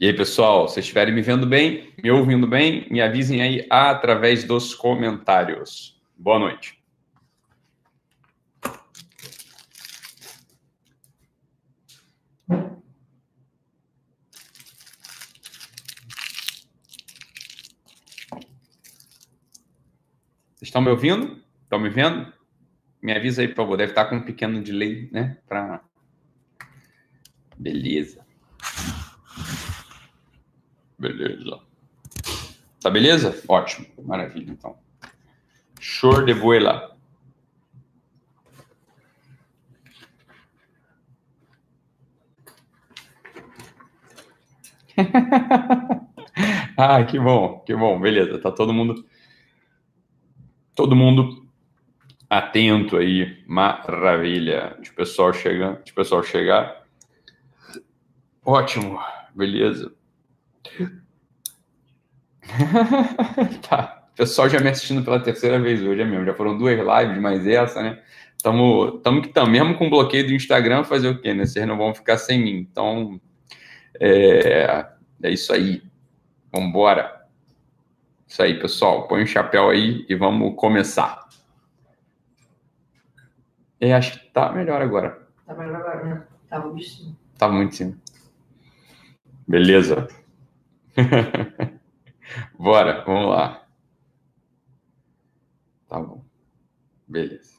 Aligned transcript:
E 0.00 0.06
aí, 0.06 0.12
pessoal, 0.12 0.68
se 0.68 0.78
estiverem 0.78 1.12
me 1.12 1.20
vendo 1.22 1.44
bem, 1.44 1.92
me 2.00 2.08
ouvindo 2.08 2.46
bem, 2.46 2.86
me 2.88 3.00
avisem 3.00 3.42
aí 3.42 3.66
através 3.68 4.44
dos 4.44 4.72
comentários. 4.72 6.00
Boa 6.16 6.38
noite. 6.38 6.78
Vocês 20.54 20.68
estão 20.68 20.80
me 20.80 20.90
ouvindo? 20.90 21.42
Estão 21.64 21.80
me 21.80 21.90
vendo? 21.90 22.32
Me 23.02 23.12
avisa 23.12 23.42
aí, 23.42 23.48
por 23.48 23.56
favor. 23.56 23.76
Deve 23.76 23.90
estar 23.90 24.04
com 24.04 24.14
um 24.14 24.22
pequeno 24.22 24.62
delay, 24.62 25.08
né? 25.10 25.38
Pra... 25.48 25.82
Beleza. 27.58 28.27
Beleza. 30.98 31.60
Tá 32.80 32.90
beleza? 32.90 33.40
Ótimo. 33.48 33.86
Maravilha, 34.04 34.50
então. 34.50 34.76
Show 35.80 36.24
de 36.24 36.34
bola. 36.34 36.96
ah, 46.76 47.04
que 47.04 47.18
bom, 47.18 47.60
que 47.60 47.76
bom. 47.76 48.00
Beleza, 48.00 48.38
tá 48.40 48.50
todo 48.50 48.72
mundo 48.72 49.06
todo 50.74 50.94
mundo 50.94 51.46
atento 52.28 52.96
aí. 52.96 53.42
Maravilha. 53.46 54.76
De 54.80 54.92
pessoal 54.92 55.32
chegando, 55.32 55.82
de 55.82 55.92
pessoal 55.92 56.22
chegar. 56.22 56.84
Ótimo. 58.44 58.98
Beleza. 59.34 59.92
tá. 63.68 64.04
O 64.12 64.16
pessoal 64.16 64.48
já 64.48 64.58
me 64.58 64.68
assistindo 64.68 65.04
pela 65.04 65.20
terceira 65.20 65.60
vez 65.60 65.82
hoje, 65.82 66.00
é 66.00 66.04
mesmo. 66.04 66.24
Já 66.24 66.34
foram 66.34 66.58
duas 66.58 66.76
lives, 66.76 67.20
mais 67.20 67.46
essa, 67.46 67.82
né? 67.82 68.02
Tamo, 68.42 68.98
tamo 68.98 69.20
que 69.20 69.28
estamos. 69.28 69.50
Mesmo 69.50 69.76
com 69.76 69.90
bloqueio 69.90 70.26
do 70.26 70.32
Instagram, 70.32 70.84
fazer 70.84 71.08
o 71.08 71.20
quê, 71.20 71.34
né? 71.34 71.46
Vocês 71.46 71.66
não 71.66 71.76
vão 71.76 71.94
ficar 71.94 72.18
sem 72.18 72.42
mim. 72.42 72.56
Então, 72.56 73.20
é, 74.00 74.86
é 75.22 75.30
isso 75.30 75.52
aí. 75.52 75.82
Vambora. 76.52 77.26
Isso 78.26 78.42
aí, 78.42 78.58
pessoal. 78.58 79.06
Põe 79.06 79.22
o 79.22 79.26
chapéu 79.26 79.70
aí 79.70 80.04
e 80.08 80.14
vamos 80.14 80.54
começar. 80.56 81.28
Eu 83.80 83.94
acho 83.94 84.18
que 84.18 84.26
tá 84.30 84.52
melhor 84.52 84.82
agora. 84.82 85.28
Tá 85.46 85.54
melhor 85.54 85.76
agora, 85.76 86.04
né? 86.04 86.22
Tava 86.48 86.70
bichinho. 86.70 87.16
Tava 87.38 87.52
muito 87.52 87.76
sim. 87.76 87.96
Beleza. 89.46 90.08
Bora, 92.58 93.04
vamos 93.04 93.30
lá. 93.30 93.66
Tá 95.88 96.00
bom. 96.00 96.24
Beleza. 97.06 97.58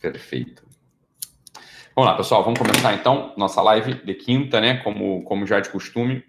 Perfeito. 0.00 0.64
Vamos 1.94 2.10
lá, 2.10 2.16
pessoal, 2.16 2.42
vamos 2.42 2.58
começar 2.58 2.92
então 2.94 3.32
nossa 3.36 3.62
live 3.62 3.94
de 4.04 4.14
quinta, 4.14 4.60
né? 4.60 4.78
Como, 4.78 5.22
como 5.22 5.46
já 5.46 5.60
de 5.60 5.70
costume, 5.70 6.24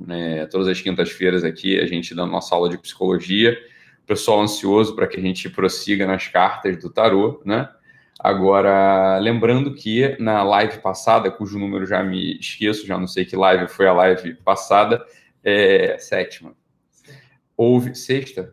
né? 0.00 0.46
todas 0.46 0.66
as 0.66 0.80
quintas-feiras 0.80 1.44
aqui 1.44 1.78
a 1.78 1.86
gente 1.86 2.14
dando 2.14 2.32
nossa 2.32 2.54
aula 2.54 2.68
de 2.68 2.78
psicologia. 2.78 3.56
pessoal 4.04 4.40
ansioso 4.40 4.96
para 4.96 5.06
que 5.06 5.16
a 5.16 5.22
gente 5.22 5.48
prossiga 5.48 6.06
nas 6.06 6.26
cartas 6.26 6.76
do 6.78 6.90
tarô, 6.90 7.40
né? 7.44 7.72
Agora, 8.18 9.18
lembrando 9.18 9.74
que 9.74 10.16
na 10.20 10.42
live 10.42 10.78
passada, 10.78 11.30
cujo 11.30 11.58
número 11.58 11.84
já 11.84 12.02
me 12.02 12.38
esqueço, 12.38 12.86
já 12.86 12.98
não 12.98 13.06
sei 13.06 13.24
que 13.24 13.36
live 13.36 13.68
foi 13.68 13.86
a 13.86 13.92
live 13.92 14.34
passada, 14.36 15.04
é, 15.42 15.98
sétima. 15.98 16.54
Houve. 17.56 17.94
Sexta? 17.94 18.50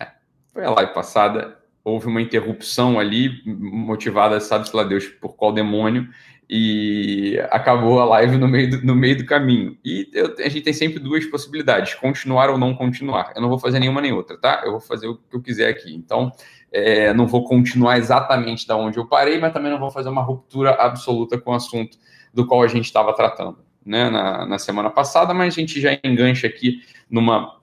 É, 0.00 0.08
foi 0.52 0.64
a 0.64 0.70
live 0.70 0.92
passada. 0.92 1.56
Houve 1.82 2.08
uma 2.08 2.20
interrupção 2.20 2.98
ali, 2.98 3.42
motivada, 3.44 4.40
sabe-se 4.40 4.74
lá 4.74 4.82
Deus, 4.82 5.06
por 5.06 5.36
qual 5.36 5.52
demônio, 5.52 6.08
e 6.48 7.38
acabou 7.50 8.00
a 8.00 8.04
live 8.04 8.36
no 8.36 8.48
meio 8.48 8.70
do, 8.70 8.84
no 8.84 8.94
meio 8.94 9.18
do 9.18 9.24
caminho. 9.24 9.76
E 9.84 10.08
eu, 10.12 10.34
a 10.38 10.48
gente 10.48 10.62
tem 10.62 10.72
sempre 10.72 10.98
duas 10.98 11.24
possibilidades: 11.26 11.94
continuar 11.94 12.50
ou 12.50 12.58
não 12.58 12.74
continuar. 12.74 13.32
Eu 13.34 13.42
não 13.42 13.48
vou 13.48 13.58
fazer 13.58 13.78
nenhuma 13.78 14.00
nem 14.00 14.12
outra, 14.12 14.36
tá? 14.36 14.62
Eu 14.64 14.72
vou 14.72 14.80
fazer 14.80 15.06
o 15.06 15.16
que 15.16 15.36
eu 15.36 15.42
quiser 15.42 15.68
aqui. 15.68 15.94
Então, 15.94 16.32
é, 16.76 17.14
não 17.14 17.26
vou 17.26 17.42
continuar 17.42 17.96
exatamente 17.96 18.66
da 18.66 18.76
onde 18.76 18.98
eu 18.98 19.06
parei, 19.06 19.38
mas 19.38 19.50
também 19.50 19.70
não 19.70 19.78
vou 19.78 19.90
fazer 19.90 20.10
uma 20.10 20.20
ruptura 20.20 20.72
absoluta 20.74 21.40
com 21.40 21.52
o 21.52 21.54
assunto 21.54 21.96
do 22.34 22.46
qual 22.46 22.62
a 22.62 22.68
gente 22.68 22.84
estava 22.84 23.14
tratando 23.14 23.58
né, 23.84 24.10
na, 24.10 24.44
na 24.44 24.58
semana 24.58 24.90
passada, 24.90 25.32
mas 25.32 25.54
a 25.54 25.60
gente 25.60 25.80
já 25.80 25.98
engancha 26.04 26.46
aqui 26.46 26.82
numa. 27.08 27.56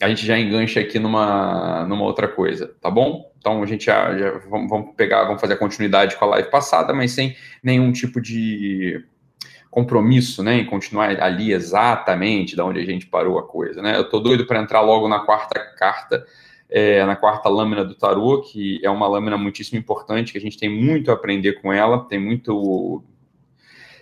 A 0.00 0.08
gente 0.08 0.24
já 0.24 0.38
engancha 0.38 0.80
aqui 0.80 0.98
numa, 0.98 1.84
numa 1.86 2.04
outra 2.04 2.26
coisa, 2.26 2.74
tá 2.80 2.90
bom? 2.90 3.30
Então 3.38 3.62
a 3.62 3.66
gente 3.66 3.84
já, 3.84 4.16
já 4.16 4.38
vamos, 4.48 4.94
pegar, 4.96 5.24
vamos 5.24 5.42
fazer 5.42 5.54
a 5.54 5.58
continuidade 5.58 6.16
com 6.16 6.24
a 6.24 6.28
live 6.28 6.50
passada, 6.50 6.94
mas 6.94 7.12
sem 7.12 7.36
nenhum 7.62 7.92
tipo 7.92 8.22
de 8.22 9.04
compromisso, 9.70 10.42
né, 10.42 10.56
em 10.56 10.64
continuar 10.64 11.10
ali 11.22 11.52
exatamente 11.52 12.56
da 12.56 12.64
onde 12.64 12.80
a 12.80 12.84
gente 12.84 13.06
parou 13.06 13.38
a 13.38 13.46
coisa, 13.46 13.82
né? 13.82 13.98
Eu 13.98 14.08
tô 14.08 14.18
doido 14.18 14.46
para 14.46 14.60
entrar 14.60 14.80
logo 14.80 15.06
na 15.08 15.20
quarta 15.20 15.60
carta 15.76 16.24
é, 16.70 17.04
na 17.04 17.16
quarta 17.16 17.48
lâmina 17.48 17.84
do 17.84 17.94
tarô, 17.94 18.40
que 18.40 18.80
é 18.82 18.88
uma 18.88 19.08
lâmina 19.08 19.36
muitíssimo 19.36 19.78
importante, 19.78 20.32
que 20.32 20.38
a 20.38 20.40
gente 20.40 20.56
tem 20.56 20.68
muito 20.68 21.10
a 21.10 21.14
aprender 21.14 21.60
com 21.60 21.72
ela, 21.72 22.04
tem 22.04 22.18
muito 22.18 23.02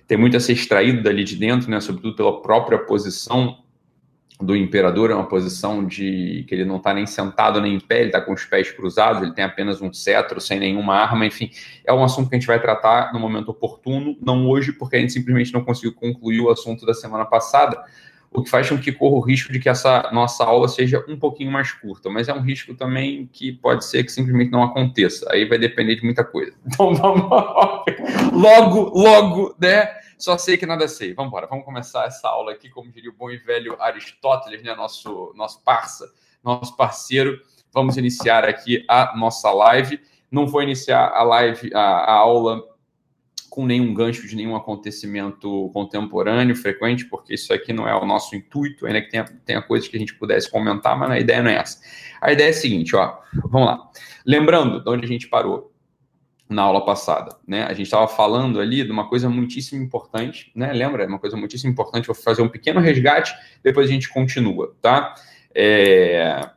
tem 0.06 0.16
muito 0.16 0.36
a 0.38 0.40
ser 0.40 0.54
extraído 0.54 1.02
dali 1.02 1.22
de 1.22 1.36
dentro, 1.36 1.70
né, 1.70 1.80
sobretudo 1.80 2.16
pela 2.16 2.40
própria 2.40 2.78
posição 2.78 3.58
do 4.40 4.56
imperador, 4.56 5.10
é 5.10 5.14
uma 5.14 5.28
posição 5.28 5.84
de 5.84 6.44
que 6.48 6.54
ele 6.54 6.64
não 6.64 6.76
está 6.76 6.94
nem 6.94 7.06
sentado 7.06 7.60
nem 7.60 7.74
em 7.74 7.80
pé, 7.80 7.98
ele 7.98 8.06
está 8.06 8.20
com 8.20 8.32
os 8.32 8.44
pés 8.44 8.70
cruzados, 8.70 9.22
ele 9.22 9.32
tem 9.32 9.44
apenas 9.44 9.82
um 9.82 9.92
cetro, 9.92 10.40
sem 10.40 10.60
nenhuma 10.60 10.94
arma, 10.94 11.26
enfim, 11.26 11.50
é 11.84 11.92
um 11.92 12.04
assunto 12.04 12.30
que 12.30 12.36
a 12.36 12.38
gente 12.38 12.46
vai 12.46 12.60
tratar 12.60 13.12
no 13.12 13.18
momento 13.18 13.50
oportuno, 13.50 14.16
não 14.22 14.48
hoje, 14.48 14.72
porque 14.72 14.96
a 14.96 15.00
gente 15.00 15.12
simplesmente 15.12 15.52
não 15.52 15.64
conseguiu 15.64 15.92
concluir 15.92 16.40
o 16.40 16.50
assunto 16.50 16.86
da 16.86 16.94
semana 16.94 17.26
passada, 17.26 17.82
o 18.30 18.42
que 18.42 18.50
faz 18.50 18.68
com 18.68 18.78
que 18.78 18.92
corra 18.92 19.16
o 19.16 19.20
risco 19.20 19.52
de 19.52 19.58
que 19.58 19.68
essa 19.68 20.10
nossa 20.12 20.44
aula 20.44 20.68
seja 20.68 21.04
um 21.08 21.18
pouquinho 21.18 21.50
mais 21.50 21.72
curta, 21.72 22.10
mas 22.10 22.28
é 22.28 22.34
um 22.34 22.40
risco 22.40 22.74
também 22.74 23.28
que 23.32 23.52
pode 23.52 23.84
ser 23.84 24.04
que 24.04 24.12
simplesmente 24.12 24.50
não 24.50 24.62
aconteça. 24.62 25.26
Aí 25.32 25.46
vai 25.46 25.58
depender 25.58 25.96
de 25.96 26.04
muita 26.04 26.24
coisa. 26.24 26.52
Então 26.78 26.94
vamos 26.94 27.28
logo, 28.32 28.98
logo, 28.98 29.56
né? 29.60 29.88
Só 30.18 30.36
sei 30.36 30.56
que 30.56 30.66
nada 30.66 30.86
sei. 30.86 31.14
Vamos 31.14 31.30
embora, 31.30 31.46
vamos 31.46 31.64
começar 31.64 32.06
essa 32.06 32.28
aula 32.28 32.52
aqui, 32.52 32.68
como 32.68 32.92
diria 32.92 33.10
o 33.10 33.14
bom 33.14 33.30
e 33.30 33.36
velho 33.38 33.80
Aristóteles, 33.80 34.62
né? 34.62 34.74
Nosso, 34.74 35.32
nosso 35.34 35.62
parça, 35.62 36.10
nosso 36.42 36.76
parceiro. 36.76 37.40
Vamos 37.72 37.96
iniciar 37.96 38.44
aqui 38.44 38.84
a 38.88 39.16
nossa 39.16 39.50
live. 39.50 40.00
Não 40.30 40.46
vou 40.46 40.62
iniciar 40.62 41.08
a 41.08 41.22
live, 41.22 41.70
a, 41.74 41.80
a 41.80 42.12
aula 42.12 42.62
com 43.58 43.66
nenhum 43.66 43.92
gancho 43.92 44.24
de 44.28 44.36
nenhum 44.36 44.54
acontecimento 44.54 45.68
contemporâneo, 45.74 46.54
frequente, 46.54 47.04
porque 47.06 47.34
isso 47.34 47.52
aqui 47.52 47.72
não 47.72 47.88
é 47.88 47.94
o 47.96 48.06
nosso 48.06 48.36
intuito, 48.36 48.86
ainda 48.86 49.02
que 49.02 49.10
tenha, 49.10 49.24
tenha 49.44 49.60
coisas 49.60 49.88
que 49.88 49.96
a 49.96 49.98
gente 49.98 50.14
pudesse 50.14 50.48
comentar, 50.48 50.96
mas 50.96 51.10
a 51.10 51.18
ideia 51.18 51.42
não 51.42 51.50
é 51.50 51.56
essa. 51.56 51.80
A 52.20 52.30
ideia 52.30 52.46
é 52.46 52.50
a 52.50 52.54
seguinte, 52.54 52.94
ó, 52.94 53.18
vamos 53.50 53.66
lá. 53.66 53.90
Lembrando 54.24 54.80
de 54.80 54.88
onde 54.88 55.04
a 55.04 55.08
gente 55.08 55.26
parou 55.26 55.72
na 56.48 56.62
aula 56.62 56.84
passada, 56.84 57.36
né? 57.44 57.64
A 57.64 57.70
gente 57.70 57.86
estava 57.86 58.06
falando 58.06 58.60
ali 58.60 58.84
de 58.84 58.92
uma 58.92 59.08
coisa 59.08 59.28
muitíssimo 59.28 59.82
importante, 59.82 60.52
né? 60.54 60.72
Lembra? 60.72 61.04
Uma 61.08 61.18
coisa 61.18 61.36
muitíssimo 61.36 61.72
importante. 61.72 62.06
Vou 62.06 62.14
fazer 62.14 62.42
um 62.42 62.48
pequeno 62.48 62.78
resgate, 62.78 63.34
depois 63.60 63.90
a 63.90 63.92
gente 63.92 64.08
continua, 64.08 64.72
tá? 64.80 65.16
É... 65.52 66.48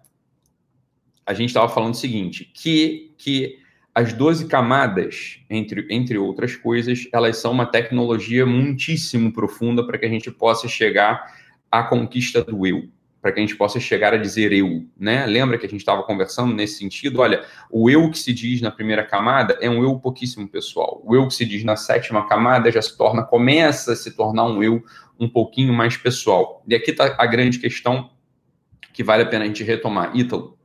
A 1.25 1.33
gente 1.33 1.49
estava 1.49 1.67
falando 1.67 1.95
o 1.95 1.97
seguinte, 1.97 2.45
que 2.53 3.15
que 3.17 3.60
as 3.93 4.13
12 4.13 4.47
camadas, 4.47 5.39
entre, 5.49 5.85
entre 5.89 6.17
outras 6.17 6.55
coisas, 6.55 7.07
elas 7.11 7.37
são 7.37 7.51
uma 7.51 7.65
tecnologia 7.65 8.45
muitíssimo 8.45 9.33
profunda 9.33 9.85
para 9.85 9.97
que 9.97 10.05
a 10.05 10.09
gente 10.09 10.31
possa 10.31 10.67
chegar 10.67 11.35
à 11.69 11.83
conquista 11.83 12.41
do 12.41 12.65
eu, 12.65 12.87
para 13.21 13.33
que 13.33 13.39
a 13.39 13.41
gente 13.41 13.55
possa 13.55 13.81
chegar 13.81 14.13
a 14.13 14.17
dizer 14.17 14.53
eu, 14.53 14.85
né? 14.97 15.25
Lembra 15.25 15.57
que 15.57 15.65
a 15.65 15.69
gente 15.69 15.81
estava 15.81 16.03
conversando 16.03 16.53
nesse 16.53 16.79
sentido? 16.79 17.19
Olha, 17.19 17.43
o 17.69 17.89
eu 17.89 18.09
que 18.09 18.17
se 18.17 18.33
diz 18.33 18.61
na 18.61 18.71
primeira 18.71 19.03
camada 19.03 19.57
é 19.61 19.69
um 19.69 19.83
eu 19.83 19.99
pouquíssimo 19.99 20.47
pessoal. 20.47 21.01
O 21.05 21.13
eu 21.13 21.27
que 21.27 21.33
se 21.33 21.45
diz 21.45 21.63
na 21.63 21.75
sétima 21.75 22.27
camada 22.27 22.71
já 22.71 22.81
se 22.81 22.97
torna, 22.97 23.23
começa 23.23 23.91
a 23.91 23.95
se 23.95 24.15
tornar 24.15 24.45
um 24.45 24.63
eu 24.63 24.81
um 25.19 25.27
pouquinho 25.27 25.73
mais 25.73 25.97
pessoal. 25.97 26.63
E 26.65 26.73
aqui 26.73 26.91
está 26.91 27.15
a 27.17 27.25
grande 27.25 27.59
questão 27.59 28.09
que 28.93 29.03
vale 29.03 29.23
a 29.23 29.25
pena 29.25 29.43
a 29.43 29.47
gente 29.47 29.63
retomar. 29.63 30.15
Ítalo, 30.15 30.57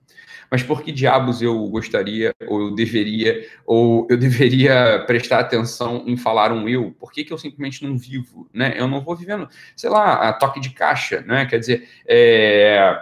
mas 0.51 0.63
por 0.63 0.83
que 0.83 0.93
diabos 0.93 1.43
eu 1.43 1.67
gostaria, 1.69 2.35
ou 2.47 2.63
eu 2.63 2.75
deveria, 2.75 3.47
ou 3.65 4.07
eu 4.11 4.17
deveria 4.17 5.03
prestar 5.07 5.41
atenção 5.41 6.05
em 6.07 6.17
falar 6.17 6.53
um 6.53 6.69
eu? 6.69 6.93
Por 6.93 7.13
que, 7.13 7.25
que 7.25 7.33
eu 7.33 7.39
simplesmente 7.39 7.85
não 7.85 7.97
vivo? 7.97 8.49
Né? 8.53 8.75
Eu 8.77 8.89
não 8.89 9.01
vou 9.01 9.17
vivendo, 9.17 9.49
sei 9.75 9.91
lá, 9.91 10.29
a 10.29 10.33
toque 10.33 10.61
de 10.61 10.71
caixa, 10.71 11.21
né? 11.23 11.47
Quer 11.47 11.59
dizer, 11.59 11.89
é... 12.07 12.97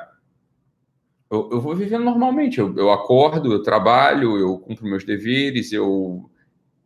eu, 1.31 1.51
eu, 1.53 1.61
vou 1.61 1.75
vivendo 1.75 2.05
normalmente. 2.05 2.59
Eu, 2.59 2.75
eu 2.77 2.91
acordo, 2.91 3.53
eu 3.53 3.63
trabalho, 3.63 4.39
eu 4.39 4.59
cumpro 4.59 4.87
meus 4.87 5.05
deveres, 5.05 5.73
eu. 5.73 6.31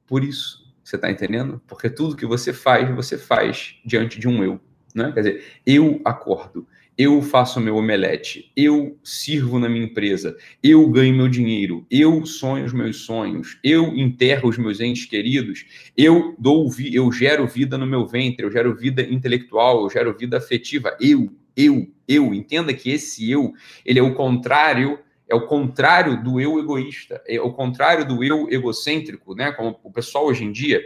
Por 0.07 0.25
isso, 0.25 0.67
Você 0.83 0.97
está 0.97 1.11
entendendo? 1.11 1.61
Porque 1.67 1.91
tudo 1.91 2.17
que 2.17 2.27
você 2.27 2.53
faz, 2.53 2.89
você 2.95 3.19
faz 3.19 3.77
diante 3.85 4.19
de 4.19 4.27
um 4.27 4.43
eu. 4.43 4.61
Né? 4.95 5.13
Quer 5.13 5.21
dizer, 5.21 5.45
eu 5.67 6.01
acordo, 6.05 6.67
eu 6.99 7.23
faço 7.23 7.61
meu 7.61 7.77
omelete, 7.77 8.51
eu 8.57 8.99
sirvo 9.05 9.61
na 9.61 9.69
minha 9.69 9.85
empresa, 9.85 10.37
eu 10.61 10.85
ganho 10.89 11.15
meu 11.15 11.29
dinheiro, 11.29 11.87
eu 11.89 12.27
sonho 12.27 12.65
os 12.65 12.73
meus 12.73 13.05
sonhos, 13.05 13.57
eu 13.63 13.95
enterro 13.97 14.49
os 14.49 14.59
meus 14.59 14.81
entes 14.81 15.05
queridos, 15.05 15.65
eu 15.97 16.35
dou 16.37 16.69
eu 16.93 17.13
gero 17.13 17.47
vida 17.47 17.79
no 17.79 17.87
meu 17.87 18.05
ventre, 18.05 18.45
eu 18.45 18.51
gero 18.51 18.75
vida 18.75 19.01
intelectual, 19.03 19.83
eu 19.83 19.91
gero 19.91 20.19
vida 20.19 20.39
afetiva, 20.39 20.97
eu, 21.01 21.33
eu, 21.57 21.89
eu. 22.09 22.35
Entenda 22.35 22.75
que 22.75 22.91
esse 22.91 23.31
eu, 23.31 23.53
ele 23.87 24.01
é 24.01 24.03
o 24.03 24.15
contrário 24.15 24.99
é 25.31 25.35
o 25.35 25.47
contrário 25.47 26.23
do 26.23 26.41
eu 26.41 26.59
egoísta, 26.59 27.23
é 27.29 27.39
o 27.39 27.53
contrário 27.53 28.09
do 28.09 28.25
eu 28.25 28.49
egocêntrico, 28.51 29.35
né? 29.35 29.53
Como 29.53 29.79
o 29.85 29.93
pessoal 29.93 30.25
hoje 30.25 30.43
em 30.43 30.51
dia, 30.51 30.83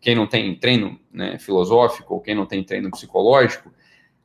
quem 0.00 0.12
não 0.12 0.26
tem 0.26 0.56
treino 0.56 0.98
né, 1.12 1.38
filosófico 1.38 2.14
ou 2.14 2.20
quem 2.20 2.34
não 2.34 2.44
tem 2.44 2.64
treino 2.64 2.90
psicológico, 2.90 3.72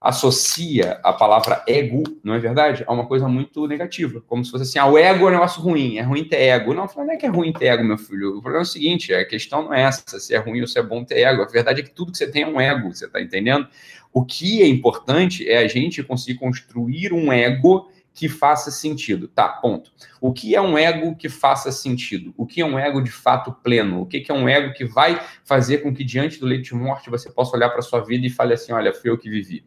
associa 0.01 0.99
a 1.03 1.13
palavra 1.13 1.63
ego, 1.67 2.01
não 2.23 2.33
é 2.33 2.39
verdade? 2.39 2.83
A 2.87 2.91
uma 2.91 3.05
coisa 3.05 3.27
muito 3.27 3.67
negativa, 3.67 4.19
como 4.25 4.43
se 4.43 4.49
fosse 4.49 4.63
assim, 4.63 4.79
ah, 4.79 4.87
o 4.87 4.97
ego 4.97 5.25
é 5.25 5.27
um 5.27 5.33
negócio 5.33 5.61
ruim, 5.61 5.97
é 5.97 6.01
ruim 6.01 6.23
ter 6.23 6.37
ego. 6.37 6.73
Não, 6.73 6.89
não 6.97 7.11
é 7.11 7.17
que 7.17 7.25
é 7.27 7.29
ruim 7.29 7.53
ter 7.53 7.67
ego, 7.67 7.83
meu 7.83 7.99
filho. 7.99 8.29
O 8.29 8.41
problema 8.41 8.63
é 8.63 8.63
o 8.63 8.65
seguinte, 8.65 9.13
a 9.13 9.23
questão 9.23 9.61
não 9.61 9.73
é 9.73 9.83
essa, 9.83 10.19
se 10.19 10.33
é 10.33 10.39
ruim 10.39 10.61
ou 10.61 10.67
se 10.67 10.79
é 10.79 10.81
bom 10.81 11.05
ter 11.05 11.19
ego. 11.19 11.43
A 11.43 11.45
verdade 11.45 11.81
é 11.81 11.83
que 11.83 11.91
tudo 11.91 12.11
que 12.11 12.17
você 12.17 12.25
tem 12.25 12.41
é 12.41 12.47
um 12.47 12.59
ego, 12.59 12.91
você 12.91 13.05
está 13.05 13.21
entendendo? 13.21 13.67
O 14.11 14.25
que 14.25 14.63
é 14.63 14.67
importante 14.67 15.47
é 15.47 15.59
a 15.59 15.67
gente 15.67 16.01
conseguir 16.01 16.39
construir 16.39 17.13
um 17.13 17.31
ego 17.31 17.87
que 18.11 18.27
faça 18.27 18.71
sentido. 18.71 19.27
Tá, 19.27 19.47
ponto. 19.47 19.91
O 20.19 20.33
que 20.33 20.55
é 20.55 20.61
um 20.61 20.75
ego 20.77 21.15
que 21.15 21.29
faça 21.29 21.71
sentido? 21.71 22.33
O 22.35 22.47
que 22.47 22.59
é 22.59 22.65
um 22.65 22.77
ego 22.77 23.01
de 23.01 23.11
fato 23.11 23.51
pleno? 23.51 24.01
O 24.01 24.05
que 24.07 24.25
é 24.27 24.33
um 24.33 24.49
ego 24.49 24.73
que 24.73 24.83
vai 24.83 25.21
fazer 25.45 25.77
com 25.77 25.93
que, 25.93 26.03
diante 26.03 26.39
do 26.39 26.47
leite 26.47 26.69
de 26.69 26.75
morte, 26.75 27.09
você 27.09 27.31
possa 27.31 27.55
olhar 27.55 27.69
para 27.69 27.83
sua 27.83 28.03
vida 28.03 28.25
e 28.25 28.29
fale 28.31 28.55
assim: 28.55 28.73
olha, 28.73 28.91
fui 28.91 29.11
eu 29.11 29.17
que 29.17 29.29
vivi. 29.29 29.63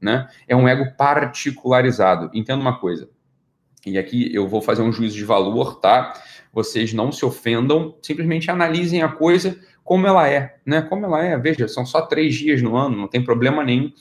Né? 0.00 0.28
É 0.46 0.54
um 0.54 0.68
ego 0.68 0.92
particularizado. 0.96 2.30
Entenda 2.34 2.60
uma 2.60 2.78
coisa. 2.78 3.08
E 3.86 3.98
aqui 3.98 4.34
eu 4.34 4.48
vou 4.48 4.62
fazer 4.62 4.82
um 4.82 4.92
juízo 4.92 5.16
de 5.16 5.24
valor, 5.24 5.80
tá? 5.80 6.14
Vocês 6.52 6.92
não 6.92 7.12
se 7.12 7.24
ofendam, 7.24 7.96
simplesmente 8.00 8.50
analisem 8.50 9.02
a 9.02 9.08
coisa 9.08 9.58
como 9.82 10.06
ela 10.06 10.28
é, 10.28 10.56
né? 10.64 10.82
Como 10.82 11.04
ela 11.04 11.22
é. 11.22 11.36
Veja, 11.38 11.68
são 11.68 11.84
só 11.84 12.02
três 12.02 12.34
dias 12.34 12.62
no 12.62 12.76
ano, 12.76 12.96
não 12.96 13.08
tem 13.08 13.22
problema 13.22 13.62
nenhum 13.62 13.92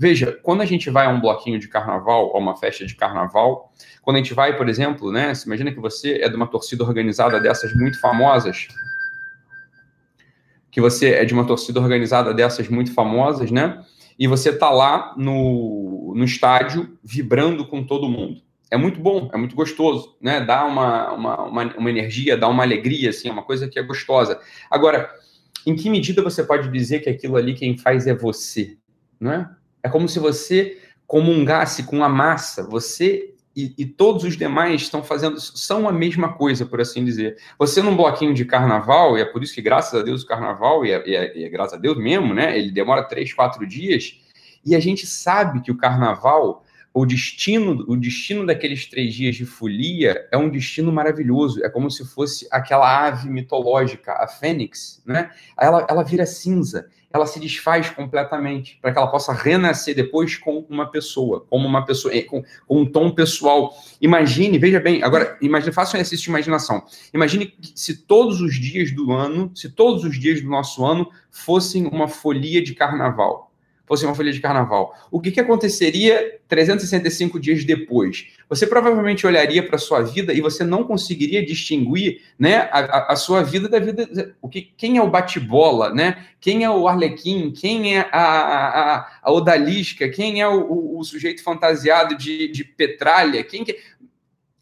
Veja, 0.00 0.38
quando 0.44 0.60
a 0.60 0.64
gente 0.64 0.88
vai 0.90 1.06
a 1.06 1.08
um 1.08 1.20
bloquinho 1.20 1.58
de 1.58 1.66
carnaval, 1.66 2.30
a 2.32 2.38
uma 2.38 2.56
festa 2.56 2.86
de 2.86 2.94
carnaval, 2.94 3.72
quando 4.00 4.14
a 4.14 4.18
gente 4.20 4.32
vai, 4.32 4.56
por 4.56 4.68
exemplo, 4.68 5.10
né, 5.10 5.34
se 5.34 5.44
imagina 5.44 5.72
que 5.72 5.80
você 5.80 6.20
é 6.22 6.28
de 6.28 6.36
uma 6.36 6.46
torcida 6.46 6.84
organizada 6.84 7.40
dessas 7.40 7.74
muito 7.74 8.00
famosas, 8.00 8.68
que 10.70 10.80
você 10.80 11.14
é 11.14 11.24
de 11.24 11.34
uma 11.34 11.44
torcida 11.44 11.80
organizada 11.80 12.32
dessas 12.32 12.68
muito 12.68 12.94
famosas, 12.94 13.50
né? 13.50 13.84
E 14.18 14.26
você 14.26 14.52
tá 14.52 14.70
lá 14.70 15.14
no, 15.16 16.12
no 16.16 16.24
estádio 16.24 16.98
vibrando 17.04 17.66
com 17.66 17.84
todo 17.84 18.08
mundo. 18.08 18.42
É 18.70 18.76
muito 18.76 19.00
bom, 19.00 19.30
é 19.32 19.36
muito 19.38 19.56
gostoso, 19.56 20.16
né? 20.20 20.40
Dá 20.40 20.64
uma, 20.64 21.12
uma, 21.12 21.42
uma, 21.44 21.76
uma 21.76 21.90
energia, 21.90 22.36
dá 22.36 22.48
uma 22.48 22.62
alegria, 22.62 23.10
assim, 23.10 23.28
é 23.28 23.32
uma 23.32 23.42
coisa 23.42 23.68
que 23.68 23.78
é 23.78 23.82
gostosa. 23.82 24.38
Agora, 24.70 25.10
em 25.66 25.74
que 25.74 25.88
medida 25.88 26.22
você 26.22 26.44
pode 26.44 26.70
dizer 26.70 27.00
que 27.00 27.08
aquilo 27.08 27.36
ali 27.36 27.54
quem 27.54 27.78
faz 27.78 28.06
é 28.06 28.14
você, 28.14 28.76
não 29.18 29.32
é? 29.32 29.50
É 29.82 29.88
como 29.88 30.08
se 30.08 30.18
você 30.18 30.78
comungasse 31.06 31.84
com 31.84 32.04
a 32.04 32.08
massa, 32.08 32.68
você 32.68 33.34
e, 33.58 33.74
e, 33.76 33.86
todos 33.86 34.22
os 34.22 34.36
demais 34.36 34.82
estão 34.82 35.02
fazendo, 35.02 35.40
são 35.40 35.88
a 35.88 35.92
mesma 35.92 36.32
coisa, 36.34 36.64
por 36.64 36.80
assim 36.80 37.04
dizer. 37.04 37.36
Você 37.58 37.82
num 37.82 37.96
bloquinho 37.96 38.32
de 38.32 38.44
carnaval, 38.44 39.18
e 39.18 39.20
é 39.20 39.24
por 39.24 39.42
isso 39.42 39.52
que, 39.52 39.60
graças 39.60 40.00
a 40.00 40.04
Deus, 40.04 40.22
o 40.22 40.26
carnaval, 40.28 40.86
e 40.86 40.92
é, 40.92 41.08
e 41.08 41.16
é, 41.16 41.38
e 41.38 41.44
é 41.44 41.48
graças 41.48 41.74
a 41.74 41.76
Deus 41.76 41.98
mesmo, 41.98 42.32
né? 42.32 42.56
Ele 42.56 42.70
demora 42.70 43.02
três, 43.02 43.32
quatro 43.32 43.66
dias, 43.66 44.20
e 44.64 44.76
a 44.76 44.80
gente 44.80 45.08
sabe 45.08 45.60
que 45.60 45.72
o 45.72 45.76
carnaval, 45.76 46.64
o 46.94 47.04
destino, 47.04 47.84
o 47.88 47.96
destino 47.96 48.46
daqueles 48.46 48.86
três 48.86 49.12
dias 49.12 49.34
de 49.34 49.44
folia 49.44 50.28
é 50.30 50.38
um 50.38 50.48
destino 50.48 50.92
maravilhoso. 50.92 51.64
É 51.64 51.68
como 51.68 51.90
se 51.90 52.04
fosse 52.06 52.46
aquela 52.52 53.08
ave 53.08 53.28
mitológica, 53.28 54.12
a 54.12 54.28
fênix, 54.28 55.02
né? 55.04 55.32
Ela, 55.58 55.84
ela 55.90 56.04
vira 56.04 56.24
cinza 56.26 56.88
ela 57.12 57.26
se 57.26 57.40
desfaz 57.40 57.88
completamente, 57.90 58.78
para 58.82 58.92
que 58.92 58.98
ela 58.98 59.06
possa 59.06 59.32
renascer 59.32 59.94
depois 59.94 60.36
com 60.36 60.64
uma 60.68 60.86
pessoa, 60.90 61.44
como 61.48 61.66
uma 61.66 61.84
pessoa, 61.84 62.14
eh, 62.14 62.22
com, 62.22 62.42
com, 62.66 62.82
um 62.82 62.86
tom 62.86 63.10
pessoal. 63.10 63.74
Imagine, 64.00 64.58
veja 64.58 64.78
bem, 64.78 65.02
agora, 65.02 65.38
imagine, 65.40 65.72
faça 65.72 65.96
um 65.96 66.00
exercício 66.00 66.24
de 66.24 66.30
imaginação. 66.30 66.84
Imagine 67.12 67.54
se 67.74 67.96
todos 68.02 68.40
os 68.40 68.54
dias 68.54 68.92
do 68.92 69.12
ano, 69.12 69.50
se 69.54 69.70
todos 69.70 70.04
os 70.04 70.18
dias 70.18 70.42
do 70.42 70.48
nosso 70.48 70.84
ano 70.84 71.10
fossem 71.30 71.86
uma 71.86 72.08
folia 72.08 72.62
de 72.62 72.74
carnaval 72.74 73.47
fosse 73.88 74.04
uma 74.04 74.14
folha 74.14 74.30
de 74.30 74.40
carnaval, 74.40 74.94
o 75.10 75.18
que, 75.20 75.30
que 75.30 75.40
aconteceria 75.40 76.38
365 76.46 77.40
dias 77.40 77.64
depois? 77.64 78.28
Você 78.48 78.66
provavelmente 78.66 79.26
olharia 79.26 79.62
para 79.62 79.76
a 79.76 79.78
sua 79.78 80.02
vida 80.02 80.32
e 80.32 80.40
você 80.40 80.62
não 80.62 80.84
conseguiria 80.84 81.44
distinguir 81.44 82.22
né, 82.38 82.68
a, 82.70 83.12
a, 83.12 83.16
sua 83.16 83.42
vida 83.42 83.68
da 83.68 83.78
vida. 83.78 84.34
O 84.40 84.48
que, 84.48 84.62
quem 84.76 84.98
é 84.98 85.02
o 85.02 85.10
bate-bola, 85.10 85.92
né? 85.92 86.26
Quem 86.40 86.64
é 86.64 86.70
o 86.70 86.86
Arlequim? 86.86 87.50
Quem 87.50 87.96
é 87.96 88.08
a, 88.12 88.22
a, 88.22 89.06
a 89.22 89.32
Odalisca? 89.32 90.08
Quem 90.08 90.40
é 90.40 90.48
o, 90.48 90.60
o, 90.60 90.98
o 90.98 91.04
sujeito 91.04 91.42
fantasiado 91.42 92.16
de, 92.16 92.48
de 92.48 92.64
Petralha? 92.64 93.42
Quem 93.42 93.64
que... 93.64 93.76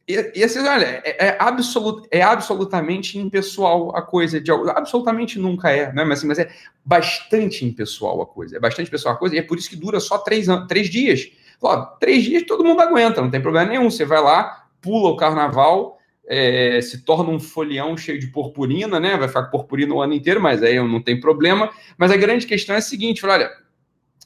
E, 0.09 0.45
assim, 0.45 0.61
olha, 0.61 1.03
é, 1.05 1.27
é, 1.27 1.37
absolut, 1.39 2.07
é 2.13 2.23
absolutamente 2.23 3.19
impessoal 3.19 3.95
a 3.97 4.01
coisa. 4.01 4.41
De, 4.41 4.53
absolutamente 4.53 5.37
nunca 5.37 5.71
é, 5.71 5.93
né? 5.93 6.05
mas, 6.05 6.19
assim, 6.19 6.29
mas 6.29 6.39
é 6.39 6.49
bastante 6.85 7.65
impessoal 7.65 8.23
a 8.23 8.27
coisa. 8.27 8.57
É 8.57 8.61
bastante 8.61 8.89
pessoal 8.89 9.17
a 9.17 9.19
coisa, 9.19 9.35
e 9.35 9.39
é 9.39 9.43
por 9.43 9.59
isso 9.59 9.69
que 9.69 9.75
dura 9.75 9.99
só 9.99 10.19
três, 10.19 10.47
três 10.69 10.89
dias. 10.89 11.29
Ó, 11.61 11.77
três 11.99 12.23
dias 12.23 12.45
todo 12.47 12.65
mundo 12.65 12.81
aguenta, 12.81 13.21
não 13.21 13.31
tem 13.31 13.41
problema 13.43 13.71
nenhum. 13.71 13.91
Você 13.91 14.05
vai 14.05 14.23
lá, 14.23 14.69
pula 14.81 15.09
o 15.09 15.17
carnaval, 15.17 15.99
é, 16.29 16.81
se 16.81 17.03
torna 17.05 17.31
um 17.31 17.41
folião 17.41 17.97
cheio 17.97 18.21
de 18.21 18.29
purpurina, 18.29 19.01
né? 19.01 19.17
Vai 19.17 19.27
ficar 19.27 19.45
com 19.45 19.59
purpurina 19.59 19.93
o 19.93 20.01
ano 20.01 20.15
inteiro, 20.15 20.41
mas 20.41 20.63
aí 20.63 20.77
não 20.77 21.03
tem 21.03 21.19
problema. 21.19 21.69
Mas 21.99 22.13
a 22.13 22.17
grande 22.17 22.47
questão 22.47 22.77
é 22.77 22.79
a 22.79 22.83
seguinte: 22.83 23.27
olha, 23.27 23.51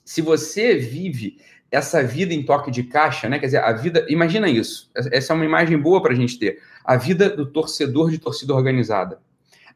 se 0.05 0.21
você 0.21 0.75
vive 0.77 1.39
essa 1.71 2.03
vida 2.03 2.35
em 2.35 2.43
toque 2.43 2.71
de 2.71 2.83
caixa, 2.83 3.29
né? 3.29 3.39
Quer 3.39 3.47
dizer, 3.47 3.59
a 3.59 3.73
vida. 3.73 4.05
Imagina 4.09 4.49
isso. 4.49 4.91
Essa 4.95 5.33
é 5.33 5.37
uma 5.37 5.45
imagem 5.45 5.79
boa 5.79 6.03
para 6.03 6.13
a 6.13 6.17
gente 6.17 6.39
ter. 6.39 6.59
A 6.85 6.97
vida 6.97 7.31
do 7.31 7.47
torcedor 7.47 8.11
de 8.11 8.19
torcida 8.19 8.55
organizada. 8.55 9.21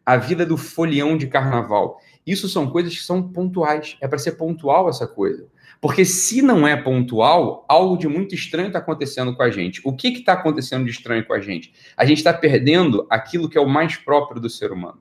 A 0.05 0.17
vida 0.17 0.45
do 0.45 0.57
folião 0.57 1.17
de 1.17 1.27
carnaval. 1.27 2.01
Isso 2.27 2.49
são 2.49 2.69
coisas 2.69 2.95
que 2.95 3.03
são 3.03 3.23
pontuais. 3.23 3.97
É 4.01 4.09
para 4.09 4.19
ser 4.19 4.33
pontual 4.33 4.89
essa 4.89 5.07
coisa. 5.07 5.47
Porque 5.81 6.05
se 6.05 6.41
não 6.41 6.67
é 6.67 6.77
pontual, 6.77 7.65
algo 7.69 7.97
de 7.97 8.09
muito 8.09 8.35
estranho 8.35 8.69
está 8.69 8.79
acontecendo 8.79 9.37
com 9.37 9.43
a 9.43 9.51
gente. 9.51 9.81
O 9.85 9.95
que 9.95 10.09
está 10.09 10.33
acontecendo 10.33 10.85
de 10.85 10.91
estranho 10.91 11.25
com 11.27 11.35
a 11.35 11.41
gente? 11.41 11.75
A 11.97 12.05
gente 12.05 12.19
está 12.19 12.33
perdendo 12.33 13.07
aquilo 13.11 13.49
que 13.49 13.59
é 13.59 13.61
o 13.61 13.69
mais 13.69 13.97
próprio 13.97 14.41
do 14.41 14.49
ser 14.49 14.73
humano. 14.73 14.99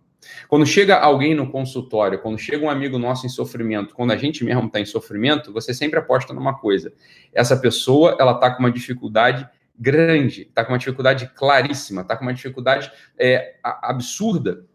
Quando 0.48 0.66
chega 0.66 0.98
alguém 0.98 1.36
no 1.36 1.50
consultório, 1.50 2.20
quando 2.20 2.38
chega 2.38 2.66
um 2.66 2.70
amigo 2.70 2.98
nosso 2.98 3.26
em 3.26 3.30
sofrimento, 3.30 3.96
quando 3.96 4.12
a 4.12 4.18
gente 4.18 4.44
mesmo 4.44 4.68
está 4.68 4.80
em 4.80 4.86
sofrimento, 4.86 5.52
você 5.52 5.74
sempre 5.74 6.00
aposta 6.00 6.34
numa 6.34 6.58
coisa. 6.58 6.94
Essa 7.34 7.58
pessoa, 7.58 8.16
ela 8.20 8.34
está 8.34 8.52
com 8.52 8.60
uma 8.60 8.72
dificuldade 8.72 9.48
grande, 9.78 10.44
está 10.44 10.64
com 10.64 10.72
uma 10.72 10.78
dificuldade 10.78 11.32
claríssima, 11.36 12.02
está 12.02 12.16
com 12.16 12.24
uma 12.24 12.34
dificuldade 12.34 12.92
é, 13.18 13.56
absurda 13.64 14.66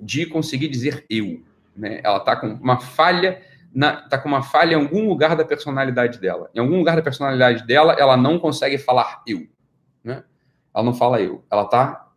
de 0.00 0.26
conseguir 0.26 0.68
dizer 0.68 1.04
eu. 1.08 1.42
Né? 1.76 2.00
Ela 2.02 2.18
está 2.18 2.36
com 2.36 2.48
uma 2.48 2.80
falha 2.80 3.42
está 3.76 4.18
com 4.18 4.28
uma 4.28 4.42
falha 4.42 4.74
em 4.74 4.76
algum 4.76 5.08
lugar 5.08 5.34
da 5.34 5.44
personalidade 5.44 6.20
dela. 6.20 6.48
Em 6.54 6.60
algum 6.60 6.78
lugar 6.78 6.94
da 6.94 7.02
personalidade 7.02 7.66
dela, 7.66 7.94
ela 7.98 8.16
não 8.16 8.38
consegue 8.38 8.78
falar 8.78 9.20
eu. 9.26 9.48
Né? 10.02 10.22
Ela 10.72 10.84
não 10.84 10.94
fala 10.94 11.20
eu. 11.20 11.44
Ela 11.50 11.64
está, 11.64 12.08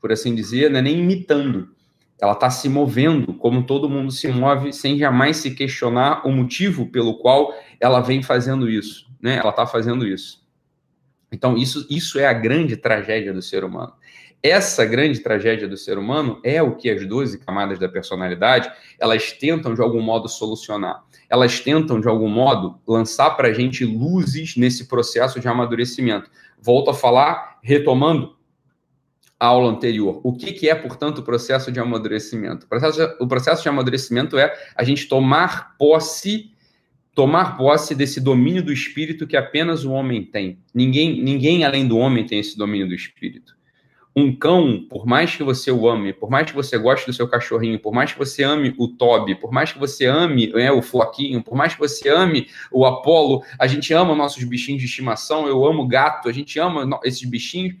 por 0.00 0.10
assim 0.10 0.34
dizer, 0.34 0.70
não 0.70 0.78
é 0.78 0.82
nem 0.82 0.98
imitando 0.98 1.75
ela 2.20 2.32
está 2.32 2.48
se 2.48 2.68
movendo 2.68 3.34
como 3.34 3.64
todo 3.64 3.88
mundo 3.88 4.10
se 4.10 4.28
move, 4.28 4.72
sem 4.72 4.98
jamais 4.98 5.36
se 5.38 5.54
questionar 5.54 6.26
o 6.26 6.32
motivo 6.32 6.86
pelo 6.86 7.18
qual 7.18 7.54
ela 7.78 8.00
vem 8.00 8.22
fazendo 8.22 8.68
isso, 8.68 9.06
né? 9.20 9.36
Ela 9.36 9.50
está 9.50 9.66
fazendo 9.66 10.06
isso. 10.06 10.44
Então, 11.30 11.56
isso, 11.56 11.86
isso 11.90 12.18
é 12.18 12.26
a 12.26 12.32
grande 12.32 12.76
tragédia 12.76 13.32
do 13.32 13.42
ser 13.42 13.64
humano. 13.64 13.92
Essa 14.42 14.84
grande 14.84 15.18
tragédia 15.20 15.66
do 15.66 15.76
ser 15.76 15.98
humano 15.98 16.40
é 16.44 16.62
o 16.62 16.76
que 16.76 16.88
as 16.88 17.04
12 17.04 17.38
camadas 17.40 17.78
da 17.78 17.88
personalidade, 17.88 18.70
elas 18.98 19.32
tentam 19.32 19.74
de 19.74 19.82
algum 19.82 20.00
modo 20.00 20.28
solucionar. 20.28 21.02
Elas 21.28 21.58
tentam 21.58 22.00
de 22.00 22.06
algum 22.06 22.28
modo 22.28 22.78
lançar 22.86 23.30
para 23.30 23.48
a 23.48 23.52
gente 23.52 23.84
luzes 23.84 24.56
nesse 24.56 24.86
processo 24.86 25.40
de 25.40 25.48
amadurecimento. 25.48 26.30
Volto 26.60 26.90
a 26.90 26.94
falar, 26.94 27.58
retomando, 27.60 28.35
aula 29.38 29.70
anterior. 29.70 30.20
O 30.24 30.32
que, 30.32 30.52
que 30.52 30.68
é, 30.68 30.74
portanto, 30.74 31.18
o 31.18 31.22
processo 31.22 31.70
de 31.70 31.78
amadurecimento? 31.78 32.66
O 32.66 32.68
processo, 32.68 32.98
de, 32.98 33.16
o 33.22 33.28
processo 33.28 33.62
de 33.62 33.68
amadurecimento 33.68 34.38
é 34.38 34.52
a 34.74 34.82
gente 34.82 35.06
tomar 35.06 35.76
posse 35.76 36.52
tomar 37.16 37.56
posse 37.56 37.94
desse 37.94 38.20
domínio 38.20 38.62
do 38.62 38.70
espírito 38.70 39.26
que 39.26 39.38
apenas 39.38 39.86
o 39.86 39.90
homem 39.90 40.22
tem. 40.22 40.58
Ninguém, 40.74 41.22
ninguém 41.22 41.64
além 41.64 41.88
do 41.88 41.96
homem 41.96 42.26
tem 42.26 42.38
esse 42.38 42.58
domínio 42.58 42.86
do 42.86 42.94
espírito. 42.94 43.56
um 44.14 44.34
cão, 44.34 44.86
por 44.88 45.06
mais 45.06 45.34
que 45.34 45.42
você 45.42 45.70
o 45.70 45.88
ame, 45.88 46.12
por 46.12 46.30
mais 46.30 46.46
que 46.46 46.54
você 46.54 46.76
goste 46.76 47.06
do 47.06 47.12
seu 47.14 47.26
cachorrinho, 47.26 47.78
por 47.78 47.92
mais 47.92 48.12
que 48.12 48.18
você 48.18 48.42
ame 48.42 48.74
o 48.78 48.88
Toby, 48.88 49.34
por 49.34 49.50
mais 49.50 49.72
que 49.72 49.78
você 49.78 50.04
ame 50.04 50.48
né, 50.48 50.70
o 50.70 50.82
Floquinho, 50.82 51.42
por 51.42 51.54
mais 51.54 51.74
que 51.74 51.80
você 51.80 52.08
ame 52.08 52.48
o 52.70 52.84
Apolo, 52.84 53.42
a 53.58 53.66
gente 53.66 53.94
ama 53.94 54.14
nossos 54.14 54.44
bichinhos 54.44 54.80
de 54.80 54.86
estimação, 54.86 55.46
eu 55.46 55.64
amo 55.64 55.86
gato, 55.86 56.28
a 56.28 56.32
gente 56.32 56.58
ama 56.58 57.00
esses 57.02 57.24
bichinhos, 57.24 57.76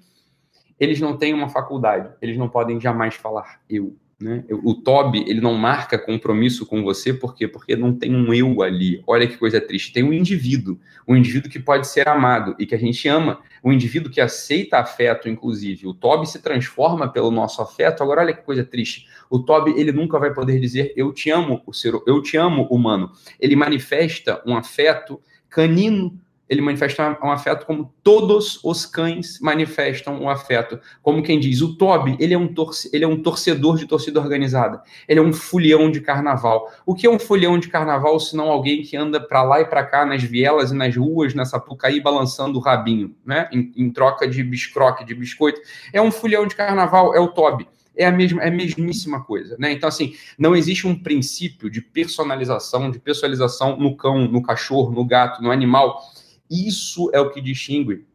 eles 0.78 1.00
não 1.00 1.16
têm 1.16 1.34
uma 1.34 1.48
faculdade, 1.48 2.10
eles 2.20 2.36
não 2.36 2.48
podem 2.48 2.80
jamais 2.80 3.14
falar 3.14 3.60
eu. 3.68 3.96
Né? 4.18 4.44
O 4.48 4.74
Toby, 4.74 5.24
ele 5.28 5.42
não 5.42 5.52
marca 5.52 5.98
compromisso 5.98 6.64
com 6.64 6.82
você, 6.82 7.12
por 7.12 7.34
quê? 7.34 7.46
Porque 7.46 7.76
não 7.76 7.94
tem 7.94 8.14
um 8.14 8.32
eu 8.32 8.62
ali. 8.62 9.02
Olha 9.06 9.26
que 9.26 9.36
coisa 9.36 9.60
triste. 9.60 9.92
Tem 9.92 10.02
um 10.02 10.12
indivíduo, 10.12 10.78
um 11.06 11.14
indivíduo 11.14 11.50
que 11.50 11.58
pode 11.58 11.86
ser 11.86 12.08
amado 12.08 12.56
e 12.58 12.64
que 12.64 12.74
a 12.74 12.78
gente 12.78 13.06
ama, 13.08 13.40
um 13.62 13.70
indivíduo 13.70 14.10
que 14.10 14.20
aceita 14.20 14.78
afeto, 14.78 15.28
inclusive. 15.28 15.86
O 15.86 15.92
Toby 15.92 16.26
se 16.26 16.40
transforma 16.40 17.12
pelo 17.12 17.30
nosso 17.30 17.60
afeto. 17.60 18.02
Agora, 18.02 18.22
olha 18.22 18.32
que 18.32 18.42
coisa 18.42 18.64
triste. 18.64 19.06
O 19.28 19.38
Toby, 19.38 19.74
ele 19.76 19.92
nunca 19.92 20.18
vai 20.18 20.32
poder 20.32 20.58
dizer 20.60 20.94
eu 20.96 21.12
te 21.12 21.30
amo, 21.30 21.62
o 21.66 21.72
ser, 21.74 21.92
eu 22.06 22.22
te 22.22 22.38
amo, 22.38 22.62
humano. 22.70 23.12
Ele 23.38 23.54
manifesta 23.54 24.42
um 24.46 24.56
afeto 24.56 25.20
canino 25.50 26.18
ele 26.48 26.60
manifesta 26.60 27.18
um 27.22 27.30
afeto 27.30 27.66
como 27.66 27.92
todos 28.02 28.60
os 28.62 28.86
cães 28.86 29.40
manifestam 29.40 30.20
um 30.20 30.28
afeto. 30.28 30.78
Como 31.02 31.22
quem 31.22 31.40
diz, 31.40 31.60
o 31.60 31.76
Toby, 31.76 32.16
ele 32.20 32.34
é 32.34 32.38
um, 32.38 32.46
torce, 32.46 32.88
ele 32.92 33.04
é 33.04 33.08
um 33.08 33.20
torcedor 33.20 33.76
de 33.76 33.86
torcida 33.86 34.20
organizada. 34.20 34.82
Ele 35.08 35.20
é 35.20 35.22
um 35.22 35.32
folião 35.32 35.90
de 35.90 36.00
carnaval. 36.00 36.70
O 36.84 36.94
que 36.94 37.06
é 37.06 37.10
um 37.10 37.18
folião 37.18 37.58
de 37.58 37.68
carnaval 37.68 38.18
se 38.20 38.36
não 38.36 38.50
alguém 38.50 38.82
que 38.82 38.96
anda 38.96 39.20
para 39.20 39.42
lá 39.42 39.60
e 39.60 39.64
para 39.64 39.84
cá 39.84 40.06
nas 40.06 40.22
vielas 40.22 40.70
e 40.70 40.74
nas 40.74 40.96
ruas, 40.96 41.34
na 41.34 41.44
Sapucaí, 41.44 42.00
balançando 42.00 42.58
o 42.58 42.62
rabinho, 42.62 43.14
né? 43.24 43.48
Em, 43.52 43.72
em 43.76 43.90
troca 43.90 44.28
de 44.28 44.42
biscroque, 44.42 45.04
de 45.04 45.14
biscoito. 45.14 45.60
É 45.92 46.00
um 46.00 46.12
folião 46.12 46.46
de 46.46 46.54
carnaval, 46.54 47.14
é 47.14 47.20
o 47.20 47.28
Toby 47.28 47.66
é 47.96 48.04
a 48.04 48.12
mesma, 48.12 48.42
é 48.42 48.48
a 48.48 48.50
mesmíssima 48.50 49.24
coisa, 49.24 49.56
né? 49.58 49.72
Então, 49.72 49.88
assim, 49.88 50.14
não 50.38 50.54
existe 50.54 50.86
um 50.86 50.94
princípio 50.94 51.70
de 51.70 51.80
personalização, 51.80 52.90
de 52.90 52.98
pessoalização 52.98 53.78
no 53.78 53.96
cão, 53.96 54.28
no 54.28 54.42
cachorro, 54.42 54.92
no 54.92 55.04
gato, 55.04 55.42
no 55.42 55.50
animal, 55.50 56.02
isso 56.50 57.10
é 57.12 57.20
o 57.20 57.30
que 57.30 57.40
distingue 57.40 58.06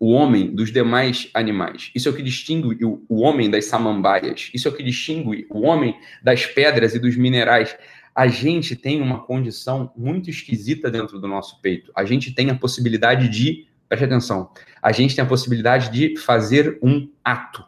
o 0.00 0.12
homem 0.12 0.54
dos 0.54 0.72
demais 0.72 1.28
animais. 1.34 1.90
Isso 1.94 2.08
é 2.08 2.10
o 2.10 2.14
que 2.16 2.22
distingue 2.22 2.82
o, 2.82 3.20
homem 3.20 3.50
das 3.50 3.66
samambaias. 3.66 4.50
Isso 4.54 4.66
é 4.66 4.70
o 4.70 4.74
que 4.74 4.82
distingue 4.82 5.46
o 5.50 5.60
homem 5.60 5.94
das 6.22 6.46
pedras 6.46 6.94
e 6.94 6.98
dos 6.98 7.16
minerais. 7.16 7.76
A 8.14 8.26
gente 8.26 8.74
tem 8.74 9.02
uma 9.02 9.20
condição 9.20 9.92
muito 9.94 10.30
esquisita 10.30 10.90
dentro 10.90 11.20
do 11.20 11.28
nosso 11.28 11.60
peito. 11.60 11.92
A 11.94 12.06
gente 12.06 12.32
tem 12.32 12.48
a 12.48 12.54
possibilidade 12.54 13.28
de, 13.28 13.66
preste 13.88 14.04
atenção, 14.04 14.50
a 14.80 14.90
gente 14.90 15.14
tem 15.14 15.22
a 15.22 15.28
possibilidade 15.28 15.90
de 15.90 16.18
fazer 16.18 16.78
um 16.82 17.10
ato. 17.22 17.62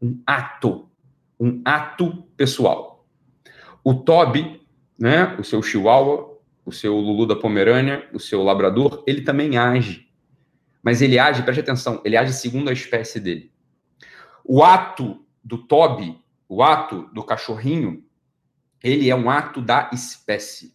Um 0.00 0.20
ato. 0.26 0.88
Um 1.38 1.62
ato 1.64 2.22
pessoal. 2.36 3.06
O 3.82 3.94
Toby, 3.94 4.60
né, 4.98 5.34
o 5.38 5.42
seu 5.42 5.62
chihuahua, 5.62 6.29
o 6.70 6.72
seu 6.72 6.96
Lulu 6.96 7.26
da 7.26 7.34
Pomerânia, 7.34 8.08
o 8.12 8.20
seu 8.20 8.44
Labrador, 8.44 9.02
ele 9.04 9.22
também 9.22 9.58
age. 9.58 10.08
Mas 10.80 11.02
ele 11.02 11.18
age, 11.18 11.42
preste 11.42 11.60
atenção, 11.60 12.00
ele 12.04 12.16
age 12.16 12.32
segundo 12.32 12.70
a 12.70 12.72
espécie 12.72 13.18
dele. 13.18 13.52
O 14.44 14.62
ato 14.62 15.20
do 15.42 15.58
Toby, 15.58 16.16
o 16.48 16.62
ato 16.62 17.10
do 17.12 17.24
cachorrinho, 17.24 18.04
ele 18.82 19.10
é 19.10 19.16
um 19.16 19.28
ato 19.28 19.60
da 19.60 19.90
espécie. 19.92 20.72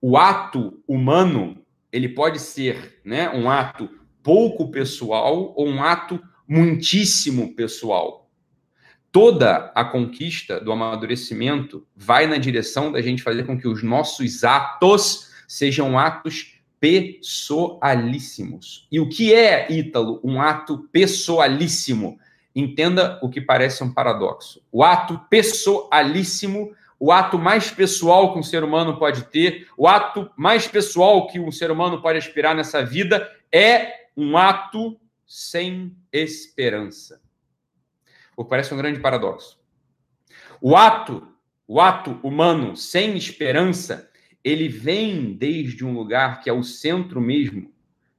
O 0.00 0.16
ato 0.16 0.82
humano, 0.86 1.64
ele 1.92 2.08
pode 2.08 2.40
ser 2.40 3.00
né, 3.04 3.30
um 3.30 3.48
ato 3.48 3.88
pouco 4.24 4.68
pessoal 4.72 5.54
ou 5.56 5.68
um 5.68 5.80
ato 5.80 6.20
muitíssimo 6.46 7.54
pessoal 7.54 8.19
toda 9.12 9.72
a 9.74 9.84
conquista 9.84 10.60
do 10.60 10.72
amadurecimento 10.72 11.86
vai 11.96 12.26
na 12.26 12.36
direção 12.36 12.92
da 12.92 13.02
gente 13.02 13.22
fazer 13.22 13.44
com 13.44 13.58
que 13.58 13.66
os 13.66 13.82
nossos 13.82 14.44
atos 14.44 15.30
sejam 15.48 15.98
atos 15.98 16.54
pessoalíssimos. 16.78 18.86
E 18.90 19.00
o 19.00 19.08
que 19.08 19.34
é, 19.34 19.70
Ítalo, 19.70 20.20
um 20.24 20.40
ato 20.40 20.88
pessoalíssimo? 20.92 22.18
Entenda 22.54 23.18
o 23.22 23.28
que 23.28 23.40
parece 23.40 23.82
um 23.84 23.92
paradoxo. 23.92 24.62
O 24.72 24.84
ato 24.84 25.20
pessoalíssimo, 25.28 26.72
o 26.98 27.12
ato 27.12 27.38
mais 27.38 27.70
pessoal 27.70 28.32
que 28.32 28.38
um 28.38 28.42
ser 28.42 28.64
humano 28.64 28.98
pode 28.98 29.24
ter, 29.24 29.68
o 29.76 29.86
ato 29.86 30.30
mais 30.36 30.66
pessoal 30.66 31.26
que 31.26 31.38
um 31.38 31.52
ser 31.52 31.70
humano 31.70 32.00
pode 32.00 32.18
aspirar 32.18 32.54
nessa 32.54 32.84
vida 32.84 33.30
é 33.52 34.06
um 34.16 34.36
ato 34.36 34.98
sem 35.26 35.94
esperança 36.12 37.20
o 38.36 38.44
que 38.44 38.50
parece 38.50 38.72
um 38.72 38.76
grande 38.76 39.00
paradoxo. 39.00 39.58
O 40.60 40.76
ato, 40.76 41.26
o 41.66 41.80
ato 41.80 42.18
humano 42.22 42.76
sem 42.76 43.16
esperança, 43.16 44.10
ele 44.42 44.68
vem 44.68 45.34
desde 45.34 45.84
um 45.84 45.92
lugar 45.92 46.40
que 46.40 46.48
é 46.48 46.52
o 46.52 46.62
centro 46.62 47.20
mesmo, 47.20 47.70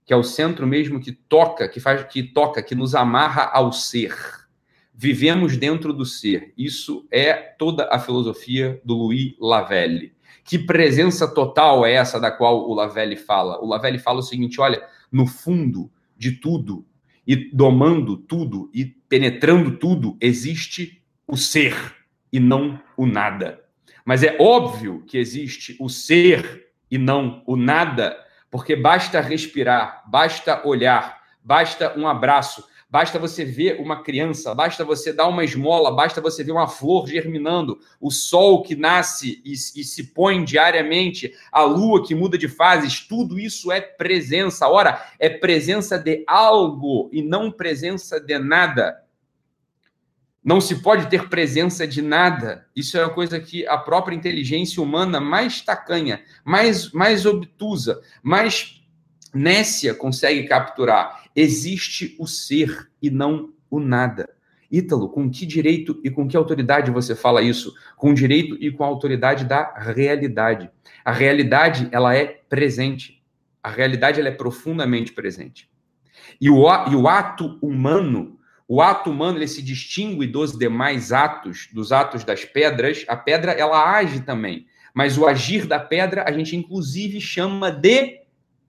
que 0.06 0.14
é 0.14 0.16
o 0.16 0.24
centro 0.24 0.68
mesmo 0.68 1.00
que 1.00 1.12
toca, 1.12 1.68
que 1.68 1.80
faz 1.80 2.04
que 2.04 2.24
toca, 2.24 2.62
que 2.62 2.76
nos 2.76 2.96
amarra 2.96 3.50
ao 3.54 3.72
ser. 3.72 4.16
Vivemos 4.94 5.58
dentro 5.58 5.94
do 5.94 6.06
ser. 6.06 6.54
Isso 6.58 7.08
é 7.10 7.34
toda 7.34 7.88
a 7.92 7.98
filosofia 7.98 8.80
do 8.84 8.96
Louis 8.96 9.36
Lavelle. 9.40 10.14
Que 10.44 10.60
presença 10.60 11.28
total 11.28 11.86
é 11.86 11.94
essa 11.94 12.20
da 12.20 12.30
qual 12.32 12.70
o 12.70 12.74
Lavelle 12.74 13.16
fala? 13.16 13.60
O 13.62 13.68
Lavelle 13.68 14.00
fala 14.00 14.20
o 14.20 14.24
seguinte: 14.24 14.60
olha, 14.60 14.84
no 15.12 15.26
fundo 15.26 15.92
de 16.18 16.34
tudo 16.34 16.86
e 17.32 17.50
domando 17.54 18.18
tudo 18.18 18.70
e 18.74 18.84
penetrando 18.84 19.78
tudo, 19.78 20.18
existe 20.20 21.02
o 21.26 21.38
ser 21.38 21.74
e 22.30 22.42
não 22.42 22.78
o 22.98 23.06
nada. 23.06 23.64
Mas 24.04 24.22
é 24.22 24.36
óbvio 24.38 25.02
que 25.08 25.18
existe 25.18 25.78
o 25.80 25.88
ser 25.88 26.68
e 26.92 26.98
não 26.98 27.42
o 27.48 27.56
nada, 27.56 28.18
porque 28.50 28.76
basta 28.76 29.22
respirar, 29.22 30.04
basta 30.12 30.68
olhar, 30.68 31.22
basta 31.42 31.98
um 31.98 32.06
abraço, 32.06 32.66
Basta 32.92 33.18
você 33.18 33.46
ver 33.46 33.80
uma 33.80 34.04
criança, 34.04 34.54
basta 34.54 34.84
você 34.84 35.14
dar 35.14 35.30
uma 35.30 35.46
esmola, 35.46 35.96
basta 35.96 36.20
você 36.20 36.44
ver 36.44 36.52
uma 36.52 36.68
flor 36.68 37.08
germinando, 37.08 37.80
o 38.02 38.12
sol 38.12 38.62
que 38.64 38.76
nasce 38.76 39.42
e, 39.46 39.54
e, 39.54 39.56
se 39.86 40.08
põe 40.14 40.44
diariamente, 40.44 41.34
a 41.50 41.64
lua 41.64 42.06
que 42.06 42.14
muda 42.14 42.38
de 42.38 42.50
fases, 42.50 43.00
tudo 43.00 43.40
isso 43.40 43.72
é 43.72 43.80
presença. 43.80 44.68
Ora, 44.68 45.10
é 45.18 45.30
presença 45.30 45.98
de 45.98 46.26
algo 46.28 47.10
e 47.14 47.22
não 47.22 47.50
presença 47.50 48.20
de 48.20 48.38
nada. 48.38 49.02
Não 50.44 50.60
se 50.60 50.82
pode 50.82 51.10
ter 51.10 51.30
presença 51.30 51.88
de 51.88 52.02
nada. 52.02 52.68
Isso 52.76 52.98
é 52.98 53.06
uma 53.06 53.14
coisa 53.14 53.40
que 53.40 53.66
a 53.68 53.78
própria 53.78 54.16
inteligência 54.16 54.84
humana 54.84 55.22
mais 55.22 55.62
tacanha, 55.62 56.24
mais, 56.44 56.92
mais 56.92 57.26
obtusa, 57.26 58.02
mais 58.22 58.81
nécia 59.34 59.94
consegue 59.94 60.48
capturar 60.48 61.22
existe 61.36 62.16
o 62.20 62.28
ser 62.28 62.90
e 63.02 63.10
não 63.10 63.54
o 63.70 63.80
nada. 63.80 64.30
Ítalo, 64.72 65.10
com 65.10 65.30
que 65.30 65.46
direito 65.46 66.00
e 66.04 66.10
com 66.10 66.28
que 66.28 66.38
autoridade 66.38 66.92
você 66.92 67.14
fala 67.14 67.42
isso? 67.42 67.74
Com 67.98 68.14
direito 68.14 68.56
e 68.62 68.72
com 68.72 68.84
a 68.84 68.88
autoridade 68.88 69.44
da 69.44 69.74
realidade. 69.78 70.70
A 71.04 71.12
realidade, 71.12 71.90
ela 71.92 72.16
é 72.16 72.42
presente. 72.48 73.22
A 73.62 73.70
realidade, 73.70 74.20
ela 74.20 74.30
é 74.30 74.34
profundamente 74.34 75.12
presente. 75.12 75.70
E 76.40 76.50
o, 76.50 76.66
e 76.90 76.96
o 76.96 77.08
ato 77.08 77.60
humano, 77.62 78.40
o 78.66 78.82
ato 78.82 79.12
humano, 79.12 79.38
ele 79.38 79.48
se 79.48 79.62
distingue 79.62 80.26
dos 80.26 80.58
demais 80.58 81.12
atos, 81.12 81.68
dos 81.74 81.92
atos 81.92 82.24
das 82.24 82.46
pedras. 82.46 83.04
A 83.10 83.18
pedra, 83.18 83.52
ela 83.52 83.98
age 83.98 84.22
também. 84.22 84.68
Mas 84.94 85.18
o 85.18 85.28
agir 85.28 85.66
da 85.66 85.80
pedra, 85.80 86.24
a 86.26 86.32
gente 86.32 86.56
inclusive 86.56 87.20
chama 87.20 87.72
de 87.72 88.21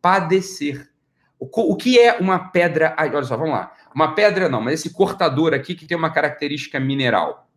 padecer. 0.02 0.90
O, 1.38 1.76
que 1.76 1.98
é 1.98 2.18
uma 2.18 2.50
pedra? 2.50 2.94
Olha 2.98 3.24
só, 3.24 3.36
vamos 3.36 3.54
lá. 3.54 3.72
Uma 3.94 4.14
pedra 4.14 4.48
não, 4.48 4.60
mas 4.60 4.74
esse 4.74 4.90
cortador 4.92 5.54
aqui 5.54 5.74
que 5.74 5.86
tem 5.86 5.96
uma 5.96 6.12
característica 6.12 6.78
mineral, 6.78 7.48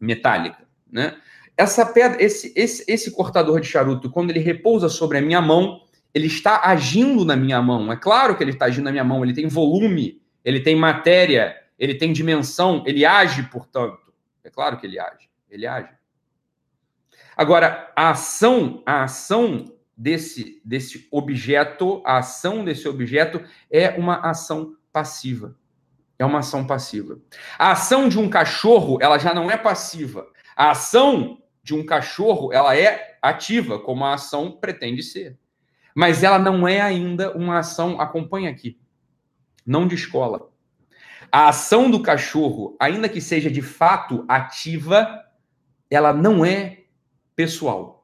metálica, 0.00 0.62
né? 0.90 1.16
Essa 1.56 1.84
pedra, 1.84 2.22
esse, 2.22 2.52
esse, 2.54 2.84
esse 2.86 3.10
cortador 3.10 3.60
de 3.60 3.66
charuto, 3.66 4.10
quando 4.10 4.30
ele 4.30 4.38
repousa 4.38 4.88
sobre 4.88 5.18
a 5.18 5.20
minha 5.20 5.40
mão, 5.40 5.82
ele 6.14 6.28
está 6.28 6.60
agindo 6.64 7.24
na 7.24 7.34
minha 7.34 7.60
mão. 7.60 7.92
É 7.92 7.96
claro 7.96 8.36
que 8.36 8.44
ele 8.44 8.52
está 8.52 8.66
agindo 8.66 8.84
na 8.84 8.92
minha 8.92 9.02
mão. 9.02 9.24
Ele 9.24 9.34
tem 9.34 9.48
volume, 9.48 10.22
ele 10.44 10.60
tem 10.60 10.76
matéria, 10.76 11.56
ele 11.76 11.96
tem 11.96 12.12
dimensão, 12.12 12.84
ele 12.86 13.04
age, 13.04 13.42
portanto. 13.50 14.12
É 14.44 14.50
claro 14.50 14.78
que 14.78 14.86
ele 14.86 15.00
age. 15.00 15.28
Ele 15.50 15.66
age. 15.66 15.90
Agora, 17.36 17.92
a 17.94 18.10
ação, 18.10 18.82
a 18.86 19.02
ação 19.02 19.72
desse, 19.98 20.62
desse 20.64 21.08
objeto, 21.10 22.00
a 22.06 22.18
ação 22.18 22.64
desse 22.64 22.86
objeto 22.86 23.42
é 23.68 23.90
uma 23.90 24.20
ação 24.20 24.76
passiva. 24.92 25.56
É 26.16 26.24
uma 26.24 26.38
ação 26.38 26.64
passiva. 26.64 27.18
A 27.58 27.72
ação 27.72 28.08
de 28.08 28.18
um 28.18 28.30
cachorro, 28.30 28.98
ela 29.00 29.18
já 29.18 29.34
não 29.34 29.50
é 29.50 29.56
passiva. 29.56 30.26
A 30.56 30.70
ação 30.70 31.42
de 31.62 31.74
um 31.74 31.84
cachorro, 31.84 32.52
ela 32.52 32.76
é 32.76 33.18
ativa, 33.20 33.80
como 33.80 34.04
a 34.04 34.14
ação 34.14 34.52
pretende 34.52 35.02
ser. 35.02 35.36
Mas 35.94 36.22
ela 36.22 36.38
não 36.38 36.66
é 36.66 36.80
ainda 36.80 37.36
uma 37.36 37.58
ação, 37.58 38.00
acompanha 38.00 38.50
aqui, 38.50 38.80
não 39.66 39.86
de 39.86 39.96
escola. 39.96 40.48
A 41.30 41.48
ação 41.48 41.90
do 41.90 42.02
cachorro, 42.02 42.76
ainda 42.80 43.08
que 43.08 43.20
seja 43.20 43.50
de 43.50 43.62
fato 43.62 44.24
ativa, 44.28 45.24
ela 45.90 46.12
não 46.12 46.44
é 46.44 46.84
pessoal. 47.34 47.97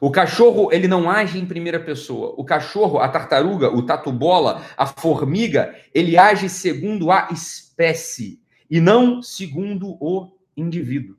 O 0.00 0.10
cachorro, 0.10 0.72
ele 0.72 0.88
não 0.88 1.10
age 1.10 1.38
em 1.38 1.46
primeira 1.46 1.80
pessoa. 1.80 2.34
O 2.36 2.44
cachorro, 2.44 2.98
a 2.98 3.08
tartaruga, 3.08 3.70
o 3.70 3.82
tatu-bola, 3.82 4.62
a 4.76 4.86
formiga, 4.86 5.74
ele 5.94 6.16
age 6.16 6.48
segundo 6.48 7.10
a 7.10 7.28
espécie 7.32 8.40
e 8.70 8.80
não 8.80 9.22
segundo 9.22 9.96
o 10.00 10.32
indivíduo. 10.56 11.16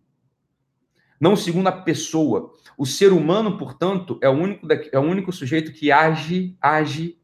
Não 1.20 1.36
segundo 1.36 1.68
a 1.68 1.72
pessoa. 1.72 2.52
O 2.78 2.86
ser 2.86 3.14
humano, 3.14 3.58
portanto, 3.58 4.20
é 4.22 4.30
o 4.30 4.34
único, 4.34 4.68
é 4.92 5.00
o 5.00 5.04
único 5.04 5.32
sujeito 5.32 5.72
que 5.72 5.92
age, 5.92 6.56
age 6.62 7.18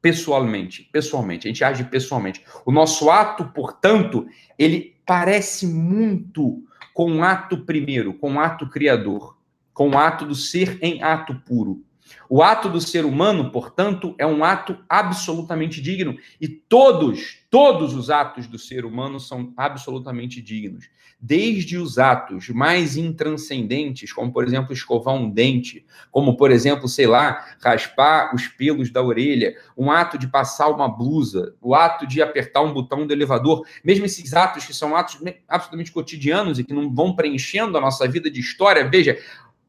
pessoalmente, 0.00 0.88
pessoalmente. 0.92 1.46
A 1.46 1.50
gente 1.50 1.64
age 1.64 1.84
pessoalmente. 1.84 2.44
O 2.64 2.72
nosso 2.72 3.10
ato, 3.10 3.44
portanto, 3.46 4.26
ele 4.58 4.96
parece 5.04 5.66
muito 5.66 6.62
com 6.94 7.18
o 7.18 7.22
ato 7.24 7.64
primeiro, 7.64 8.14
com 8.14 8.34
o 8.34 8.40
ato 8.40 8.68
criador, 8.68 9.36
com 9.82 9.90
o 9.90 9.98
ato 9.98 10.24
do 10.24 10.34
ser 10.36 10.78
em 10.80 11.02
ato 11.02 11.34
puro. 11.44 11.82
O 12.28 12.40
ato 12.40 12.68
do 12.68 12.80
ser 12.80 13.04
humano, 13.04 13.50
portanto, 13.50 14.14
é 14.16 14.24
um 14.24 14.44
ato 14.44 14.78
absolutamente 14.88 15.80
digno 15.82 16.16
e 16.40 16.46
todos, 16.46 17.38
todos 17.50 17.94
os 17.94 18.08
atos 18.08 18.46
do 18.46 18.58
ser 18.58 18.84
humano 18.84 19.18
são 19.18 19.52
absolutamente 19.56 20.40
dignos. 20.40 20.88
Desde 21.20 21.76
os 21.76 21.98
atos 21.98 22.48
mais 22.48 22.96
intranscendentes, 22.96 24.12
como 24.12 24.32
por 24.32 24.44
exemplo 24.44 24.72
escovar 24.72 25.14
um 25.14 25.30
dente, 25.30 25.84
como 26.10 26.36
por 26.36 26.50
exemplo, 26.50 26.88
sei 26.88 27.06
lá, 27.06 27.44
raspar 27.62 28.34
os 28.34 28.48
pelos 28.48 28.90
da 28.90 29.02
orelha, 29.02 29.54
um 29.76 29.90
ato 29.90 30.18
de 30.18 30.26
passar 30.26 30.68
uma 30.68 30.88
blusa, 30.88 31.54
o 31.60 31.74
ato 31.74 32.06
de 32.06 32.20
apertar 32.22 32.62
um 32.62 32.72
botão 32.72 33.06
do 33.06 33.12
elevador, 33.12 33.64
mesmo 33.84 34.04
esses 34.04 34.32
atos 34.32 34.64
que 34.64 34.74
são 34.74 34.96
atos 34.96 35.18
absolutamente 35.46 35.92
cotidianos 35.92 36.58
e 36.58 36.64
que 36.64 36.74
não 36.74 36.92
vão 36.92 37.14
preenchendo 37.14 37.78
a 37.78 37.80
nossa 37.80 38.08
vida 38.08 38.30
de 38.30 38.40
história, 38.40 38.88
veja, 38.88 39.16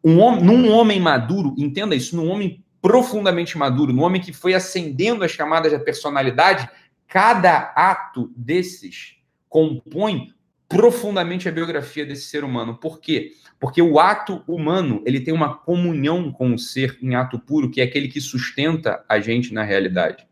um 0.04 0.42
num 0.42 0.70
homem 0.70 1.00
maduro, 1.00 1.56
entenda 1.58 1.96
isso, 1.96 2.16
num 2.16 2.30
homem 2.30 2.64
profundamente 2.82 3.58
maduro, 3.58 3.94
num 3.94 4.04
homem 4.04 4.22
que 4.22 4.34
foi 4.34 4.54
ascendendo 4.54 5.24
as 5.24 5.36
camadas 5.36 5.72
da 5.72 5.80
personalidade, 5.80 6.70
cada 7.08 7.72
ato 7.76 8.30
desses 8.36 9.16
compõe 9.48 10.34
profundamente 10.68 11.48
a 11.48 11.52
biografia 11.52 12.06
desse 12.06 12.24
ser 12.24 12.44
humano. 12.44 12.76
Por 12.76 13.00
quê? 13.00 13.32
Porque 13.60 13.82
o 13.82 14.00
ato 14.00 14.44
humano, 14.48 15.02
ele 15.06 15.22
tem 15.22 15.34
uma 15.34 15.56
comunhão 15.56 16.32
com 16.32 16.54
o 16.54 16.60
ser 16.60 16.98
em 17.02 17.16
ato 17.16 17.40
puro, 17.40 17.70
que 17.70 17.80
é 17.80 17.84
aquele 17.84 18.08
que 18.08 18.20
sustenta 18.20 19.06
a 19.08 19.20
gente 19.20 19.54
na 19.54 19.64
realidade. 19.64 20.28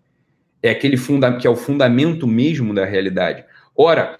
É 0.62 0.72
aquele 0.72 0.98
funda 0.98 1.38
que 1.38 1.48
é 1.48 1.50
o 1.50 1.56
fundamento 1.56 2.28
mesmo 2.28 2.74
da 2.74 2.84
realidade. 2.84 3.46
Ora, 3.76 4.18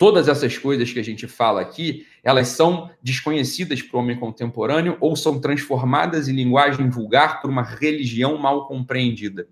todas 0.00 0.28
essas 0.28 0.56
coisas 0.56 0.90
que 0.90 0.98
a 0.98 1.04
gente 1.04 1.28
fala 1.28 1.60
aqui, 1.60 2.06
elas 2.24 2.48
são 2.48 2.88
desconhecidas 3.02 3.82
para 3.82 3.98
o 3.98 4.00
homem 4.00 4.18
contemporâneo 4.18 4.96
ou 4.98 5.14
são 5.14 5.38
transformadas 5.38 6.26
em 6.26 6.32
linguagem 6.32 6.88
vulgar 6.88 7.42
por 7.42 7.50
uma 7.50 7.62
religião 7.62 8.38
mal 8.38 8.66
compreendida. 8.66 9.46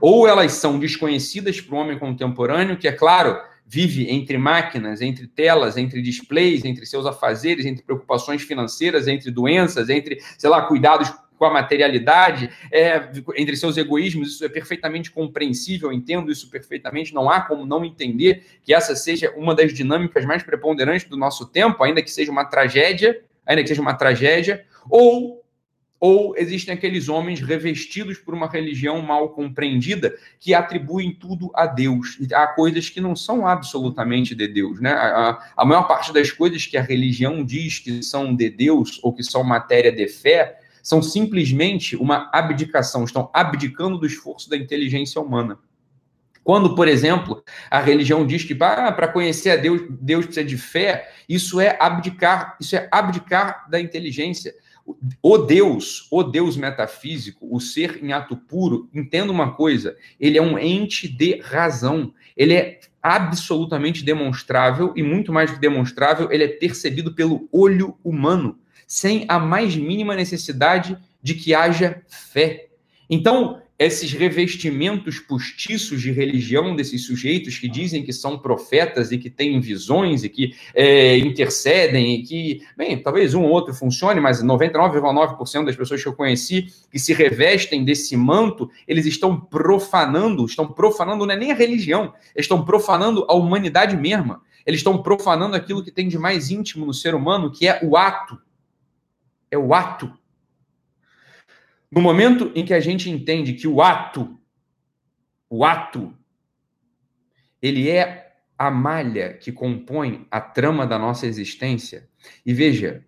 Ou 0.00 0.26
elas 0.26 0.52
são 0.52 0.78
desconhecidas 0.78 1.60
para 1.60 1.76
o 1.76 1.78
homem 1.78 1.98
contemporâneo, 1.98 2.78
que, 2.78 2.88
é 2.88 2.92
claro, 2.92 3.38
vive 3.66 4.10
entre 4.10 4.38
máquinas, 4.38 5.02
entre 5.02 5.26
telas, 5.26 5.76
entre 5.76 6.00
displays, 6.00 6.64
entre 6.64 6.86
seus 6.86 7.04
afazeres, 7.04 7.66
entre 7.66 7.84
preocupações 7.84 8.40
financeiras, 8.40 9.06
entre 9.06 9.30
doenças, 9.30 9.90
entre, 9.90 10.18
sei 10.38 10.48
lá, 10.48 10.62
cuidados 10.62 11.12
com 11.40 11.46
a 11.46 11.50
materialidade, 11.50 12.50
é, 12.70 13.10
entre 13.34 13.56
seus 13.56 13.78
egoísmos, 13.78 14.34
isso 14.34 14.44
é 14.44 14.48
perfeitamente 14.50 15.10
compreensível, 15.10 15.90
entendo 15.90 16.30
isso 16.30 16.50
perfeitamente, 16.50 17.14
não 17.14 17.30
há 17.30 17.40
como 17.40 17.64
não 17.64 17.82
entender 17.82 18.44
que 18.62 18.74
essa 18.74 18.94
seja 18.94 19.32
uma 19.34 19.54
das 19.54 19.72
dinâmicas 19.72 20.26
mais 20.26 20.42
preponderantes 20.42 21.08
do 21.08 21.16
nosso 21.16 21.46
tempo, 21.46 21.82
ainda 21.82 22.02
que 22.02 22.10
seja 22.10 22.30
uma 22.30 22.44
tragédia, 22.44 23.22
ainda 23.46 23.62
que 23.62 23.68
seja 23.68 23.80
uma 23.80 23.94
tragédia, 23.94 24.66
ou 24.90 25.40
ou 25.98 26.34
existem 26.36 26.72
aqueles 26.74 27.10
homens 27.10 27.42
revestidos 27.42 28.16
por 28.16 28.32
uma 28.32 28.48
religião 28.48 29.02
mal 29.02 29.28
compreendida 29.30 30.14
que 30.38 30.54
atribuem 30.54 31.12
tudo 31.12 31.50
a 31.54 31.66
Deus. 31.66 32.18
Há 32.32 32.46
coisas 32.46 32.88
que 32.88 33.02
não 33.02 33.14
são 33.14 33.46
absolutamente 33.46 34.34
de 34.34 34.48
Deus. 34.48 34.80
Né? 34.80 34.90
A, 34.90 35.38
a, 35.54 35.64
maior 35.66 35.82
parte 35.82 36.10
das 36.10 36.30
coisas 36.32 36.64
que 36.64 36.78
a 36.78 36.82
religião 36.82 37.44
diz 37.44 37.78
que 37.78 38.02
são 38.02 38.34
de 38.34 38.48
Deus 38.48 38.98
ou 39.02 39.12
que 39.12 39.22
são 39.22 39.44
matéria 39.44 39.92
de 39.92 40.08
fé 40.08 40.59
são 40.82 41.02
simplesmente 41.02 41.96
uma 41.96 42.30
abdicação, 42.32 43.04
estão 43.04 43.30
abdicando 43.32 43.98
do 43.98 44.06
esforço 44.06 44.48
da 44.48 44.56
inteligência 44.56 45.20
humana. 45.20 45.58
Quando, 46.42 46.74
por 46.74 46.88
exemplo, 46.88 47.44
a 47.70 47.80
religião 47.80 48.26
diz 48.26 48.44
que 48.44 48.56
ah, 48.60 48.90
para 48.92 49.08
conhecer 49.08 49.50
a 49.50 49.56
Deus, 49.56 49.82
Deus 49.90 50.24
precisa 50.24 50.44
de 50.44 50.56
fé, 50.56 51.10
isso 51.28 51.60
é 51.60 51.76
abdicar, 51.78 52.56
isso 52.60 52.74
é 52.74 52.88
abdicar 52.90 53.68
da 53.70 53.80
inteligência. 53.80 54.54
O 55.22 55.38
Deus, 55.38 56.08
o 56.10 56.22
Deus 56.22 56.56
metafísico, 56.56 57.46
o 57.54 57.60
ser 57.60 58.02
em 58.02 58.12
ato 58.12 58.36
puro, 58.36 58.88
entenda 58.92 59.30
uma 59.30 59.52
coisa, 59.52 59.96
ele 60.18 60.38
é 60.38 60.42
um 60.42 60.58
ente 60.58 61.06
de 61.06 61.38
razão. 61.40 62.12
Ele 62.36 62.54
é 62.54 62.80
absolutamente 63.02 64.04
demonstrável 64.04 64.92
e 64.96 65.02
muito 65.02 65.32
mais 65.32 65.50
que 65.50 65.60
demonstrável, 65.60 66.30
ele 66.32 66.44
é 66.44 66.48
percebido 66.48 67.14
pelo 67.14 67.48
olho 67.52 67.96
humano 68.02 68.58
sem 68.90 69.24
a 69.28 69.38
mais 69.38 69.76
mínima 69.76 70.16
necessidade 70.16 70.98
de 71.22 71.34
que 71.34 71.54
haja 71.54 72.02
fé. 72.08 72.70
Então, 73.08 73.62
esses 73.78 74.12
revestimentos 74.12 75.20
postiços 75.20 76.02
de 76.02 76.10
religião 76.10 76.74
desses 76.74 77.06
sujeitos 77.06 77.56
que 77.56 77.68
dizem 77.68 78.02
que 78.02 78.12
são 78.12 78.36
profetas 78.36 79.12
e 79.12 79.16
que 79.16 79.30
têm 79.30 79.60
visões 79.60 80.24
e 80.24 80.28
que 80.28 80.56
é, 80.74 81.16
intercedem 81.18 82.16
e 82.16 82.22
que, 82.24 82.62
bem, 82.76 83.00
talvez 83.00 83.32
um 83.32 83.44
ou 83.44 83.50
outro 83.50 83.72
funcione, 83.72 84.18
mas 84.18 84.42
99,9% 84.42 85.66
das 85.66 85.76
pessoas 85.76 86.02
que 86.02 86.08
eu 86.08 86.12
conheci 86.12 86.66
que 86.90 86.98
se 86.98 87.14
revestem 87.14 87.84
desse 87.84 88.16
manto, 88.16 88.68
eles 88.88 89.06
estão 89.06 89.40
profanando, 89.40 90.44
estão 90.44 90.66
profanando 90.66 91.24
não 91.24 91.32
é 91.32 91.36
nem 91.36 91.52
a 91.52 91.54
religião, 91.54 92.12
estão 92.34 92.64
profanando 92.64 93.24
a 93.28 93.34
humanidade 93.34 93.96
mesma. 93.96 94.42
Eles 94.66 94.80
estão 94.80 95.00
profanando 95.00 95.54
aquilo 95.54 95.84
que 95.84 95.92
tem 95.92 96.08
de 96.08 96.18
mais 96.18 96.50
íntimo 96.50 96.84
no 96.84 96.92
ser 96.92 97.14
humano, 97.14 97.52
que 97.52 97.68
é 97.68 97.78
o 97.84 97.96
ato 97.96 98.36
é 99.50 99.58
o 99.58 99.74
ato. 99.74 100.12
No 101.90 102.00
momento 102.00 102.52
em 102.54 102.64
que 102.64 102.72
a 102.72 102.80
gente 102.80 103.10
entende 103.10 103.54
que 103.54 103.66
o 103.66 103.82
ato, 103.82 104.38
o 105.48 105.64
ato, 105.64 106.16
ele 107.60 107.88
é 107.88 108.36
a 108.56 108.70
malha 108.70 109.34
que 109.34 109.50
compõe 109.50 110.26
a 110.30 110.40
trama 110.40 110.86
da 110.86 110.98
nossa 110.98 111.26
existência. 111.26 112.08
E 112.46 112.54
veja, 112.54 113.04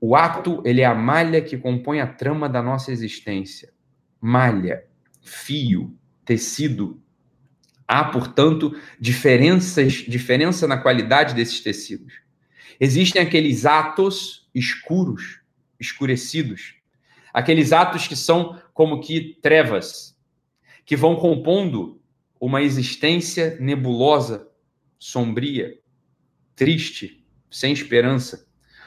o 0.00 0.14
ato, 0.14 0.62
ele 0.64 0.82
é 0.82 0.84
a 0.84 0.94
malha 0.94 1.40
que 1.40 1.56
compõe 1.56 2.00
a 2.00 2.06
trama 2.06 2.48
da 2.48 2.62
nossa 2.62 2.92
existência. 2.92 3.72
Malha, 4.20 4.84
fio, 5.22 5.96
tecido. 6.24 7.02
Há, 7.88 8.04
portanto, 8.04 8.76
diferenças, 9.00 9.92
diferença 9.94 10.66
na 10.66 10.76
qualidade 10.76 11.34
desses 11.34 11.60
tecidos. 11.60 12.20
Existem 12.78 13.22
aqueles 13.22 13.64
atos 13.64 14.50
escuros 14.54 15.40
escurecidos. 15.78 16.74
Aqueles 17.32 17.72
atos 17.72 18.06
que 18.08 18.16
são 18.16 18.60
como 18.72 19.00
que 19.00 19.38
trevas, 19.42 20.16
que 20.84 20.96
vão 20.96 21.16
compondo 21.16 22.00
uma 22.40 22.62
existência 22.62 23.56
nebulosa, 23.60 24.48
sombria, 24.98 25.78
triste, 26.54 27.24
sem 27.50 27.72
esperança. 27.72 28.46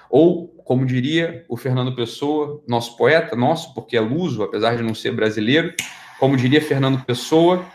Ou, 0.10 0.48
como 0.48 0.86
diria 0.86 1.46
o 1.48 1.56
Fernando 1.56 1.96
Pessoa, 1.96 2.64
nosso 2.68 2.98
poeta, 2.98 3.36
nosso, 3.36 3.74
porque 3.74 3.96
é 3.96 4.00
luso, 4.00 4.42
apesar 4.42 4.76
de 4.76 4.84
não 4.84 4.96
ser 4.96 5.12
brasileiro, 5.12 5.74
como 6.20 6.36
diria 6.36 6.62
Fernando 6.62 7.04
Pessoa, 7.06 7.66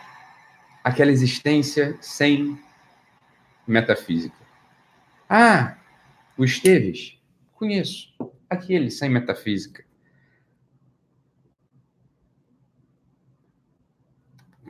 aquela 0.83 1.11
existência 1.11 1.96
sem 2.00 2.59
metafísica. 3.66 4.37
Ah, 5.29 5.79
o 6.37 6.44
Esteves? 6.44 7.18
Conheço 7.55 8.12
aquele 8.54 8.90
sem 8.90 9.08
metafísica. 9.08 9.84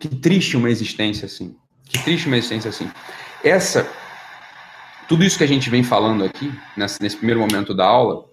Que 0.01 0.09
triste 0.09 0.57
uma 0.57 0.69
existência 0.69 1.27
assim. 1.27 1.57
Que 1.85 2.03
triste 2.03 2.27
uma 2.27 2.37
existência 2.37 2.69
assim. 2.69 2.91
Essa, 3.43 3.89
tudo 5.09 5.25
isso 5.25 5.39
que 5.39 5.45
a 5.45 5.49
gente 5.49 5.71
vem 5.71 5.83
falando 5.83 6.25
aqui, 6.25 6.53
nesse, 6.77 7.01
nesse 7.01 7.17
primeiro 7.17 7.41
momento 7.41 7.75
da 7.75 7.87
aula, 7.87 8.29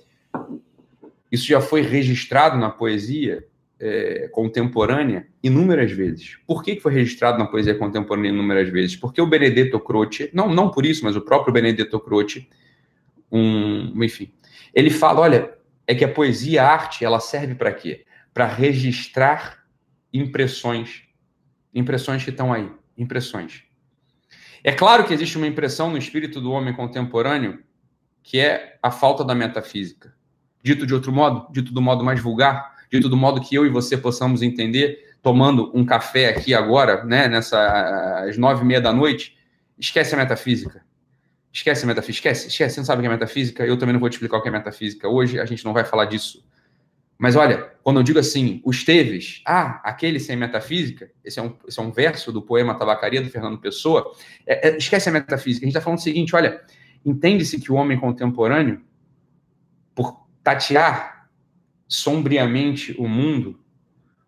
isso 1.32 1.46
já 1.46 1.62
foi 1.62 1.82
registrado 1.82 2.58
na 2.58 2.70
poesia 2.70 3.46
é, 3.80 4.28
contemporânea 4.32 5.28
inúmeras 5.42 5.92
vezes. 5.92 6.38
Por 6.46 6.64
que, 6.64 6.76
que 6.76 6.82
foi 6.82 6.94
registrado 6.94 7.40
na 7.40 7.46
poesia 7.46 7.74
contemporânea 7.74 8.30
inúmeras 8.30 8.70
vezes? 8.70 8.96
Porque 8.96 9.22
o 9.22 9.26
Benedetto 9.26 9.80
Croce, 9.80 10.30
não, 10.34 10.54
não 10.54 10.70
por 10.70 10.86
isso, 10.86 11.04
mas 11.04 11.16
o 11.16 11.22
próprio 11.22 11.54
Benedetto 11.54 12.00
Croce, 12.00 12.48
um, 13.32 14.04
enfim, 14.04 14.32
ele 14.74 14.90
fala, 14.90 15.22
olha, 15.22 15.54
é 15.88 15.96
que 15.96 16.06
a 16.06 16.12
poesia, 16.12 16.64
a 16.64 16.72
arte, 16.72 17.04
ela 17.04 17.20
serve 17.20 17.56
para 17.56 17.74
quê? 17.74 18.06
Para 18.34 18.46
registrar 18.46 19.64
impressões, 20.14 21.04
impressões 21.74 22.24
que 22.24 22.30
estão 22.30 22.52
aí, 22.52 22.72
impressões. 22.98 23.64
É 24.64 24.72
claro 24.72 25.06
que 25.06 25.14
existe 25.14 25.38
uma 25.38 25.48
impressão 25.48 25.90
no 25.90 25.98
espírito 25.98 26.40
do 26.40 26.52
homem 26.52 26.74
contemporâneo 26.74 27.64
que 28.24 28.40
é 28.40 28.78
a 28.82 28.92
falta 28.92 29.24
da 29.24 29.34
metafísica. 29.34 30.14
Dito 30.64 30.86
de 30.86 30.94
outro 30.94 31.12
modo, 31.12 31.52
dito 31.52 31.74
do 31.74 31.82
modo 31.82 32.04
mais 32.04 32.20
vulgar, 32.20 32.76
dito 32.92 33.10
do 33.10 33.18
modo 33.18 33.42
que 33.42 33.56
eu 33.56 33.66
e 33.66 33.70
você 33.70 33.98
possamos 33.98 34.42
entender, 34.42 35.16
tomando 35.22 35.72
um 35.74 35.84
café 35.84 36.30
aqui 36.30 36.54
agora, 36.54 37.04
né, 37.04 37.28
nessa 37.28 38.26
às 38.28 38.38
nove 38.38 38.64
e 38.64 38.66
meia 38.66 38.82
da 38.82 38.94
noite, 38.94 39.36
esquece 39.78 40.14
a 40.14 40.18
metafísica. 40.18 40.84
Esquece 41.54 41.86
metafísica, 41.86 42.30
esquece, 42.30 42.48
esquece, 42.48 42.76
você 42.76 42.80
não 42.80 42.86
sabe 42.86 43.00
o 43.00 43.02
que 43.02 43.08
é 43.08 43.12
metafísica, 43.12 43.66
eu 43.66 43.78
também 43.78 43.94
não 43.94 44.00
vou 44.00 44.10
te 44.10 44.14
explicar 44.14 44.38
o 44.38 44.42
que 44.42 44.48
é 44.48 44.52
metafísica. 44.52 45.08
Hoje 45.08 45.40
a 45.40 45.46
gente 45.46 45.66
não 45.66 45.74
vai 45.74 45.84
falar 45.84 46.06
disso. 46.06 46.46
Mas 47.22 47.36
olha, 47.36 47.72
quando 47.84 48.00
eu 48.00 48.04
digo 48.04 48.18
assim, 48.18 48.62
os 48.66 48.84
Teves, 48.84 49.44
ah, 49.46 49.80
aquele 49.84 50.20
sem 50.20 50.36
metafísica, 50.36 51.12
esse 51.24 51.40
é 51.40 51.44
um, 51.44 51.56
esse 51.68 51.80
é 51.80 51.84
um 51.84 51.92
verso 51.92 52.32
do 52.32 52.42
poema 52.42 52.74
Tabacaria, 52.74 53.22
do 53.22 53.30
Fernando 53.30 53.60
Pessoa, 53.60 54.12
é, 54.48 54.70
é, 54.70 54.78
esquece 54.78 55.08
a 55.08 55.12
metafísica. 55.12 55.64
A 55.64 55.68
gente 55.68 55.76
está 55.76 55.82
falando 55.82 56.00
o 56.00 56.02
seguinte, 56.02 56.36
olha, 56.36 56.62
entende-se 57.06 57.60
que 57.60 57.72
o 57.72 57.76
homem 57.76 58.00
contemporâneo, 58.00 58.82
por 59.94 60.26
tatear 60.44 61.30
sombriamente 61.88 62.96
o 62.98 63.08
mundo, 63.08 63.60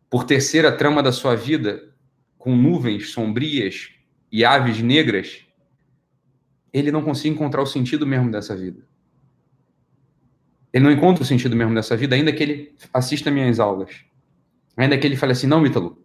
por 0.08 0.24
tecer 0.24 0.64
a 0.64 0.72
trama 0.72 1.02
da 1.02 1.12
sua 1.12 1.36
vida 1.36 1.92
com 2.38 2.56
nuvens 2.56 3.10
sombrias 3.10 3.90
e 4.32 4.46
aves 4.46 4.80
negras, 4.82 5.43
ele 6.74 6.92
não 6.92 7.04
consegue 7.04 7.30
encontrar 7.30 7.62
o 7.62 7.66
sentido 7.66 8.06
mesmo 8.06 8.32
dessa 8.32 8.56
vida. 8.56 8.84
Ele 10.74 10.84
não 10.84 10.92
encontra 10.92 11.24
o 11.24 11.26
sentido 11.26 11.56
mesmo 11.56 11.76
dessa 11.76 11.96
vida, 11.96 12.16
ainda 12.16 12.34
que 12.34 12.42
ele 12.42 12.76
assista 12.92 13.30
minhas 13.30 13.60
aulas. 13.60 13.92
Ainda 14.76 14.98
que 14.98 15.06
ele 15.06 15.16
fale 15.16 15.34
assim: 15.34 15.46
não, 15.46 15.64
Ítalo, 15.66 16.04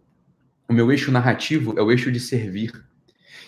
o 0.69 0.73
meu 0.73 0.91
eixo 0.91 1.11
narrativo 1.11 1.73
é 1.77 1.81
o 1.81 1.91
eixo 1.91 2.11
de 2.11 2.19
servir. 2.19 2.71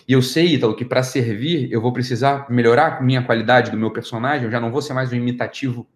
E 0.08 0.12
eu 0.12 0.20
sei, 0.20 0.54
Ítalo, 0.54 0.74
que 0.74 0.84
para 0.84 1.04
servir 1.04 1.70
eu 1.70 1.80
vou 1.80 1.92
precisar 1.92 2.50
melhorar 2.50 2.98
a 2.98 3.00
minha 3.00 3.22
qualidade 3.22 3.70
do 3.70 3.76
meu 3.76 3.92
personagem, 3.92 4.46
eu 4.46 4.50
já 4.50 4.60
não 4.60 4.72
vou 4.72 4.82
ser 4.82 4.94
mais 4.94 5.12
um 5.12 5.16
imitativo 5.16 5.86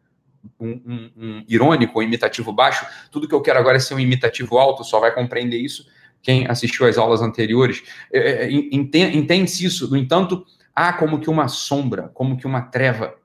um, 0.60 0.80
um, 0.86 1.10
um 1.16 1.44
irônico 1.48 1.98
ou 1.98 2.04
imitativo 2.04 2.52
baixo. 2.52 2.86
Tudo 3.10 3.26
que 3.26 3.34
eu 3.34 3.40
quero 3.40 3.58
agora 3.58 3.78
é 3.78 3.80
ser 3.80 3.94
um 3.94 3.98
imitativo 3.98 4.58
alto, 4.58 4.84
só 4.84 5.00
vai 5.00 5.12
compreender 5.12 5.58
isso 5.58 5.84
quem 6.22 6.44
assistiu 6.48 6.86
às 6.86 6.98
aulas 6.98 7.22
anteriores. 7.22 7.84
É, 8.12 8.46
é 8.46 8.50
Entende-se 8.50 9.64
isso. 9.64 9.88
No 9.88 9.96
entanto, 9.96 10.44
há 10.76 10.92
como 10.92 11.18
que 11.18 11.30
uma 11.30 11.48
sombra, 11.48 12.10
como 12.12 12.36
que 12.36 12.46
uma 12.46 12.60
treva 12.60 13.16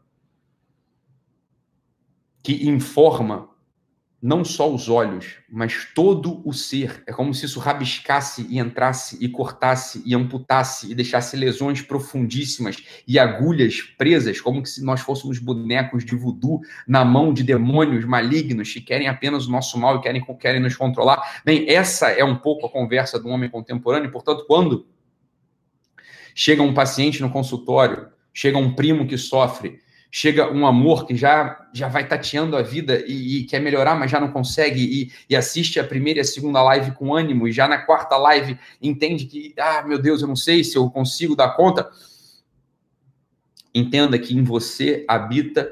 que 2.41 2.67
informa 2.67 3.51
não 4.21 4.45
só 4.45 4.71
os 4.71 4.87
olhos, 4.87 5.37
mas 5.49 5.87
todo 5.95 6.47
o 6.47 6.53
ser. 6.53 7.03
É 7.07 7.11
como 7.11 7.33
se 7.33 7.45
isso 7.45 7.59
rabiscasse 7.59 8.45
e 8.49 8.59
entrasse 8.59 9.17
e 9.19 9.27
cortasse 9.27 10.03
e 10.05 10.13
amputasse 10.13 10.91
e 10.91 10.95
deixasse 10.95 11.35
lesões 11.35 11.81
profundíssimas 11.81 12.77
e 13.07 13.17
agulhas 13.17 13.81
presas, 13.97 14.39
como 14.39 14.63
se 14.63 14.83
nós 14.85 15.01
fôssemos 15.01 15.39
bonecos 15.39 16.05
de 16.05 16.15
voodoo 16.15 16.61
na 16.87 17.03
mão 17.03 17.33
de 17.33 17.41
demônios 17.41 18.05
malignos 18.05 18.71
que 18.71 18.81
querem 18.81 19.07
apenas 19.07 19.47
o 19.47 19.51
nosso 19.51 19.77
mal 19.79 19.97
e 19.97 20.01
querem, 20.01 20.23
querem 20.39 20.61
nos 20.61 20.75
controlar. 20.75 21.41
Bem, 21.43 21.67
essa 21.67 22.09
é 22.09 22.23
um 22.23 22.35
pouco 22.35 22.67
a 22.67 22.71
conversa 22.71 23.19
do 23.19 23.27
homem 23.27 23.49
contemporâneo, 23.49 24.11
portanto, 24.11 24.45
quando 24.47 24.85
chega 26.35 26.61
um 26.61 26.73
paciente 26.73 27.21
no 27.21 27.29
consultório, 27.29 28.07
chega 28.33 28.57
um 28.57 28.73
primo 28.73 29.07
que 29.07 29.17
sofre, 29.17 29.79
chega 30.11 30.51
um 30.51 30.65
amor 30.65 31.07
que 31.07 31.15
já, 31.15 31.67
já 31.73 31.87
vai 31.87 32.05
tateando 32.05 32.57
a 32.57 32.61
vida 32.61 33.03
e, 33.07 33.39
e 33.39 33.43
quer 33.45 33.61
melhorar, 33.61 33.95
mas 33.95 34.11
já 34.11 34.19
não 34.19 34.31
consegue, 34.31 34.81
e, 34.81 35.11
e, 35.29 35.35
assiste 35.35 35.79
a 35.79 35.83
primeira 35.83 36.19
e 36.19 36.21
a 36.21 36.25
segunda 36.25 36.61
live 36.61 36.91
com 36.91 37.15
ânimo, 37.15 37.47
e 37.47 37.51
já 37.51 37.67
na 37.67 37.77
quarta 37.77 38.17
live 38.17 38.59
entende 38.81 39.25
que, 39.25 39.53
ah, 39.57 39.83
meu 39.83 39.97
Deus, 39.97 40.21
eu 40.21 40.27
não 40.27 40.35
sei 40.35 40.63
se 40.63 40.77
eu 40.77 40.89
consigo 40.89 41.35
dar 41.35 41.55
conta. 41.55 41.89
Entenda 43.73 44.19
que 44.19 44.35
em 44.35 44.43
você 44.43 45.05
habita 45.07 45.69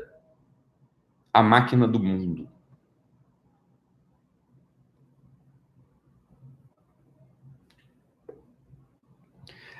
a 1.33 1.43
máquina 1.43 1.85
do 1.85 1.99
mundo. 1.99 2.47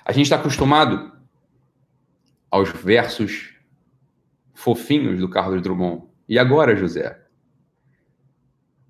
A 0.10 0.12
gente 0.12 0.24
está 0.24 0.38
acostumado 0.38 1.12
aos 2.50 2.72
versos 2.72 3.54
fofinhos 4.56 5.19
do 5.19 5.30
Carlos 5.30 5.62
Drummond. 5.62 6.02
E 6.28 6.39
agora, 6.39 6.76
José? 6.76 7.15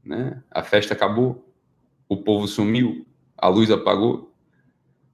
Né? 0.02 0.42
A 0.50 0.64
festa 0.64 0.94
acabou, 0.94 1.54
o 2.08 2.16
povo 2.16 2.48
sumiu, 2.48 3.06
a 3.38 3.50
luz 3.50 3.70
apagou. 3.70 4.34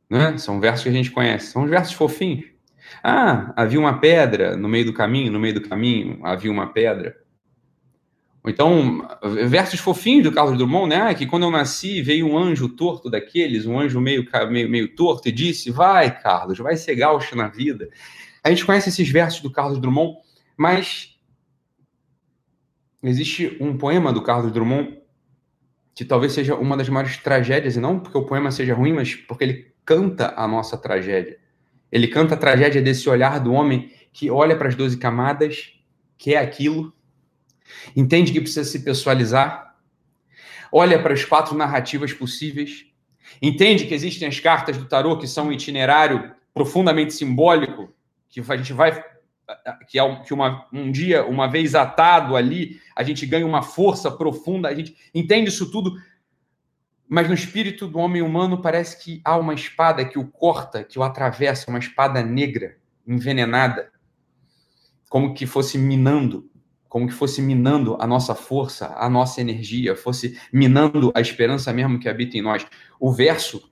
Né? 0.08 0.38
São 0.38 0.60
versos 0.60 0.84
que 0.84 0.90
a 0.90 0.92
gente 0.92 1.10
conhece, 1.10 1.48
são 1.48 1.66
versos 1.66 1.96
fofinhos. 1.96 2.52
Ah, 3.04 3.52
havia 3.56 3.80
uma 3.80 4.00
pedra 4.00 4.56
no 4.56 4.70
meio 4.70 4.86
do 4.86 4.94
caminho, 4.94 5.32
no 5.32 5.40
meio 5.40 5.56
do 5.56 5.68
caminho 5.68 6.24
havia 6.24 6.52
uma 6.52 6.72
pedra. 6.72 7.20
Então, 8.48 9.08
versos 9.48 9.80
fofinhos 9.80 10.24
do 10.24 10.32
Carlos 10.32 10.58
Drummond, 10.58 10.90
né? 10.90 11.14
Que 11.14 11.26
quando 11.26 11.44
eu 11.44 11.52
nasci 11.52 12.02
veio 12.02 12.28
um 12.28 12.38
anjo 12.38 12.70
torto 12.70 13.10
daqueles, 13.10 13.66
um 13.66 13.80
anjo 13.80 14.00
meio, 14.00 14.28
meio, 14.50 14.70
meio 14.70 14.96
torto, 14.96 15.28
e 15.28 15.32
disse: 15.32 15.72
Vai, 15.72 16.22
Carlos, 16.22 16.58
vai 16.60 16.78
ser 16.78 16.96
gaúcho 16.96 17.36
na 17.36 17.48
vida. 17.48 17.90
A 18.44 18.50
gente 18.50 18.66
conhece 18.66 18.90
esses 18.90 19.10
versos 19.10 19.42
do 19.42 19.52
Carlos 19.52 19.80
Drummond 19.80 20.16
mas 20.58 21.18
existe 23.04 23.58
um 23.60 23.78
poema 23.78 24.14
do 24.14 24.22
Carlos 24.22 24.52
Drummond 24.52 25.00
que 25.94 26.04
talvez 26.04 26.34
seja 26.34 26.56
uma 26.56 26.76
das 26.76 26.90
maiores 26.90 27.18
tragédias, 27.18 27.78
e 27.78 27.80
não 27.80 28.00
porque 28.00 28.18
o 28.18 28.26
poema 28.26 28.52
seja 28.52 28.74
ruim, 28.74 28.92
mas 28.92 29.16
porque 29.16 29.46
ele 29.46 29.74
canta 29.86 30.34
a 30.36 30.46
nossa 30.46 30.78
tragédia. 30.78 31.40
Ele 31.90 32.08
canta 32.10 32.34
a 32.34 32.38
tragédia 32.38 32.82
desse 32.82 33.08
olhar 33.08 33.40
do 33.40 33.54
homem 33.54 33.94
que 34.12 34.30
olha 34.30 34.58
para 34.58 34.68
as 34.68 34.76
12 34.76 34.98
camadas, 34.98 35.74
que 36.18 36.34
é 36.36 36.38
aquilo, 36.38 36.94
entende 37.96 38.32
que 38.32 38.42
precisa 38.42 38.64
se 38.64 38.80
pessoalizar, 38.84 39.76
olha 40.72 41.02
para 41.02 41.14
as 41.14 41.24
quatro 41.24 41.56
narrativas 41.56 42.14
possíveis, 42.14 42.86
entende 43.42 43.86
que 43.86 43.94
existem 43.94 44.28
as 44.28 44.40
cartas 44.40 44.78
do 44.78 44.86
tarô 44.86 45.18
que 45.18 45.28
são 45.28 45.48
um 45.48 45.52
itinerário 45.52 46.34
profundamente 46.54 47.14
simbólico, 47.14 47.94
que 48.30 48.40
a 48.40 48.58
gente 48.58 48.74
vai 48.74 49.04
que, 49.88 50.00
é, 50.00 50.16
que 50.24 50.34
uma, 50.34 50.66
um 50.74 50.92
dia, 50.92 51.26
uma 51.26 51.48
vez 51.48 51.76
atado 51.76 52.36
ali, 52.36 52.80
a 52.96 53.04
gente 53.04 53.26
ganha 53.26 53.46
uma 53.46 53.62
força 53.62 54.10
profunda, 54.10 54.68
a 54.68 54.74
gente 54.74 54.96
entende 55.14 55.50
isso 55.50 55.70
tudo, 55.70 55.96
mas 57.08 57.28
no 57.28 57.34
espírito 57.34 57.88
do 57.88 58.00
homem 58.00 58.22
humano 58.22 58.62
parece 58.62 59.04
que 59.04 59.22
há 59.24 59.38
uma 59.38 59.54
espada 59.54 60.06
que 60.06 60.18
o 60.18 60.28
corta, 60.28 60.84
que 60.84 60.98
o 60.98 61.04
atravessa, 61.04 61.70
uma 61.70 61.80
espada 61.80 62.24
negra, 62.24 62.78
envenenada, 63.08 63.92
como 65.10 65.34
que 65.34 65.46
fosse 65.46 65.78
minando, 65.78 66.50
como 66.96 67.08
que 67.08 67.14
fosse 67.14 67.42
minando 67.42 67.98
a 68.00 68.08
nossa 68.08 68.34
força, 68.34 68.96
a 68.96 69.10
nossa 69.10 69.42
energia, 69.42 69.98
fosse 69.98 70.40
minando 70.50 71.12
a 71.14 71.20
esperança 71.20 71.74
mesmo 71.74 72.00
que 72.00 72.08
habita 72.08 72.38
em 72.38 72.42
nós. 72.42 72.66
O 72.98 73.12
verso, 73.12 73.70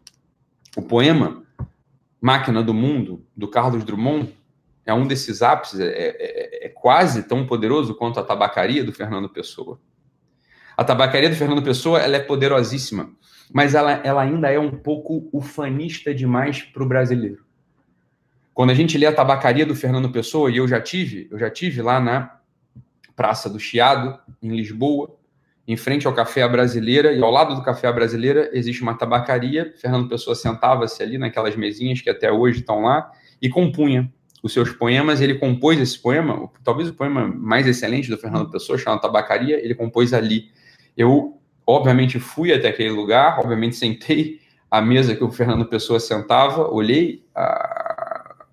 o 0.75 0.81
poema 0.81 1.41
Máquina 2.19 2.61
do 2.61 2.73
Mundo, 2.73 3.25
do 3.33 3.47
Carlos 3.47 3.85
Drummond, 3.85 4.35
é 4.85 4.93
um 4.93 5.07
desses 5.07 5.41
ápices, 5.41 5.79
é, 5.79 5.85
é, 5.87 6.65
é, 6.65 6.67
quase 6.67 7.23
tão 7.23 7.47
poderoso 7.47 7.95
quanto 7.95 8.19
a 8.19 8.23
tabacaria 8.25 8.83
do 8.83 8.91
Fernando 8.91 9.29
Pessoa. 9.29 9.79
A 10.75 10.83
tabacaria 10.83 11.29
do 11.29 11.37
Fernando 11.37 11.63
Pessoa 11.63 11.99
ela 11.99 12.17
é 12.17 12.19
poderosíssima, 12.19 13.09
mas 13.53 13.73
ela, 13.73 13.93
ela 14.03 14.21
ainda 14.21 14.51
é 14.51 14.59
um 14.59 14.71
pouco 14.71 15.29
ufanista 15.31 16.13
demais 16.13 16.61
para 16.61 16.83
o 16.83 16.85
brasileiro. 16.85 17.45
Quando 18.53 18.71
a 18.71 18.75
gente 18.75 18.97
lê 18.97 19.05
a 19.05 19.15
tabacaria 19.15 19.65
do 19.65 19.77
Fernando 19.77 20.11
Pessoa, 20.11 20.51
e 20.51 20.57
eu 20.57 20.67
já 20.67 20.81
tive, 20.81 21.29
eu 21.31 21.39
já 21.39 21.49
tive 21.49 21.81
lá 21.81 22.01
na 22.01 22.42
Praça 23.15 23.49
do 23.49 23.59
Chiado, 23.59 24.17
em 24.41 24.55
Lisboa, 24.55 25.15
em 25.67 25.77
frente 25.77 26.05
ao 26.05 26.13
Café 26.13 26.47
Brasileira, 26.47 27.13
e 27.13 27.21
ao 27.21 27.31
lado 27.31 27.55
do 27.55 27.63
Café 27.63 27.91
Brasileira 27.91 28.49
existe 28.53 28.81
uma 28.81 28.97
tabacaria. 28.97 29.73
Fernando 29.77 30.09
Pessoa 30.09 30.35
sentava-se 30.35 31.01
ali 31.01 31.17
naquelas 31.17 31.55
mesinhas 31.55 32.01
que 32.01 32.09
até 32.09 32.31
hoje 32.31 32.59
estão 32.59 32.81
lá 32.81 33.11
e 33.41 33.49
compunha 33.49 34.11
os 34.43 34.51
seus 34.51 34.71
poemas, 34.71 35.21
ele 35.21 35.35
compôs 35.35 35.79
esse 35.79 35.97
poema, 35.97 36.49
talvez 36.65 36.89
o 36.89 36.93
poema 36.93 37.25
mais 37.25 37.65
excelente 37.65 38.09
do 38.09 38.17
Fernando 38.17 38.51
Pessoa, 38.51 38.77
chamado 38.77 38.99
Tabacaria, 38.99 39.57
ele 39.63 39.73
compôs 39.73 40.13
ali. 40.13 40.51
Eu, 40.97 41.39
obviamente, 41.65 42.19
fui 42.19 42.53
até 42.53 42.67
aquele 42.67 42.89
lugar, 42.89 43.39
obviamente 43.39 43.77
sentei 43.77 44.41
à 44.69 44.81
mesa 44.81 45.15
que 45.15 45.23
o 45.23 45.31
Fernando 45.31 45.65
Pessoa 45.65 45.97
sentava, 45.97 46.69
olhei 46.69 47.23
a, 47.33 47.41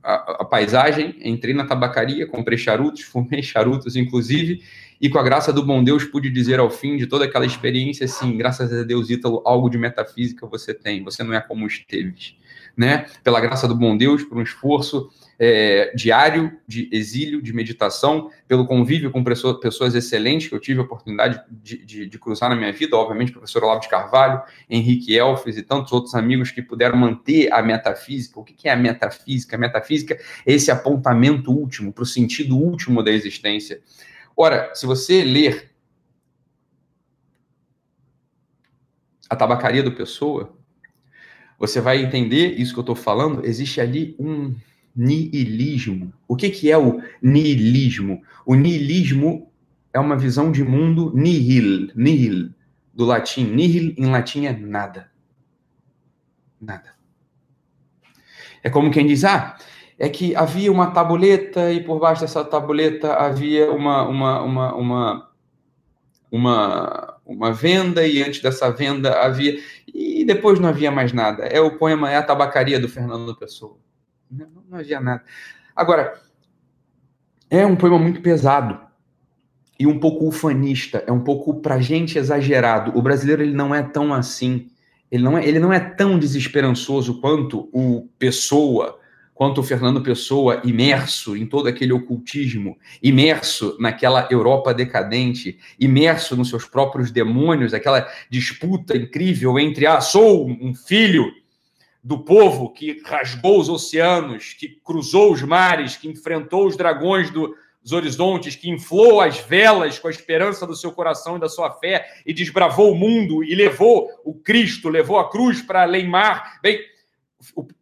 a, 0.02 0.42
a 0.42 0.44
paisagem, 0.44 1.16
entrei 1.22 1.54
na 1.54 1.66
tabacaria, 1.66 2.26
comprei 2.26 2.58
charutos, 2.58 3.02
fumei 3.10 3.42
charutos, 3.42 3.96
inclusive, 3.96 4.62
e 5.00 5.08
com 5.08 5.18
a 5.18 5.22
graça 5.22 5.52
do 5.52 5.64
bom 5.64 5.82
Deus 5.82 6.04
pude 6.04 6.30
dizer 6.30 6.58
ao 6.58 6.70
fim 6.70 6.96
de 6.96 7.06
toda 7.06 7.24
aquela 7.24 7.46
experiência, 7.46 8.04
assim, 8.04 8.36
graças 8.36 8.72
a 8.72 8.82
Deus, 8.82 9.08
Ítalo, 9.10 9.42
algo 9.44 9.70
de 9.70 9.78
metafísica 9.78 10.46
você 10.46 10.74
tem, 10.74 11.02
você 11.02 11.22
não 11.22 11.32
é 11.32 11.40
como 11.40 11.64
o 11.64 11.68
Esteves 11.68 12.34
né, 12.76 13.06
pela 13.22 13.40
graça 13.40 13.68
do 13.68 13.74
bom 13.74 13.96
Deus, 13.96 14.22
por 14.24 14.38
um 14.38 14.42
esforço 14.42 15.10
é, 15.42 15.90
diário 15.94 16.52
de 16.66 16.86
exílio, 16.92 17.40
de 17.40 17.50
meditação, 17.54 18.30
pelo 18.46 18.66
convívio 18.66 19.10
com 19.10 19.24
pessoas 19.24 19.94
excelentes 19.94 20.48
que 20.48 20.54
eu 20.54 20.60
tive 20.60 20.80
a 20.80 20.82
oportunidade 20.82 21.42
de, 21.50 21.82
de, 21.82 22.06
de 22.06 22.18
cruzar 22.18 22.50
na 22.50 22.54
minha 22.54 22.70
vida, 22.70 22.94
obviamente, 22.94 23.32
professor 23.32 23.64
Olavo 23.64 23.80
de 23.80 23.88
Carvalho, 23.88 24.42
Henrique 24.68 25.16
Elfes 25.16 25.56
e 25.56 25.62
tantos 25.62 25.92
outros 25.92 26.14
amigos 26.14 26.50
que 26.50 26.60
puderam 26.60 26.98
manter 26.98 27.50
a 27.54 27.62
metafísica. 27.62 28.38
O 28.38 28.44
que 28.44 28.68
é 28.68 28.72
a 28.72 28.76
metafísica? 28.76 29.56
A 29.56 29.58
metafísica 29.58 30.18
é 30.44 30.52
esse 30.52 30.70
apontamento 30.70 31.50
último, 31.50 31.90
para 31.90 32.02
o 32.02 32.06
sentido 32.06 32.58
último 32.58 33.02
da 33.02 33.10
existência. 33.10 33.80
Ora, 34.36 34.70
se 34.74 34.84
você 34.84 35.24
ler 35.24 35.70
a 39.30 39.34
tabacaria 39.34 39.82
do 39.82 39.92
Pessoa, 39.92 40.54
você 41.58 41.80
vai 41.80 42.02
entender 42.02 42.60
isso 42.60 42.74
que 42.74 42.78
eu 42.78 42.82
estou 42.82 42.96
falando. 42.96 43.46
Existe 43.46 43.80
ali 43.80 44.14
um 44.18 44.54
niilismo. 44.94 46.12
O 46.26 46.36
que, 46.36 46.50
que 46.50 46.70
é 46.70 46.78
o 46.78 47.00
niilismo? 47.22 48.22
O 48.44 48.54
niilismo 48.54 49.50
é 49.92 49.98
uma 49.98 50.16
visão 50.16 50.50
de 50.52 50.62
mundo 50.62 51.12
nihil, 51.14 51.90
nihil, 51.94 52.50
do 52.94 53.04
latim. 53.04 53.44
Nihil 53.44 53.94
em 53.96 54.06
latim 54.06 54.46
é 54.46 54.52
nada. 54.52 55.10
Nada. 56.60 56.94
É 58.62 58.68
como 58.68 58.90
quem 58.90 59.06
diz, 59.06 59.24
ah, 59.24 59.56
é 59.98 60.08
que 60.08 60.34
havia 60.36 60.70
uma 60.70 60.90
tabuleta 60.90 61.72
e 61.72 61.82
por 61.82 61.98
baixo 61.98 62.22
dessa 62.22 62.44
tabuleta 62.44 63.14
havia 63.14 63.70
uma, 63.72 64.06
uma, 64.06 64.42
uma, 64.42 64.74
uma, 64.74 65.30
uma, 66.30 67.20
uma 67.24 67.52
venda 67.52 68.06
e 68.06 68.22
antes 68.22 68.40
dessa 68.40 68.70
venda 68.70 69.20
havia... 69.20 69.58
E 69.92 70.24
depois 70.24 70.60
não 70.60 70.68
havia 70.68 70.90
mais 70.90 71.12
nada. 71.12 71.44
É 71.44 71.60
o 71.60 71.76
poema 71.76 72.10
É 72.10 72.16
a 72.16 72.22
Tabacaria, 72.22 72.78
do 72.78 72.88
Fernando 72.88 73.34
Pessoa. 73.34 73.78
Não, 74.30 74.46
não 74.68 74.78
havia 74.78 75.00
nada. 75.00 75.24
Agora, 75.74 76.20
é 77.50 77.66
um 77.66 77.74
poema 77.74 77.98
muito 77.98 78.20
pesado 78.20 78.78
e 79.78 79.86
um 79.86 79.98
pouco 79.98 80.28
ufanista, 80.28 81.02
é 81.06 81.10
um 81.10 81.20
pouco 81.20 81.60
pra 81.60 81.80
gente 81.80 82.18
exagerado. 82.18 82.96
O 82.96 83.02
brasileiro 83.02 83.42
ele 83.42 83.54
não 83.54 83.74
é 83.74 83.82
tão 83.82 84.12
assim, 84.14 84.68
ele 85.10 85.24
não 85.24 85.36
é, 85.36 85.46
ele 85.46 85.58
não 85.58 85.72
é 85.72 85.80
tão 85.80 86.18
desesperançoso 86.18 87.20
quanto 87.20 87.68
o 87.72 88.08
Pessoa, 88.18 89.00
quanto 89.34 89.62
o 89.62 89.64
Fernando 89.64 90.02
Pessoa, 90.02 90.60
imerso 90.64 91.34
em 91.34 91.46
todo 91.46 91.66
aquele 91.66 91.92
ocultismo, 91.92 92.76
imerso 93.02 93.74
naquela 93.80 94.28
Europa 94.30 94.74
decadente, 94.74 95.58
imerso 95.80 96.36
nos 96.36 96.50
seus 96.50 96.66
próprios 96.66 97.10
demônios, 97.10 97.72
aquela 97.72 98.06
disputa 98.28 98.94
incrível 98.94 99.58
entre 99.58 99.86
ah, 99.86 100.00
sou 100.00 100.46
um 100.46 100.74
filho 100.74 101.39
do 102.02 102.18
povo 102.18 102.72
que 102.72 103.02
rasgou 103.04 103.60
os 103.60 103.68
oceanos, 103.68 104.54
que 104.54 104.68
cruzou 104.68 105.32
os 105.32 105.42
mares, 105.42 105.96
que 105.96 106.08
enfrentou 106.08 106.66
os 106.66 106.76
dragões 106.76 107.30
do, 107.30 107.54
dos 107.82 107.92
horizontes, 107.92 108.56
que 108.56 108.70
inflou 108.70 109.20
as 109.20 109.38
velas 109.38 109.98
com 109.98 110.08
a 110.08 110.10
esperança 110.10 110.66
do 110.66 110.76
seu 110.76 110.92
coração 110.92 111.36
e 111.36 111.40
da 111.40 111.48
sua 111.48 111.70
fé 111.72 112.06
e 112.24 112.32
desbravou 112.32 112.92
o 112.92 112.94
mundo 112.94 113.44
e 113.44 113.54
levou 113.54 114.08
o 114.24 114.34
Cristo, 114.34 114.88
levou 114.88 115.18
a 115.18 115.30
cruz 115.30 115.62
para 115.62 115.82
além 115.82 116.08
mar. 116.08 116.58
Bem, 116.62 116.80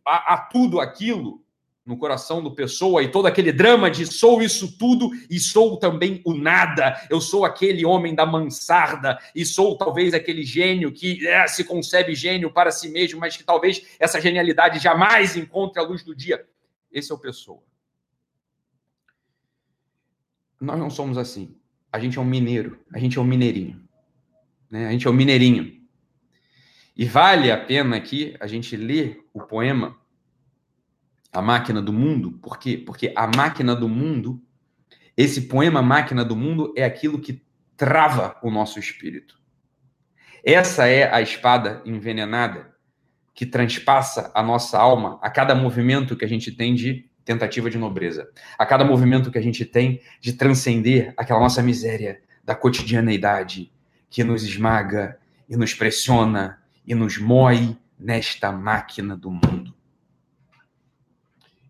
a, 0.04 0.34
a 0.34 0.38
tudo 0.38 0.80
aquilo 0.80 1.40
no 1.88 1.96
coração 1.96 2.42
do 2.42 2.54
pessoa 2.54 3.02
e 3.02 3.10
todo 3.10 3.24
aquele 3.24 3.50
drama 3.50 3.90
de 3.90 4.04
sou 4.04 4.42
isso 4.42 4.76
tudo 4.76 5.10
e 5.30 5.40
sou 5.40 5.78
também 5.78 6.20
o 6.22 6.34
nada. 6.34 6.94
Eu 7.08 7.18
sou 7.18 7.46
aquele 7.46 7.82
homem 7.82 8.14
da 8.14 8.26
mansarda 8.26 9.18
e 9.34 9.46
sou 9.46 9.74
talvez 9.74 10.12
aquele 10.12 10.44
gênio 10.44 10.92
que 10.92 11.26
é, 11.26 11.46
se 11.46 11.64
concebe 11.64 12.14
gênio 12.14 12.52
para 12.52 12.70
si 12.70 12.90
mesmo, 12.90 13.18
mas 13.18 13.38
que 13.38 13.42
talvez 13.42 13.86
essa 13.98 14.20
genialidade 14.20 14.78
jamais 14.78 15.34
encontre 15.34 15.80
a 15.80 15.82
luz 15.82 16.04
do 16.04 16.14
dia. 16.14 16.46
Esse 16.92 17.10
é 17.10 17.14
o 17.14 17.18
pessoa. 17.18 17.62
Nós 20.60 20.78
não 20.78 20.90
somos 20.90 21.16
assim. 21.16 21.56
A 21.90 21.98
gente 21.98 22.18
é 22.18 22.20
um 22.20 22.24
mineiro, 22.26 22.78
a 22.92 22.98
gente 22.98 23.16
é 23.16 23.20
um 23.20 23.24
mineirinho. 23.24 23.82
Né? 24.70 24.88
A 24.88 24.90
gente 24.90 25.06
é 25.06 25.10
um 25.10 25.14
mineirinho. 25.14 25.80
E 26.94 27.06
vale 27.06 27.50
a 27.50 27.56
pena 27.56 27.96
aqui 27.96 28.36
a 28.38 28.46
gente 28.46 28.76
ler 28.76 29.24
o 29.32 29.40
poema 29.40 29.97
a 31.38 31.42
Máquina 31.42 31.80
do 31.80 31.92
Mundo. 31.92 32.32
Por 32.32 32.58
quê? 32.58 32.76
Porque 32.76 33.12
a 33.14 33.26
Máquina 33.26 33.74
do 33.74 33.88
Mundo, 33.88 34.42
esse 35.16 35.42
poema 35.42 35.80
Máquina 35.80 36.24
do 36.24 36.34
Mundo 36.34 36.74
é 36.76 36.84
aquilo 36.84 37.20
que 37.20 37.42
trava 37.76 38.36
o 38.42 38.50
nosso 38.50 38.78
espírito. 38.78 39.38
Essa 40.44 40.88
é 40.88 41.12
a 41.12 41.22
espada 41.22 41.80
envenenada 41.84 42.74
que 43.32 43.46
transpassa 43.46 44.32
a 44.34 44.42
nossa 44.42 44.78
alma 44.78 45.18
a 45.22 45.30
cada 45.30 45.54
movimento 45.54 46.16
que 46.16 46.24
a 46.24 46.28
gente 46.28 46.50
tem 46.50 46.74
de 46.74 47.08
tentativa 47.24 47.70
de 47.70 47.78
nobreza, 47.78 48.28
a 48.58 48.66
cada 48.66 48.84
movimento 48.84 49.30
que 49.30 49.38
a 49.38 49.42
gente 49.42 49.64
tem 49.64 50.00
de 50.20 50.32
transcender 50.32 51.14
aquela 51.16 51.38
nossa 51.38 51.62
miséria 51.62 52.20
da 52.42 52.54
cotidianeidade 52.54 53.70
que 54.10 54.24
nos 54.24 54.42
esmaga 54.42 55.18
e 55.48 55.56
nos 55.56 55.72
pressiona 55.72 56.58
e 56.84 56.96
nos 56.96 57.16
moe 57.18 57.78
nesta 57.96 58.50
máquina 58.50 59.16
do 59.16 59.30
mundo. 59.30 59.77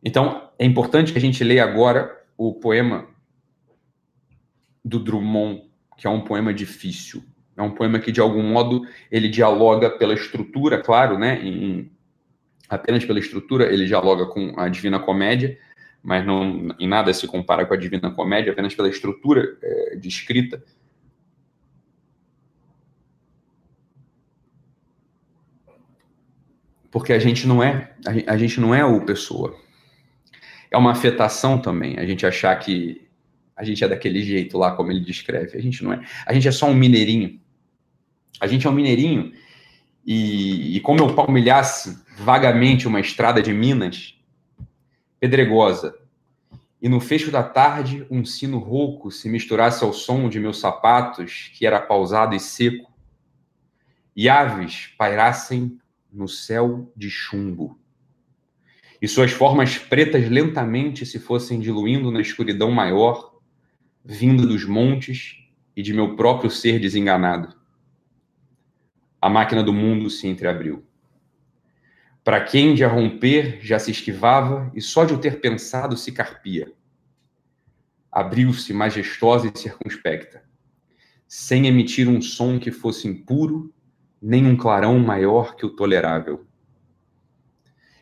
Então, 0.08 0.50
é 0.58 0.64
importante 0.64 1.12
que 1.12 1.18
a 1.18 1.20
gente 1.20 1.44
leia 1.44 1.62
agora 1.62 2.18
o 2.34 2.54
poema 2.54 3.06
do 4.82 4.98
Drummond, 4.98 5.64
que 5.98 6.06
é 6.06 6.10
um 6.10 6.22
poema 6.22 6.54
difícil. 6.54 7.22
É 7.54 7.60
um 7.60 7.72
poema 7.72 7.98
que, 7.98 8.10
de 8.10 8.18
algum 8.18 8.42
modo, 8.42 8.88
ele 9.12 9.28
dialoga 9.28 9.90
pela 9.90 10.14
estrutura, 10.14 10.80
claro, 10.82 11.18
né? 11.18 11.38
Em, 11.44 11.92
apenas 12.70 13.04
pela 13.04 13.18
estrutura, 13.18 13.70
ele 13.70 13.84
dialoga 13.84 14.24
com 14.24 14.58
a 14.58 14.66
Divina 14.70 14.98
Comédia, 14.98 15.58
mas 16.02 16.24
não 16.24 16.74
em 16.78 16.88
nada 16.88 17.12
se 17.12 17.26
compara 17.26 17.66
com 17.66 17.74
a 17.74 17.76
Divina 17.76 18.10
Comédia, 18.10 18.52
apenas 18.52 18.74
pela 18.74 18.88
estrutura 18.88 19.58
é, 19.62 19.96
de 19.96 20.08
escrita. 20.08 20.64
Porque 26.90 27.12
a 27.12 27.18
gente 27.18 27.46
não 27.46 27.62
é, 27.62 27.94
a 28.26 28.38
gente 28.38 28.58
não 28.58 28.74
é 28.74 28.82
o 28.82 29.04
pessoa 29.04 29.67
é 30.70 30.76
uma 30.76 30.92
afetação 30.92 31.58
também, 31.58 31.98
a 31.98 32.06
gente 32.06 32.26
achar 32.26 32.54
que 32.56 33.08
a 33.58 33.64
gente 33.64 33.82
é 33.82 33.88
daquele 33.88 34.22
jeito 34.22 34.56
lá, 34.56 34.70
como 34.70 34.92
ele 34.92 35.00
descreve. 35.00 35.58
A 35.58 35.60
gente 35.60 35.82
não 35.82 35.92
é. 35.92 36.04
A 36.24 36.32
gente 36.32 36.46
é 36.46 36.52
só 36.52 36.66
um 36.66 36.74
mineirinho. 36.74 37.40
A 38.40 38.46
gente 38.46 38.68
é 38.68 38.70
um 38.70 38.72
mineirinho. 38.72 39.32
E, 40.06 40.76
e 40.76 40.80
como 40.80 41.00
eu 41.00 41.12
palmilhasse 41.12 41.98
vagamente 42.18 42.86
uma 42.86 43.00
estrada 43.00 43.42
de 43.42 43.52
Minas, 43.52 44.14
pedregosa, 45.18 45.98
e 46.80 46.88
no 46.88 47.00
fecho 47.00 47.32
da 47.32 47.42
tarde 47.42 48.06
um 48.08 48.24
sino 48.24 48.58
rouco 48.58 49.10
se 49.10 49.28
misturasse 49.28 49.82
ao 49.82 49.92
som 49.92 50.28
de 50.28 50.38
meus 50.38 50.60
sapatos, 50.60 51.50
que 51.54 51.66
era 51.66 51.80
pausado 51.80 52.36
e 52.36 52.40
seco, 52.40 52.92
e 54.14 54.28
aves 54.28 54.94
pairassem 54.96 55.80
no 56.12 56.28
céu 56.28 56.92
de 56.96 57.10
chumbo 57.10 57.76
e 59.00 59.06
suas 59.06 59.30
formas 59.30 59.78
pretas 59.78 60.28
lentamente 60.28 61.06
se 61.06 61.18
fossem 61.18 61.60
diluindo 61.60 62.10
na 62.10 62.20
escuridão 62.20 62.70
maior, 62.70 63.38
vinda 64.04 64.44
dos 64.44 64.64
montes 64.64 65.36
e 65.76 65.82
de 65.82 65.94
meu 65.94 66.16
próprio 66.16 66.50
ser 66.50 66.80
desenganado. 66.80 67.56
A 69.20 69.28
máquina 69.28 69.62
do 69.62 69.72
mundo 69.72 70.10
se 70.10 70.26
entreabriu. 70.26 70.84
Para 72.24 72.44
quem 72.44 72.74
de 72.74 72.84
a 72.84 72.88
romper 72.88 73.60
já 73.62 73.78
se 73.78 73.90
esquivava 73.90 74.70
e 74.74 74.80
só 74.80 75.04
de 75.04 75.14
o 75.14 75.18
ter 75.18 75.40
pensado 75.40 75.96
se 75.96 76.12
carpia. 76.12 76.72
Abriu-se 78.10 78.72
majestosa 78.72 79.50
e 79.54 79.58
circunspecta, 79.58 80.42
sem 81.26 81.66
emitir 81.66 82.08
um 82.08 82.20
som 82.20 82.58
que 82.58 82.70
fosse 82.70 83.06
impuro, 83.06 83.72
nem 84.20 84.44
um 84.46 84.56
clarão 84.56 84.98
maior 84.98 85.54
que 85.54 85.64
o 85.64 85.70
tolerável 85.70 86.47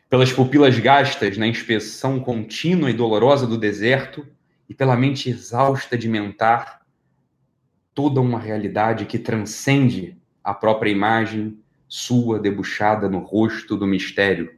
pelas 0.09 0.31
pupilas 0.31 0.79
gastas 0.79 1.37
na 1.37 1.45
inspeção 1.45 2.19
contínua 2.19 2.89
e 2.89 2.93
dolorosa 2.93 3.45
do 3.45 3.57
deserto 3.57 4.25
e 4.69 4.73
pela 4.73 4.95
mente 4.95 5.29
exausta 5.29 5.97
de 5.97 6.07
mentar 6.07 6.85
toda 7.93 8.21
uma 8.21 8.39
realidade 8.39 9.05
que 9.05 9.19
transcende 9.19 10.17
a 10.43 10.53
própria 10.53 10.89
imagem 10.89 11.59
sua 11.89 12.39
debuxada 12.39 13.09
no 13.09 13.19
rosto 13.19 13.75
do 13.75 13.87
mistério, 13.87 14.53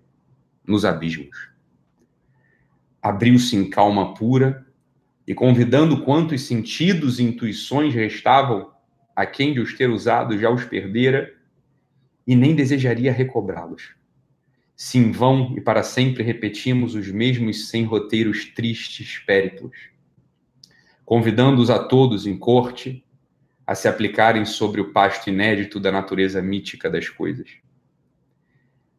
nos 0.66 0.86
abismos. 0.86 1.50
Abriu-se 3.02 3.56
em 3.56 3.70
calma 3.70 4.14
pura 4.14 4.68
e, 5.26 5.34
convidando 5.34 6.04
quantos 6.04 6.44
sentidos 6.44 7.20
e 7.20 7.24
intuições 7.24 7.94
restavam, 7.94 8.72
a 9.16 9.26
quem 9.26 9.54
de 9.54 9.60
os 9.60 9.74
ter 9.74 9.90
usado 9.90 10.38
já 10.38 10.50
os 10.50 10.66
perdera 10.66 11.34
e 12.26 12.36
nem 12.36 12.56
desejaria 12.56 13.12
recobrá-los 13.12 13.99
se 14.82 14.98
em 14.98 15.12
vão 15.12 15.56
e 15.58 15.60
para 15.62 15.84
sempre 15.84 16.24
repetimos 16.24 16.96
os 16.96 17.12
mesmos 17.12 17.68
cem 17.68 17.84
roteiros 17.84 18.46
tristes 18.46 19.22
périplos, 19.28 19.76
convidando-os 21.04 21.70
a 21.70 21.80
todos 21.80 22.26
em 22.26 22.38
corte 22.38 23.04
a 23.68 23.76
se 23.76 23.90
aplicarem 23.90 24.46
sobre 24.46 24.80
o 24.80 24.94
pasto 24.94 25.30
inédito 25.30 25.82
da 25.82 25.92
natureza 25.92 26.42
mítica 26.42 26.90
das 26.90 27.10
coisas. 27.10 27.50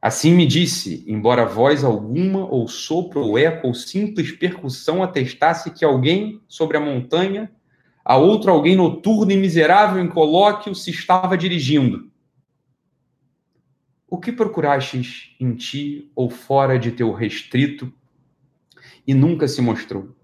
Assim 0.02 0.34
me 0.34 0.44
disse, 0.44 1.02
embora 1.08 1.46
voz 1.46 1.82
alguma, 1.82 2.46
ou 2.46 2.68
sopro, 2.68 3.22
ou 3.22 3.38
eco, 3.38 3.68
ou 3.68 3.72
simples 3.72 4.32
percussão 4.32 5.02
atestasse 5.02 5.70
que 5.70 5.82
alguém 5.82 6.42
sobre 6.46 6.76
a 6.76 6.80
montanha, 6.80 7.50
a 8.04 8.18
outro 8.18 8.50
alguém 8.50 8.76
noturno 8.76 9.32
e 9.32 9.36
miserável 9.38 10.04
em 10.04 10.08
colóquio 10.08 10.74
se 10.74 10.90
estava 10.90 11.38
dirigindo. 11.38 12.09
O 14.10 14.18
que 14.18 14.32
procurastes 14.32 15.36
em 15.38 15.54
ti 15.54 16.10
ou 16.16 16.28
fora 16.28 16.76
de 16.76 16.90
teu 16.90 17.12
restrito 17.12 17.92
e 19.06 19.14
nunca 19.14 19.46
se 19.46 19.62
mostrou? 19.62 20.16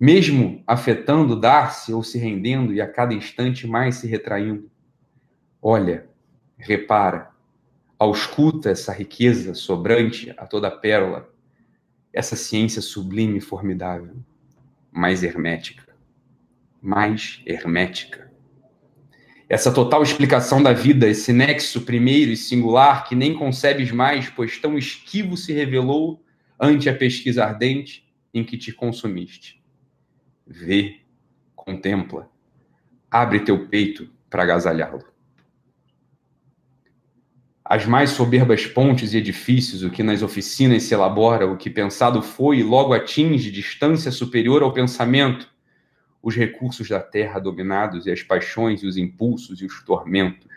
Mesmo 0.00 0.62
afetando 0.64 1.34
dar-se 1.34 1.92
ou 1.92 2.04
se 2.04 2.16
rendendo 2.16 2.72
e 2.72 2.80
a 2.80 2.86
cada 2.86 3.12
instante 3.12 3.66
mais 3.66 3.96
se 3.96 4.06
retraindo. 4.06 4.70
Olha, 5.60 6.08
repara, 6.56 7.32
ausculta 7.98 8.70
essa 8.70 8.92
riqueza 8.92 9.52
sobrante 9.52 10.32
a 10.38 10.46
toda 10.46 10.70
pérola, 10.70 11.28
essa 12.12 12.36
ciência 12.36 12.80
sublime 12.80 13.38
e 13.38 13.40
formidável, 13.40 14.14
mais 14.92 15.24
hermética, 15.24 15.92
mais 16.80 17.42
hermética. 17.44 18.27
Essa 19.48 19.72
total 19.72 20.02
explicação 20.02 20.62
da 20.62 20.74
vida, 20.74 21.08
esse 21.08 21.32
nexo 21.32 21.80
primeiro 21.80 22.30
e 22.30 22.36
singular 22.36 23.08
que 23.08 23.14
nem 23.14 23.32
concebes 23.32 23.90
mais, 23.90 24.28
pois 24.28 24.58
tão 24.58 24.76
esquivo 24.76 25.38
se 25.38 25.54
revelou 25.54 26.22
ante 26.60 26.90
a 26.90 26.94
pesquisa 26.94 27.44
ardente 27.44 28.06
em 28.34 28.44
que 28.44 28.58
te 28.58 28.72
consumiste. 28.72 29.62
Vê, 30.46 30.96
contempla, 31.56 32.30
abre 33.10 33.40
teu 33.40 33.66
peito 33.68 34.10
para 34.28 34.42
agasalhá-lo. 34.42 35.02
As 37.64 37.86
mais 37.86 38.10
soberbas 38.10 38.66
pontes 38.66 39.14
e 39.14 39.18
edifícios, 39.18 39.82
o 39.82 39.90
que 39.90 40.02
nas 40.02 40.22
oficinas 40.22 40.82
se 40.82 40.94
elabora, 40.94 41.46
o 41.46 41.56
que 41.56 41.70
pensado 41.70 42.20
foi 42.20 42.58
e 42.58 42.62
logo 42.62 42.92
atinge 42.92 43.50
distância 43.50 44.10
superior 44.10 44.62
ao 44.62 44.72
pensamento, 44.72 45.48
os 46.22 46.34
recursos 46.34 46.88
da 46.88 47.00
terra 47.00 47.38
dominados 47.38 48.06
e 48.06 48.10
as 48.10 48.22
paixões 48.22 48.82
e 48.82 48.86
os 48.86 48.96
impulsos 48.96 49.60
e 49.60 49.64
os 49.64 49.82
tormentos. 49.84 50.48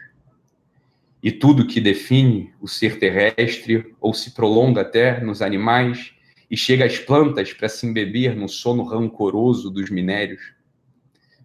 E 1.24 1.32
tudo 1.32 1.68
que 1.68 1.80
define 1.80 2.52
o 2.60 2.68
ser 2.68 2.98
terrestre 2.98 3.96
ou 4.00 4.14
se 4.14 4.32
prolonga 4.32 4.82
até 4.82 5.22
nos 5.22 5.42
animais 5.42 6.14
e 6.50 6.58
chega 6.58 6.86
às 6.86 6.98
plantas 6.98 7.54
para 7.54 7.70
se 7.70 7.86
embeber 7.86 8.36
no 8.36 8.50
sono 8.50 8.84
rancoroso 8.84 9.70
dos 9.70 9.90
minérios, 9.90 10.54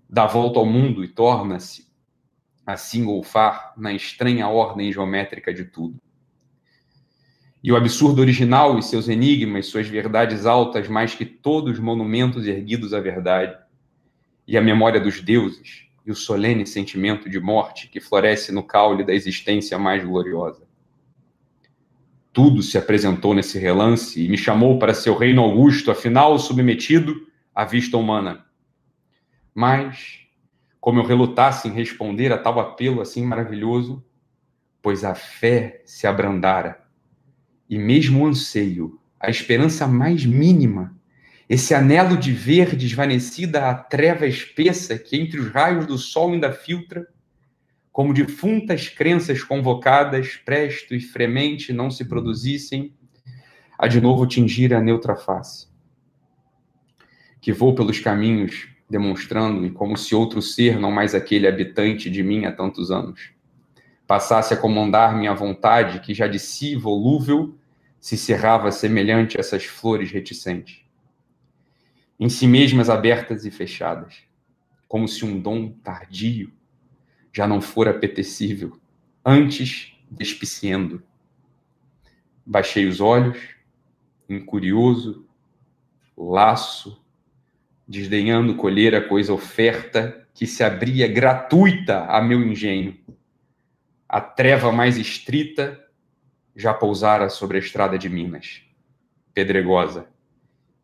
dá 0.08 0.26
volta 0.26 0.58
ao 0.58 0.66
mundo 0.66 1.04
e 1.04 1.08
torna-se 1.08 1.86
assim 2.66 3.04
golfar 3.04 3.74
na 3.76 3.92
estranha 3.92 4.48
ordem 4.48 4.90
geométrica 4.92 5.54
de 5.54 5.66
tudo. 5.66 6.00
E 7.62 7.70
o 7.70 7.76
absurdo 7.76 8.20
original 8.20 8.78
e 8.78 8.82
seus 8.82 9.08
enigmas, 9.08 9.66
suas 9.66 9.88
verdades 9.88 10.46
altas, 10.46 10.88
mais 10.88 11.14
que 11.14 11.24
todos 11.24 11.74
os 11.74 11.78
monumentos 11.78 12.46
erguidos 12.46 12.92
à 12.92 13.00
verdade, 13.00 13.56
e 14.46 14.56
a 14.56 14.62
memória 14.62 15.00
dos 15.00 15.20
deuses, 15.20 15.86
e 16.04 16.10
o 16.10 16.14
solene 16.14 16.66
sentimento 16.66 17.28
de 17.28 17.40
morte 17.40 17.88
que 17.88 18.00
floresce 18.00 18.52
no 18.52 18.62
caule 18.62 19.04
da 19.04 19.12
existência 19.12 19.78
mais 19.78 20.04
gloriosa. 20.04 20.62
Tudo 22.32 22.62
se 22.62 22.78
apresentou 22.78 23.34
nesse 23.34 23.58
relance 23.58 24.22
e 24.22 24.28
me 24.28 24.38
chamou 24.38 24.78
para 24.78 24.94
seu 24.94 25.16
reino 25.16 25.42
augusto, 25.42 25.90
afinal 25.90 26.38
submetido 26.38 27.26
à 27.54 27.64
vista 27.64 27.96
humana. 27.96 28.44
Mas 29.54 30.26
como 30.86 31.00
eu 31.00 31.04
relutasse 31.04 31.66
em 31.66 31.72
responder 31.72 32.32
a 32.32 32.38
tal 32.38 32.60
apelo 32.60 33.00
assim 33.00 33.24
maravilhoso, 33.24 34.04
pois 34.80 35.02
a 35.02 35.16
fé 35.16 35.82
se 35.84 36.06
abrandara, 36.06 36.80
e 37.68 37.76
mesmo 37.76 38.22
o 38.22 38.26
anseio, 38.28 39.00
a 39.18 39.28
esperança 39.28 39.88
mais 39.88 40.24
mínima, 40.24 40.95
esse 41.48 41.74
anelo 41.74 42.16
de 42.16 42.32
ver 42.32 42.74
desvanecida 42.74 43.70
a 43.70 43.74
treva 43.74 44.26
espessa 44.26 44.98
que 44.98 45.16
entre 45.16 45.38
os 45.38 45.50
raios 45.50 45.86
do 45.86 45.96
sol 45.96 46.32
ainda 46.32 46.52
filtra, 46.52 47.06
como 47.92 48.12
defuntas 48.12 48.88
crenças 48.88 49.42
convocadas, 49.42 50.36
presto 50.44 50.94
e 50.94 51.00
fremente 51.00 51.72
não 51.72 51.90
se 51.90 52.04
produzissem, 52.04 52.92
a 53.78 53.86
de 53.86 54.00
novo 54.00 54.26
tingir 54.26 54.74
a 54.74 54.80
neutra 54.80 55.14
face. 55.14 55.68
Que 57.40 57.52
vou 57.52 57.74
pelos 57.74 58.00
caminhos 58.00 58.68
demonstrando-me 58.88 59.70
como 59.70 59.96
se 59.96 60.14
outro 60.14 60.40
ser, 60.40 60.78
não 60.78 60.90
mais 60.90 61.14
aquele 61.14 61.46
habitante 61.46 62.08
de 62.08 62.22
mim 62.22 62.44
há 62.44 62.52
tantos 62.52 62.90
anos, 62.90 63.32
passasse 64.06 64.54
a 64.54 64.56
comandar 64.56 65.16
minha 65.16 65.34
vontade, 65.34 66.00
que 66.00 66.14
já 66.14 66.28
de 66.28 66.38
si 66.38 66.76
volúvel 66.76 67.58
se 68.00 68.16
cerrava 68.16 68.70
semelhante 68.70 69.36
a 69.36 69.40
essas 69.40 69.64
flores 69.64 70.12
reticentes, 70.12 70.85
em 72.18 72.28
si 72.28 72.46
mesmas 72.46 72.88
abertas 72.88 73.44
e 73.44 73.50
fechadas, 73.50 74.22
como 74.88 75.06
se 75.06 75.24
um 75.24 75.38
dom 75.38 75.70
tardio 75.70 76.52
já 77.32 77.46
não 77.46 77.60
fora 77.60 77.90
apetecível, 77.90 78.80
antes 79.24 79.94
despiciendo. 80.10 81.02
Baixei 82.44 82.86
os 82.86 83.00
olhos, 83.00 83.38
incurioso, 84.28 85.26
laço, 86.16 87.04
desdenhando 87.86 88.56
colher 88.56 88.94
a 88.94 89.06
coisa 89.06 89.32
oferta 89.32 90.26
que 90.32 90.46
se 90.46 90.64
abria 90.64 91.06
gratuita 91.06 92.06
a 92.06 92.22
meu 92.22 92.42
engenho. 92.42 92.98
A 94.08 94.20
treva 94.20 94.72
mais 94.72 94.96
estrita 94.96 95.84
já 96.54 96.72
pousara 96.72 97.28
sobre 97.28 97.58
a 97.58 97.60
estrada 97.60 97.98
de 97.98 98.08
Minas, 98.08 98.62
pedregosa, 99.34 100.08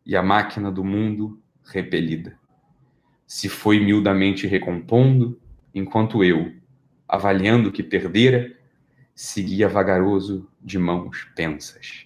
e 0.05 0.15
a 0.15 0.23
máquina 0.23 0.71
do 0.71 0.83
mundo 0.83 1.41
repelida. 1.63 2.37
Se 3.25 3.47
foi 3.47 3.79
miudamente 3.79 4.47
recompondo, 4.47 5.39
enquanto 5.73 6.23
eu, 6.23 6.53
avaliando 7.07 7.69
o 7.69 7.71
que 7.71 7.81
perdera, 7.81 8.55
seguia 9.15 9.69
vagaroso 9.69 10.49
de 10.61 10.77
mãos 10.77 11.27
pensas. 11.35 12.05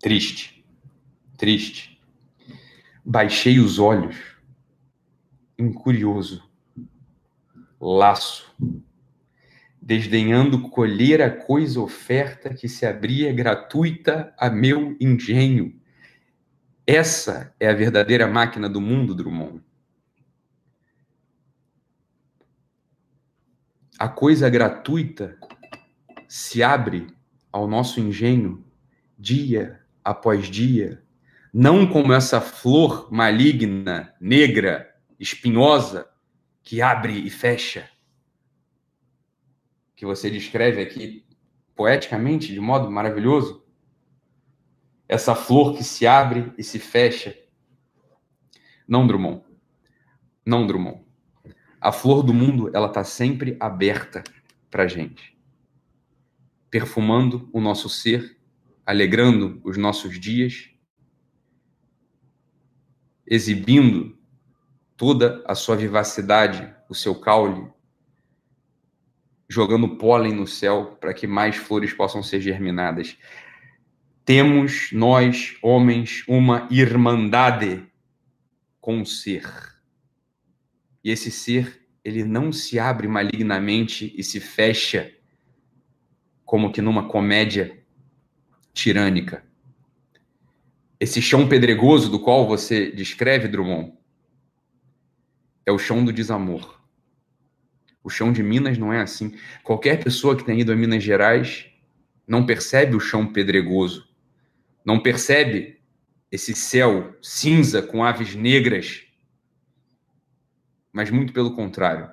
Triste, 0.00 0.64
triste. 1.36 2.00
Baixei 3.04 3.58
os 3.58 3.78
olhos, 3.78 4.16
incurioso, 5.58 6.48
laço, 7.80 8.54
desdenhando 9.88 10.68
colher 10.68 11.22
a 11.22 11.30
coisa 11.30 11.80
oferta 11.80 12.52
que 12.52 12.68
se 12.68 12.84
abria 12.84 13.32
gratuita 13.32 14.34
a 14.36 14.50
meu 14.50 14.94
engenho. 15.00 15.80
Essa 16.86 17.54
é 17.58 17.70
a 17.70 17.72
verdadeira 17.72 18.26
máquina 18.26 18.68
do 18.68 18.82
mundo, 18.82 19.14
Drummond. 19.14 19.62
A 23.98 24.10
coisa 24.10 24.50
gratuita 24.50 25.38
se 26.28 26.62
abre 26.62 27.06
ao 27.50 27.66
nosso 27.66 27.98
engenho 27.98 28.62
dia 29.18 29.80
após 30.04 30.50
dia, 30.50 31.02
não 31.50 31.86
como 31.86 32.12
essa 32.12 32.42
flor 32.42 33.10
maligna, 33.10 34.14
negra, 34.20 34.94
espinhosa, 35.18 36.06
que 36.62 36.82
abre 36.82 37.14
e 37.14 37.30
fecha, 37.30 37.88
que 39.98 40.06
você 40.06 40.30
descreve 40.30 40.80
aqui 40.80 41.26
poeticamente, 41.74 42.52
de 42.52 42.60
modo 42.60 42.88
maravilhoso. 42.88 43.66
Essa 45.08 45.34
flor 45.34 45.76
que 45.76 45.82
se 45.82 46.06
abre 46.06 46.52
e 46.56 46.62
se 46.62 46.78
fecha. 46.78 47.36
Não, 48.86 49.08
Drummond. 49.08 49.42
Não, 50.46 50.64
Drummond. 50.68 51.04
A 51.80 51.90
flor 51.90 52.22
do 52.22 52.32
mundo, 52.32 52.70
ela 52.72 52.86
está 52.86 53.02
sempre 53.02 53.56
aberta 53.58 54.22
para 54.70 54.86
gente, 54.86 55.36
perfumando 56.70 57.50
o 57.52 57.60
nosso 57.60 57.88
ser 57.88 58.38
alegrando 58.86 59.60
os 59.64 59.76
nossos 59.76 60.18
dias, 60.20 60.70
exibindo 63.26 64.16
toda 64.96 65.44
a 65.44 65.56
sua 65.56 65.74
vivacidade, 65.74 66.72
o 66.88 66.94
seu 66.94 67.16
caule, 67.16 67.68
jogando 69.48 69.96
pólen 69.96 70.34
no 70.34 70.46
céu 70.46 70.96
para 71.00 71.14
que 71.14 71.26
mais 71.26 71.56
flores 71.56 71.92
possam 71.92 72.22
ser 72.22 72.40
germinadas. 72.40 73.16
Temos, 74.24 74.90
nós, 74.92 75.56
homens, 75.62 76.22
uma 76.28 76.68
irmandade 76.70 77.82
com 78.80 79.00
o 79.00 79.06
ser. 79.06 79.44
E 81.02 81.10
esse 81.10 81.30
ser, 81.30 81.86
ele 82.04 82.24
não 82.24 82.52
se 82.52 82.78
abre 82.78 83.08
malignamente 83.08 84.14
e 84.16 84.22
se 84.22 84.38
fecha 84.38 85.10
como 86.44 86.70
que 86.70 86.82
numa 86.82 87.08
comédia 87.08 87.82
tirânica. 88.74 89.44
Esse 91.00 91.22
chão 91.22 91.48
pedregoso 91.48 92.10
do 92.10 92.18
qual 92.18 92.46
você 92.46 92.90
descreve, 92.90 93.48
Drummond, 93.48 93.92
é 95.64 95.72
o 95.72 95.78
chão 95.78 96.04
do 96.04 96.12
desamor. 96.12 96.77
O 98.08 98.10
chão 98.10 98.32
de 98.32 98.42
Minas 98.42 98.78
não 98.78 98.90
é 98.90 99.02
assim. 99.02 99.34
Qualquer 99.62 100.02
pessoa 100.02 100.34
que 100.34 100.42
tenha 100.42 100.62
ido 100.62 100.72
a 100.72 100.74
Minas 100.74 101.04
Gerais 101.04 101.66
não 102.26 102.46
percebe 102.46 102.96
o 102.96 103.00
chão 103.00 103.30
pedregoso, 103.30 104.08
não 104.82 104.98
percebe 104.98 105.78
esse 106.32 106.54
céu 106.54 107.14
cinza 107.20 107.82
com 107.82 108.02
aves 108.02 108.34
negras, 108.34 109.02
mas 110.90 111.10
muito 111.10 111.34
pelo 111.34 111.54
contrário. 111.54 112.10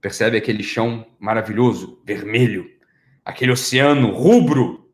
Percebe 0.00 0.36
aquele 0.36 0.62
chão 0.62 1.04
maravilhoso, 1.18 2.00
vermelho, 2.06 2.70
aquele 3.24 3.50
oceano 3.50 4.12
rubro, 4.12 4.88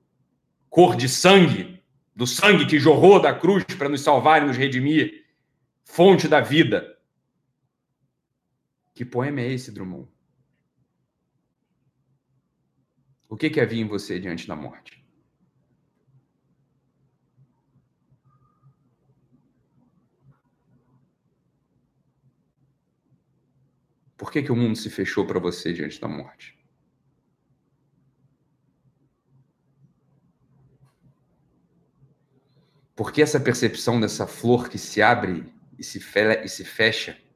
cor 0.70 0.96
de 0.96 1.06
sangue, 1.06 1.82
do 2.16 2.26
sangue 2.26 2.64
que 2.64 2.78
jorrou 2.78 3.20
da 3.20 3.34
cruz 3.34 3.62
para 3.76 3.90
nos 3.90 4.00
salvar 4.00 4.42
e 4.42 4.46
nos 4.46 4.56
redimir, 4.56 5.22
fonte 5.84 6.26
da 6.26 6.40
vida. 6.40 6.96
Que 9.00 9.04
poema 9.06 9.40
é 9.40 9.50
esse, 9.50 9.72
Drummond? 9.72 10.10
O 13.30 13.34
que, 13.34 13.48
que 13.48 13.58
havia 13.58 13.80
em 13.80 13.88
você 13.88 14.20
diante 14.20 14.46
da 14.46 14.54
morte? 14.54 15.02
Por 24.18 24.30
que, 24.30 24.42
que 24.42 24.52
o 24.52 24.54
mundo 24.54 24.76
se 24.76 24.90
fechou 24.90 25.26
para 25.26 25.40
você 25.40 25.72
diante 25.72 25.98
da 25.98 26.06
morte? 26.06 26.62
Por 32.94 33.10
que 33.10 33.22
essa 33.22 33.40
percepção 33.40 33.98
dessa 33.98 34.26
flor 34.26 34.68
que 34.68 34.76
se 34.76 35.00
abre 35.00 35.50
e 35.78 35.82
se, 35.82 35.98
e 36.44 36.48
se 36.50 36.64
fecha 36.66 37.29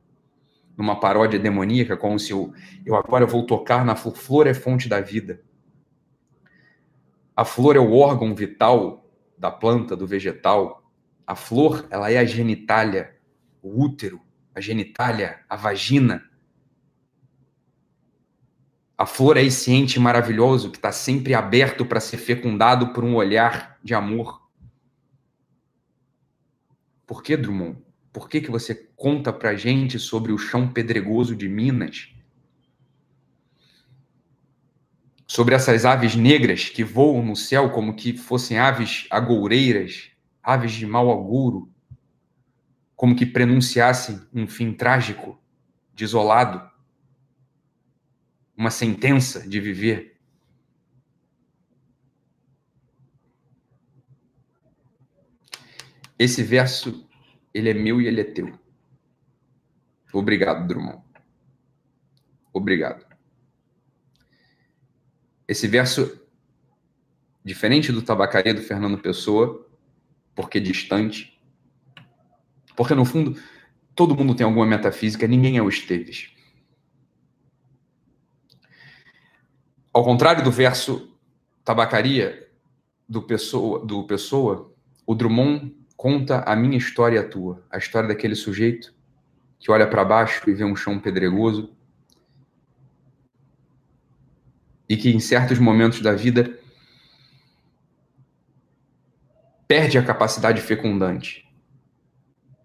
numa 0.77 0.99
paródia 0.99 1.39
demoníaca, 1.39 1.97
como 1.97 2.18
se 2.18 2.33
eu, 2.33 2.53
eu 2.85 2.97
agora 2.97 3.27
vou 3.27 3.47
tocar 3.47 3.85
na 3.85 3.95
flor, 3.95 4.16
flor 4.16 4.47
é 4.47 4.55
fonte 4.55 4.89
da 4.89 5.01
vida. 5.01 5.43
A 7.37 7.45
flor 7.45 7.77
é 7.77 7.81
o 7.81 7.95
órgão 7.95 8.35
vital 8.35 9.09
da 9.37 9.51
planta, 9.51 9.97
do 9.97 10.07
vegetal. 10.07 10.89
A 11.27 11.35
flor, 11.35 11.87
ela 11.91 12.11
é 12.11 12.18
a 12.18 12.25
genitália, 12.25 13.16
o 13.62 13.83
útero, 13.83 14.20
a 14.55 14.61
genitália, 14.61 15.41
a 15.49 15.57
vagina. 15.57 16.25
A 18.97 19.07
flor 19.07 19.37
é 19.37 19.43
esse 19.43 19.72
ente 19.72 19.99
maravilhoso 19.99 20.70
que 20.70 20.77
está 20.77 20.93
sempre 20.93 21.35
aberto 21.35 21.85
para 21.85 21.99
ser 21.99 22.18
fecundado 22.18 22.93
por 22.93 23.03
um 23.03 23.16
olhar 23.16 23.79
de 23.83 23.95
amor. 23.95 24.49
Por 27.07 27.22
que, 27.22 27.37
Drummond? 27.37 27.79
Por 28.15 28.29
que, 28.29 28.41
que 28.41 28.49
você 28.49 28.77
conta 28.95 29.33
pra 29.33 29.57
gente 29.57 29.99
sobre 29.99 30.31
o 30.31 30.39
chão 30.39 30.73
pedregoso 30.73 31.35
de 31.35 31.49
Minas? 31.49 32.15
Sobre 35.27 35.57
essas 35.57 35.85
aves 35.85 36.15
negras 36.15 36.69
que 36.69 36.85
voam 36.85 37.27
no 37.27 37.35
céu 37.35 37.71
como 37.71 37.97
que 37.97 38.17
fossem 38.17 38.57
aves 38.57 39.09
agoureiras, 39.11 40.12
aves 40.41 40.71
de 40.71 40.87
mau 40.87 41.11
agouro, 41.11 41.69
como 42.95 43.17
que 43.17 43.27
prenunciassem 43.27 44.21
um 44.33 44.47
fim 44.47 44.73
trágico, 44.73 45.37
desolado, 45.93 46.71
uma 48.57 48.71
sentença 48.71 49.41
de 49.41 49.59
viver. 49.59 50.21
Esse 56.17 56.45
verso, 56.45 57.04
ele 57.55 57.71
é 57.71 57.75
meu 57.75 58.03
e 58.03 58.09
ele 58.09 58.21
é 58.21 58.25
teu. 58.25 58.59
Obrigado, 60.13 60.67
Drummond. 60.67 61.03
Obrigado. 62.53 63.07
Esse 65.47 65.69
verso, 65.69 66.21
diferente 67.45 67.93
do 67.93 68.03
Tabacaria 68.03 68.55
do 68.55 68.63
Fernando 68.63 68.99
Pessoa, 68.99 69.67
porque 70.35 70.59
distante, 70.59 71.41
porque 72.77 72.95
no 72.95 73.05
fundo 73.05 73.41
todo 73.95 74.17
mundo 74.17 74.35
tem 74.35 74.45
alguma 74.45 74.67
metafísica, 74.67 75.27
ninguém 75.27 75.57
é 75.57 75.63
o 75.63 75.69
Esteves. 75.69 76.33
Ao 79.93 80.03
contrário 80.03 80.43
do 80.43 80.51
verso 80.51 81.17
Tabacaria 81.65 82.51
do 83.09 83.23
Pessoa, 83.23 83.85
do 83.85 84.05
Pessoa 84.07 84.75
o 85.07 85.15
Drummond 85.15 85.75
conta 85.97 86.41
a 86.41 86.55
minha 86.57 86.77
história 86.77 87.17
e 87.17 87.19
a 87.19 87.29
tua, 87.29 87.65
a 87.71 87.79
história 87.79 88.09
daquele 88.09 88.35
sujeito 88.35 88.95
que 89.59 89.71
olha 89.71 89.87
para 89.87 90.05
baixo 90.05 90.49
e 90.49 90.53
vê 90.53 90.65
um 90.65 90.77
chão 90.77 90.99
pedregoso 90.99 91.75
e 94.89 94.97
que 94.97 95.11
em 95.11 95.21
certos 95.21 95.59
momentos 95.59 96.01
da 96.01 96.13
vida 96.13 96.59
perde 99.67 99.97
a 99.97 100.05
capacidade 100.05 100.61
fecundante 100.61 101.51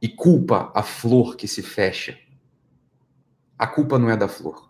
e 0.01 0.07
culpa 0.07 0.71
a 0.75 0.83
flor 0.83 1.35
que 1.35 1.47
se 1.47 1.61
fecha. 1.61 2.17
A 3.57 3.67
culpa 3.67 3.97
não 3.97 4.09
é 4.09 4.17
da 4.17 4.27
flor. 4.27 4.69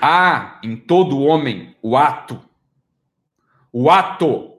Há 0.00 0.60
em 0.62 0.76
todo 0.76 1.20
homem 1.20 1.76
o 1.82 1.96
ato. 1.96 2.40
O 3.72 3.90
ato 3.90 4.55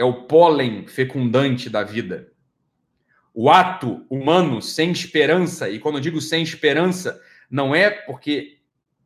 é 0.00 0.04
o 0.04 0.22
pólen 0.22 0.86
fecundante 0.86 1.68
da 1.68 1.84
vida. 1.84 2.32
O 3.34 3.50
ato 3.50 4.06
humano 4.08 4.62
sem 4.62 4.90
esperança, 4.90 5.68
e 5.68 5.78
quando 5.78 5.96
eu 5.96 6.00
digo 6.00 6.22
sem 6.22 6.42
esperança, 6.42 7.20
não 7.50 7.74
é 7.74 7.90
porque 7.90 8.62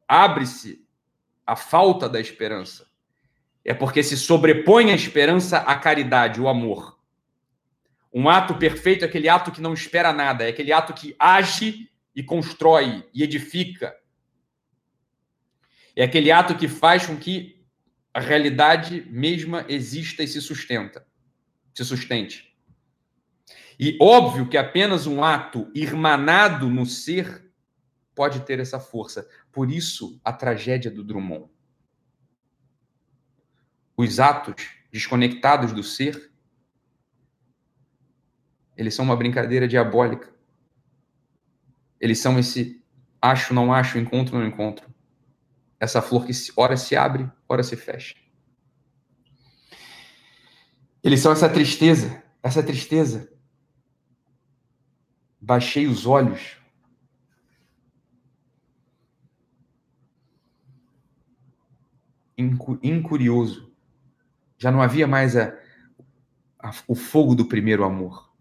abre-se 0.06 0.86
a 1.44 1.56
falta 1.56 2.08
da 2.08 2.20
esperança, 2.20 2.86
é 3.64 3.74
porque 3.74 4.04
se 4.04 4.16
sobrepõe 4.16 4.92
a 4.92 4.94
esperança 4.94 5.58
à 5.58 5.74
caridade, 5.74 6.40
o 6.40 6.46
amor. 6.46 6.96
Um 8.12 8.28
ato 8.28 8.54
perfeito 8.54 9.04
é 9.04 9.08
aquele 9.08 9.28
ato 9.28 9.50
que 9.50 9.60
não 9.60 9.74
espera 9.74 10.12
nada, 10.12 10.44
é 10.44 10.50
aquele 10.50 10.72
ato 10.72 10.94
que 10.94 11.16
age 11.18 11.90
e 12.14 12.22
constrói 12.22 13.04
e 13.12 13.24
edifica. 13.24 13.96
É 15.96 16.04
aquele 16.04 16.30
ato 16.30 16.54
que 16.54 16.68
faz 16.68 17.04
com 17.04 17.16
que 17.16 17.63
a 18.14 18.20
realidade 18.20 19.04
mesma 19.10 19.66
exista 19.68 20.22
e 20.22 20.28
se 20.28 20.40
sustenta, 20.40 21.04
se 21.74 21.84
sustente. 21.84 22.56
E 23.76 23.98
óbvio 24.00 24.48
que 24.48 24.56
apenas 24.56 25.04
um 25.08 25.24
ato 25.24 25.68
irmanado 25.74 26.70
no 26.70 26.86
ser 26.86 27.52
pode 28.14 28.42
ter 28.42 28.60
essa 28.60 28.78
força. 28.78 29.28
Por 29.50 29.68
isso, 29.68 30.20
a 30.24 30.32
tragédia 30.32 30.92
do 30.92 31.02
Drummond. 31.02 31.50
Os 33.96 34.20
atos 34.20 34.70
desconectados 34.92 35.72
do 35.72 35.82
ser, 35.82 36.32
eles 38.76 38.94
são 38.94 39.04
uma 39.04 39.16
brincadeira 39.16 39.66
diabólica. 39.66 40.32
Eles 42.00 42.20
são 42.20 42.38
esse 42.38 42.80
acho, 43.20 43.52
não 43.52 43.72
acho, 43.72 43.98
encontro, 43.98 44.38
não 44.38 44.46
encontro. 44.46 44.93
Essa 45.84 46.00
flor 46.00 46.24
que 46.24 46.32
ora 46.56 46.78
se 46.78 46.96
abre, 46.96 47.30
ora 47.46 47.62
se 47.62 47.76
fecha. 47.76 48.14
Eles 51.02 51.20
são 51.20 51.30
essa 51.30 51.46
tristeza, 51.46 52.24
essa 52.42 52.62
tristeza. 52.62 53.30
Baixei 55.38 55.86
os 55.86 56.06
olhos. 56.06 56.56
Incurioso. 62.82 63.70
Já 64.56 64.72
não 64.72 64.80
havia 64.80 65.06
mais 65.06 65.36
a, 65.36 65.54
a, 66.58 66.72
o 66.88 66.94
fogo 66.94 67.34
do 67.34 67.44
primeiro 67.44 67.84
amor. 67.84 68.34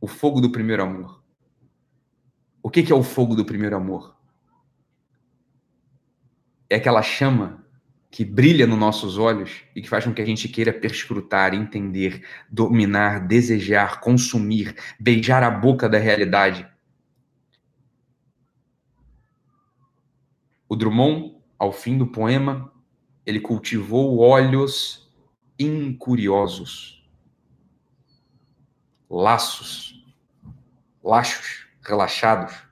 O 0.00 0.06
fogo 0.06 0.40
do 0.40 0.50
primeiro 0.50 0.84
amor. 0.84 1.22
O 2.62 2.70
que, 2.70 2.82
que 2.82 2.92
é 2.92 2.96
o 2.96 3.02
fogo 3.02 3.36
do 3.36 3.44
primeiro 3.44 3.76
amor? 3.76 4.17
É 6.68 6.76
aquela 6.76 7.02
chama 7.02 7.64
que 8.10 8.24
brilha 8.24 8.66
nos 8.66 8.78
nossos 8.78 9.18
olhos 9.18 9.62
e 9.74 9.82
que 9.82 9.88
faz 9.88 10.04
com 10.04 10.14
que 10.14 10.22
a 10.22 10.24
gente 10.24 10.48
queira 10.48 10.72
perscrutar, 10.72 11.54
entender, 11.54 12.26
dominar, 12.50 13.26
desejar, 13.26 14.00
consumir, 14.00 14.74
beijar 14.98 15.42
a 15.42 15.50
boca 15.50 15.88
da 15.88 15.98
realidade. 15.98 16.66
O 20.68 20.76
Drummond, 20.76 21.36
ao 21.58 21.72
fim 21.72 21.96
do 21.96 22.06
poema, 22.06 22.72
ele 23.24 23.40
cultivou 23.40 24.18
olhos 24.18 25.10
incuriosos, 25.58 27.06
laços, 29.08 30.04
laços, 31.02 31.66
relaxados 31.82 32.67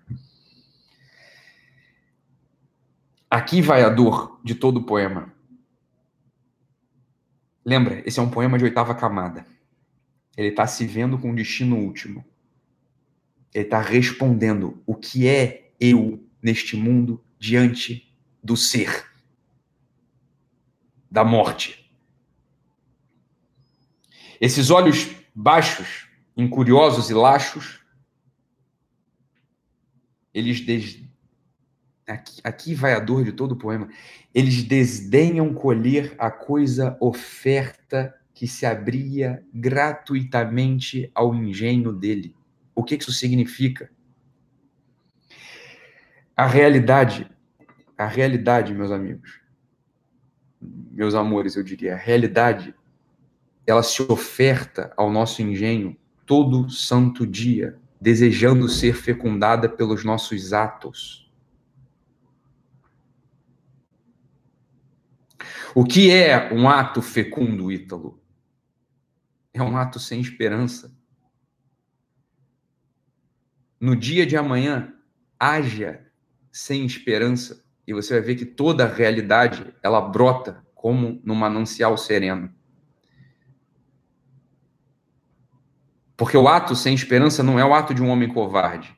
Aqui 3.36 3.60
vai 3.60 3.82
a 3.82 3.90
dor 3.90 4.40
de 4.42 4.54
todo 4.54 4.78
o 4.78 4.82
poema. 4.84 5.30
Lembra, 7.62 8.02
esse 8.08 8.18
é 8.18 8.22
um 8.22 8.30
poema 8.30 8.56
de 8.56 8.64
oitava 8.64 8.94
camada. 8.94 9.46
Ele 10.34 10.48
está 10.48 10.66
se 10.66 10.86
vendo 10.86 11.18
com 11.18 11.32
um 11.32 11.34
destino 11.34 11.76
último. 11.76 12.24
Ele 13.52 13.64
está 13.64 13.78
respondendo 13.78 14.82
o 14.86 14.94
que 14.94 15.28
é 15.28 15.70
eu 15.78 16.26
neste 16.40 16.78
mundo 16.78 17.22
diante 17.38 18.10
do 18.42 18.56
ser, 18.56 19.06
da 21.10 21.22
morte. 21.22 21.94
Esses 24.40 24.70
olhos 24.70 25.14
baixos, 25.34 26.08
incuriosos 26.34 27.10
e 27.10 27.12
laxos, 27.12 27.84
eles 30.32 30.58
des... 30.62 31.04
aqui, 32.06 32.40
aqui 32.44 32.74
vai 32.74 32.92
a 32.92 33.00
dor 33.00 33.24
de 33.24 33.32
todo 33.32 33.52
o 33.52 33.56
poema. 33.56 33.88
Eles 34.34 34.62
desdenham 34.62 35.52
colher 35.52 36.14
a 36.18 36.30
coisa 36.30 36.96
oferta 37.00 38.14
que 38.32 38.46
se 38.46 38.66
abria 38.66 39.42
gratuitamente 39.52 41.10
ao 41.14 41.34
engenho 41.34 41.92
dele. 41.92 42.34
O 42.74 42.84
que 42.84 42.94
isso 42.94 43.12
significa? 43.12 43.90
A 46.36 46.46
realidade, 46.46 47.30
a 47.96 48.06
realidade, 48.06 48.74
meus 48.74 48.90
amigos, 48.90 49.40
meus 50.60 51.14
amores, 51.14 51.56
eu 51.56 51.62
diria, 51.62 51.94
a 51.94 51.98
realidade, 51.98 52.74
ela 53.66 53.82
se 53.82 54.02
oferta 54.02 54.92
ao 54.96 55.10
nosso 55.10 55.40
engenho 55.40 55.96
todo 56.26 56.68
santo 56.68 57.26
dia, 57.26 57.78
desejando 57.98 58.68
ser 58.68 58.94
fecundada 58.94 59.66
pelos 59.66 60.04
nossos 60.04 60.52
atos. 60.52 61.25
O 65.78 65.84
que 65.84 66.10
é 66.10 66.54
um 66.54 66.70
ato 66.70 67.02
fecundo, 67.02 67.70
Ítalo? 67.70 68.18
É 69.52 69.62
um 69.62 69.76
ato 69.76 70.00
sem 70.00 70.22
esperança. 70.22 70.96
No 73.78 73.94
dia 73.94 74.24
de 74.24 74.38
amanhã, 74.38 74.94
haja 75.38 76.02
sem 76.50 76.86
esperança 76.86 77.62
e 77.86 77.92
você 77.92 78.14
vai 78.14 78.22
ver 78.22 78.36
que 78.36 78.46
toda 78.46 78.84
a 78.84 78.88
realidade 78.88 79.70
ela 79.82 80.00
brota 80.00 80.64
como 80.74 81.20
num 81.22 81.34
manancial 81.34 81.98
sereno. 81.98 82.50
Porque 86.16 86.38
o 86.38 86.48
ato 86.48 86.74
sem 86.74 86.94
esperança 86.94 87.42
não 87.42 87.60
é 87.60 87.64
o 87.66 87.74
ato 87.74 87.92
de 87.92 88.02
um 88.02 88.08
homem 88.08 88.30
covarde. 88.30 88.96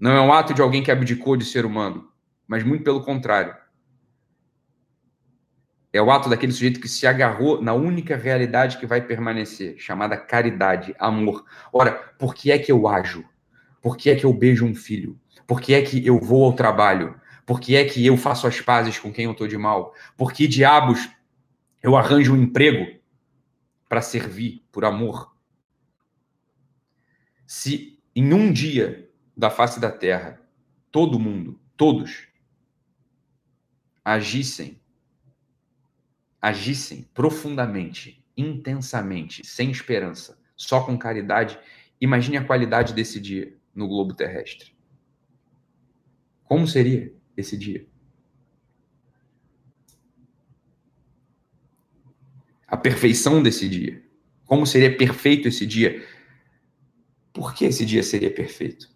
Não 0.00 0.12
é 0.12 0.20
o 0.22 0.32
ato 0.32 0.54
de 0.54 0.62
alguém 0.62 0.82
que 0.82 0.90
abdicou 0.90 1.36
de 1.36 1.44
ser 1.44 1.66
humano, 1.66 2.10
mas 2.48 2.64
muito 2.64 2.82
pelo 2.82 3.04
contrário. 3.04 3.61
É 5.92 6.00
o 6.00 6.10
ato 6.10 6.28
daquele 6.28 6.52
sujeito 6.52 6.80
que 6.80 6.88
se 6.88 7.06
agarrou 7.06 7.60
na 7.60 7.74
única 7.74 8.16
realidade 8.16 8.78
que 8.78 8.86
vai 8.86 9.02
permanecer, 9.02 9.76
chamada 9.78 10.16
caridade, 10.16 10.94
amor. 10.98 11.44
Ora, 11.70 11.92
por 12.18 12.34
que 12.34 12.50
é 12.50 12.58
que 12.58 12.72
eu 12.72 12.88
ajo? 12.88 13.24
Por 13.82 13.96
que 13.96 14.08
é 14.08 14.16
que 14.16 14.24
eu 14.24 14.32
beijo 14.32 14.64
um 14.64 14.74
filho? 14.74 15.20
Por 15.46 15.60
que 15.60 15.74
é 15.74 15.82
que 15.82 16.04
eu 16.06 16.18
vou 16.18 16.44
ao 16.44 16.54
trabalho? 16.54 17.20
Por 17.44 17.60
que 17.60 17.76
é 17.76 17.84
que 17.84 18.06
eu 18.06 18.16
faço 18.16 18.46
as 18.46 18.60
pazes 18.60 18.98
com 18.98 19.12
quem 19.12 19.26
eu 19.26 19.32
estou 19.32 19.46
de 19.46 19.58
mal? 19.58 19.94
Por 20.16 20.32
que 20.32 20.48
diabos 20.48 21.10
eu 21.82 21.94
arranjo 21.96 22.32
um 22.32 22.42
emprego 22.42 22.98
para 23.86 24.00
servir 24.00 24.64
por 24.72 24.86
amor? 24.86 25.36
Se 27.46 28.00
em 28.16 28.32
um 28.32 28.50
dia 28.50 29.10
da 29.36 29.50
face 29.50 29.78
da 29.78 29.90
terra 29.90 30.40
todo 30.90 31.18
mundo, 31.18 31.60
todos, 31.76 32.28
agissem 34.04 34.81
agissem 36.42 37.08
profundamente, 37.14 38.20
intensamente, 38.36 39.46
sem 39.46 39.70
esperança, 39.70 40.36
só 40.56 40.84
com 40.84 40.98
caridade, 40.98 41.56
imagine 42.00 42.36
a 42.36 42.44
qualidade 42.44 42.92
desse 42.92 43.20
dia 43.20 43.56
no 43.72 43.86
globo 43.86 44.12
terrestre. 44.12 44.74
Como 46.42 46.66
seria 46.66 47.14
esse 47.36 47.56
dia? 47.56 47.86
A 52.66 52.76
perfeição 52.76 53.40
desse 53.40 53.68
dia. 53.68 54.02
Como 54.44 54.66
seria 54.66 54.94
perfeito 54.96 55.46
esse 55.46 55.64
dia? 55.64 56.06
Por 57.32 57.54
que 57.54 57.66
esse 57.66 57.86
dia 57.86 58.02
seria 58.02 58.32
perfeito? 58.32 58.90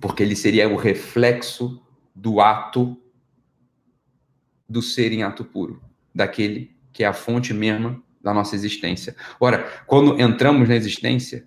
Porque 0.00 0.22
ele 0.22 0.36
seria 0.36 0.68
o 0.68 0.76
reflexo 0.76 1.82
do 2.16 2.40
ato 2.40 2.98
do 4.66 4.80
ser 4.80 5.12
em 5.12 5.22
ato 5.22 5.44
puro, 5.44 5.82
daquele 6.14 6.74
que 6.92 7.04
é 7.04 7.06
a 7.06 7.12
fonte 7.12 7.52
mesma 7.52 8.02
da 8.22 8.32
nossa 8.32 8.56
existência. 8.56 9.14
Ora, 9.38 9.64
quando 9.86 10.18
entramos 10.18 10.66
na 10.66 10.74
existência, 10.74 11.46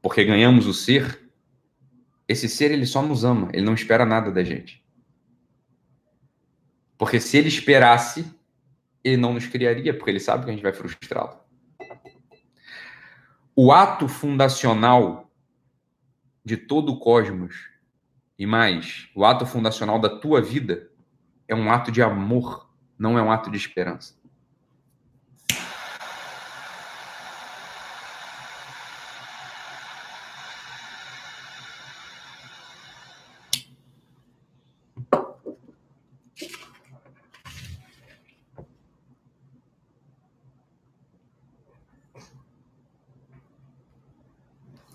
porque 0.00 0.24
ganhamos 0.24 0.66
o 0.66 0.72
ser, 0.72 1.30
esse 2.26 2.48
ser 2.48 2.70
ele 2.70 2.86
só 2.86 3.02
nos 3.02 3.22
ama, 3.22 3.50
ele 3.52 3.66
não 3.66 3.74
espera 3.74 4.06
nada 4.06 4.32
da 4.32 4.42
gente. 4.42 4.82
Porque 6.96 7.20
se 7.20 7.36
ele 7.36 7.48
esperasse, 7.48 8.24
ele 9.04 9.18
não 9.18 9.34
nos 9.34 9.46
criaria, 9.46 9.92
porque 9.94 10.10
ele 10.10 10.18
sabe 10.18 10.44
que 10.44 10.50
a 10.50 10.54
gente 10.54 10.62
vai 10.62 10.72
frustrá-lo. 10.72 11.38
O 13.54 13.70
ato 13.70 14.08
fundacional 14.08 15.30
de 16.44 16.56
todo 16.56 16.92
o 16.92 16.98
cosmos 16.98 17.75
e 18.38 18.44
mais, 18.44 19.08
o 19.14 19.24
ato 19.24 19.46
fundacional 19.46 19.98
da 19.98 20.10
tua 20.10 20.42
vida 20.42 20.90
é 21.48 21.54
um 21.54 21.70
ato 21.70 21.90
de 21.90 22.02
amor, 22.02 22.68
não 22.98 23.18
é 23.18 23.22
um 23.22 23.30
ato 23.32 23.50
de 23.50 23.56
esperança. 23.56 24.14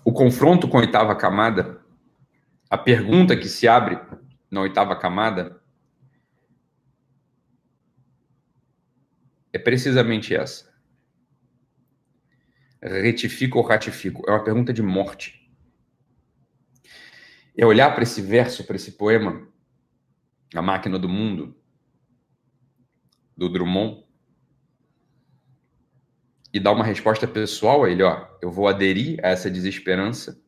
O 0.04 0.12
confronto 0.12 0.68
com 0.68 0.76
a 0.76 0.80
oitava 0.80 1.16
camada 1.16 1.81
a 2.72 2.78
pergunta 2.78 3.36
que 3.36 3.50
se 3.50 3.68
abre 3.68 4.00
na 4.50 4.62
oitava 4.62 4.96
camada 4.96 5.62
é 9.52 9.58
precisamente 9.58 10.34
essa. 10.34 10.72
Retifico 12.80 13.58
ou 13.58 13.64
ratifico? 13.66 14.22
É 14.26 14.32
uma 14.32 14.42
pergunta 14.42 14.72
de 14.72 14.80
morte. 14.80 15.54
É 17.54 17.66
olhar 17.66 17.92
para 17.92 18.04
esse 18.04 18.22
verso, 18.22 18.64
para 18.64 18.76
esse 18.76 18.92
poema, 18.92 19.46
A 20.54 20.62
Máquina 20.62 20.98
do 20.98 21.10
Mundo, 21.10 21.54
do 23.36 23.50
Drummond, 23.50 24.02
e 26.54 26.58
dar 26.58 26.72
uma 26.72 26.84
resposta 26.84 27.28
pessoal 27.28 27.84
a 27.84 27.90
ele, 27.90 28.02
ó, 28.02 28.26
eu 28.40 28.50
vou 28.50 28.66
aderir 28.66 29.20
a 29.22 29.28
essa 29.28 29.50
desesperança 29.50 30.41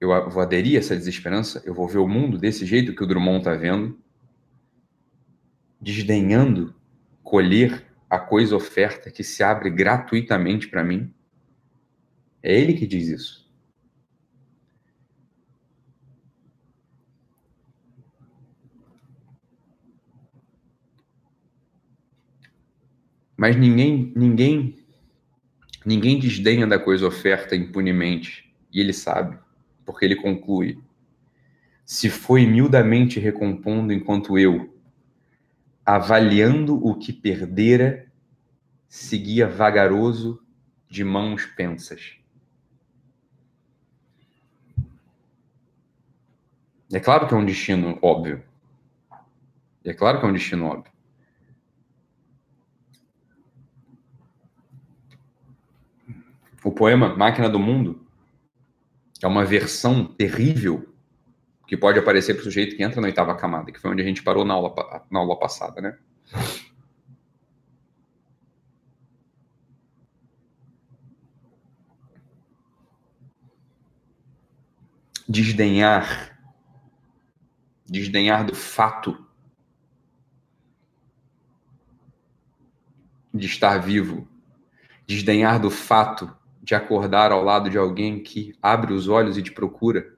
eu 0.00 0.30
vou 0.30 0.40
aderir 0.42 0.76
a 0.76 0.78
essa 0.78 0.96
desesperança, 0.96 1.62
eu 1.64 1.74
vou 1.74 1.88
ver 1.88 1.98
o 1.98 2.06
mundo 2.06 2.38
desse 2.38 2.64
jeito 2.64 2.94
que 2.94 3.02
o 3.02 3.06
Drummond 3.06 3.38
está 3.38 3.54
vendo, 3.54 3.98
desdenhando 5.80 6.74
colher 7.22 7.84
a 8.08 8.18
coisa 8.18 8.56
oferta 8.56 9.10
que 9.10 9.24
se 9.24 9.42
abre 9.42 9.70
gratuitamente 9.70 10.68
para 10.68 10.84
mim. 10.84 11.12
É 12.42 12.58
ele 12.58 12.74
que 12.74 12.86
diz 12.86 13.08
isso. 13.08 13.48
Mas 23.36 23.56
ninguém, 23.56 24.12
ninguém, 24.16 24.76
ninguém 25.84 26.18
desdenha 26.18 26.66
da 26.66 26.78
coisa 26.78 27.06
oferta 27.06 27.54
impunemente, 27.54 28.52
e 28.72 28.80
ele 28.80 28.92
sabe 28.92 29.38
porque 29.88 30.04
ele 30.04 30.16
conclui: 30.16 30.78
se 31.82 32.10
foi 32.10 32.44
miudamente 32.44 33.18
recompondo 33.18 33.90
enquanto 33.90 34.38
eu, 34.38 34.78
avaliando 35.84 36.76
o 36.86 36.94
que 36.94 37.10
perdera, 37.10 38.06
seguia 38.86 39.48
vagaroso 39.48 40.44
de 40.90 41.02
mãos 41.02 41.46
pensas. 41.46 42.18
É 46.92 47.00
claro 47.00 47.26
que 47.26 47.32
é 47.32 47.36
um 47.38 47.46
destino 47.46 47.98
óbvio. 48.02 48.44
É 49.82 49.94
claro 49.94 50.20
que 50.20 50.26
é 50.26 50.28
um 50.28 50.34
destino 50.34 50.66
óbvio. 50.66 50.92
O 56.62 56.70
poema 56.70 57.16
Máquina 57.16 57.48
do 57.48 57.58
Mundo 57.58 57.97
é 59.20 59.26
uma 59.26 59.44
versão 59.44 60.04
terrível 60.04 60.94
que 61.66 61.76
pode 61.76 61.98
aparecer 61.98 62.34
para 62.34 62.40
o 62.40 62.44
sujeito 62.44 62.76
que 62.76 62.82
entra 62.82 63.00
na 63.00 63.08
oitava 63.08 63.34
camada, 63.36 63.72
que 63.72 63.78
foi 63.78 63.90
onde 63.90 64.00
a 64.00 64.04
gente 64.04 64.22
parou 64.22 64.44
na 64.44 64.54
aula, 64.54 65.06
na 65.10 65.18
aula 65.18 65.38
passada, 65.38 65.80
né? 65.80 65.98
Desdenhar, 75.28 76.38
desdenhar 77.84 78.46
do 78.46 78.54
fato 78.54 79.26
de 83.34 83.46
estar 83.46 83.76
vivo, 83.78 84.26
desdenhar 85.06 85.60
do 85.60 85.70
fato 85.70 86.37
de 86.68 86.74
acordar 86.74 87.32
ao 87.32 87.42
lado 87.42 87.70
de 87.70 87.78
alguém 87.78 88.22
que 88.22 88.54
abre 88.60 88.92
os 88.92 89.08
olhos 89.08 89.38
e 89.38 89.42
te 89.42 89.50
procura, 89.50 90.14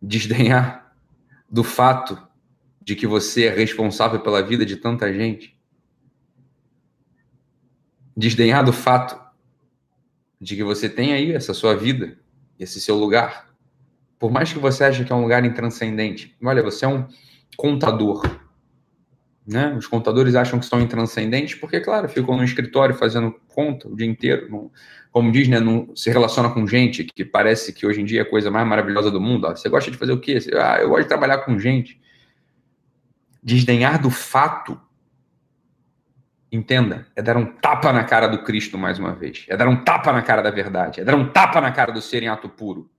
desdenhar 0.00 0.96
do 1.46 1.62
fato 1.62 2.16
de 2.80 2.96
que 2.96 3.06
você 3.06 3.48
é 3.48 3.54
responsável 3.54 4.18
pela 4.20 4.42
vida 4.42 4.64
de 4.64 4.78
tanta 4.78 5.12
gente, 5.12 5.54
desdenhar 8.16 8.64
do 8.64 8.72
fato 8.72 9.20
de 10.40 10.56
que 10.56 10.64
você 10.64 10.88
tem 10.88 11.12
aí 11.12 11.30
essa 11.30 11.52
sua 11.52 11.76
vida, 11.76 12.18
esse 12.58 12.80
seu 12.80 12.96
lugar. 12.96 13.54
Por 14.18 14.30
mais 14.30 14.50
que 14.50 14.58
você 14.58 14.84
ache 14.84 15.04
que 15.04 15.12
é 15.12 15.14
um 15.14 15.20
lugar 15.20 15.44
intranscendente, 15.44 16.34
olha, 16.42 16.62
você 16.62 16.86
é 16.86 16.88
um 16.88 17.06
contador. 17.58 18.22
Né? 19.46 19.74
Os 19.76 19.86
contadores 19.86 20.34
acham 20.34 20.58
que 20.58 20.66
são 20.66 20.80
intranscendentes 20.80 21.56
porque, 21.56 21.80
claro, 21.80 22.08
ficam 22.08 22.36
no 22.36 22.44
escritório 22.44 22.94
fazendo 22.94 23.34
conta 23.48 23.88
o 23.88 23.96
dia 23.96 24.06
inteiro. 24.06 24.48
Não, 24.48 24.70
como 25.10 25.32
diz, 25.32 25.48
né, 25.48 25.58
não 25.58 25.94
se 25.96 26.10
relaciona 26.10 26.48
com 26.48 26.66
gente 26.66 27.04
que 27.04 27.24
parece 27.24 27.72
que 27.72 27.86
hoje 27.86 28.00
em 28.00 28.04
dia 28.04 28.20
é 28.20 28.22
a 28.22 28.28
coisa 28.28 28.50
mais 28.50 28.66
maravilhosa 28.66 29.10
do 29.10 29.20
mundo. 29.20 29.48
Você 29.48 29.68
gosta 29.68 29.90
de 29.90 29.96
fazer 29.96 30.12
o 30.12 30.20
quê? 30.20 30.38
Ah, 30.54 30.78
eu 30.80 30.88
gosto 30.88 31.02
de 31.02 31.08
trabalhar 31.08 31.38
com 31.38 31.58
gente. 31.58 32.00
Desdenhar 33.42 34.00
do 34.00 34.10
fato 34.10 34.80
Entenda, 36.52 37.06
é 37.16 37.22
dar 37.22 37.38
um 37.38 37.46
tapa 37.46 37.90
na 37.94 38.04
cara 38.04 38.26
do 38.26 38.42
Cristo 38.42 38.76
mais 38.76 38.98
uma 38.98 39.14
vez. 39.14 39.46
É 39.48 39.56
dar 39.56 39.66
um 39.68 39.82
tapa 39.82 40.12
na 40.12 40.20
cara 40.20 40.42
da 40.42 40.50
verdade. 40.50 41.00
É 41.00 41.04
dar 41.04 41.14
um 41.14 41.26
tapa 41.26 41.62
na 41.62 41.72
cara 41.72 41.90
do 41.90 42.02
ser 42.02 42.22
em 42.22 42.28
ato 42.28 42.46
puro. 42.46 42.90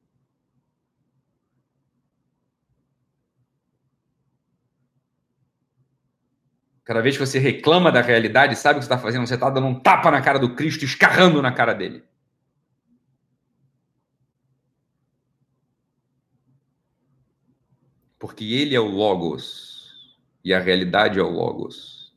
Cada 6.84 7.02
vez 7.02 7.16
que 7.18 7.26
você 7.26 7.40
reclama 7.40 7.92
da 7.92 8.02
realidade, 8.02 8.56
sabe 8.58 8.78
o 8.78 8.80
que 8.82 8.86
você 8.86 8.94
está 8.94 9.02
fazendo? 9.02 9.26
Você 9.26 9.36
está 9.36 9.50
dando 9.50 9.68
um 9.68 9.80
tapa 9.80 10.12
na 10.12 10.22
cara 10.22 10.38
do 10.38 10.54
Cristo, 10.54 10.84
escarrando 10.84 11.42
na 11.42 11.52
cara 11.52 11.74
dele. 11.74 12.04
Porque 18.20 18.44
ele 18.54 18.76
é 18.76 18.80
o 18.80 18.88
Logos 18.88 20.18
e 20.44 20.54
a 20.54 20.60
realidade 20.60 21.20
é 21.20 21.24
o 21.24 21.30
Logos. 21.30 22.14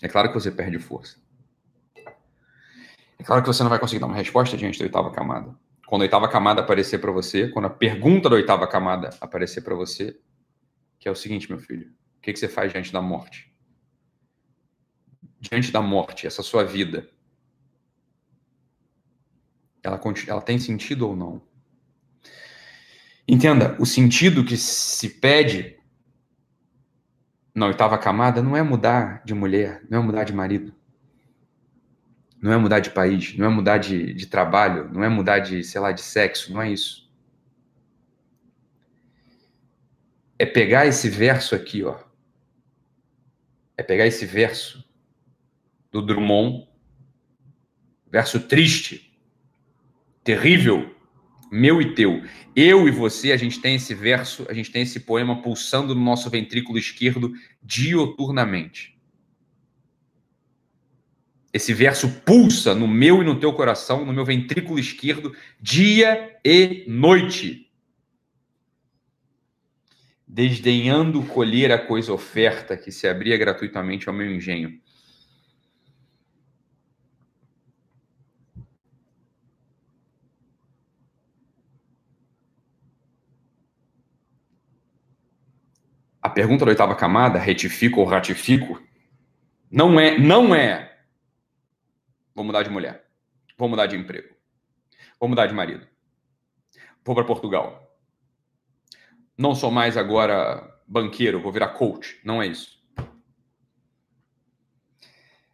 É 0.00 0.08
claro 0.08 0.28
que 0.28 0.34
você 0.34 0.50
perde 0.50 0.78
força. 0.78 1.23
É 3.24 3.26
claro 3.26 3.40
que 3.40 3.48
você 3.48 3.62
não 3.62 3.70
vai 3.70 3.78
conseguir 3.78 4.00
dar 4.00 4.06
uma 4.06 4.14
resposta 4.14 4.54
diante 4.54 4.78
da 4.78 4.84
oitava 4.84 5.10
camada. 5.10 5.56
Quando 5.86 6.02
a 6.02 6.04
oitava 6.04 6.28
camada 6.28 6.60
aparecer 6.60 6.98
para 6.98 7.10
você, 7.10 7.48
quando 7.48 7.64
a 7.64 7.70
pergunta 7.70 8.28
da 8.28 8.36
oitava 8.36 8.66
camada 8.66 9.16
aparecer 9.18 9.62
para 9.62 9.74
você, 9.74 10.20
que 10.98 11.08
é 11.08 11.10
o 11.10 11.14
seguinte, 11.14 11.48
meu 11.48 11.58
filho: 11.58 11.90
o 12.18 12.20
que, 12.20 12.34
que 12.34 12.38
você 12.38 12.48
faz 12.48 12.70
diante 12.70 12.92
da 12.92 13.00
morte? 13.00 13.50
Diante 15.40 15.72
da 15.72 15.80
morte, 15.80 16.26
essa 16.26 16.42
sua 16.42 16.64
vida, 16.64 17.08
ela, 19.82 19.98
ela 20.28 20.42
tem 20.42 20.58
sentido 20.58 21.08
ou 21.08 21.16
não? 21.16 21.40
Entenda, 23.26 23.74
o 23.80 23.86
sentido 23.86 24.44
que 24.44 24.58
se 24.58 25.08
pede 25.08 25.78
na 27.54 27.68
oitava 27.68 27.96
camada 27.96 28.42
não 28.42 28.54
é 28.54 28.62
mudar 28.62 29.22
de 29.24 29.32
mulher, 29.32 29.82
não 29.88 30.02
é 30.02 30.02
mudar 30.02 30.24
de 30.24 30.34
marido, 30.34 30.74
não 32.44 32.52
é 32.52 32.58
mudar 32.58 32.80
de 32.80 32.90
país, 32.90 33.34
não 33.38 33.46
é 33.46 33.48
mudar 33.48 33.78
de, 33.78 34.12
de 34.12 34.26
trabalho, 34.26 34.92
não 34.92 35.02
é 35.02 35.08
mudar 35.08 35.38
de, 35.38 35.64
sei 35.64 35.80
lá, 35.80 35.92
de 35.92 36.02
sexo, 36.02 36.52
não 36.52 36.60
é 36.60 36.70
isso. 36.70 37.10
É 40.38 40.44
pegar 40.44 40.84
esse 40.84 41.08
verso 41.08 41.54
aqui, 41.54 41.82
ó. 41.82 41.98
É 43.78 43.82
pegar 43.82 44.06
esse 44.06 44.26
verso 44.26 44.84
do 45.90 46.02
Drummond, 46.02 46.68
verso 48.12 48.38
triste, 48.40 49.18
terrível, 50.22 50.94
meu 51.50 51.80
e 51.80 51.94
teu. 51.94 52.24
Eu 52.54 52.86
e 52.86 52.90
você, 52.90 53.32
a 53.32 53.38
gente 53.38 53.58
tem 53.58 53.76
esse 53.76 53.94
verso, 53.94 54.44
a 54.50 54.52
gente 54.52 54.70
tem 54.70 54.82
esse 54.82 55.00
poema 55.00 55.40
pulsando 55.40 55.94
no 55.94 56.02
nosso 56.02 56.28
ventrículo 56.28 56.76
esquerdo 56.76 57.32
dioturnamente. 57.62 58.93
Esse 61.54 61.72
verso 61.72 62.10
pulsa 62.26 62.74
no 62.74 62.88
meu 62.88 63.22
e 63.22 63.24
no 63.24 63.38
teu 63.38 63.52
coração, 63.52 64.04
no 64.04 64.12
meu 64.12 64.24
ventrículo 64.24 64.76
esquerdo, 64.76 65.32
dia 65.60 66.36
e 66.44 66.84
noite. 66.88 67.70
Desdenhando 70.26 71.22
colher 71.22 71.70
a 71.70 71.78
coisa 71.78 72.12
oferta 72.12 72.76
que 72.76 72.90
se 72.90 73.06
abria 73.06 73.36
gratuitamente 73.36 74.08
ao 74.08 74.14
meu 74.14 74.34
engenho. 74.34 74.82
a 86.20 86.30
pergunta 86.30 86.64
da 86.64 86.70
oitava 86.70 86.96
camada, 86.96 87.38
retifico 87.38 88.00
ou 88.00 88.06
ratifico, 88.06 88.82
não 89.70 90.00
é, 90.00 90.18
não 90.18 90.54
é, 90.54 90.93
vou 92.34 92.44
mudar 92.44 92.62
de 92.62 92.70
mulher, 92.70 93.08
vou 93.56 93.68
mudar 93.68 93.86
de 93.86 93.96
emprego, 93.96 94.34
vou 95.18 95.28
mudar 95.28 95.46
de 95.46 95.54
marido, 95.54 95.86
vou 97.04 97.14
para 97.14 97.24
Portugal, 97.24 97.96
não 99.36 99.54
sou 99.54 99.70
mais 99.70 99.96
agora 99.96 100.80
banqueiro, 100.86 101.40
vou 101.40 101.52
virar 101.52 101.68
coach, 101.68 102.20
não 102.24 102.42
é 102.42 102.46
isso. 102.46 102.82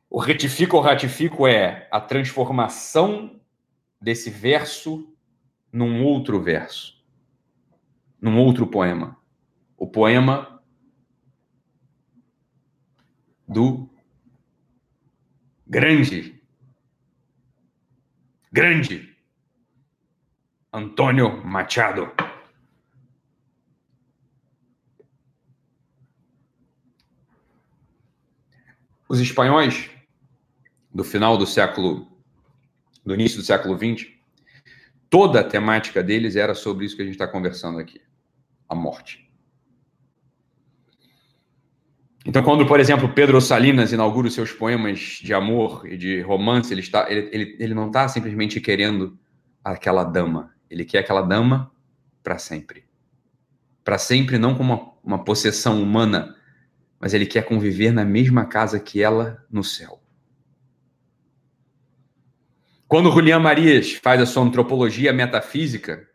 O 0.08 0.18
retifico 0.18 0.76
ou 0.76 0.82
ratifico 0.82 1.46
é 1.46 1.88
a 1.90 2.00
transformação 2.00 3.40
desse 4.00 4.28
verso 4.28 5.14
num 5.72 6.04
outro 6.04 6.40
verso, 6.40 7.00
num 8.20 8.38
outro 8.38 8.66
poema. 8.66 9.16
O 9.76 9.86
poema 9.86 10.60
do 13.46 13.88
grande, 15.66 16.39
grande 18.52 19.16
Antônio 20.72 21.44
Machado. 21.44 22.12
Os 29.08 29.20
espanhóis 29.20 29.90
do 30.92 31.04
final 31.04 31.36
do 31.36 31.46
século, 31.46 32.06
do 33.04 33.14
início 33.14 33.38
do 33.38 33.44
século 33.44 33.76
XX, 33.76 34.08
toda 35.08 35.40
a 35.40 35.44
temática 35.44 36.02
deles 36.02 36.36
era 36.36 36.54
sobre 36.54 36.84
isso 36.84 36.96
que 36.96 37.02
a 37.02 37.04
gente 37.04 37.14
está 37.14 37.26
conversando 37.28 37.78
aqui: 37.78 38.00
a 38.68 38.74
morte. 38.74 39.29
Então, 42.30 42.44
quando, 42.44 42.64
por 42.64 42.78
exemplo, 42.78 43.08
Pedro 43.08 43.40
Salinas 43.40 43.90
inaugura 43.92 44.28
os 44.28 44.34
seus 44.34 44.52
poemas 44.52 45.18
de 45.20 45.34
amor 45.34 45.84
e 45.84 45.96
de 45.96 46.20
romance, 46.20 46.72
ele, 46.72 46.80
está, 46.80 47.10
ele, 47.10 47.28
ele, 47.32 47.56
ele 47.58 47.74
não 47.74 47.88
está 47.88 48.06
simplesmente 48.06 48.60
querendo 48.60 49.18
aquela 49.64 50.04
dama. 50.04 50.54
Ele 50.70 50.84
quer 50.84 50.98
aquela 50.98 51.22
dama 51.22 51.72
para 52.22 52.38
sempre. 52.38 52.84
Para 53.82 53.98
sempre, 53.98 54.38
não 54.38 54.54
como 54.54 54.72
uma, 54.72 55.16
uma 55.16 55.24
possessão 55.24 55.82
humana, 55.82 56.36
mas 57.00 57.14
ele 57.14 57.26
quer 57.26 57.42
conviver 57.42 57.90
na 57.90 58.04
mesma 58.04 58.44
casa 58.44 58.78
que 58.78 59.02
ela 59.02 59.44
no 59.50 59.64
céu. 59.64 60.00
Quando 62.86 63.10
Julián 63.10 63.40
Marias 63.40 63.94
faz 63.94 64.20
a 64.20 64.26
sua 64.26 64.44
antropologia 64.44 65.12
metafísica, 65.12 66.08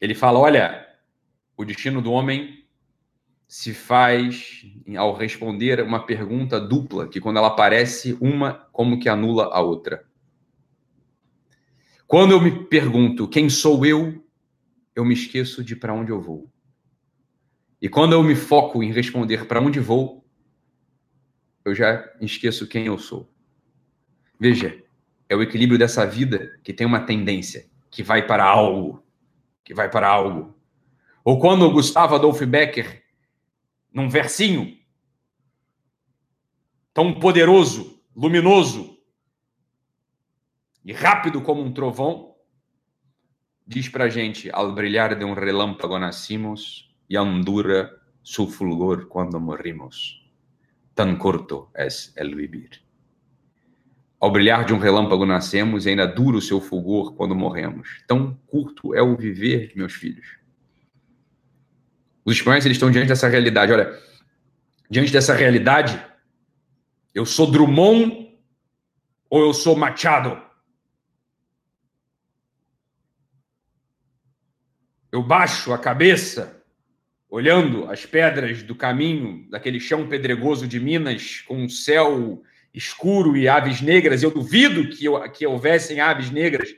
ele 0.00 0.14
fala: 0.14 0.38
olha, 0.38 0.86
o 1.56 1.64
destino 1.64 2.00
do 2.00 2.12
homem 2.12 2.63
se 3.46 3.72
faz 3.72 4.64
ao 4.96 5.14
responder 5.14 5.80
uma 5.82 6.04
pergunta 6.04 6.60
dupla, 6.60 7.08
que 7.08 7.20
quando 7.20 7.36
ela 7.36 7.48
aparece, 7.48 8.16
uma 8.20 8.54
como 8.72 8.98
que 8.98 9.08
anula 9.08 9.44
a 9.52 9.60
outra. 9.60 10.04
Quando 12.06 12.32
eu 12.32 12.40
me 12.40 12.64
pergunto 12.66 13.28
quem 13.28 13.48
sou 13.48 13.84
eu, 13.84 14.24
eu 14.94 15.04
me 15.04 15.14
esqueço 15.14 15.62
de 15.62 15.76
para 15.76 15.94
onde 15.94 16.10
eu 16.10 16.20
vou. 16.20 16.50
E 17.80 17.88
quando 17.88 18.12
eu 18.12 18.22
me 18.22 18.34
foco 18.34 18.82
em 18.82 18.92
responder 18.92 19.46
para 19.46 19.60
onde 19.60 19.78
vou, 19.78 20.24
eu 21.64 21.74
já 21.74 22.04
esqueço 22.20 22.66
quem 22.66 22.86
eu 22.86 22.98
sou. 22.98 23.30
Veja, 24.38 24.82
é 25.28 25.36
o 25.36 25.42
equilíbrio 25.42 25.78
dessa 25.78 26.06
vida 26.06 26.58
que 26.62 26.72
tem 26.72 26.86
uma 26.86 27.00
tendência, 27.00 27.66
que 27.90 28.02
vai 28.02 28.26
para 28.26 28.44
algo, 28.44 29.04
que 29.62 29.74
vai 29.74 29.90
para 29.90 30.08
algo. 30.08 30.54
Ou 31.24 31.38
quando 31.38 31.62
o 31.62 31.72
Gustavo 31.72 32.14
Adolfo 32.14 32.46
Becker 32.46 33.03
num 33.94 34.08
versinho 34.08 34.76
tão 36.92 37.14
poderoso, 37.14 38.02
luminoso 38.14 38.98
e 40.84 40.92
rápido 40.92 41.40
como 41.40 41.62
um 41.62 41.72
trovão, 41.72 42.34
diz 43.64 43.88
para 43.88 44.10
gente: 44.10 44.50
Al 44.52 44.74
brilhar 44.74 45.16
de 45.16 45.24
um 45.24 45.32
relâmpago 45.32 45.98
nascimos 45.98 46.92
e 47.08 47.16
andura 47.16 47.98
su 48.22 48.48
fulgor 48.48 49.06
quando 49.06 49.40
morrimos. 49.40 50.20
Tan 50.94 51.16
corto 51.16 51.70
es 51.74 52.12
el 52.16 52.34
vivir. 52.34 52.82
Ao 54.20 54.30
brilhar 54.30 54.64
de 54.64 54.72
um 54.72 54.78
relâmpago 54.78 55.26
nascemos 55.26 55.86
e 55.86 55.90
ainda 55.90 56.06
dura 56.06 56.38
o 56.38 56.42
seu 56.42 56.60
fulgor 56.60 57.14
quando 57.14 57.34
morremos. 57.34 58.02
Tão 58.06 58.34
curto 58.46 58.94
é 58.94 59.02
o 59.02 59.16
viver, 59.16 59.72
meus 59.74 59.92
filhos. 59.92 60.43
Os 62.24 62.36
espanhóis 62.36 62.64
eles 62.64 62.76
estão 62.76 62.90
diante 62.90 63.08
dessa 63.08 63.28
realidade. 63.28 63.72
Olha, 63.72 63.98
diante 64.88 65.12
dessa 65.12 65.34
realidade, 65.34 66.02
eu 67.14 67.26
sou 67.26 67.50
Drummond 67.50 68.38
ou 69.28 69.42
eu 69.42 69.52
sou 69.52 69.76
Machado? 69.76 70.42
Eu 75.12 75.22
baixo 75.22 75.72
a 75.72 75.78
cabeça, 75.78 76.64
olhando 77.28 77.88
as 77.90 78.04
pedras 78.04 78.62
do 78.62 78.74
caminho, 78.74 79.48
daquele 79.50 79.78
chão 79.78 80.08
pedregoso 80.08 80.66
de 80.66 80.80
Minas, 80.80 81.40
com 81.42 81.56
um 81.56 81.68
céu 81.68 82.42
escuro 82.72 83.36
e 83.36 83.46
aves 83.46 83.80
negras. 83.80 84.22
Eu 84.22 84.32
duvido 84.32 84.88
que, 84.88 85.04
eu, 85.04 85.20
que 85.30 85.46
houvessem 85.46 86.00
aves 86.00 86.30
negras 86.30 86.74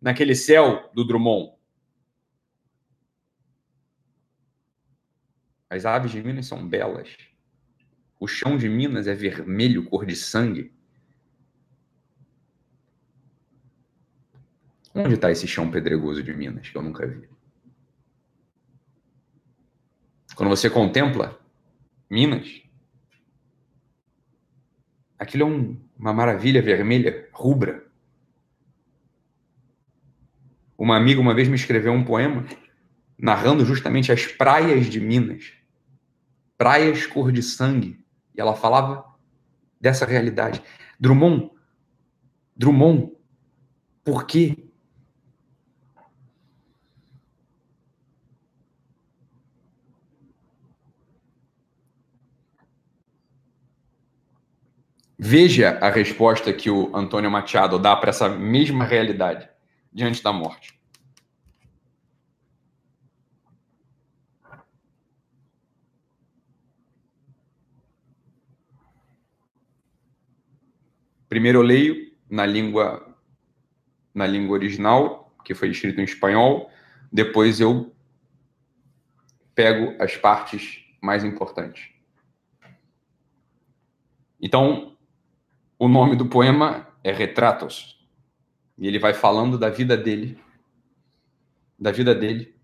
naquele 0.00 0.34
céu 0.34 0.90
do 0.94 1.04
Drummond. 1.04 1.53
As 5.68 5.84
aves 5.86 6.10
de 6.10 6.22
Minas 6.22 6.46
são 6.46 6.66
belas. 6.66 7.16
O 8.18 8.26
chão 8.26 8.56
de 8.56 8.68
Minas 8.68 9.06
é 9.06 9.14
vermelho, 9.14 9.84
cor 9.84 10.06
de 10.06 10.16
sangue. 10.16 10.72
Onde 14.94 15.14
está 15.14 15.30
esse 15.30 15.46
chão 15.46 15.70
pedregoso 15.70 16.22
de 16.22 16.32
Minas 16.32 16.68
que 16.68 16.76
eu 16.76 16.82
nunca 16.82 17.06
vi? 17.06 17.28
Quando 20.36 20.48
você 20.48 20.70
contempla 20.70 21.40
Minas, 22.08 22.62
aquilo 25.18 25.42
é 25.42 25.46
um, 25.46 25.80
uma 25.96 26.12
maravilha 26.12 26.62
vermelha, 26.62 27.28
rubra. 27.32 27.84
Uma 30.76 30.96
amiga 30.96 31.20
uma 31.20 31.34
vez 31.34 31.48
me 31.48 31.54
escreveu 31.56 31.92
um 31.92 32.04
poema 32.04 32.44
narrando 33.18 33.64
justamente 33.64 34.12
as 34.12 34.26
praias 34.26 34.86
de 34.86 35.00
Minas, 35.00 35.52
praias 36.56 37.06
cor 37.06 37.32
de 37.32 37.42
sangue, 37.42 38.04
e 38.34 38.40
ela 38.40 38.54
falava 38.54 39.04
dessa 39.80 40.04
realidade. 40.04 40.62
Drummond, 40.98 41.50
Drummond, 42.56 43.12
por 44.02 44.26
quê? 44.26 44.56
Veja 55.18 55.78
a 55.80 55.88
resposta 55.88 56.52
que 56.52 56.68
o 56.68 56.94
Antônio 56.94 57.30
Machado 57.30 57.78
dá 57.78 57.96
para 57.96 58.10
essa 58.10 58.28
mesma 58.28 58.84
realidade 58.84 59.48
diante 59.90 60.22
da 60.22 60.32
morte. 60.32 60.78
Primeiro 71.34 71.58
eu 71.58 71.62
leio 71.62 72.12
na 72.30 72.46
língua 72.46 73.12
na 74.14 74.24
língua 74.24 74.54
original, 74.54 75.34
que 75.44 75.52
foi 75.52 75.68
escrito 75.68 76.00
em 76.00 76.04
espanhol, 76.04 76.70
depois 77.10 77.58
eu 77.58 77.92
pego 79.52 80.00
as 80.00 80.16
partes 80.16 80.84
mais 81.02 81.24
importantes. 81.24 81.90
Então, 84.40 84.96
o 85.76 85.88
nome 85.88 86.14
do 86.14 86.26
poema 86.26 86.86
é 87.02 87.10
Retratos. 87.10 88.00
E 88.78 88.86
ele 88.86 89.00
vai 89.00 89.12
falando 89.12 89.58
da 89.58 89.70
vida 89.70 89.96
dele, 89.96 90.40
da 91.76 91.90
vida 91.90 92.14
dele 92.14 92.54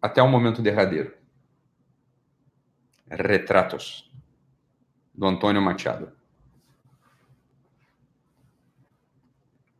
até 0.00 0.22
o 0.22 0.28
momento 0.28 0.62
derradeiro. 0.62 1.12
Retratos, 3.10 4.08
do 5.12 5.26
Antônio 5.26 5.60
Machado. 5.60 6.21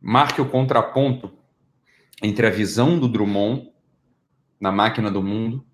Marque 0.05 0.41
o 0.41 0.49
contraponto 0.49 1.33
entre 2.21 2.45
a 2.45 2.49
visão 2.49 2.99
do 2.99 3.07
Drummond 3.07 3.71
na 4.59 4.69
máquina 4.69 5.09
do 5.09 5.23
mundo 5.23 5.65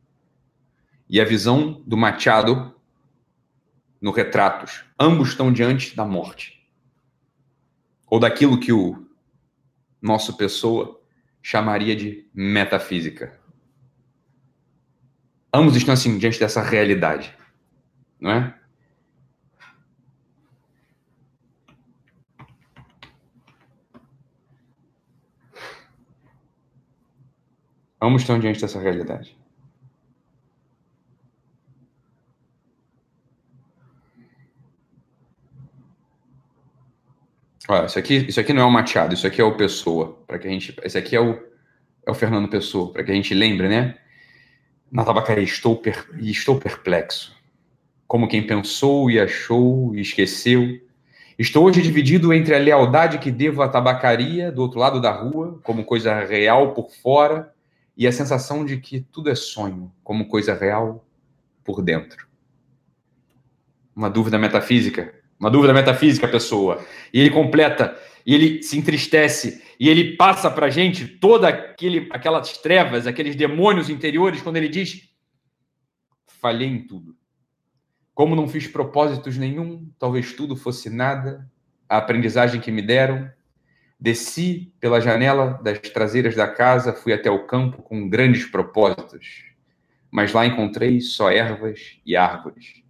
e 1.09 1.19
a 1.19 1.25
visão 1.25 1.81
do 1.87 1.97
Machado 1.97 2.75
no 3.99 4.11
Retratos. 4.11 4.85
Ambos 4.99 5.29
estão 5.29 5.51
diante 5.51 5.95
da 5.95 6.05
morte. 6.05 6.63
Ou 8.05 8.19
daquilo 8.19 8.59
que 8.59 8.71
o 8.71 9.03
nosso 9.99 10.37
pessoa 10.37 11.01
chamaria 11.41 11.95
de 11.95 12.29
metafísica. 12.31 13.39
Ambos 15.51 15.75
estão 15.75 15.95
assim 15.95 16.19
diante 16.19 16.39
dessa 16.39 16.61
realidade, 16.61 17.35
não 18.19 18.29
é? 18.29 18.58
Ambos 28.01 28.21
estão 28.21 28.39
diante 28.39 28.61
dessa 28.61 28.79
realidade. 28.79 29.37
Olha, 37.67 37.85
isso 37.85 37.99
aqui, 37.99 38.25
isso 38.27 38.39
aqui 38.39 38.51
não 38.51 38.63
é 38.63 38.65
o 38.65 38.71
Machado, 38.71 39.13
isso 39.13 39.27
aqui 39.27 39.39
é 39.39 39.43
o 39.43 39.55
Pessoa, 39.55 40.17
para 40.25 40.39
que 40.39 40.47
a 40.47 40.51
gente, 40.51 40.75
esse 40.83 40.97
aqui 40.97 41.15
é 41.15 41.21
o 41.21 41.49
é 42.09 42.11
o 42.11 42.15
Fernando 42.15 42.49
Pessoa, 42.49 42.91
para 42.91 43.03
que 43.03 43.11
a 43.11 43.13
gente 43.13 43.33
lembre, 43.33 43.69
né? 43.69 43.95
Na 44.91 45.05
tabacaria 45.05 45.43
estou 45.43 45.75
per, 45.75 46.07
estou 46.19 46.59
perplexo, 46.59 47.35
como 48.07 48.27
quem 48.27 48.45
pensou 48.45 49.11
e 49.11 49.19
achou 49.19 49.95
e 49.95 50.01
esqueceu. 50.01 50.79
Estou 51.37 51.65
hoje 51.65 51.81
dividido 51.81 52.33
entre 52.33 52.55
a 52.55 52.59
lealdade 52.59 53.19
que 53.19 53.31
devo 53.31 53.61
à 53.61 53.69
tabacaria 53.69 54.51
do 54.51 54.61
outro 54.61 54.79
lado 54.79 54.99
da 54.99 55.11
rua, 55.11 55.59
como 55.63 55.85
coisa 55.85 56.19
real 56.25 56.73
por 56.73 56.89
fora, 56.89 57.53
e 57.99 58.07
a 58.07 58.13
sensação 58.13 58.63
de 58.63 58.77
que 58.77 59.01
tudo 59.01 59.29
é 59.29 59.35
sonho, 59.35 59.91
como 60.05 60.29
coisa 60.29 60.53
real 60.53 61.05
por 61.65 61.81
dentro. 61.81 62.29
Uma 63.93 64.09
dúvida 64.09 64.39
metafísica, 64.39 65.13
uma 65.37 65.51
dúvida 65.51 65.73
metafísica, 65.73 66.25
pessoa. 66.25 66.81
E 67.13 67.19
ele 67.19 67.29
completa, 67.29 67.99
e 68.25 68.33
ele 68.33 68.63
se 68.63 68.77
entristece, 68.77 69.61
e 69.77 69.89
ele 69.89 70.15
passa 70.15 70.49
para 70.49 70.67
a 70.67 70.69
gente 70.69 71.05
toda 71.05 71.49
aquele, 71.49 72.07
aquelas 72.09 72.57
trevas, 72.59 73.05
aqueles 73.05 73.35
demônios 73.35 73.89
interiores, 73.89 74.41
quando 74.41 74.55
ele 74.55 74.69
diz: 74.69 75.09
falhei 76.25 76.69
em 76.69 76.87
tudo. 76.87 77.17
Como 78.13 78.33
não 78.33 78.47
fiz 78.47 78.65
propósitos 78.65 79.35
nenhum, 79.35 79.91
talvez 79.99 80.31
tudo 80.31 80.55
fosse 80.55 80.89
nada, 80.89 81.51
a 81.89 81.97
aprendizagem 81.97 82.61
que 82.61 82.71
me 82.71 82.81
deram, 82.81 83.29
Desci 83.99 84.71
pela 84.79 85.01
janela 85.01 85.59
das 85.61 85.79
traseiras 85.79 86.33
da 86.35 86.47
casa, 86.47 86.93
fui 86.93 87.11
até 87.11 87.29
o 87.29 87.45
campo 87.45 87.81
com 87.81 88.07
grandes 88.07 88.45
propósitos, 88.45 89.43
mas 90.09 90.31
lá 90.31 90.45
encontrei 90.45 91.01
só 91.01 91.29
ervas 91.29 91.99
e 92.05 92.15
árvores. 92.15 92.81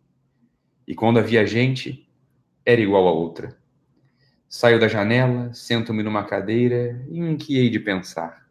E 0.87 0.93
quando 0.93 1.17
havia 1.17 1.45
gente, 1.47 2.07
era 2.63 2.79
igual 2.79 3.07
a 3.07 3.11
outra. 3.11 3.57
Saio 4.47 4.79
da 4.79 4.87
janela, 4.87 5.51
sento-me 5.53 6.03
numa 6.03 6.23
cadeira 6.23 7.03
e 7.09 7.19
me 7.19 7.31
inquiei 7.31 7.69
de 7.69 7.79
pensar. 7.79 8.47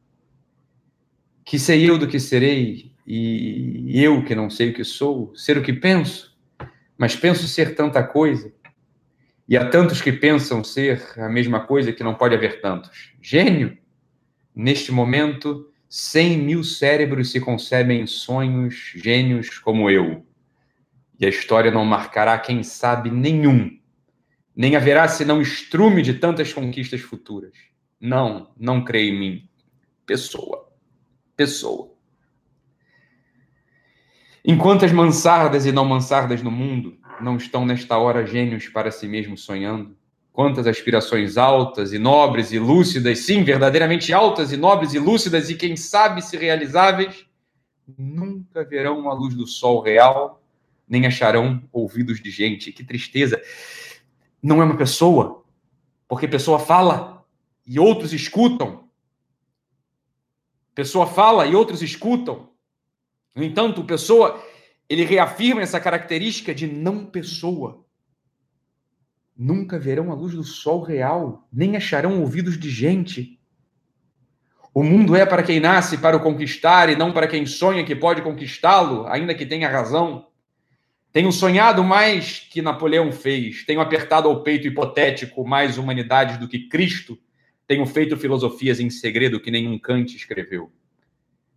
Que 1.45 1.59
sei 1.59 1.89
eu 1.89 1.97
do 1.97 2.09
que 2.09 2.19
serei, 2.19 2.93
e 3.07 4.03
eu 4.03 4.25
que 4.25 4.35
não 4.35 4.51
sei 4.51 4.71
o 4.71 4.75
que 4.75 4.85
sou, 4.85 5.35
ser 5.35 5.57
o 5.57 5.63
que 5.63 5.73
penso, 5.73 6.37
mas 6.97 7.17
penso 7.17 7.49
ser 7.49 7.75
tanta 7.75 8.03
coisa, 8.03 8.53
e 9.49 9.57
há 9.57 9.67
tantos 9.71 10.03
que 10.03 10.13
pensam 10.13 10.63
ser 10.63 11.03
a 11.17 11.29
mesma 11.29 11.61
coisa 11.61 11.91
que 11.91 12.05
não 12.05 12.15
pode 12.15 12.35
haver 12.35 12.61
tantos. 12.61 13.15
Gênio? 13.23 13.79
Neste 14.55 14.93
momento, 14.93 15.73
cem 15.89 16.37
mil 16.37 16.63
cérebros 16.63 17.31
se 17.31 17.41
concebem 17.41 18.03
em 18.03 18.07
sonhos 18.07 18.93
gênios 18.95 19.59
como 19.59 19.89
eu. 19.89 20.27
E 21.19 21.25
a 21.25 21.31
história 21.31 21.71
não 21.71 21.85
marcará, 21.85 22.39
quem 22.39 22.63
sabe, 22.63 23.11
nenhum. 23.11 23.79
Nem 24.55 24.77
haverá 24.77 25.09
senão 25.09 25.41
estrume 25.41 26.03
de 26.03 26.15
tantas 26.15 26.53
conquistas 26.53 27.01
futuras. 27.01 27.55
Não, 27.99 28.53
não 28.59 28.85
creio 28.85 29.15
em 29.15 29.19
mim. 29.19 29.49
Pessoa. 30.05 30.69
Pessoa. 31.35 31.95
Enquanto 34.45 34.85
as 34.85 34.93
mansardas 34.93 35.65
e 35.65 35.73
não 35.73 35.85
mansardas 35.85 36.43
no 36.43 36.51
mundo 36.51 36.98
não 37.21 37.37
estão 37.37 37.65
nesta 37.65 37.99
hora 37.99 38.27
gênios 38.27 38.69
para 38.69 38.91
si 38.91 39.07
mesmos 39.07 39.43
sonhando, 39.43 39.97
quantas 40.33 40.67
aspirações 40.67 41.37
altas 41.37 41.93
e 41.93 41.99
nobres 41.99 42.53
e 42.53 42.59
lúcidas, 42.59 43.21
sim, 43.21 43.43
verdadeiramente 43.43 44.13
altas 44.13 44.53
e 44.53 44.57
nobres 44.57 44.95
e 44.95 44.99
lúcidas 44.99 45.51
e 45.51 45.57
quem 45.57 45.77
sabe 45.77 46.23
se 46.23 46.37
realizáveis, 46.37 47.27
nunca 47.99 48.65
verão 48.65 49.11
a 49.11 49.15
luz 49.15 49.35
do 49.35 49.47
sol 49.47 49.81
real, 49.81 50.43
nem 50.89 51.07
acharão 51.07 51.63
ouvidos 51.73 52.21
de 52.21 52.31
gente. 52.31 52.73
Que 52.73 52.85
tristeza! 52.85 53.43
Não 54.43 54.63
é 54.63 54.65
uma 54.65 54.77
pessoa, 54.77 55.45
porque 56.07 56.29
pessoa 56.29 56.59
fala 56.59 57.25
e 57.67 57.79
outros 57.79 58.13
escutam. 58.13 58.85
Pessoa 60.75 61.07
fala 61.07 61.47
e 61.47 61.57
outros 61.57 61.83
escutam. 61.83 62.49
No 63.35 63.43
entanto, 63.43 63.85
pessoa, 63.85 64.43
ele 64.89 65.05
reafirma 65.05 65.61
essa 65.61 65.79
característica 65.79 66.55
de 66.55 66.67
não 66.67 67.05
pessoa. 67.05 67.85
Nunca 69.37 69.79
verão 69.79 70.11
a 70.11 70.15
luz 70.15 70.35
do 70.35 70.43
sol 70.43 70.83
real, 70.83 71.47
nem 71.53 71.77
acharão 71.77 72.21
ouvidos 72.21 72.59
de 72.59 72.71
gente. 72.71 73.39
O 74.73 74.83
mundo 74.83 75.15
é 75.15 75.27
para 75.27 75.43
quem 75.43 75.61
nasce 75.61 75.99
para 75.99 76.17
o 76.17 76.21
conquistar 76.21 76.89
e 76.89 76.97
não 76.97 77.13
para 77.13 77.29
quem 77.29 77.45
sonha 77.45 77.85
que 77.85 77.95
pode 77.95 78.23
conquistá-lo, 78.23 79.07
ainda 79.07 79.35
que 79.35 79.47
tenha 79.47 79.69
razão. 79.69 80.27
Tenho 81.13 81.33
sonhado 81.33 81.85
mais 81.85 82.41
que 82.41 82.63
Napoleão 82.63 83.13
fez, 83.13 83.65
tenho 83.65 83.81
apertado 83.81 84.29
ao 84.29 84.43
peito 84.43 84.67
hipotético 84.67 85.47
mais 85.47 85.79
humanidades 85.79 86.39
do 86.39 86.49
que 86.49 86.69
Cristo, 86.69 87.19
tenho 87.67 87.85
feito 87.87 88.17
filosofias 88.17 88.81
em 88.81 88.89
segredo 88.89 89.41
que 89.41 89.51
nenhum 89.51 89.79
Kant 89.79 90.17
escreveu. 90.17 90.73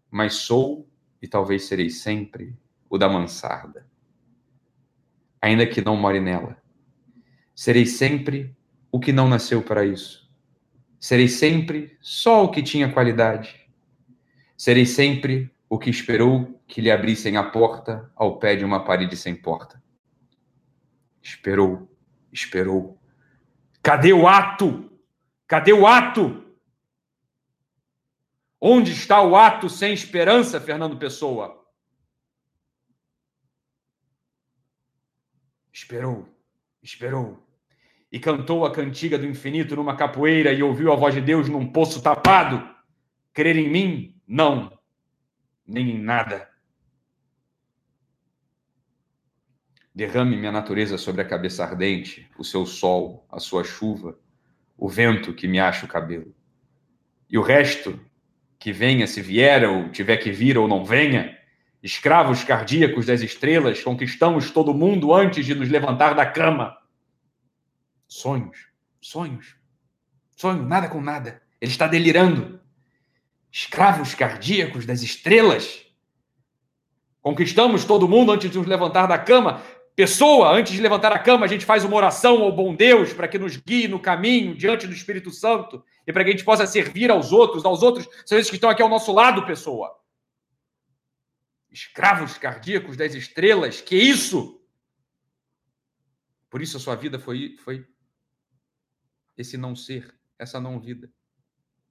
Mas 0.10 0.36
sou 0.36 0.88
e 1.22 1.28
talvez 1.28 1.66
serei 1.66 1.90
sempre 1.90 2.54
o 2.92 2.98
da 2.98 3.08
mansarda. 3.08 3.88
Ainda 5.42 5.66
que 5.66 5.82
não 5.82 5.96
more 5.96 6.20
nela. 6.20 6.62
Serei 7.56 7.86
sempre 7.86 8.54
o 8.92 9.00
que 9.00 9.14
não 9.14 9.30
nasceu 9.30 9.64
para 9.64 9.86
isso. 9.86 10.30
Serei 11.00 11.30
sempre 11.30 11.98
só 12.02 12.44
o 12.44 12.52
que 12.52 12.62
tinha 12.62 12.92
qualidade. 12.92 13.66
Serei 14.58 14.86
sempre 14.86 15.50
o 15.70 15.80
que 15.80 15.90
esperou 15.90 16.62
que 16.68 16.82
lhe 16.82 16.92
abrissem 16.92 17.38
a 17.38 17.44
porta 17.44 18.12
ao 18.14 18.38
pé 18.38 18.58
de 18.58 18.66
uma 18.66 18.84
parede 18.84 19.16
sem 19.16 19.34
porta. 19.34 19.82
Esperou, 21.22 21.90
esperou. 22.32 23.00
Cadê 23.82 24.12
o 24.12 24.28
ato? 24.28 24.92
Cadê 25.48 25.72
o 25.72 25.88
ato? 25.88 26.44
Onde 28.60 28.92
está 28.92 29.22
o 29.22 29.36
ato 29.36 29.70
sem 29.70 29.94
esperança, 29.94 30.60
Fernando 30.60 30.98
Pessoa? 30.98 31.61
Esperou, 35.72 36.28
esperou. 36.84 37.48
E 38.12 38.20
cantou 38.20 38.66
a 38.66 38.72
cantiga 38.72 39.18
do 39.18 39.26
infinito 39.26 39.76
numa 39.76 39.96
capoeira 39.96 40.52
e 40.52 40.62
ouviu 40.62 40.92
a 40.92 40.96
voz 40.96 41.16
de 41.16 41.22
Deus 41.22 41.48
num 41.48 41.72
poço 41.72 42.02
tapado. 42.02 42.70
Crer 43.34 43.56
em 43.56 43.70
mim? 43.70 44.22
Não, 44.28 44.78
nem 45.66 45.92
em 45.92 45.98
nada. 45.98 46.50
Derrame 49.94 50.38
minha 50.38 50.52
natureza 50.52 50.98
sobre 50.98 51.22
a 51.22 51.28
cabeça 51.28 51.64
ardente, 51.64 52.30
o 52.38 52.44
seu 52.44 52.66
sol, 52.66 53.26
a 53.30 53.40
sua 53.40 53.64
chuva, 53.64 54.18
o 54.78 54.88
vento 54.90 55.34
que 55.34 55.48
me 55.48 55.60
acha 55.60 55.86
o 55.86 55.90
cabelo. 55.90 56.34
E 57.30 57.38
o 57.38 57.42
resto 57.42 58.00
que 58.58 58.72
venha, 58.72 59.08
se 59.08 59.22
vier, 59.22 59.68
ou 59.68 59.90
tiver 59.90 60.18
que 60.18 60.32
vir 60.32 60.58
ou 60.58 60.68
não 60.68 60.86
venha, 60.86 61.38
escravos 61.82 62.44
cardíacos 62.44 63.08
das 63.08 63.22
estrelas, 63.22 63.82
conquistamos 63.82 64.52
todo 64.52 64.74
mundo 64.74 65.14
antes 65.14 65.46
de 65.46 65.56
nos 65.56 65.70
levantar 65.70 66.14
da 66.14 66.26
cama. 66.26 66.78
Sonhos, 68.08 68.68
sonhos, 69.00 69.56
sonho, 70.36 70.64
nada 70.64 70.88
com 70.88 71.02
nada. 71.02 71.42
Ele 71.60 71.72
está 71.72 71.88
delirando. 71.88 72.60
Escravos 73.52 74.14
cardíacos 74.14 74.86
das 74.86 75.02
estrelas. 75.02 75.86
Conquistamos 77.22 77.86
todo 77.86 78.08
mundo 78.08 78.32
antes 78.32 78.50
de 78.50 78.58
nos 78.58 78.68
levantar 78.68 79.08
da 79.08 79.18
cama. 79.18 79.62
Pessoa, 79.96 80.52
antes 80.52 80.74
de 80.74 80.82
levantar 80.82 81.12
a 81.12 81.20
cama, 81.20 81.46
a 81.46 81.50
gente 81.50 81.66
faz 81.66 81.84
uma 81.84 81.96
oração 81.96 82.42
ao 82.42 82.52
bom 82.52 82.74
Deus 82.74 83.14
para 83.14 83.28
que 83.28 83.38
nos 83.38 83.58
guie 83.58 83.88
no 83.88 84.00
caminho 84.00 84.56
diante 84.56 84.88
do 84.88 84.94
Espírito 84.94 85.32
Santo 85.32 85.84
e 86.08 86.14
para 86.14 86.24
que 86.24 86.30
a 86.30 86.34
gente 86.34 86.46
possa 86.46 86.66
servir 86.66 87.12
aos 87.12 87.32
outros, 87.32 87.66
aos 87.66 87.84
outros, 87.84 88.08
são 88.26 88.38
esses 88.38 88.50
que 88.50 88.56
estão 88.56 88.70
aqui 88.70 88.82
ao 88.82 88.90
nosso 88.90 89.12
lado, 89.12 89.46
pessoa. 89.46 90.01
Escravos 91.72 92.38
cardíacos 92.38 92.98
das 92.98 93.16
estrelas, 93.16 93.80
que 93.80 93.96
isso? 93.96 94.62
Por 96.50 96.62
isso 96.62 96.76
a 96.76 96.80
sua 96.80 96.96
vida 96.96 97.18
foi, 97.18 97.56
foi 97.58 97.88
esse 99.38 99.58
não 99.58 99.76
ser, 99.76 100.14
essa 100.38 100.60
não 100.60 100.80
vida, 100.80 101.10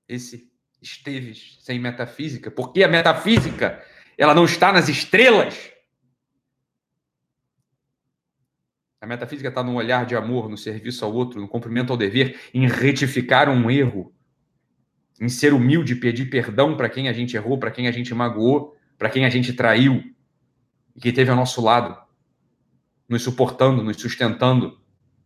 esse 0.06 0.52
esteves 0.82 1.58
sem 1.60 1.78
metafísica, 1.78 2.50
porque 2.50 2.82
a 2.82 2.88
metafísica? 2.88 3.82
Ela 4.16 4.34
não 4.34 4.44
está 4.44 4.70
nas 4.70 4.88
estrelas. 4.88 5.72
A 9.00 9.06
metafísica 9.06 9.48
está 9.48 9.62
no 9.62 9.76
olhar 9.76 10.04
de 10.04 10.14
amor, 10.14 10.48
no 10.50 10.58
serviço 10.58 11.06
ao 11.06 11.14
outro, 11.14 11.40
no 11.40 11.48
cumprimento 11.48 11.90
ao 11.90 11.96
dever, 11.96 12.38
em 12.52 12.68
retificar 12.68 13.48
um 13.48 13.70
erro, 13.70 14.14
em 15.18 15.28
ser 15.28 15.54
humilde, 15.54 15.96
pedir 15.96 16.26
perdão 16.26 16.76
para 16.76 16.90
quem 16.90 17.08
a 17.08 17.12
gente 17.14 17.34
errou, 17.34 17.58
para 17.58 17.70
quem 17.70 17.88
a 17.88 17.92
gente 17.92 18.14
magoou, 18.14 18.76
para 19.00 19.08
quem 19.08 19.24
a 19.24 19.30
gente 19.30 19.54
traiu 19.54 20.04
e 20.94 21.00
que 21.00 21.10
teve 21.10 21.30
ao 21.30 21.36
nosso 21.36 21.62
lado, 21.62 21.96
nos 23.08 23.22
suportando, 23.22 23.82
nos 23.82 23.96
sustentando 23.96 24.78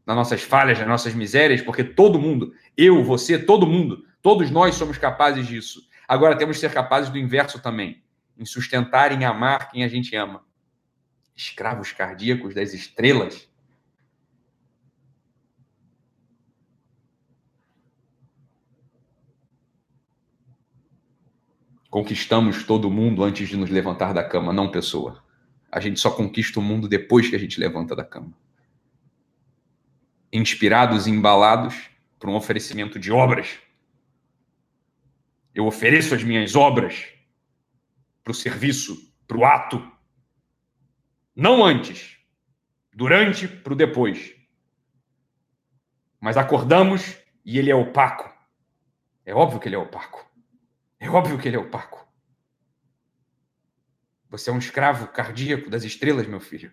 nas 0.07 0.14
nossas 0.14 0.43
falhas, 0.43 0.79
nas 0.79 0.87
nossas 0.87 1.12
misérias, 1.12 1.61
porque 1.61 1.83
todo 1.83 2.20
mundo, 2.20 2.55
eu, 2.77 3.03
você, 3.03 3.37
todo 3.37 3.66
mundo, 3.66 4.05
todos 4.22 4.49
nós 4.49 4.77
somos 4.77 4.97
capazes 4.97 5.45
disso. 5.49 5.89
Agora 6.07 6.39
temos 6.39 6.57
que 6.57 6.61
ser 6.61 6.72
capazes 6.72 7.11
do 7.11 7.18
inverso 7.18 7.61
também, 7.61 8.01
em 8.39 8.47
sustentar, 8.47 9.11
em 9.11 9.25
amar 9.25 9.68
quem 9.72 9.83
a 9.83 9.89
gente 9.89 10.14
ama. 10.14 10.45
Escravos 11.35 11.91
cardíacos 11.91 12.55
das 12.55 12.72
estrelas 12.75 13.49
conquistamos 21.95 22.64
todo 22.64 22.90
mundo 22.90 23.22
antes 23.22 23.49
de 23.49 23.57
nos 23.57 23.70
levantar 23.70 24.12
da 24.12 24.24
cama, 24.24 24.53
não 24.53 24.68
pessoa. 24.68 25.24
A 25.70 25.78
gente 25.78 26.01
só 26.01 26.11
conquista 26.11 26.59
o 26.59 26.62
mundo 26.62 26.88
depois 26.88 27.30
que 27.30 27.36
a 27.36 27.38
gente 27.38 27.61
levanta 27.61 27.95
da 27.95 28.05
cama. 28.05 28.36
Inspirados 30.32 31.07
e 31.07 31.11
embalados 31.12 31.88
por 32.18 32.28
um 32.28 32.34
oferecimento 32.34 32.99
de 32.99 33.12
obras. 33.12 33.61
Eu 35.55 35.66
ofereço 35.66 36.16
as 36.16 36.24
minhas 36.24 36.57
obras 36.57 37.07
para 38.24 38.32
o 38.32 38.34
serviço, 38.34 39.14
para 39.24 39.38
o 39.38 39.45
ato. 39.45 39.80
Não 41.32 41.64
antes, 41.64 42.16
durante, 42.92 43.47
para 43.47 43.72
o 43.72 43.76
depois. 43.76 44.34
Mas 46.20 46.36
acordamos 46.36 47.16
e 47.45 47.57
ele 47.57 47.70
é 47.70 47.74
opaco. 47.76 48.28
É 49.24 49.32
óbvio 49.32 49.61
que 49.61 49.68
ele 49.68 49.76
é 49.76 49.78
opaco. 49.78 50.24
É 51.05 51.11
óbvio 51.11 51.38
que 51.38 51.46
ele 51.46 51.57
é 51.57 51.61
opaco. 51.61 52.09
Você 54.30 54.48
é 54.48 54.52
um 54.55 54.59
escravo 54.59 55.07
cardíaco 55.09 55.68
das 55.68 55.84
estrelas, 55.84 56.26
meu 56.26 56.40
filho. 56.40 56.72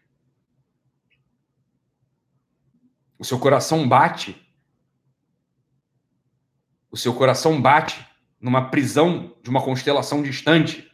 O 3.20 3.26
seu 3.26 3.38
coração 3.38 3.86
bate. 3.86 4.42
O 6.90 6.96
seu 6.96 7.14
coração 7.14 7.62
bate 7.62 8.08
numa 8.40 8.70
prisão 8.70 9.38
de 9.44 9.50
uma 9.50 9.62
constelação 9.62 10.24
distante. 10.24 10.90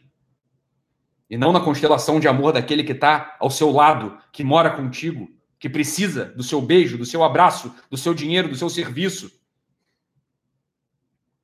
E 1.30 1.38
não 1.38 1.52
na 1.52 1.60
constelação 1.60 2.18
de 2.18 2.26
amor 2.26 2.52
daquele 2.52 2.82
que 2.82 2.90
está 2.90 3.36
ao 3.38 3.50
seu 3.50 3.70
lado, 3.70 4.18
que 4.32 4.42
mora 4.42 4.74
contigo, 4.74 5.30
que 5.60 5.70
precisa 5.70 6.24
do 6.24 6.42
seu 6.42 6.60
beijo, 6.60 6.98
do 6.98 7.06
seu 7.06 7.22
abraço, 7.22 7.72
do 7.88 7.96
seu 7.96 8.12
dinheiro, 8.12 8.48
do 8.48 8.56
seu 8.56 8.68
serviço 8.68 9.37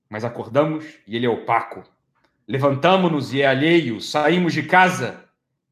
mas 0.08 0.24
acordamos 0.24 0.84
e 1.06 1.16
ele 1.16 1.26
é 1.26 1.28
opaco. 1.28 1.82
Levantamos-nos 2.46 3.32
e 3.32 3.42
é 3.42 3.46
alheio, 3.46 4.00
saímos 4.00 4.52
de 4.52 4.62
casa 4.62 5.24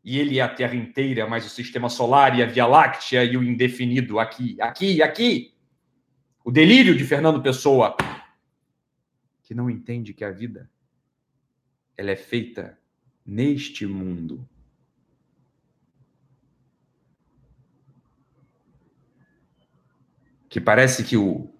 e 0.05 0.19
ele 0.19 0.39
é 0.39 0.43
a 0.43 0.49
Terra 0.49 0.75
inteira, 0.75 1.29
mais 1.29 1.47
o 1.47 1.51
sistema 1.51 1.89
solar 1.89 2.37
e 2.37 2.43
a 2.43 2.47
Via 2.47 2.67
Láctea 2.67 3.25
e 3.25 3.37
o 3.37 3.43
indefinido 3.43 4.19
aqui, 4.19 4.61
aqui, 4.61 5.03
aqui. 5.03 5.55
O 6.45 6.51
delírio 6.51 6.97
de 6.97 7.05
Fernando 7.05 7.41
Pessoa, 7.41 7.97
que 9.45 9.55
não 9.55 9.71
entende 9.71 10.13
que 10.13 10.25
a 10.25 10.31
vida 10.31 10.69
ela 11.97 12.11
é 12.11 12.17
feita 12.17 12.79
neste 13.25 13.87
mundo. 13.87 14.49
Que 20.49 20.61
parece 20.61 21.05
que 21.05 21.17
o 21.17 21.52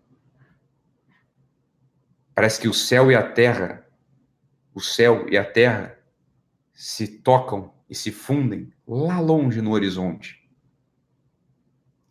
Parece 2.35 2.61
que 2.61 2.69
o 2.69 2.75
céu 2.75 3.11
e 3.11 3.15
a 3.15 3.23
terra, 3.23 3.87
o 4.75 4.81
céu 4.81 5.27
e 5.29 5.37
a 5.37 5.45
terra 5.45 5.99
se 6.73 7.07
tocam 7.07 7.75
e 7.89 7.95
se 7.95 8.11
fundem 8.11 8.73
lá 8.87 9.21
longe 9.21 9.61
no 9.61 9.73
horizonte. 9.73 10.43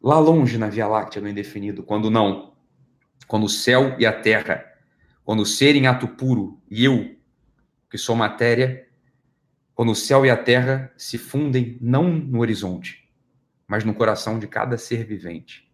Lá 0.02 0.20
longe 0.20 0.58
na 0.58 0.68
Via 0.68 0.88
Láctea, 0.88 1.22
no 1.22 1.28
indefinido, 1.28 1.84
quando 1.84 2.10
não, 2.10 2.54
quando 3.28 3.46
o 3.46 3.50
céu 3.50 4.00
e 4.00 4.06
a 4.06 4.14
terra, 4.14 4.64
quando 5.24 5.42
o 5.42 5.46
ser 5.46 5.76
em 5.76 5.88
ato 5.88 6.08
puro 6.08 6.62
e 6.70 6.86
eu, 6.86 7.16
que 7.90 7.98
sou 7.98 8.16
matéria, 8.16 8.88
quando 9.74 9.92
o 9.92 9.96
céu 9.96 10.26
e 10.26 10.30
a 10.30 10.38
terra 10.38 10.94
se 10.96 11.18
fundem 11.18 11.78
não 11.82 12.10
no 12.12 12.40
horizonte, 12.42 13.10
mas 13.68 13.84
no 13.84 13.94
coração 13.94 14.38
de 14.38 14.48
cada 14.48 14.78
ser 14.78 15.04
vivente. 15.04 15.72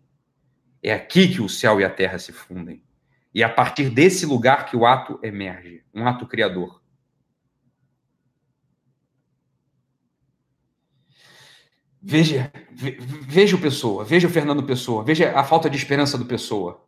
É 0.82 0.93
aqui 0.93 1.28
que 1.28 1.41
o 1.41 1.50
céu 1.50 1.82
e 1.82 1.84
a 1.84 1.89
terra 1.89 2.18
se 2.18 2.32
fundem. 2.32 2.82
E 3.38 3.43
é 3.43 3.45
a 3.45 3.49
partir 3.49 3.91
desse 3.91 4.25
lugar 4.25 4.65
que 4.65 4.75
o 4.75 4.83
ato 4.83 5.19
emerge, 5.21 5.83
um 5.93 6.07
ato 6.07 6.25
criador. 6.25 6.81
Veja, 12.01 12.51
veja 12.71 13.55
o 13.55 13.61
Pessoa, 13.61 14.03
veja 14.03 14.27
o 14.27 14.31
Fernando 14.31 14.63
Pessoa, 14.63 15.03
veja 15.03 15.38
a 15.38 15.43
falta 15.43 15.69
de 15.69 15.77
esperança 15.77 16.17
do 16.17 16.25
Pessoa. 16.25 16.83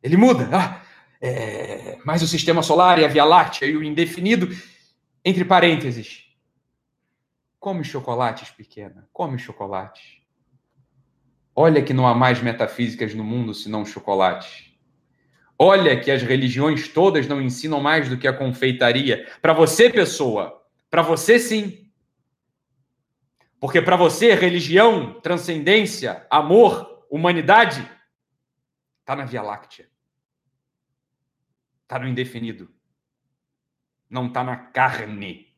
Ele 0.00 0.16
muda. 0.16 0.48
Ah, 0.52 0.82
é, 1.20 1.98
mas 2.04 2.22
o 2.22 2.28
sistema 2.28 2.62
solar 2.62 3.00
e 3.00 3.04
a 3.04 3.08
Via 3.08 3.24
Láctea 3.24 3.66
e 3.66 3.76
o 3.76 3.82
indefinido, 3.82 4.50
entre 5.24 5.44
parênteses. 5.44 6.28
Come 7.58 7.82
chocolates, 7.82 8.52
pequena, 8.52 9.08
come 9.12 9.36
chocolates. 9.36 10.22
Olha 11.56 11.82
que 11.82 11.92
não 11.92 12.06
há 12.06 12.14
mais 12.14 12.40
metafísicas 12.40 13.16
no 13.16 13.24
mundo 13.24 13.52
senão 13.52 13.84
chocolate. 13.84 14.71
Olha 15.58 16.00
que 16.00 16.10
as 16.10 16.22
religiões 16.22 16.88
todas 16.88 17.28
não 17.28 17.40
ensinam 17.40 17.80
mais 17.80 18.08
do 18.08 18.18
que 18.18 18.26
a 18.26 18.36
confeitaria. 18.36 19.30
Para 19.40 19.52
você, 19.52 19.90
pessoa, 19.90 20.64
para 20.90 21.02
você 21.02 21.38
sim. 21.38 21.90
Porque 23.60 23.80
para 23.80 23.96
você, 23.96 24.34
religião, 24.34 25.20
transcendência, 25.20 26.26
amor, 26.28 27.06
humanidade, 27.08 27.88
está 29.00 29.14
na 29.14 29.24
Via 29.24 29.42
Láctea. 29.42 29.88
Está 31.82 31.98
no 31.98 32.08
indefinido. 32.08 32.68
Não 34.10 34.26
está 34.26 34.42
na 34.42 34.56
carne. 34.56 35.54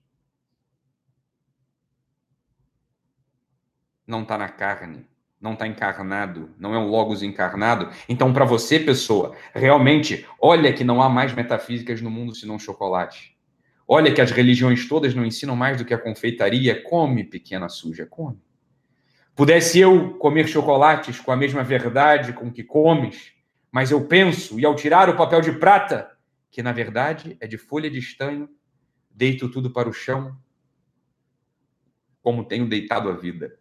Não 4.06 4.22
está 4.22 4.36
na 4.36 4.50
carne 4.50 5.08
não 5.44 5.52
está 5.52 5.66
encarnado, 5.66 6.48
não 6.58 6.74
é 6.74 6.78
um 6.78 6.88
logos 6.88 7.22
encarnado. 7.22 7.90
Então, 8.08 8.32
para 8.32 8.46
você, 8.46 8.80
pessoa, 8.80 9.36
realmente, 9.54 10.26
olha 10.40 10.72
que 10.72 10.82
não 10.82 11.02
há 11.02 11.08
mais 11.10 11.34
metafísicas 11.34 12.00
no 12.00 12.10
mundo 12.10 12.34
senão 12.34 12.58
chocolate. 12.58 13.36
Olha 13.86 14.10
que 14.10 14.22
as 14.22 14.30
religiões 14.30 14.88
todas 14.88 15.14
não 15.14 15.22
ensinam 15.22 15.54
mais 15.54 15.76
do 15.76 15.84
que 15.84 15.92
a 15.92 15.98
confeitaria. 15.98 16.82
Come, 16.82 17.24
pequena 17.24 17.68
suja, 17.68 18.06
come. 18.06 18.40
Pudesse 19.36 19.78
eu 19.78 20.14
comer 20.14 20.48
chocolates 20.48 21.20
com 21.20 21.30
a 21.30 21.36
mesma 21.36 21.62
verdade 21.62 22.32
com 22.32 22.50
que 22.50 22.64
comes, 22.64 23.34
mas 23.70 23.90
eu 23.90 24.06
penso, 24.06 24.58
e 24.58 24.64
ao 24.64 24.74
tirar 24.74 25.10
o 25.10 25.16
papel 25.16 25.42
de 25.42 25.52
prata, 25.52 26.10
que 26.50 26.62
na 26.62 26.72
verdade 26.72 27.36
é 27.38 27.46
de 27.46 27.58
folha 27.58 27.90
de 27.90 27.98
estanho, 27.98 28.48
deito 29.10 29.50
tudo 29.50 29.70
para 29.70 29.90
o 29.90 29.92
chão, 29.92 30.34
como 32.22 32.46
tenho 32.46 32.66
deitado 32.66 33.10
a 33.10 33.12
vida 33.12 33.58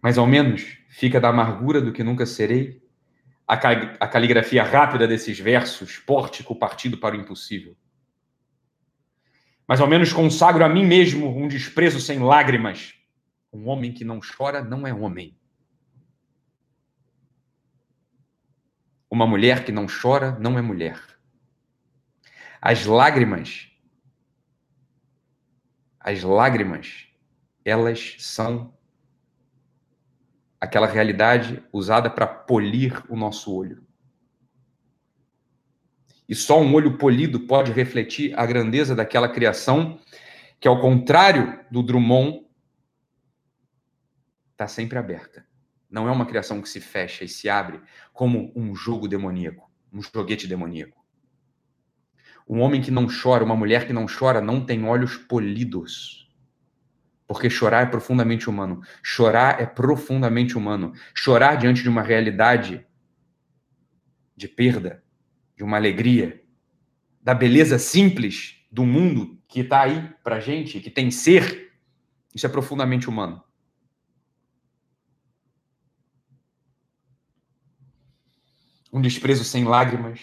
mas 0.00 0.16
ao 0.16 0.26
menos 0.26 0.78
fica 0.88 1.20
da 1.20 1.28
amargura 1.28 1.80
do 1.80 1.92
que 1.92 2.02
nunca 2.02 2.24
serei 2.24 2.82
a, 3.46 3.54
a 3.54 4.08
caligrafia 4.08 4.62
rápida 4.62 5.08
desses 5.08 5.38
versos, 5.38 5.98
pórtico 5.98 6.54
partido 6.54 6.98
para 6.98 7.16
o 7.16 7.20
impossível. 7.20 7.76
Mas 9.66 9.80
ao 9.80 9.86
menos 9.86 10.12
consagro 10.12 10.64
a 10.64 10.68
mim 10.68 10.86
mesmo 10.86 11.36
um 11.36 11.48
desprezo 11.48 12.00
sem 12.00 12.18
lágrimas. 12.20 12.94
Um 13.52 13.68
homem 13.68 13.92
que 13.92 14.04
não 14.04 14.20
chora 14.20 14.62
não 14.62 14.86
é 14.86 14.92
homem. 14.92 15.36
Uma 19.10 19.26
mulher 19.26 19.64
que 19.64 19.72
não 19.72 19.86
chora 19.86 20.38
não 20.38 20.58
é 20.58 20.62
mulher. 20.62 21.00
As 22.60 22.84
lágrimas, 22.84 23.70
as 26.00 26.22
lágrimas, 26.22 27.08
elas 27.64 28.16
são 28.18 28.77
aquela 30.60 30.86
realidade 30.86 31.62
usada 31.72 32.10
para 32.10 32.26
polir 32.26 33.02
o 33.08 33.16
nosso 33.16 33.54
olho. 33.54 33.86
E 36.28 36.34
só 36.34 36.60
um 36.60 36.74
olho 36.74 36.98
polido 36.98 37.40
pode 37.40 37.72
refletir 37.72 38.38
a 38.38 38.44
grandeza 38.44 38.94
daquela 38.94 39.28
criação 39.28 39.98
que, 40.60 40.68
ao 40.68 40.80
contrário 40.80 41.58
do 41.70 41.82
Drummond, 41.82 42.44
está 44.52 44.68
sempre 44.68 44.98
aberta. 44.98 45.46
Não 45.90 46.06
é 46.06 46.12
uma 46.12 46.26
criação 46.26 46.60
que 46.60 46.68
se 46.68 46.80
fecha 46.80 47.24
e 47.24 47.28
se 47.28 47.48
abre 47.48 47.80
como 48.12 48.52
um 48.54 48.74
jogo 48.74 49.08
demoníaco, 49.08 49.70
um 49.90 50.02
joguete 50.02 50.46
demoníaco. 50.46 50.98
Um 52.46 52.60
homem 52.60 52.82
que 52.82 52.90
não 52.90 53.06
chora, 53.06 53.44
uma 53.44 53.56
mulher 53.56 53.86
que 53.86 53.92
não 53.92 54.06
chora, 54.06 54.40
não 54.40 54.64
tem 54.64 54.84
olhos 54.84 55.16
polidos. 55.16 56.27
Porque 57.28 57.50
chorar 57.50 57.82
é 57.82 57.90
profundamente 57.90 58.48
humano. 58.48 58.80
Chorar 59.02 59.60
é 59.60 59.66
profundamente 59.66 60.56
humano. 60.56 60.94
Chorar 61.14 61.56
diante 61.56 61.82
de 61.82 61.88
uma 61.88 62.02
realidade 62.02 62.84
de 64.34 64.48
perda, 64.48 65.04
de 65.54 65.62
uma 65.62 65.76
alegria, 65.76 66.42
da 67.20 67.34
beleza 67.34 67.78
simples 67.78 68.64
do 68.72 68.86
mundo 68.86 69.38
que 69.46 69.60
está 69.60 69.82
aí 69.82 70.08
para 70.24 70.40
gente, 70.40 70.80
que 70.80 70.90
tem 70.90 71.10
ser, 71.10 71.74
isso 72.34 72.46
é 72.46 72.48
profundamente 72.48 73.08
humano. 73.08 73.42
Um 78.90 79.02
desprezo 79.02 79.44
sem 79.44 79.64
lágrimas, 79.64 80.20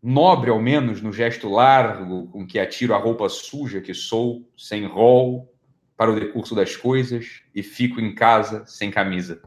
nobre 0.00 0.50
ao 0.50 0.62
menos 0.62 1.00
no 1.00 1.12
gesto 1.12 1.48
largo 1.48 2.28
com 2.28 2.46
que 2.46 2.60
atiro 2.60 2.94
a 2.94 2.98
roupa 2.98 3.28
suja 3.28 3.80
que 3.80 3.92
sou, 3.92 4.48
sem 4.56 4.86
rol, 4.86 5.51
para 5.96 6.10
o 6.10 6.18
decurso 6.18 6.54
das 6.54 6.76
coisas 6.76 7.42
e 7.54 7.62
fico 7.62 8.00
em 8.00 8.14
casa 8.14 8.64
sem 8.66 8.90
camisa. 8.90 9.42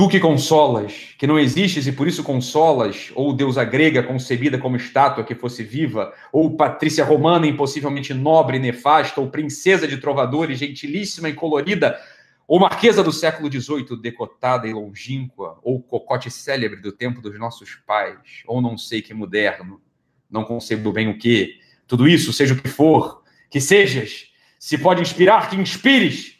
Tu 0.00 0.08
que 0.08 0.18
consolas, 0.18 1.14
que 1.18 1.26
não 1.26 1.38
existes 1.38 1.86
e 1.86 1.92
por 1.92 2.08
isso 2.08 2.24
consolas, 2.24 3.12
ou 3.14 3.34
deusa 3.34 3.64
grega 3.64 4.02
concebida 4.02 4.56
como 4.56 4.76
estátua 4.76 5.24
que 5.24 5.34
fosse 5.34 5.62
viva, 5.62 6.14
ou 6.32 6.56
patrícia 6.56 7.04
romana 7.04 7.46
impossivelmente 7.46 8.14
nobre 8.14 8.56
e 8.56 8.60
nefasta, 8.60 9.20
ou 9.20 9.28
princesa 9.28 9.86
de 9.86 9.98
trovadores 9.98 10.58
gentilíssima 10.58 11.28
e 11.28 11.34
colorida, 11.34 12.00
ou 12.48 12.58
marquesa 12.58 13.02
do 13.04 13.12
século 13.12 13.52
XVIII 13.52 14.00
decotada 14.00 14.66
e 14.66 14.72
longínqua, 14.72 15.58
ou 15.62 15.82
cocote 15.82 16.30
célebre 16.30 16.80
do 16.80 16.92
tempo 16.92 17.20
dos 17.20 17.38
nossos 17.38 17.74
pais, 17.86 18.42
ou 18.46 18.62
não 18.62 18.78
sei 18.78 19.02
que 19.02 19.12
moderno, 19.12 19.82
não 20.30 20.44
concebo 20.44 20.92
bem 20.92 21.10
o 21.10 21.18
que, 21.18 21.58
tudo 21.86 22.08
isso, 22.08 22.32
seja 22.32 22.54
o 22.54 22.56
que 22.56 22.68
for, 22.68 23.22
que 23.50 23.60
sejas, 23.60 24.32
se 24.58 24.78
pode 24.78 25.02
inspirar, 25.02 25.50
que 25.50 25.56
inspires. 25.56 26.38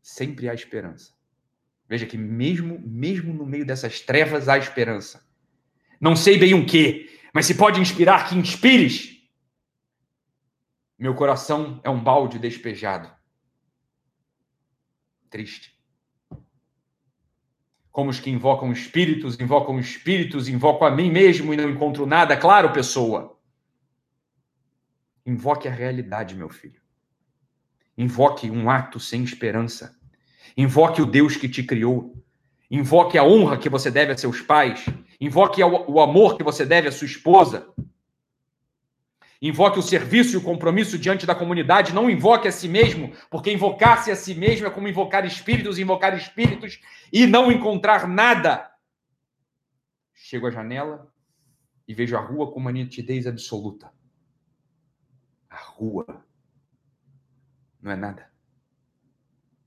Sempre 0.00 0.48
há 0.48 0.54
esperança. 0.54 1.12
Veja 1.88 2.06
que 2.06 2.16
mesmo, 2.16 2.78
mesmo 2.80 3.34
no 3.34 3.44
meio 3.44 3.66
dessas 3.66 4.00
trevas 4.00 4.48
há 4.48 4.56
esperança. 4.56 5.26
Não 6.00 6.14
sei 6.14 6.38
bem 6.38 6.54
o 6.54 6.64
que, 6.64 7.10
mas 7.34 7.46
se 7.46 7.54
pode 7.54 7.80
inspirar, 7.80 8.28
que 8.28 8.36
inspires. 8.36 9.18
Meu 10.98 11.14
coração 11.14 11.80
é 11.82 11.90
um 11.90 12.02
balde 12.02 12.38
despejado. 12.38 13.10
Triste. 15.30 15.76
Como 17.90 18.10
os 18.10 18.20
que 18.20 18.30
invocam 18.30 18.70
espíritos, 18.70 19.38
invocam 19.40 19.78
espíritos, 19.80 20.48
invoco 20.48 20.84
a 20.84 20.90
mim 20.90 21.10
mesmo 21.10 21.52
e 21.52 21.56
não 21.56 21.70
encontro 21.70 22.06
nada. 22.06 22.36
Claro, 22.36 22.72
pessoa. 22.72 23.37
Invoque 25.28 25.68
a 25.68 25.70
realidade, 25.70 26.34
meu 26.34 26.48
filho. 26.48 26.80
Invoque 27.98 28.50
um 28.50 28.70
ato 28.70 28.98
sem 28.98 29.22
esperança. 29.22 29.94
Invoque 30.56 31.02
o 31.02 31.06
Deus 31.06 31.36
que 31.36 31.46
te 31.46 31.62
criou. 31.62 32.16
Invoque 32.70 33.18
a 33.18 33.22
honra 33.22 33.58
que 33.58 33.68
você 33.68 33.90
deve 33.90 34.10
a 34.10 34.16
seus 34.16 34.40
pais. 34.40 34.86
Invoque 35.20 35.62
o 35.62 36.00
amor 36.00 36.38
que 36.38 36.42
você 36.42 36.64
deve 36.64 36.88
à 36.88 36.92
sua 36.92 37.04
esposa. 37.04 37.68
Invoque 39.42 39.78
o 39.78 39.82
serviço 39.82 40.32
e 40.32 40.38
o 40.38 40.42
compromisso 40.42 40.98
diante 40.98 41.26
da 41.26 41.34
comunidade. 41.34 41.92
Não 41.92 42.08
invoque 42.08 42.48
a 42.48 42.52
si 42.52 42.66
mesmo, 42.66 43.12
porque 43.28 43.52
invocar-se 43.52 44.10
a 44.10 44.16
si 44.16 44.34
mesmo 44.34 44.66
é 44.66 44.70
como 44.70 44.88
invocar 44.88 45.26
espíritos, 45.26 45.78
invocar 45.78 46.16
espíritos 46.16 46.80
e 47.12 47.26
não 47.26 47.52
encontrar 47.52 48.08
nada. 48.08 48.66
Chego 50.14 50.46
à 50.46 50.50
janela 50.50 51.06
e 51.86 51.92
vejo 51.92 52.16
a 52.16 52.20
rua 52.20 52.50
com 52.50 52.58
uma 52.58 52.72
nitidez 52.72 53.26
absoluta 53.26 53.97
a 55.58 55.64
rua 55.64 56.24
não 57.82 57.90
é 57.90 57.96
nada. 57.96 58.30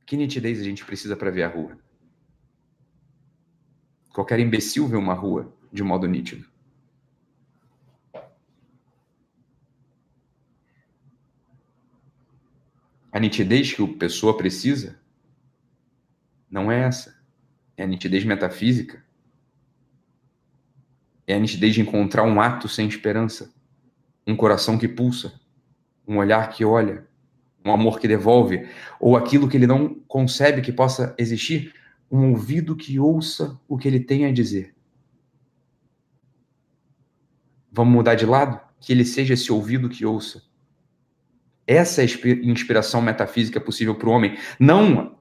Que 0.05 0.15
nitidez 0.15 0.59
a 0.59 0.63
gente 0.63 0.85
precisa 0.85 1.15
para 1.15 1.31
ver 1.31 1.43
a 1.43 1.49
rua? 1.49 1.77
Qualquer 4.13 4.39
imbecil 4.39 4.87
vê 4.87 4.95
uma 4.95 5.13
rua 5.13 5.53
de 5.71 5.83
modo 5.83 6.07
nítido. 6.07 6.49
A 13.11 13.19
nitidez 13.19 13.73
que 13.73 13.83
a 13.83 13.97
pessoa 13.97 14.37
precisa 14.37 14.97
não 16.49 16.71
é 16.71 16.83
essa. 16.83 17.21
É 17.75 17.83
a 17.83 17.87
nitidez 17.87 18.23
metafísica. 18.23 19.03
É 21.27 21.35
a 21.35 21.39
nitidez 21.39 21.73
de 21.73 21.81
encontrar 21.81 22.23
um 22.23 22.39
ato 22.39 22.67
sem 22.67 22.87
esperança, 22.87 23.53
um 24.25 24.35
coração 24.35 24.77
que 24.77 24.87
pulsa, 24.87 25.40
um 26.07 26.17
olhar 26.17 26.49
que 26.49 26.65
olha, 26.65 27.07
um 27.63 27.71
amor 27.71 27.99
que 27.99 28.07
devolve, 28.07 28.67
ou 28.99 29.15
aquilo 29.15 29.47
que 29.47 29.57
ele 29.57 29.67
não 29.67 29.95
concebe 30.07 30.61
que 30.61 30.71
possa 30.71 31.15
existir, 31.17 31.73
um 32.11 32.31
ouvido 32.31 32.75
que 32.75 32.99
ouça 32.99 33.59
o 33.67 33.77
que 33.77 33.87
ele 33.87 33.99
tem 33.99 34.25
a 34.25 34.31
dizer. 34.31 34.75
Vamos 37.71 37.93
mudar 37.93 38.15
de 38.15 38.25
lado? 38.25 38.59
Que 38.79 38.91
ele 38.91 39.05
seja 39.05 39.33
esse 39.33 39.51
ouvido 39.51 39.87
que 39.87 40.05
ouça. 40.05 40.43
Essa 41.65 42.01
é 42.01 42.05
a 42.05 42.29
inspiração 42.43 43.01
metafísica 43.01 43.61
possível 43.61 43.95
para 43.95 44.09
o 44.09 44.11
homem. 44.11 44.37
Não 44.59 45.15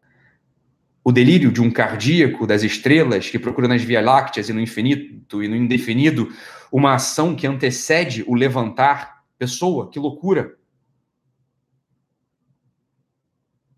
o 1.05 1.13
delírio 1.13 1.53
de 1.53 1.63
um 1.63 1.71
cardíaco 1.71 2.47
das 2.47 2.63
estrelas 2.63 3.31
que 3.31 3.39
procura 3.39 3.69
nas 3.69 3.83
Vias 3.83 4.05
Lácteas 4.05 4.49
e 4.49 4.53
no 4.53 4.61
infinito 4.61 5.43
e 5.43 5.49
no 5.49 5.57
indefinido 5.57 6.29
uma 6.73 6.95
ação 6.95 7.37
que 7.37 7.47
antecede 7.47 8.25
o 8.27 8.35
levantar. 8.35 9.23
Pessoa, 9.39 9.89
que 9.89 9.99
loucura! 9.99 10.60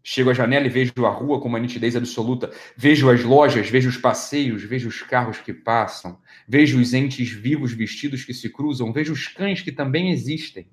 Chego 0.05 0.31
à 0.31 0.35
janela 0.35 0.67
e 0.67 0.69
vejo 0.69 0.93
a 1.07 1.11
rua 1.11 1.41
com 1.41 1.49
uma 1.49 1.61
nitidez 1.61 1.95
absoluta. 1.95 2.51
Vejo 2.77 3.09
as 3.09 3.23
lojas, 3.23 3.71
vejo 3.71 3.89
os 3.89 3.97
passeios, 3.97 4.63
vejo 4.63 4.89
os 4.89 5.01
carros 5.03 5.39
que 5.39 5.53
passam, 5.53 6.19
vejo 6.49 6.81
os 6.81 6.93
entes 6.93 7.31
vivos 7.31 7.73
vestidos 7.73 8.25
que 8.25 8.35
se 8.35 8.51
cruzam, 8.51 8.93
vejo 8.93 9.13
os 9.13 9.29
cães 9.29 9.61
que 9.61 9.71
também 9.71 10.11
existem. 10.11 10.69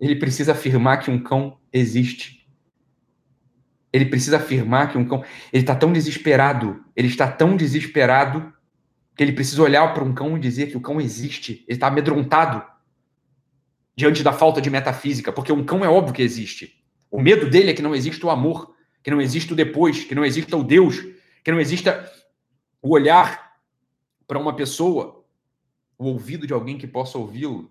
Ele 0.00 0.16
precisa 0.16 0.52
afirmar 0.52 0.98
que 0.98 1.10
um 1.10 1.22
cão 1.22 1.58
existe. 1.72 2.44
Ele 3.92 4.06
precisa 4.06 4.38
afirmar 4.38 4.90
que 4.90 4.98
um 4.98 5.04
cão. 5.04 5.24
Ele 5.52 5.62
está 5.62 5.76
tão 5.76 5.92
desesperado, 5.92 6.84
ele 6.96 7.06
está 7.06 7.30
tão 7.30 7.56
desesperado 7.56 8.52
que 9.16 9.22
ele 9.22 9.32
precisa 9.32 9.62
olhar 9.62 9.94
para 9.94 10.02
um 10.02 10.12
cão 10.12 10.36
e 10.36 10.40
dizer 10.40 10.66
que 10.66 10.76
o 10.76 10.80
cão 10.80 11.00
existe. 11.00 11.64
Ele 11.68 11.76
está 11.76 11.86
amedrontado 11.86 12.73
diante 13.96 14.22
da 14.22 14.32
falta 14.32 14.60
de 14.60 14.70
metafísica, 14.70 15.32
porque 15.32 15.52
um 15.52 15.64
cão 15.64 15.84
é 15.84 15.88
óbvio 15.88 16.14
que 16.14 16.22
existe. 16.22 16.84
O 17.10 17.20
medo 17.20 17.48
dele 17.48 17.70
é 17.70 17.74
que 17.74 17.82
não 17.82 17.94
exista 17.94 18.26
o 18.26 18.30
amor, 18.30 18.74
que 19.02 19.10
não 19.10 19.20
exista 19.20 19.52
o 19.52 19.56
depois, 19.56 20.04
que 20.04 20.14
não 20.14 20.24
exista 20.24 20.56
o 20.56 20.64
Deus, 20.64 20.96
que 21.44 21.52
não 21.52 21.60
exista 21.60 22.10
o 22.82 22.90
olhar 22.90 23.56
para 24.26 24.38
uma 24.38 24.56
pessoa, 24.56 25.24
o 25.96 26.06
ouvido 26.06 26.46
de 26.46 26.52
alguém 26.52 26.76
que 26.76 26.86
possa 26.86 27.18
ouvi-lo. 27.18 27.70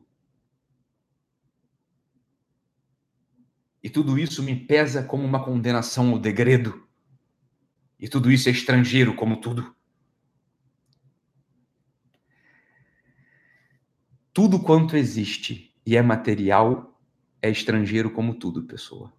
E 3.82 3.90
tudo 3.90 4.18
isso 4.18 4.42
me 4.42 4.56
pesa 4.56 5.04
como 5.04 5.26
uma 5.26 5.44
condenação 5.44 6.12
ao 6.12 6.20
degredo. 6.20 6.88
E 8.00 8.08
tudo 8.08 8.32
isso 8.32 8.48
é 8.48 8.52
estrangeiro, 8.52 9.14
como 9.14 9.42
tudo. 9.42 9.76
Tudo 14.32 14.60
quanto 14.60 14.96
existe 14.96 15.73
e 15.86 15.98
é 15.98 16.02
material, 16.02 17.00
é 17.42 17.50
estrangeiro 17.50 18.10
como 18.12 18.36
tudo, 18.36 18.64
pessoa. 18.64 19.12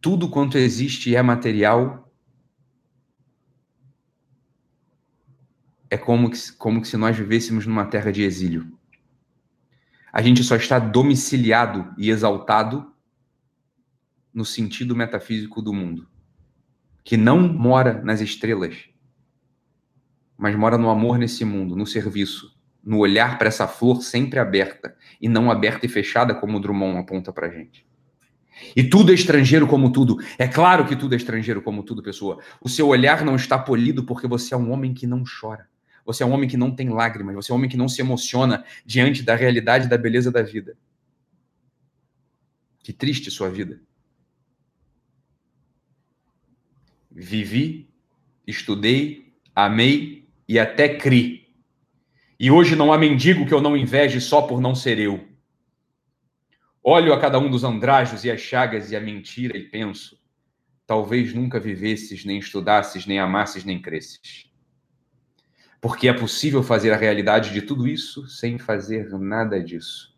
Tudo 0.00 0.28
quanto 0.28 0.58
existe 0.58 1.10
e 1.10 1.16
é 1.16 1.22
material 1.22 2.12
é 5.88 5.96
como 5.98 6.30
que, 6.30 6.52
como 6.54 6.80
que 6.80 6.88
se 6.88 6.96
nós 6.96 7.16
vivêssemos 7.16 7.66
numa 7.66 7.84
terra 7.84 8.10
de 8.10 8.22
exílio. 8.22 8.78
A 10.10 10.22
gente 10.22 10.42
só 10.42 10.56
está 10.56 10.78
domiciliado 10.78 11.94
e 11.98 12.10
exaltado 12.10 12.92
no 14.32 14.44
sentido 14.44 14.96
metafísico 14.96 15.60
do 15.60 15.72
mundo, 15.72 16.08
que 17.04 17.16
não 17.16 17.46
mora 17.46 18.02
nas 18.02 18.20
estrelas, 18.20 18.88
mas 20.36 20.56
mora 20.56 20.78
no 20.78 20.88
amor 20.88 21.18
nesse 21.18 21.44
mundo, 21.44 21.76
no 21.76 21.86
serviço, 21.86 22.58
no 22.84 22.98
olhar 22.98 23.38
para 23.38 23.48
essa 23.48 23.68
flor 23.68 24.02
sempre 24.02 24.38
aberta 24.38 24.96
e 25.20 25.28
não 25.28 25.50
aberta 25.50 25.86
e 25.86 25.88
fechada 25.88 26.34
como 26.34 26.56
o 26.56 26.60
Drummond 26.60 26.98
aponta 26.98 27.32
para 27.32 27.48
gente. 27.48 27.86
E 28.76 28.82
tudo 28.82 29.12
é 29.12 29.14
estrangeiro 29.14 29.66
como 29.66 29.90
tudo. 29.90 30.18
É 30.38 30.46
claro 30.46 30.86
que 30.86 30.96
tudo 30.96 31.14
é 31.14 31.16
estrangeiro 31.16 31.62
como 31.62 31.82
tudo, 31.82 32.02
pessoa. 32.02 32.38
O 32.60 32.68
seu 32.68 32.88
olhar 32.88 33.24
não 33.24 33.36
está 33.36 33.58
polido 33.58 34.04
porque 34.04 34.26
você 34.26 34.54
é 34.54 34.56
um 34.56 34.70
homem 34.70 34.92
que 34.92 35.06
não 35.06 35.22
chora. 35.24 35.68
Você 36.04 36.22
é 36.22 36.26
um 36.26 36.32
homem 36.32 36.48
que 36.48 36.56
não 36.56 36.70
tem 36.70 36.88
lágrimas. 36.88 37.34
Você 37.34 37.50
é 37.50 37.54
um 37.54 37.58
homem 37.58 37.70
que 37.70 37.76
não 37.76 37.88
se 37.88 38.00
emociona 38.00 38.64
diante 38.84 39.22
da 39.22 39.34
realidade 39.34 39.88
da 39.88 39.96
beleza 39.96 40.30
da 40.30 40.42
vida. 40.42 40.76
Que 42.80 42.92
triste 42.92 43.30
sua 43.30 43.48
vida. 43.48 43.80
Vivi, 47.10 47.88
estudei, 48.46 49.32
amei 49.54 50.28
e 50.48 50.58
até 50.58 50.96
criei 50.96 51.41
e 52.42 52.50
hoje 52.50 52.74
não 52.74 52.92
há 52.92 52.98
mendigo 52.98 53.46
que 53.46 53.54
eu 53.54 53.60
não 53.60 53.76
inveje 53.76 54.20
só 54.20 54.42
por 54.42 54.60
não 54.60 54.74
ser 54.74 54.98
eu. 54.98 55.24
Olho 56.82 57.12
a 57.12 57.20
cada 57.20 57.38
um 57.38 57.48
dos 57.48 57.62
andrajos 57.62 58.24
e 58.24 58.32
as 58.32 58.40
chagas 58.40 58.90
e 58.90 58.96
a 58.96 59.00
mentira 59.00 59.56
e 59.56 59.62
penso: 59.62 60.18
talvez 60.84 61.32
nunca 61.32 61.60
vivesses, 61.60 62.24
nem 62.24 62.40
estudasses, 62.40 63.06
nem 63.06 63.20
amasses, 63.20 63.64
nem 63.64 63.80
cresces. 63.80 64.50
Porque 65.80 66.08
é 66.08 66.12
possível 66.12 66.64
fazer 66.64 66.90
a 66.92 66.96
realidade 66.96 67.52
de 67.52 67.62
tudo 67.62 67.86
isso 67.86 68.26
sem 68.26 68.58
fazer 68.58 69.08
nada 69.20 69.62
disso. 69.62 70.12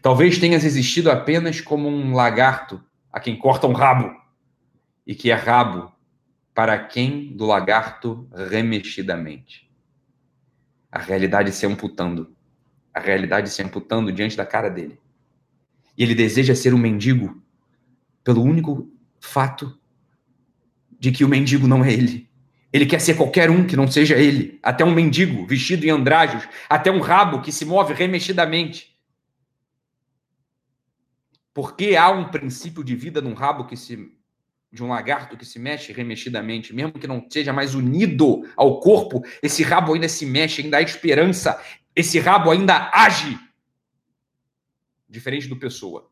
Talvez 0.00 0.38
tenhas 0.38 0.64
existido 0.64 1.10
apenas 1.10 1.60
como 1.60 1.88
um 1.88 2.14
lagarto 2.14 2.80
a 3.12 3.18
quem 3.18 3.36
corta 3.36 3.66
um 3.66 3.72
rabo, 3.72 4.14
e 5.04 5.16
que 5.16 5.32
é 5.32 5.34
rabo 5.34 5.92
para 6.54 6.78
quem 6.78 7.36
do 7.36 7.44
lagarto 7.44 8.28
remexidamente 8.32 9.69
a 10.90 10.98
realidade 10.98 11.52
se 11.52 11.66
amputando. 11.66 12.34
A 12.92 13.00
realidade 13.00 13.50
se 13.50 13.62
amputando 13.62 14.12
diante 14.12 14.36
da 14.36 14.44
cara 14.44 14.68
dele. 14.68 14.98
E 15.96 16.02
ele 16.02 16.14
deseja 16.14 16.54
ser 16.54 16.74
um 16.74 16.78
mendigo 16.78 17.42
pelo 18.24 18.42
único 18.42 18.90
fato 19.20 19.78
de 20.98 21.12
que 21.12 21.24
o 21.24 21.28
mendigo 21.28 21.66
não 21.66 21.84
é 21.84 21.92
ele. 21.92 22.28
Ele 22.72 22.86
quer 22.86 23.00
ser 23.00 23.16
qualquer 23.16 23.50
um 23.50 23.66
que 23.66 23.76
não 23.76 23.90
seja 23.90 24.16
ele, 24.16 24.58
até 24.62 24.84
um 24.84 24.94
mendigo 24.94 25.44
vestido 25.46 25.84
em 25.84 25.90
andrajos, 25.90 26.48
até 26.68 26.90
um 26.90 27.00
rabo 27.00 27.40
que 27.40 27.50
se 27.50 27.64
move 27.64 27.94
remexidamente. 27.94 28.96
Porque 31.52 31.96
há 31.96 32.10
um 32.10 32.30
princípio 32.30 32.84
de 32.84 32.94
vida 32.94 33.20
num 33.20 33.34
rabo 33.34 33.64
que 33.64 33.76
se 33.76 34.12
de 34.72 34.84
um 34.84 34.88
lagarto 34.88 35.36
que 35.36 35.44
se 35.44 35.58
mexe 35.58 35.92
remexidamente, 35.92 36.74
mesmo 36.74 36.92
que 36.92 37.06
não 37.06 37.26
seja 37.28 37.52
mais 37.52 37.74
unido 37.74 38.48
ao 38.56 38.78
corpo, 38.80 39.22
esse 39.42 39.62
rabo 39.62 39.94
ainda 39.94 40.08
se 40.08 40.24
mexe, 40.24 40.62
ainda 40.62 40.78
há 40.78 40.82
esperança, 40.82 41.60
esse 41.94 42.18
rabo 42.20 42.50
ainda 42.50 42.90
age. 42.92 43.38
Diferente 45.08 45.48
do 45.48 45.56
pessoa. 45.56 46.08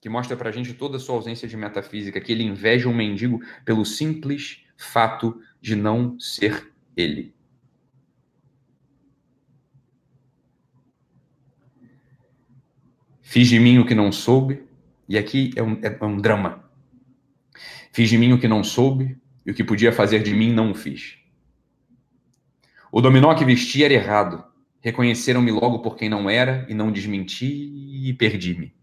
Que 0.00 0.08
mostra 0.08 0.36
pra 0.36 0.50
gente 0.50 0.72
toda 0.72 0.96
a 0.96 1.00
sua 1.00 1.16
ausência 1.16 1.46
de 1.46 1.56
metafísica, 1.56 2.20
que 2.20 2.32
ele 2.32 2.44
inveja 2.44 2.88
um 2.88 2.94
mendigo 2.94 3.40
pelo 3.64 3.84
simples 3.84 4.64
fato 4.76 5.42
de 5.60 5.74
não 5.74 6.18
ser 6.18 6.72
ele. 6.96 7.34
Fiz 13.20 13.48
de 13.48 13.58
mim 13.58 13.78
o 13.78 13.84
que 13.84 13.94
não 13.94 14.10
soube, 14.10 14.67
e 15.08 15.16
aqui 15.16 15.52
é 15.56 15.62
um, 15.62 15.78
é 15.82 16.04
um 16.04 16.18
drama. 16.18 16.68
Fiz 17.92 18.10
de 18.10 18.18
mim 18.18 18.32
o 18.32 18.38
que 18.38 18.46
não 18.46 18.62
soube, 18.62 19.16
e 19.46 19.50
o 19.50 19.54
que 19.54 19.64
podia 19.64 19.90
fazer 19.90 20.22
de 20.22 20.34
mim 20.34 20.52
não 20.52 20.72
o 20.72 20.74
fiz. 20.74 21.16
O 22.92 23.00
dominó 23.00 23.34
que 23.34 23.44
vesti 23.44 23.82
era 23.82 23.94
errado. 23.94 24.44
Reconheceram-me 24.80 25.50
logo 25.50 25.80
por 25.80 25.96
quem 25.96 26.08
não 26.08 26.28
era, 26.28 26.66
e 26.68 26.74
não 26.74 26.92
desmenti, 26.92 27.46
e 27.46 28.12
perdi-me. 28.12 28.74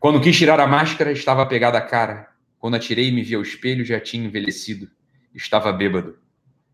Quando 0.00 0.20
quis 0.20 0.36
tirar 0.36 0.58
a 0.58 0.66
máscara, 0.66 1.12
estava 1.12 1.46
pegada 1.46 1.78
a 1.78 1.82
cara. 1.82 2.28
Quando 2.58 2.74
atirei 2.74 3.08
e 3.08 3.12
me 3.12 3.22
vi 3.22 3.34
ao 3.34 3.42
espelho, 3.42 3.84
já 3.84 4.00
tinha 4.00 4.26
envelhecido. 4.26 4.90
Estava 5.34 5.72
bêbado. 5.72 6.18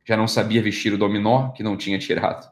Já 0.04 0.16
não 0.16 0.26
sabia 0.26 0.62
vestir 0.62 0.92
o 0.92 0.98
dominó 0.98 1.50
que 1.50 1.62
não 1.62 1.76
tinha 1.76 1.98
tirado. 1.98 2.50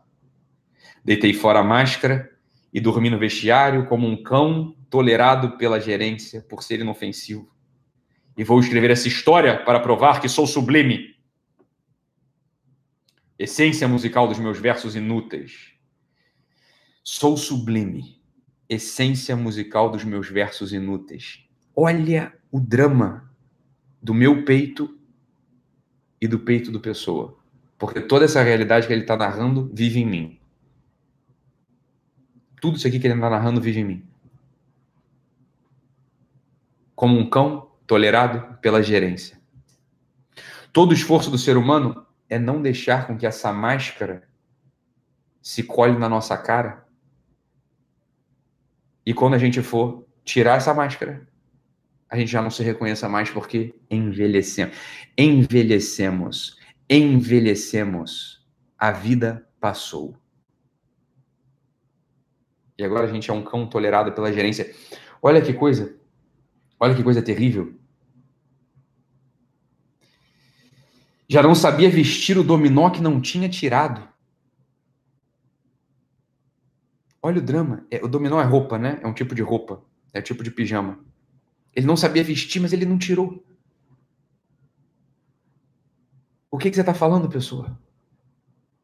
Deitei 1.04 1.32
fora 1.32 1.60
a 1.60 1.64
máscara 1.64 2.30
e 2.72 2.80
dormi 2.80 3.08
no 3.08 3.18
vestiário 3.18 3.86
como 3.86 4.06
um 4.06 4.22
cão 4.22 4.74
tolerado 4.94 5.58
pela 5.58 5.80
gerência 5.80 6.40
por 6.40 6.62
ser 6.62 6.78
inofensivo. 6.78 7.52
E 8.36 8.44
vou 8.44 8.60
escrever 8.60 8.92
essa 8.92 9.08
história 9.08 9.64
para 9.64 9.80
provar 9.80 10.20
que 10.20 10.28
sou 10.28 10.46
sublime. 10.46 11.16
Essência 13.36 13.88
musical 13.88 14.28
dos 14.28 14.38
meus 14.38 14.60
versos 14.60 14.94
inúteis. 14.94 15.72
Sou 17.02 17.36
sublime. 17.36 18.22
Essência 18.68 19.34
musical 19.34 19.90
dos 19.90 20.04
meus 20.04 20.28
versos 20.30 20.72
inúteis. 20.72 21.44
Olha 21.74 22.32
o 22.52 22.60
drama 22.60 23.28
do 24.00 24.14
meu 24.14 24.44
peito 24.44 24.96
e 26.20 26.28
do 26.28 26.38
peito 26.38 26.70
do 26.70 26.78
pessoa. 26.78 27.36
Porque 27.76 28.00
toda 28.00 28.26
essa 28.26 28.44
realidade 28.44 28.86
que 28.86 28.92
ele 28.92 29.02
está 29.02 29.16
narrando 29.16 29.68
vive 29.74 29.98
em 29.98 30.06
mim. 30.06 30.40
Tudo 32.60 32.76
isso 32.76 32.86
aqui 32.86 33.00
que 33.00 33.08
ele 33.08 33.14
está 33.14 33.28
narrando 33.28 33.60
vive 33.60 33.80
em 33.80 33.84
mim. 33.84 34.13
Como 36.94 37.18
um 37.18 37.28
cão 37.28 37.72
tolerado 37.86 38.58
pela 38.60 38.82
gerência. 38.82 39.40
Todo 40.72 40.90
o 40.90 40.94
esforço 40.94 41.30
do 41.30 41.38
ser 41.38 41.56
humano 41.56 42.06
é 42.28 42.38
não 42.38 42.60
deixar 42.60 43.06
com 43.06 43.16
que 43.16 43.26
essa 43.26 43.52
máscara 43.52 44.28
se 45.40 45.62
colhe 45.62 45.96
na 45.98 46.08
nossa 46.08 46.36
cara. 46.36 46.84
E 49.04 49.12
quando 49.12 49.34
a 49.34 49.38
gente 49.38 49.62
for 49.62 50.06
tirar 50.24 50.56
essa 50.56 50.72
máscara, 50.72 51.28
a 52.08 52.16
gente 52.16 52.30
já 52.30 52.40
não 52.40 52.50
se 52.50 52.62
reconheça 52.62 53.08
mais 53.08 53.30
porque 53.30 53.74
envelhecemos. 53.90 54.76
Envelhecemos. 55.16 56.58
Envelhecemos. 56.88 58.46
A 58.78 58.90
vida 58.90 59.46
passou. 59.60 60.16
E 62.78 62.84
agora 62.84 63.06
a 63.06 63.12
gente 63.12 63.30
é 63.30 63.34
um 63.34 63.44
cão 63.44 63.66
tolerado 63.66 64.12
pela 64.12 64.32
gerência. 64.32 64.74
Olha 65.22 65.40
que 65.40 65.52
coisa. 65.52 65.96
Olha 66.84 66.94
que 66.94 67.02
coisa 67.02 67.22
terrível. 67.22 67.74
Já 71.26 71.42
não 71.42 71.54
sabia 71.54 71.88
vestir 71.88 72.36
o 72.36 72.44
dominó 72.44 72.90
que 72.90 73.00
não 73.00 73.22
tinha 73.22 73.48
tirado. 73.48 74.06
Olha 77.22 77.38
o 77.38 77.42
drama. 77.42 77.86
É, 77.90 78.04
o 78.04 78.06
dominó 78.06 78.38
é 78.38 78.44
roupa, 78.44 78.78
né? 78.78 79.00
É 79.02 79.06
um 79.06 79.14
tipo 79.14 79.34
de 79.34 79.40
roupa. 79.40 79.82
É 80.12 80.18
um 80.18 80.22
tipo 80.22 80.44
de 80.44 80.50
pijama. 80.50 81.02
Ele 81.74 81.86
não 81.86 81.96
sabia 81.96 82.22
vestir, 82.22 82.60
mas 82.60 82.74
ele 82.74 82.84
não 82.84 82.98
tirou. 82.98 83.42
O 86.50 86.58
que, 86.58 86.68
que 86.68 86.76
você 86.76 86.82
está 86.82 86.92
falando, 86.92 87.30
pessoa? 87.30 87.80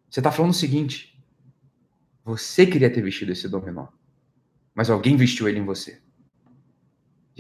Você 0.09 0.21
está 0.21 0.33
falando 0.33 0.53
o 0.53 0.55
seguinte: 0.55 1.23
você 2.25 2.67
queria 2.67 2.91
ter 2.91 3.03
vestido 3.03 3.31
esse 3.31 3.47
dominó, 3.47 3.89
mas 4.75 4.89
alguém 4.89 5.19
vestiu 5.19 5.47
ele 5.47 5.59
em 5.59 5.67
você. 5.67 6.01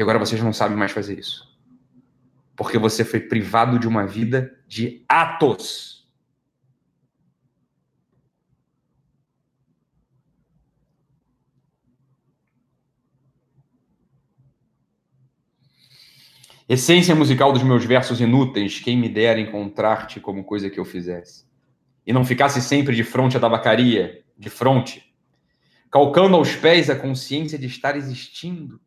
E 0.00 0.02
agora 0.02 0.18
vocês 0.18 0.42
não 0.42 0.50
sabem 0.50 0.78
mais 0.78 0.92
fazer 0.92 1.18
isso. 1.18 1.46
Porque 2.56 2.78
você 2.78 3.04
foi 3.04 3.20
privado 3.20 3.78
de 3.78 3.86
uma 3.86 4.06
vida 4.06 4.58
de 4.66 5.04
atos. 5.06 6.08
Essência 16.66 17.14
musical 17.14 17.52
dos 17.52 17.62
meus 17.62 17.84
versos 17.84 18.22
inúteis, 18.22 18.80
quem 18.80 18.96
me 18.96 19.10
dera 19.10 19.38
encontrar-te 19.38 20.18
como 20.18 20.44
coisa 20.44 20.70
que 20.70 20.80
eu 20.80 20.84
fizesse. 20.86 21.44
E 22.06 22.12
não 22.14 22.24
ficasse 22.24 22.62
sempre 22.62 22.96
de 22.96 23.04
fronte 23.04 23.36
à 23.36 23.40
tabacaria, 23.40 24.24
de 24.38 24.48
fronte, 24.48 25.14
calcando 25.90 26.36
aos 26.36 26.56
pés 26.56 26.88
a 26.88 26.96
consciência 26.96 27.58
de 27.58 27.66
estar 27.66 27.96
existindo, 27.96 28.80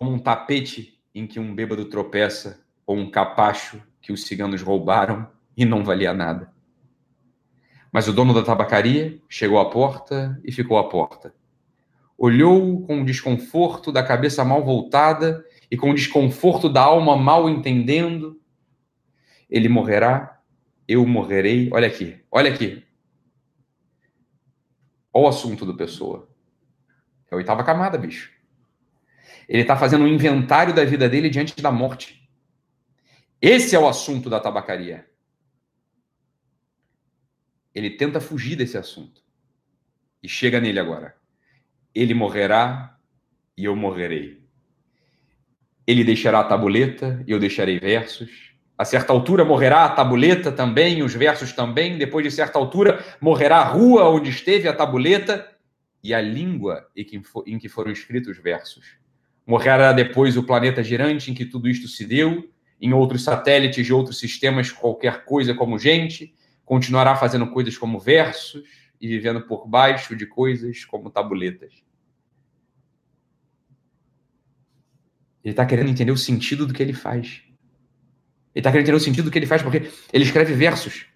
como 0.00 0.12
um 0.12 0.18
tapete 0.18 0.98
em 1.14 1.26
que 1.26 1.38
um 1.38 1.54
bêbado 1.54 1.84
tropeça, 1.84 2.64
ou 2.86 2.96
um 2.96 3.10
capacho 3.10 3.82
que 4.00 4.10
os 4.10 4.26
ciganos 4.26 4.62
roubaram 4.62 5.30
e 5.54 5.66
não 5.66 5.84
valia 5.84 6.14
nada. 6.14 6.50
Mas 7.92 8.08
o 8.08 8.12
dono 8.14 8.32
da 8.32 8.42
tabacaria 8.42 9.20
chegou 9.28 9.58
à 9.58 9.68
porta 9.68 10.40
e 10.42 10.50
ficou 10.50 10.78
à 10.78 10.88
porta. 10.88 11.34
Olhou 12.16 12.80
com 12.86 13.04
desconforto 13.04 13.92
da 13.92 14.02
cabeça 14.02 14.42
mal 14.42 14.64
voltada 14.64 15.44
e 15.70 15.76
com 15.76 15.90
o 15.90 15.94
desconforto 15.94 16.66
da 16.66 16.80
alma 16.80 17.14
mal 17.14 17.46
entendendo, 17.46 18.40
ele 19.50 19.68
morrerá, 19.68 20.40
eu 20.88 21.06
morrerei. 21.06 21.68
Olha 21.74 21.88
aqui, 21.88 22.18
olha 22.30 22.50
aqui. 22.50 22.82
Olha 25.12 25.26
o 25.26 25.28
assunto 25.28 25.66
do 25.66 25.76
pessoa. 25.76 26.26
É 27.30 27.34
a 27.34 27.36
oitava 27.36 27.62
camada, 27.62 27.98
bicho. 27.98 28.39
Ele 29.50 29.62
está 29.62 29.76
fazendo 29.76 30.04
um 30.04 30.06
inventário 30.06 30.72
da 30.72 30.84
vida 30.84 31.08
dele 31.08 31.28
diante 31.28 31.60
da 31.60 31.72
morte. 31.72 32.30
Esse 33.42 33.74
é 33.74 33.78
o 33.80 33.88
assunto 33.88 34.30
da 34.30 34.38
tabacaria. 34.38 35.04
Ele 37.74 37.90
tenta 37.90 38.20
fugir 38.20 38.54
desse 38.54 38.78
assunto. 38.78 39.20
E 40.22 40.28
chega 40.28 40.60
nele 40.60 40.78
agora. 40.78 41.16
Ele 41.92 42.14
morrerá 42.14 42.96
e 43.56 43.64
eu 43.64 43.74
morrerei. 43.74 44.40
Ele 45.84 46.04
deixará 46.04 46.38
a 46.38 46.44
tabuleta 46.44 47.20
e 47.26 47.32
eu 47.32 47.40
deixarei 47.40 47.80
versos. 47.80 48.54
A 48.78 48.84
certa 48.84 49.12
altura 49.12 49.44
morrerá 49.44 49.84
a 49.84 49.88
tabuleta 49.90 50.52
também, 50.52 51.02
os 51.02 51.12
versos 51.12 51.52
também. 51.52 51.98
Depois 51.98 52.24
de 52.24 52.30
certa 52.30 52.56
altura 52.56 53.04
morrerá 53.20 53.56
a 53.56 53.64
rua 53.64 54.08
onde 54.10 54.30
esteve 54.30 54.68
a 54.68 54.76
tabuleta 54.76 55.50
e 56.04 56.14
a 56.14 56.20
língua 56.20 56.88
em 56.94 57.58
que 57.58 57.68
foram 57.68 57.90
escritos 57.90 58.36
os 58.36 58.42
versos. 58.42 58.99
Morrerá 59.50 59.92
depois 59.92 60.36
o 60.36 60.44
planeta 60.44 60.80
girante 60.80 61.28
em 61.28 61.34
que 61.34 61.44
tudo 61.44 61.68
isto 61.68 61.88
se 61.88 62.04
deu, 62.04 62.48
em 62.80 62.92
outros 62.92 63.24
satélites 63.24 63.84
de 63.84 63.92
outros 63.92 64.20
sistemas, 64.20 64.70
qualquer 64.70 65.24
coisa 65.24 65.52
como 65.52 65.76
gente, 65.76 66.32
continuará 66.64 67.16
fazendo 67.16 67.50
coisas 67.50 67.76
como 67.76 67.98
versos 67.98 68.62
e 69.00 69.08
vivendo 69.08 69.40
por 69.40 69.66
baixo 69.66 70.14
de 70.14 70.24
coisas 70.24 70.84
como 70.84 71.10
tabuletas. 71.10 71.82
Ele 75.42 75.52
está 75.52 75.66
querendo 75.66 75.90
entender 75.90 76.12
o 76.12 76.16
sentido 76.16 76.64
do 76.64 76.72
que 76.72 76.80
ele 76.80 76.92
faz. 76.92 77.42
Ele 78.54 78.60
está 78.60 78.70
querendo 78.70 78.84
entender 78.84 78.98
o 78.98 79.00
sentido 79.00 79.24
do 79.24 79.30
que 79.32 79.38
ele 79.40 79.46
faz, 79.46 79.62
porque 79.64 79.90
ele 80.12 80.22
escreve 80.22 80.54
versos, 80.54 81.06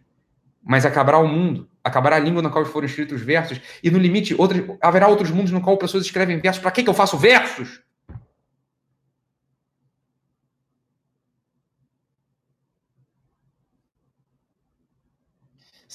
mas 0.61 0.85
acabará 0.85 1.19
o 1.19 1.29
mundo, 1.29 1.71
acabará 1.85 2.17
a 2.17 2.19
língua 2.19 2.43
na 2.43 2.51
qual 2.51 2.67
foram 2.67 2.87
escritos 2.87 3.23
versos, 3.23 3.61
e 3.81 3.93
no 3.93 3.99
limite 4.01 4.35
outros, 4.35 4.77
haverá 4.83 5.07
outros 5.07 5.31
mundos 5.31 5.53
no 5.53 5.61
qual 5.61 5.79
pessoas 5.79 6.05
escrevem 6.05 6.41
versos. 6.41 6.61
Para 6.61 6.73
que, 6.73 6.83
que 6.83 6.91
eu 6.91 6.95
faço 6.95 7.17
versos? 7.17 7.84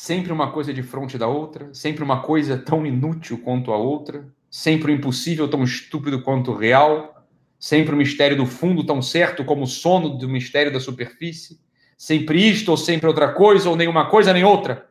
Sempre 0.10 0.34
uma 0.34 0.52
coisa 0.52 0.74
de 0.74 0.82
frente 0.82 1.20
da 1.20 1.28
outra, 1.28 1.72
sempre 1.72 2.04
uma 2.04 2.24
coisa 2.24 2.58
tão 2.58 2.84
inútil 2.84 3.38
quanto 3.38 3.72
a 3.72 3.78
outra, 3.78 4.28
sempre 4.50 4.92
o 4.92 4.96
impossível 4.96 5.48
tão 5.48 5.64
estúpido 5.64 6.24
quanto 6.24 6.50
o 6.50 6.58
real 6.58 7.16
Sempre 7.60 7.94
o 7.94 7.98
mistério 7.98 8.36
do 8.36 8.48
fundo 8.48 8.84
tão 8.84 9.04
certo 9.04 9.46
como 9.46 9.66
o 9.66 9.68
sono 9.68 10.18
do 10.18 10.28
mistério 10.28 10.74
da 10.74 10.80
superfície. 10.80 11.60
Sempre 11.96 12.50
isto 12.50 12.70
ou 12.70 12.78
sempre 12.78 13.06
outra 13.08 13.32
coisa, 13.34 13.70
ou 13.70 13.76
nenhuma 13.76 14.10
coisa 14.10 14.34
nem 14.34 14.44
outra. 14.44 14.90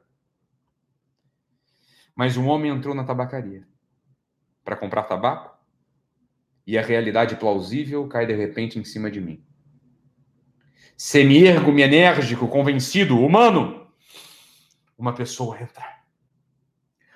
Mas 2.15 2.37
um 2.37 2.47
homem 2.47 2.71
entrou 2.71 2.95
na 2.95 3.03
tabacaria 3.03 3.67
para 4.65 4.77
comprar 4.77 5.03
tabaco 5.03 5.59
e 6.65 6.79
a 6.79 6.83
realidade 6.83 7.35
plausível 7.35 8.07
cai 8.07 8.25
de 8.25 8.37
repente 8.37 8.79
em 8.79 8.85
cima 8.85 9.11
de 9.11 9.21
mim. 9.21 9.43
Semi-ergo-me 10.97 11.83
enérgico, 11.83 12.47
convencido, 12.47 13.19
humano. 13.19 13.88
Uma 14.99 15.15
pessoa 15.15 15.57
entra. 15.63 15.97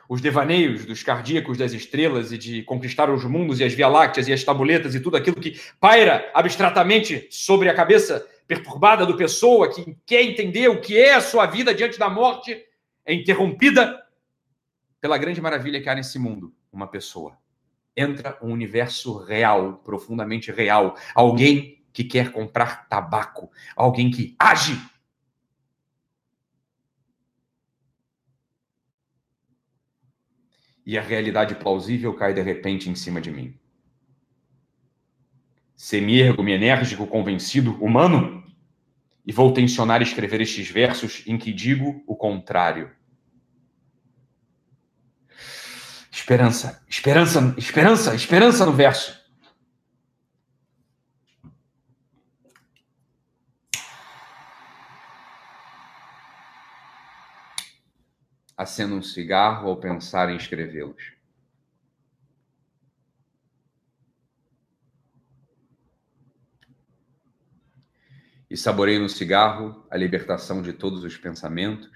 Os 0.09 0.21
devaneios 0.21 0.85
dos 0.85 1.03
cardíacos 1.03 1.59
das 1.59 1.73
estrelas 1.73 2.31
e 2.31 2.39
de 2.39 2.63
conquistar 2.63 3.11
os 3.11 3.25
mundos 3.25 3.59
e 3.59 3.65
as 3.65 3.73
via-lácteas 3.73 4.29
e 4.29 4.33
as 4.33 4.45
tabuletas 4.45 4.95
e 4.95 5.01
tudo 5.01 5.17
aquilo 5.17 5.41
que 5.41 5.61
paira 5.81 6.31
abstratamente 6.33 7.27
sobre 7.31 7.69
a 7.69 7.75
cabeça 7.75 8.25
perturbada 8.47 9.05
do 9.05 9.17
pessoa 9.17 9.73
que 9.73 9.97
quer 10.07 10.23
entender 10.23 10.69
o 10.69 10.81
que 10.81 10.97
é 10.97 11.15
a 11.15 11.21
sua 11.21 11.47
vida 11.47 11.75
diante 11.75 11.99
da 11.99 12.09
morte, 12.09 12.63
é 13.05 13.15
interrompida 13.15 14.01
pela 15.01 15.19
grande 15.19 15.41
maravilha 15.41 15.81
que 15.83 15.89
há 15.89 15.95
nesse 15.95 16.19
mundo, 16.19 16.55
uma 16.73 16.87
pessoa. 16.87 17.37
Entra 17.97 18.39
um 18.41 18.53
universo 18.53 19.19
real, 19.19 19.81
profundamente 19.85 20.53
real, 20.53 20.97
alguém 21.15 21.83
que 21.93 22.05
quer 22.05 22.31
comprar 22.31 22.89
tabaco, 22.89 23.51
alguém 23.75 24.11
que 24.11 24.37
age 24.39 24.79
e 30.85 30.99
a 30.99 31.03
realidade 31.03 31.55
plausível 31.55 32.15
cai 32.15 32.35
de 32.35 32.43
repente 32.43 32.91
em 32.91 32.95
cima 32.95 33.21
de 33.21 33.31
mim. 33.31 33.59
Semi-ergo-me 35.77 36.53
enérgico, 36.53 37.07
convencido, 37.07 37.73
humano, 37.83 38.45
e 39.25 39.33
vou 39.33 39.53
tensionar 39.53 40.03
escrever 40.03 40.41
estes 40.41 40.69
versos 40.69 41.23
em 41.27 41.39
que 41.39 41.53
digo 41.53 42.03
o 42.07 42.17
contrário. 42.17 42.91
Esperança, 46.11 46.85
esperança, 46.89 47.55
esperança, 47.57 48.15
esperança 48.15 48.67
no 48.67 48.73
verso. 48.73 49.22
Acendo 58.57 58.95
um 58.95 59.03
cigarro 59.03 59.69
ao 59.69 59.77
pensar 59.77 60.31
em 60.31 60.37
escrevê-los. 60.37 61.13
E 68.51 68.57
saborei 68.57 68.99
no 68.99 69.09
cigarro 69.09 69.87
a 69.91 69.97
libertação 69.97 70.61
de 70.61 70.73
todos 70.73 71.05
os 71.05 71.17
pensamentos, 71.17 71.91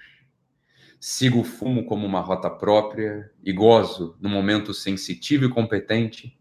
Sigo 0.99 1.41
o 1.41 1.43
fumo 1.43 1.85
como 1.85 2.07
uma 2.07 2.21
rota 2.21 2.49
própria 2.49 3.31
e 3.43 3.53
gozo, 3.53 4.17
no 4.19 4.27
momento 4.27 4.73
sensitivo 4.73 5.45
e 5.45 5.49
competente, 5.49 6.37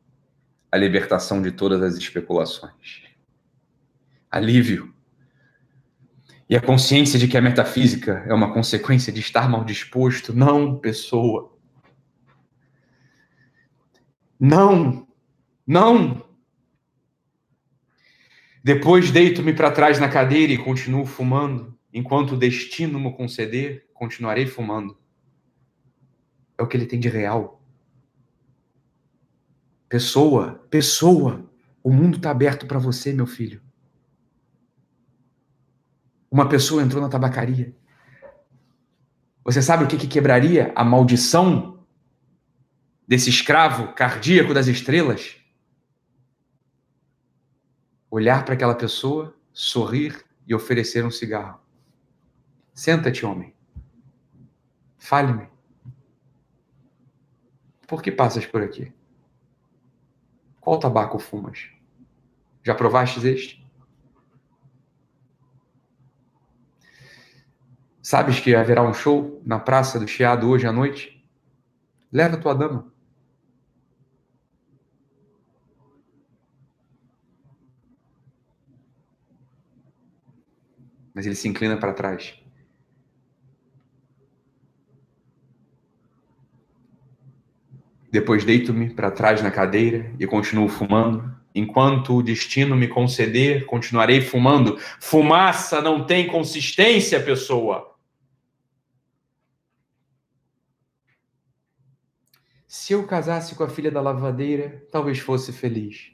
a 0.72 0.78
libertação 0.78 1.42
de 1.42 1.52
todas 1.52 1.82
as 1.82 1.94
especulações. 1.96 3.02
Alívio. 4.30 4.95
E 6.48 6.56
a 6.56 6.60
consciência 6.60 7.18
de 7.18 7.26
que 7.26 7.36
a 7.36 7.42
metafísica 7.42 8.24
é 8.28 8.32
uma 8.32 8.52
consequência 8.52 9.12
de 9.12 9.20
estar 9.20 9.48
mal 9.48 9.64
disposto. 9.64 10.32
Não, 10.32 10.78
pessoa. 10.78 11.56
Não, 14.38 15.08
não. 15.66 16.24
Depois 18.62 19.10
deito-me 19.10 19.52
para 19.52 19.70
trás 19.70 19.98
na 19.98 20.08
cadeira 20.08 20.52
e 20.52 20.58
continuo 20.58 21.04
fumando. 21.04 21.76
Enquanto 21.92 22.32
o 22.32 22.36
destino 22.36 23.00
me 23.00 23.12
conceder, 23.12 23.88
continuarei 23.94 24.46
fumando. 24.46 24.98
É 26.58 26.62
o 26.62 26.66
que 26.66 26.76
ele 26.76 26.86
tem 26.86 27.00
de 27.00 27.08
real. 27.08 27.62
Pessoa, 29.88 30.66
pessoa, 30.68 31.48
o 31.82 31.92
mundo 31.92 32.16
está 32.16 32.30
aberto 32.30 32.66
para 32.66 32.78
você, 32.78 33.12
meu 33.12 33.26
filho. 33.26 33.62
Uma 36.30 36.48
pessoa 36.48 36.82
entrou 36.82 37.00
na 37.02 37.08
tabacaria. 37.08 37.74
Você 39.44 39.62
sabe 39.62 39.84
o 39.84 39.86
que, 39.86 39.96
que 39.96 40.08
quebraria 40.08 40.72
a 40.74 40.84
maldição 40.84 41.84
desse 43.06 43.30
escravo 43.30 43.92
cardíaco 43.94 44.52
das 44.52 44.66
estrelas? 44.66 45.36
Olhar 48.10 48.44
para 48.44 48.54
aquela 48.54 48.74
pessoa, 48.74 49.36
sorrir 49.52 50.24
e 50.46 50.54
oferecer 50.54 51.04
um 51.04 51.10
cigarro. 51.10 51.60
Senta-te, 52.74 53.24
homem. 53.24 53.54
Fale-me. 54.98 55.48
Por 57.86 58.02
que 58.02 58.10
passas 58.10 58.44
por 58.44 58.62
aqui? 58.62 58.92
Qual 60.60 60.78
tabaco 60.78 61.18
fumas? 61.18 61.70
Já 62.64 62.74
provastes 62.74 63.22
este? 63.24 63.65
Sabes 68.06 68.38
que 68.38 68.54
haverá 68.54 68.84
um 68.84 68.94
show 68.94 69.42
na 69.44 69.58
Praça 69.58 69.98
do 69.98 70.06
Chiado 70.06 70.48
hoje 70.48 70.64
à 70.64 70.70
noite? 70.70 71.26
Leva 72.12 72.36
tua 72.36 72.54
dama. 72.54 72.86
Mas 81.12 81.26
ele 81.26 81.34
se 81.34 81.48
inclina 81.48 81.76
para 81.76 81.92
trás. 81.92 82.40
Depois 88.12 88.44
deito-me 88.44 88.88
para 88.88 89.10
trás 89.10 89.42
na 89.42 89.50
cadeira 89.50 90.14
e 90.16 90.28
continuo 90.28 90.68
fumando. 90.68 91.34
Enquanto 91.52 92.18
o 92.18 92.22
destino 92.22 92.76
me 92.76 92.86
conceder, 92.86 93.66
continuarei 93.66 94.20
fumando. 94.20 94.78
Fumaça 95.00 95.80
não 95.80 96.06
tem 96.06 96.28
consistência, 96.28 97.20
pessoa. 97.20 97.95
Se 102.66 102.92
eu 102.92 103.06
casasse 103.06 103.54
com 103.54 103.62
a 103.62 103.68
filha 103.68 103.90
da 103.90 104.00
lavadeira, 104.00 104.84
talvez 104.90 105.18
fosse 105.18 105.52
feliz. 105.52 106.12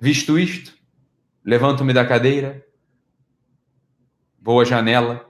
Visto 0.00 0.38
isto, 0.38 0.78
levanto-me 1.44 1.92
da 1.92 2.06
cadeira, 2.06 2.64
vou 4.40 4.60
à 4.60 4.64
janela. 4.64 5.28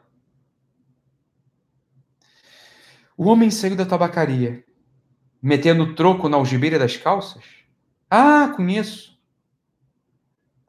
O 3.17 3.25
homem 3.29 3.51
saiu 3.51 3.75
da 3.75 3.87
tabacaria, 3.87 4.63
metendo 5.41 5.95
troco 5.95 6.29
na 6.29 6.37
algibeira 6.37 6.79
das 6.79 6.99
calças. 6.99 7.45
Ah, 8.11 8.53
conheço. 8.55 9.19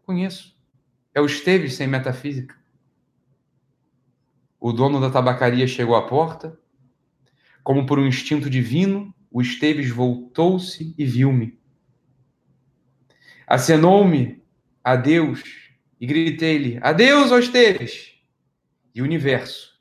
Conheço. 0.05 0.57
É 1.13 1.19
o 1.19 1.25
Esteves 1.25 1.75
sem 1.75 1.87
metafísica. 1.87 2.57
O 4.59 4.71
dono 4.71 4.99
da 5.01 5.11
tabacaria 5.11 5.67
chegou 5.67 5.95
à 5.95 6.07
porta, 6.07 6.57
como 7.69 7.85
por 7.85 7.99
um 7.99 8.07
instinto 8.07 8.49
divino, 8.49 9.13
o 9.29 9.43
Esteves 9.43 9.91
voltou-se 9.91 10.95
e 10.97 11.05
viu-me. 11.05 11.55
Acenou-me 13.45 14.43
adeus 14.83 15.43
e 16.01 16.07
gritei-lhe: 16.07 16.79
Adeus, 16.81 17.31
ó 17.31 17.37
Esteves! 17.37 18.15
E 18.95 19.03
o 19.03 19.05
universo, 19.05 19.79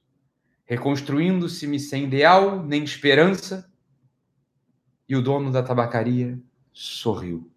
reconstruindo-se-me 0.66 1.80
sem 1.80 2.04
ideal 2.04 2.62
nem 2.62 2.84
esperança, 2.84 3.72
e 5.08 5.16
o 5.16 5.22
dono 5.22 5.50
da 5.50 5.62
tabacaria 5.62 6.38
sorriu. 6.70 7.50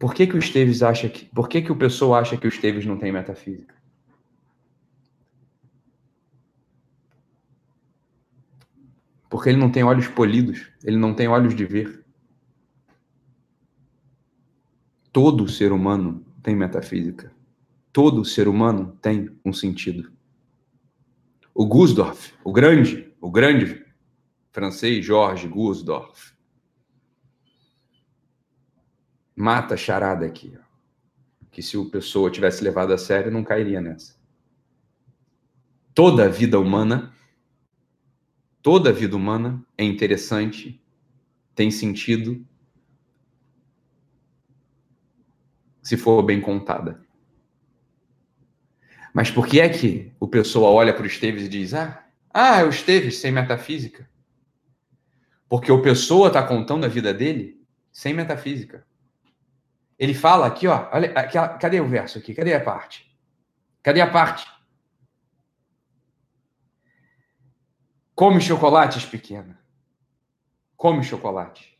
Por 0.00 0.12
que, 0.12 0.26
que 0.26 0.34
o 0.34 0.40
Esteves 0.40 0.82
acha 0.82 1.08
que. 1.08 1.26
Por 1.26 1.48
que, 1.48 1.62
que 1.62 1.70
o 1.70 1.76
pessoa 1.76 2.18
acha 2.18 2.36
que 2.36 2.48
o 2.48 2.48
Esteves 2.48 2.84
não 2.84 2.98
tem 2.98 3.12
metafísica? 3.12 3.80
Porque 9.32 9.48
ele 9.48 9.56
não 9.56 9.72
tem 9.72 9.82
olhos 9.82 10.08
polidos, 10.08 10.70
ele 10.84 10.98
não 10.98 11.14
tem 11.14 11.26
olhos 11.26 11.56
de 11.56 11.64
ver. 11.64 12.04
Todo 15.10 15.48
ser 15.48 15.72
humano 15.72 16.22
tem 16.42 16.54
metafísica. 16.54 17.32
Todo 17.90 18.26
ser 18.26 18.46
humano 18.46 18.94
tem 19.00 19.34
um 19.42 19.50
sentido. 19.50 20.12
O 21.54 21.64
Gusdorf, 21.64 22.34
o 22.44 22.52
grande, 22.52 23.10
o 23.22 23.30
grande 23.30 23.82
francês 24.50 25.02
Georges 25.02 25.50
Gusdorf, 25.50 26.34
mata 29.34 29.72
a 29.72 29.78
charada 29.78 30.26
aqui. 30.26 30.58
Que 31.50 31.62
se 31.62 31.78
o 31.78 31.88
pessoa 31.88 32.30
tivesse 32.30 32.62
levado 32.62 32.92
a 32.92 32.98
sério, 32.98 33.32
não 33.32 33.42
cairia 33.42 33.80
nessa. 33.80 34.14
Toda 35.94 36.26
a 36.26 36.28
vida 36.28 36.60
humana 36.60 37.11
toda 38.62 38.90
a 38.90 38.92
vida 38.92 39.16
humana 39.16 39.62
é 39.76 39.84
interessante, 39.84 40.80
tem 41.54 41.70
sentido, 41.70 42.46
se 45.82 45.96
for 45.96 46.22
bem 46.22 46.40
contada. 46.40 47.04
Mas 49.12 49.30
por 49.30 49.46
que 49.46 49.60
é 49.60 49.68
que 49.68 50.12
o 50.18 50.26
pessoa 50.26 50.70
olha 50.70 50.94
para 50.94 51.02
o 51.02 51.06
Esteves 51.06 51.44
e 51.44 51.48
diz: 51.48 51.74
Ah, 51.74 52.06
ah, 52.32 52.60
é 52.60 52.64
o 52.64 52.70
Esteves 52.70 53.18
sem 53.18 53.30
metafísica? 53.30 54.08
Porque 55.48 55.70
o 55.70 55.82
pessoa 55.82 56.28
está 56.28 56.42
contando 56.42 56.84
a 56.84 56.88
vida 56.88 57.12
dele 57.12 57.60
sem 57.90 58.14
metafísica. 58.14 58.86
Ele 59.98 60.14
fala 60.14 60.46
aqui, 60.46 60.66
ó, 60.66 60.88
olha, 60.90 61.12
aqui, 61.12 61.36
cadê 61.60 61.78
o 61.78 61.86
verso 61.86 62.16
aqui? 62.18 62.34
Cadê 62.34 62.54
a 62.54 62.60
parte? 62.60 63.06
Cadê 63.82 64.00
a 64.00 64.10
parte? 64.10 64.46
Come 68.22 68.40
chocolates, 68.40 69.04
pequena. 69.04 69.58
Come 70.76 71.02
chocolate. 71.02 71.76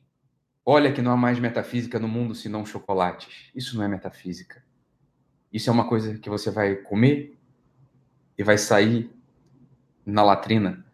Olha 0.67 0.91
que 0.91 1.01
não 1.01 1.13
há 1.13 1.17
mais 1.17 1.39
metafísica 1.39 2.01
no 2.01 2.09
mundo 2.09 2.35
senão 2.35 2.67
chocolates. 2.67 3.53
Isso 3.55 3.77
não 3.77 3.85
é 3.85 3.89
metafísica. 3.89 4.61
Isso 5.53 5.71
é 5.71 5.73
uma 5.73 5.87
coisa 5.87 6.19
que 6.19 6.29
você 6.29 6.51
vai 6.51 6.75
comer 6.75 7.39
e 8.37 8.43
vai 8.43 8.59
sair 8.59 9.09
na 10.05 10.25
latrina. 10.25 10.85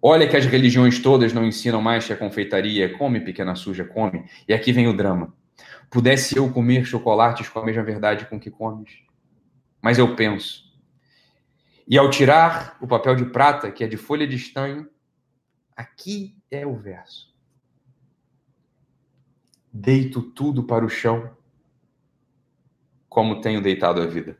Olha 0.00 0.26
que 0.26 0.38
as 0.38 0.46
religiões 0.46 0.98
todas 0.98 1.34
não 1.34 1.44
ensinam 1.44 1.82
mais 1.82 2.06
que 2.06 2.12
a 2.14 2.16
confeitaria 2.16 2.96
come, 2.96 3.20
pequena 3.20 3.54
suja, 3.54 3.84
come. 3.84 4.24
E 4.48 4.54
aqui 4.54 4.72
vem 4.72 4.88
o 4.88 4.96
drama. 4.96 5.36
Pudesse 5.90 6.38
eu 6.38 6.50
comer 6.50 6.86
chocolates 6.86 7.50
com 7.50 7.58
a 7.58 7.66
mesma 7.66 7.82
verdade 7.82 8.24
com 8.24 8.40
que 8.40 8.50
comes. 8.50 8.92
Mas 9.82 9.98
eu 9.98 10.16
penso, 10.16 10.65
e 11.86 11.96
ao 11.96 12.10
tirar 12.10 12.76
o 12.80 12.86
papel 12.86 13.14
de 13.14 13.24
prata, 13.26 13.70
que 13.70 13.84
é 13.84 13.86
de 13.86 13.96
folha 13.96 14.26
de 14.26 14.34
estanho, 14.34 14.88
aqui 15.76 16.36
é 16.50 16.66
o 16.66 16.74
verso. 16.74 17.32
Deito 19.72 20.20
tudo 20.20 20.64
para 20.64 20.84
o 20.84 20.88
chão, 20.88 21.36
como 23.08 23.40
tenho 23.40 23.62
deitado 23.62 24.02
a 24.02 24.06
vida. 24.06 24.36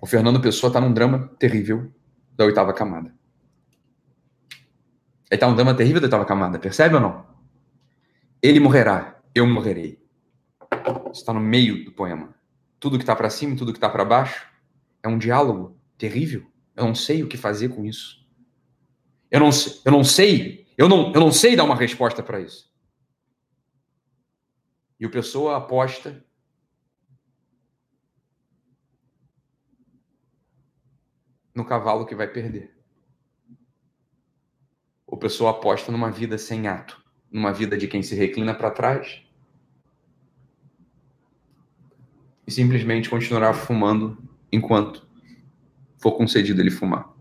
O 0.00 0.06
Fernando 0.06 0.40
Pessoa 0.40 0.68
está 0.68 0.80
num 0.80 0.92
drama 0.92 1.28
terrível 1.38 1.90
da 2.36 2.44
oitava 2.44 2.72
camada. 2.74 3.08
Ele 5.30 5.36
está 5.36 5.48
num 5.48 5.54
drama 5.56 5.74
terrível 5.74 6.00
da 6.00 6.06
oitava 6.06 6.24
camada, 6.24 6.58
percebe 6.58 6.94
ou 6.94 7.00
não? 7.00 7.26
Ele 8.42 8.60
morrerá, 8.60 9.20
eu 9.34 9.46
morrerei 9.46 10.07
está 11.12 11.32
no 11.32 11.40
meio 11.40 11.84
do 11.84 11.92
poema. 11.92 12.34
Tudo 12.78 12.96
que 12.96 13.02
está 13.02 13.14
para 13.14 13.30
cima 13.30 13.54
e 13.54 13.56
tudo 13.56 13.72
que 13.72 13.78
está 13.78 13.88
para 13.88 14.04
baixo 14.04 14.46
é 15.02 15.08
um 15.08 15.18
diálogo 15.18 15.78
terrível. 15.96 16.46
Eu 16.76 16.84
não 16.84 16.94
sei 16.94 17.22
o 17.22 17.28
que 17.28 17.36
fazer 17.36 17.70
com 17.70 17.84
isso. 17.84 18.24
Eu 19.30 19.40
não, 19.40 19.50
eu 19.84 19.92
não 19.92 20.04
sei, 20.04 20.66
Eu 20.76 20.88
não, 20.88 21.12
eu 21.12 21.20
não 21.20 21.32
sei 21.32 21.56
dar 21.56 21.64
uma 21.64 21.74
resposta 21.74 22.22
para 22.22 22.40
isso. 22.40 22.72
E 24.98 25.06
o 25.06 25.10
pessoa 25.10 25.56
aposta 25.56 26.24
no 31.54 31.64
cavalo 31.64 32.06
que 32.06 32.14
vai 32.14 32.28
perder. 32.28 32.76
O 35.06 35.16
pessoa 35.16 35.50
aposta 35.50 35.90
numa 35.90 36.10
vida 36.10 36.38
sem 36.38 36.68
ato, 36.68 37.02
numa 37.30 37.52
vida 37.52 37.76
de 37.76 37.88
quem 37.88 38.02
se 38.02 38.14
reclina 38.14 38.54
para 38.54 38.70
trás 38.70 39.27
e 42.48 42.50
simplesmente 42.50 43.10
continuará 43.10 43.52
fumando 43.52 44.16
enquanto 44.50 45.06
for 45.98 46.12
concedido 46.12 46.62
ele 46.62 46.70
fumar. 46.70 47.12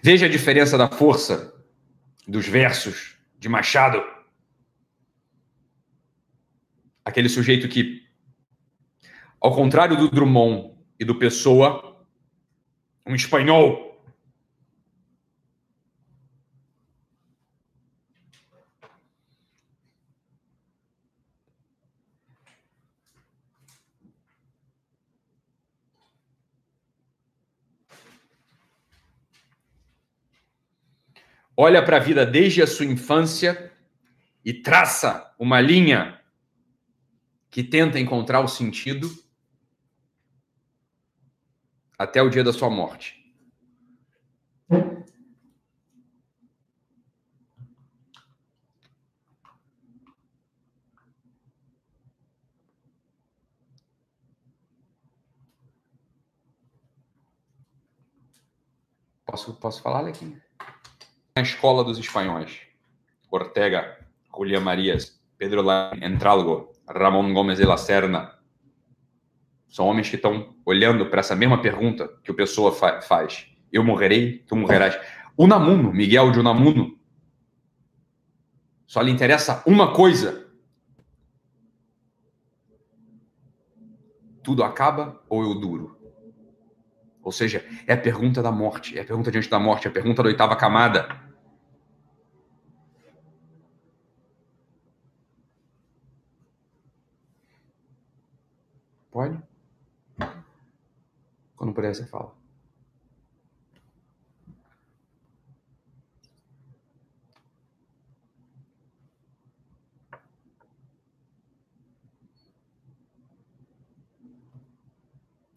Veja 0.00 0.26
a 0.26 0.28
diferença 0.28 0.78
da 0.78 0.88
força 0.88 1.52
dos 2.28 2.46
versos 2.46 3.18
de 3.40 3.48
Machado. 3.48 4.00
Aquele 7.04 7.28
sujeito 7.28 7.68
que, 7.68 8.02
ao 9.40 9.52
contrário 9.52 9.96
do 9.96 10.08
Drummond 10.08 10.76
e 11.00 11.04
do 11.04 11.18
Pessoa, 11.18 12.06
um 13.04 13.16
espanhol 13.16 13.93
olha 31.56 31.84
para 31.84 31.96
a 31.96 32.00
vida 32.00 32.26
desde 32.26 32.62
a 32.62 32.66
sua 32.66 32.86
infância 32.86 33.72
e 34.44 34.52
traça 34.52 35.34
uma 35.38 35.60
linha 35.60 36.20
que 37.50 37.62
tenta 37.62 37.98
encontrar 37.98 38.40
o 38.40 38.48
sentido 38.48 39.08
até 41.98 42.20
o 42.20 42.28
dia 42.28 42.42
da 42.42 42.52
sua 42.52 42.68
morte. 42.68 43.24
Posso, 59.24 59.54
posso 59.54 59.82
falar, 59.82 60.02
Lequinha? 60.02 60.43
Na 61.36 61.42
escola 61.42 61.82
dos 61.82 61.98
espanhóis. 61.98 62.60
Ortega, 63.28 63.98
Julián 64.32 64.62
Marías, 64.62 65.20
Pedro 65.36 65.62
Lain, 65.62 66.00
Entralgo, 66.00 66.70
Ramon 66.86 67.34
Gomes 67.34 67.58
de 67.58 67.66
la 67.66 67.76
Serna. 67.76 68.38
São 69.68 69.86
homens 69.86 70.08
que 70.08 70.14
estão 70.14 70.54
olhando 70.64 71.06
para 71.10 71.18
essa 71.18 71.34
mesma 71.34 71.60
pergunta 71.60 72.08
que 72.22 72.30
o 72.30 72.34
Pessoa 72.34 72.70
fa 72.70 73.02
faz. 73.02 73.48
Eu 73.72 73.82
morrerei, 73.82 74.44
tu 74.46 74.54
morrerás. 74.54 74.96
Unamuno, 75.36 75.92
Miguel 75.92 76.30
de 76.30 76.38
Unamuno. 76.38 76.96
Só 78.86 79.02
lhe 79.02 79.10
interessa 79.10 79.60
uma 79.66 79.92
coisa. 79.92 80.48
Tudo 84.40 84.62
acaba 84.62 85.20
ou 85.28 85.42
eu 85.42 85.54
duro? 85.56 85.98
Ou 87.24 87.32
seja, 87.32 87.64
é 87.86 87.94
a 87.94 87.96
pergunta 87.96 88.40
da 88.40 88.52
morte, 88.52 88.96
é 88.96 89.00
a 89.00 89.04
pergunta 89.04 89.32
diante 89.32 89.48
da 89.48 89.58
morte, 89.58 89.88
é 89.88 89.90
a 89.90 89.92
pergunta 89.92 90.22
da 90.22 90.28
oitava 90.28 90.54
camada. 90.54 91.23
Pode? 99.14 99.40
Quando 101.54 101.72
puder, 101.72 101.94
você 101.94 102.04
fala. 102.04 102.34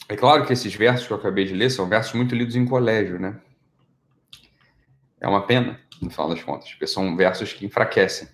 É 0.08 0.16
claro 0.16 0.46
que 0.46 0.54
esses 0.54 0.76
versos 0.76 1.08
que 1.08 1.14
eu 1.14 1.18
acabei 1.18 1.44
de 1.46 1.56
ler 1.56 1.72
são 1.72 1.90
versos 1.90 2.14
muito 2.14 2.36
lidos 2.36 2.56
em 2.56 2.64
colégio, 2.64 3.20
né? 3.20 3.42
É 5.20 5.28
uma 5.28 5.48
pena, 5.48 5.82
no 6.00 6.12
final 6.12 6.30
das 6.30 6.44
contas, 6.44 6.70
porque 6.70 6.86
são 6.86 7.18
versos 7.18 7.54
que 7.54 7.66
enfraquecem. 7.66 8.28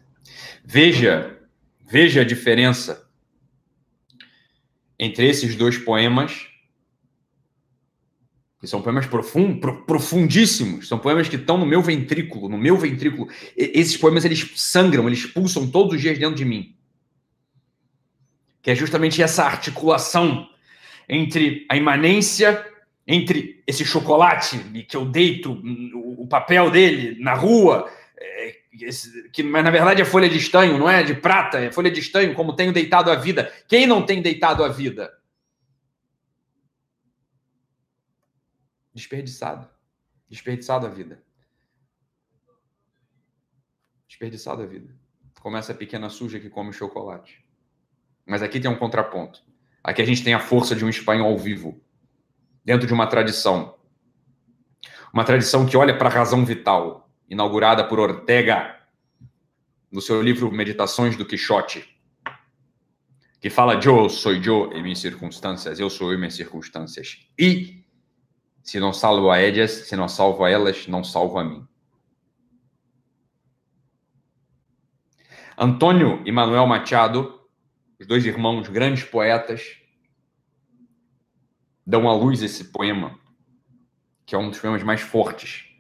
Veja, 0.66 1.40
veja 1.80 2.20
a 2.20 2.26
diferença 2.26 3.03
entre 5.04 5.28
esses 5.28 5.56
dois 5.58 5.78
poemas, 5.78 6.48
que 8.60 8.68
são 8.68 8.82
poemas 8.82 9.06
profund, 9.06 9.60
profundíssimos, 9.86 10.88
são 10.88 10.98
poemas 10.98 11.28
que 11.28 11.36
estão 11.36 11.58
no 11.58 11.66
meu 11.66 11.82
ventrículo, 11.82 12.48
no 12.48 12.58
meu 12.58 12.78
ventrículo. 12.78 13.30
esses 13.58 13.98
poemas 13.98 14.24
eles 14.24 14.50
sangram, 14.56 15.06
eles 15.08 15.26
pulsam 15.26 15.70
todos 15.70 15.96
os 15.96 16.02
dias 16.02 16.18
dentro 16.18 16.36
de 16.36 16.46
mim. 16.46 16.74
Que 18.62 18.72
é 18.72 18.76
justamente 18.76 19.22
essa 19.22 19.44
articulação 19.44 20.48
entre 21.10 21.66
a 21.68 21.76
imanência, 21.76 22.66
entre 23.06 23.62
esse 23.68 23.84
chocolate 23.84 24.58
que 24.88 24.96
eu 24.96 25.04
deito 25.04 25.62
o 26.18 26.26
papel 26.26 26.72
dele 26.72 27.22
na 27.22 27.34
rua, 27.34 27.92
é, 28.82 28.90
que 29.30 29.44
mas 29.44 29.64
na 29.64 29.70
verdade 29.70 30.02
é 30.02 30.06
folha 30.06 30.28
de 30.28 30.38
estanho, 30.38 30.78
não 30.78 30.90
é 30.90 31.04
de 31.04 31.14
prata, 31.14 31.60
é 31.60 31.72
folha 31.72 31.92
de 31.92 32.00
estanho, 32.00 32.34
como 32.34 32.56
tenho 32.56 32.74
deitado 32.74 33.12
a 33.12 33.16
vida. 33.16 33.52
Quem 33.68 33.86
não 33.86 34.06
tem 34.06 34.22
deitado 34.22 34.64
a 34.64 34.68
vida? 34.68 35.14
Desperdiçado. 38.94 39.70
Desperdiçado 40.30 40.88
a 40.88 40.90
vida. 40.90 41.22
Desperdiçado 44.08 44.62
a 44.64 44.66
vida. 44.66 44.96
Como 45.40 45.58
essa 45.58 45.74
pequena 45.74 46.10
suja 46.10 46.40
que 46.40 46.50
come 46.50 46.72
chocolate. 46.72 47.44
Mas 48.26 48.42
aqui 48.42 48.60
tem 48.60 48.72
um 48.72 48.78
contraponto. 48.78 49.44
Aqui 49.84 50.02
a 50.02 50.06
gente 50.06 50.24
tem 50.24 50.34
a 50.34 50.40
força 50.40 50.76
de 50.76 50.86
um 50.86 50.90
espanhol 50.90 51.38
vivo, 51.38 51.84
dentro 52.64 52.88
de 52.88 52.94
uma 52.94 53.06
tradição. 53.06 53.78
Uma 55.14 55.26
tradição 55.26 55.66
que 55.66 55.76
olha 55.76 55.98
para 55.98 56.08
a 56.08 56.12
razão 56.12 56.46
vital, 56.46 57.13
inaugurada 57.30 57.84
por 57.84 58.00
Ortega 58.00 58.80
no 59.92 60.02
seu 60.02 60.22
livro 60.22 60.52
Meditações 60.52 61.16
do 61.16 61.26
Quixote, 61.26 61.88
que 63.40 63.50
fala 63.50 63.76
eu 63.76 64.10
sou 64.10 64.34
eu 64.34 64.72
em 64.74 64.82
minhas 64.82 65.00
circunstâncias, 65.00 65.80
eu 65.80 65.90
sou 65.90 66.10
eu 66.10 66.16
em 66.16 66.18
minhas 66.18 66.36
circunstâncias. 66.36 67.28
E 67.38 67.84
se 68.64 68.80
não 68.80 68.94
salvo 68.94 69.30
a 69.30 69.38
elas, 69.38 69.72
se 69.72 69.96
não 69.96 70.08
salvo 70.08 70.44
a 70.44 70.50
elas, 70.50 70.88
não 70.88 71.04
salvo 71.04 71.38
a 71.38 71.44
mim. 71.44 71.68
Antônio 75.58 76.22
e 76.26 76.32
Manuel 76.32 76.66
Machado, 76.66 77.42
os 78.00 78.08
dois 78.08 78.26
irmãos 78.26 78.68
grandes 78.68 79.04
poetas, 79.04 79.78
dão 81.86 82.10
à 82.10 82.14
luz 82.14 82.42
esse 82.42 82.66
poema, 82.66 83.20
que 84.26 84.34
é 84.34 84.38
um 84.38 84.50
dos 84.50 84.60
poemas 84.60 84.82
mais 84.82 85.02
fortes 85.02 85.73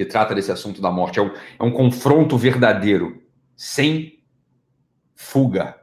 que 0.00 0.06
trata 0.06 0.34
desse 0.34 0.50
assunto 0.50 0.80
da 0.80 0.90
morte. 0.90 1.18
É 1.18 1.22
um, 1.22 1.30
é 1.58 1.62
um 1.62 1.70
confronto 1.70 2.38
verdadeiro, 2.38 3.22
sem 3.54 4.24
fuga. 5.14 5.78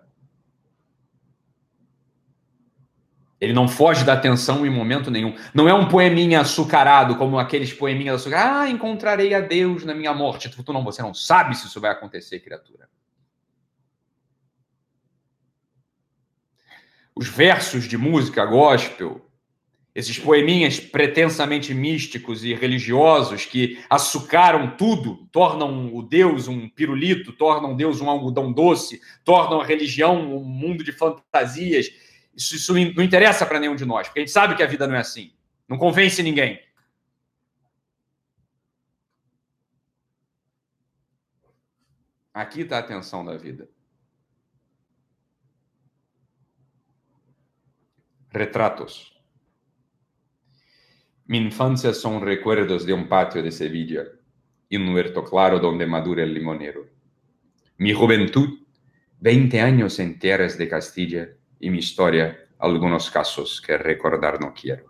Ele 3.40 3.54
não 3.54 3.68
foge 3.68 4.04
da 4.04 4.14
atenção 4.14 4.66
em 4.66 4.72
momento 4.72 5.12
nenhum. 5.12 5.36
Não 5.54 5.70
é 5.70 5.74
um 5.76 5.88
poeminha 5.88 6.42
açucarado, 6.42 7.16
como 7.16 7.38
aqueles 7.38 7.72
poeminhas 7.72 8.22
açucarados. 8.22 8.58
Ah, 8.58 8.70
encontrarei 8.72 9.36
a 9.36 9.40
Deus 9.40 9.86
na 9.86 9.94
minha 9.94 10.16
morte. 10.16 10.50
Tu, 10.50 10.74
não, 10.74 10.84
você 10.84 11.04
não 11.04 11.14
sabe 11.14 11.56
se 11.56 11.68
isso 11.68 11.80
vai 11.80 11.92
acontecer, 11.92 12.40
criatura. 12.40 12.90
Os 17.16 17.28
versos 17.28 17.84
de 17.84 18.00
música 18.00 18.44
gospel 18.48 19.27
esses 19.98 20.20
poeminhas 20.20 20.80
pretensamente 20.80 21.74
místicos 21.74 22.44
e 22.44 22.54
religiosos 22.54 23.46
que 23.46 23.84
açucaram 23.90 24.78
tudo, 24.78 25.28
tornam 25.32 25.92
o 25.92 26.04
Deus 26.04 26.48
um 26.48 26.70
pirulito, 26.70 27.34
tornam 27.34 27.76
Deus 27.76 28.00
um 28.00 28.08
algodão 28.08 28.54
doce, 28.54 29.02
tornam 29.26 29.60
a 29.60 29.66
religião 29.66 30.38
um 30.38 30.44
mundo 30.44 30.84
de 30.84 30.92
fantasias. 30.92 31.88
Isso, 32.36 32.56
isso 32.58 32.74
não 32.76 33.04
interessa 33.04 33.44
para 33.44 33.60
nenhum 33.60 33.76
de 33.76 33.86
nós, 33.86 34.08
porque 34.08 34.20
a 34.20 34.22
gente 34.22 34.32
sabe 34.32 34.56
que 34.56 34.62
a 34.62 34.68
vida 34.68 34.86
não 34.86 34.94
é 34.94 35.00
assim. 35.00 35.34
Não 35.68 35.80
convence 35.80 36.22
ninguém. 36.22 36.62
Aqui 42.32 42.62
está 42.62 42.76
a 42.76 42.82
atenção 42.82 43.26
da 43.26 43.36
vida. 43.36 43.68
Retratos. 48.30 49.17
Mi 51.28 51.40
infancia 51.40 51.94
son 51.94 52.22
recuerdos 52.22 52.86
de 52.86 52.94
un 52.94 53.10
patio 53.10 53.44
de 53.44 53.52
Sevilla, 53.52 54.06
y 54.70 54.78
un 54.78 54.96
huerto 54.96 55.26
claro 55.26 55.60
donde 55.60 55.86
madura 55.86 56.24
el 56.24 56.34
limonero. 56.34 56.88
Mi 57.78 57.92
juventud, 57.92 58.60
20 59.20 59.60
años 59.60 60.00
en 60.00 60.18
tierras 60.20 60.58
de 60.58 60.70
Castilla, 60.70 61.28
y 61.60 61.70
mi 61.70 61.80
historia, 61.80 62.38
algunos 62.60 63.12
casos 63.12 63.60
que 63.60 63.78
recordar 63.78 64.40
no 64.40 64.54
quiero. 64.54 64.86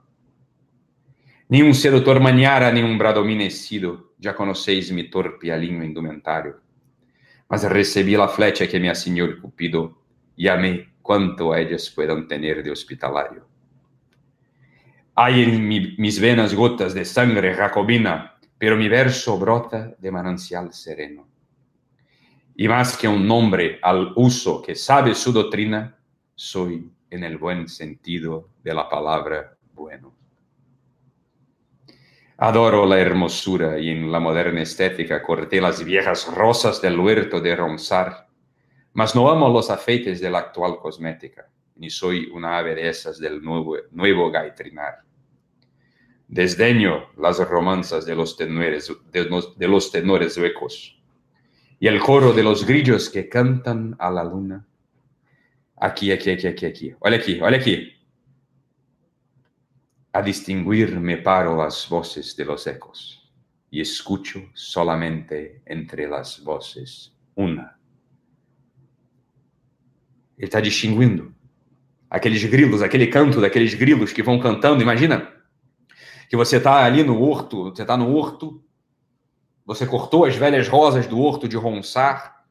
Ni 1.49 1.63
un 1.63 1.73
sedutor 1.73 2.19
mañara, 2.19 2.71
ni 2.71 2.83
un 2.83 2.99
bradomine 2.99 3.49
sido, 3.49 4.13
ya 4.19 4.35
conocéis 4.35 4.91
mi 4.91 5.09
torpe 5.09 5.51
alinho 5.51 5.83
indumentario. 5.83 6.61
Mas 7.49 7.63
recibí 7.63 8.15
la 8.15 8.27
flecha 8.27 8.67
que 8.67 8.79
me 8.79 8.91
asignó 8.91 9.25
el 9.25 9.39
Cupido, 9.39 10.03
y 10.35 10.47
amé 10.47 10.97
cuanto 11.01 11.55
ellas 11.55 11.89
puedan 11.89 12.27
tener 12.27 12.61
de 12.61 12.69
hospitalario. 12.69 13.56
Hay 15.19 15.41
en 15.41 15.67
mi, 15.67 15.95
mis 15.97 16.19
venas 16.19 16.53
gotas 16.53 16.93
de 16.93 17.03
sangre 17.03 17.55
jacobina, 17.55 18.37
pero 18.55 18.77
mi 18.77 18.87
verso 18.87 19.39
brota 19.39 19.95
de 19.97 20.11
manancial 20.11 20.71
sereno. 20.71 21.27
Y 22.55 22.67
más 22.67 22.95
que 22.95 23.07
un 23.07 23.27
nombre 23.27 23.79
al 23.81 24.13
uso 24.15 24.61
que 24.61 24.75
sabe 24.75 25.15
su 25.15 25.33
doctrina, 25.33 25.97
soy 26.35 26.91
en 27.09 27.23
el 27.23 27.39
buen 27.39 27.67
sentido 27.67 28.49
de 28.63 28.75
la 28.75 28.87
palabra 28.87 29.57
bueno. 29.73 30.13
Adoro 32.37 32.85
la 32.85 32.99
hermosura 32.99 33.79
y 33.79 33.89
en 33.89 34.11
la 34.11 34.19
moderna 34.19 34.61
estética 34.61 35.23
corté 35.23 35.59
las 35.59 35.83
viejas 35.83 36.31
rosas 36.31 36.79
del 36.79 36.99
huerto 36.99 37.41
de 37.41 37.55
Ronsar, 37.55 38.27
mas 38.93 39.15
no 39.15 39.31
amo 39.31 39.49
los 39.49 39.71
afeites 39.71 40.21
de 40.21 40.29
la 40.29 40.37
actual 40.37 40.77
cosmética, 40.77 41.49
ni 41.75 41.89
soy 41.89 42.29
una 42.31 42.59
ave 42.59 42.75
de 42.75 42.87
esas 42.87 43.17
del 43.17 43.41
nuevo, 43.41 43.77
nuevo 43.89 44.29
gaitrinar. 44.29 45.06
Desdeño 46.27 47.07
las 47.17 47.39
romanzas 47.39 48.05
de 48.05 48.15
los, 48.15 48.35
tenores, 48.35 48.91
de, 49.11 49.25
los, 49.25 49.57
de 49.57 49.67
los 49.67 49.91
tenores 49.91 50.37
huecos 50.37 50.97
y 51.79 51.87
el 51.87 51.99
coro 51.99 52.33
de 52.33 52.43
los 52.43 52.65
grillos 52.65 53.09
que 53.09 53.29
cantan 53.29 53.95
a 53.99 54.09
la 54.11 54.23
luna. 54.23 54.65
Aquí, 55.75 56.11
aquí, 56.11 56.31
aquí, 56.31 56.47
aquí, 56.47 56.65
aquí. 56.65 56.95
Olha 56.99 57.17
aqui, 57.17 57.39
olha 57.39 57.57
aqui. 57.57 57.93
A 60.11 60.21
distinguir 60.21 60.99
me 60.99 61.17
paro 61.17 61.55
las 61.55 61.87
voces 61.87 62.35
de 62.35 62.45
los 62.45 62.65
ecos 62.65 63.31
y 63.69 63.79
escucho 63.79 64.49
solamente 64.53 65.61
entre 65.65 66.07
las 66.07 66.43
voces 66.43 67.13
una. 67.35 67.77
Ele 70.35 70.45
está 70.45 70.59
distinguindo 70.59 71.31
aqueles 72.09 72.43
grilos, 72.45 72.81
aquele 72.81 73.07
canto 73.07 73.39
daqueles 73.39 73.75
grilos 73.75 74.11
que 74.11 74.23
vão 74.23 74.39
cantando. 74.39 74.81
Imagina 74.81 75.36
que 76.29 76.35
você 76.35 76.57
está 76.57 76.83
ali 76.83 77.03
no 77.03 77.21
horto, 77.21 77.65
você 77.65 77.81
está 77.81 77.95
no 77.95 78.13
horto, 78.13 78.63
você 79.65 79.85
cortou 79.85 80.25
as 80.25 80.35
velhas 80.35 80.67
rosas 80.67 81.07
do 81.07 81.19
horto 81.19 81.47
de 81.47 81.57
Ronsar 81.57 82.45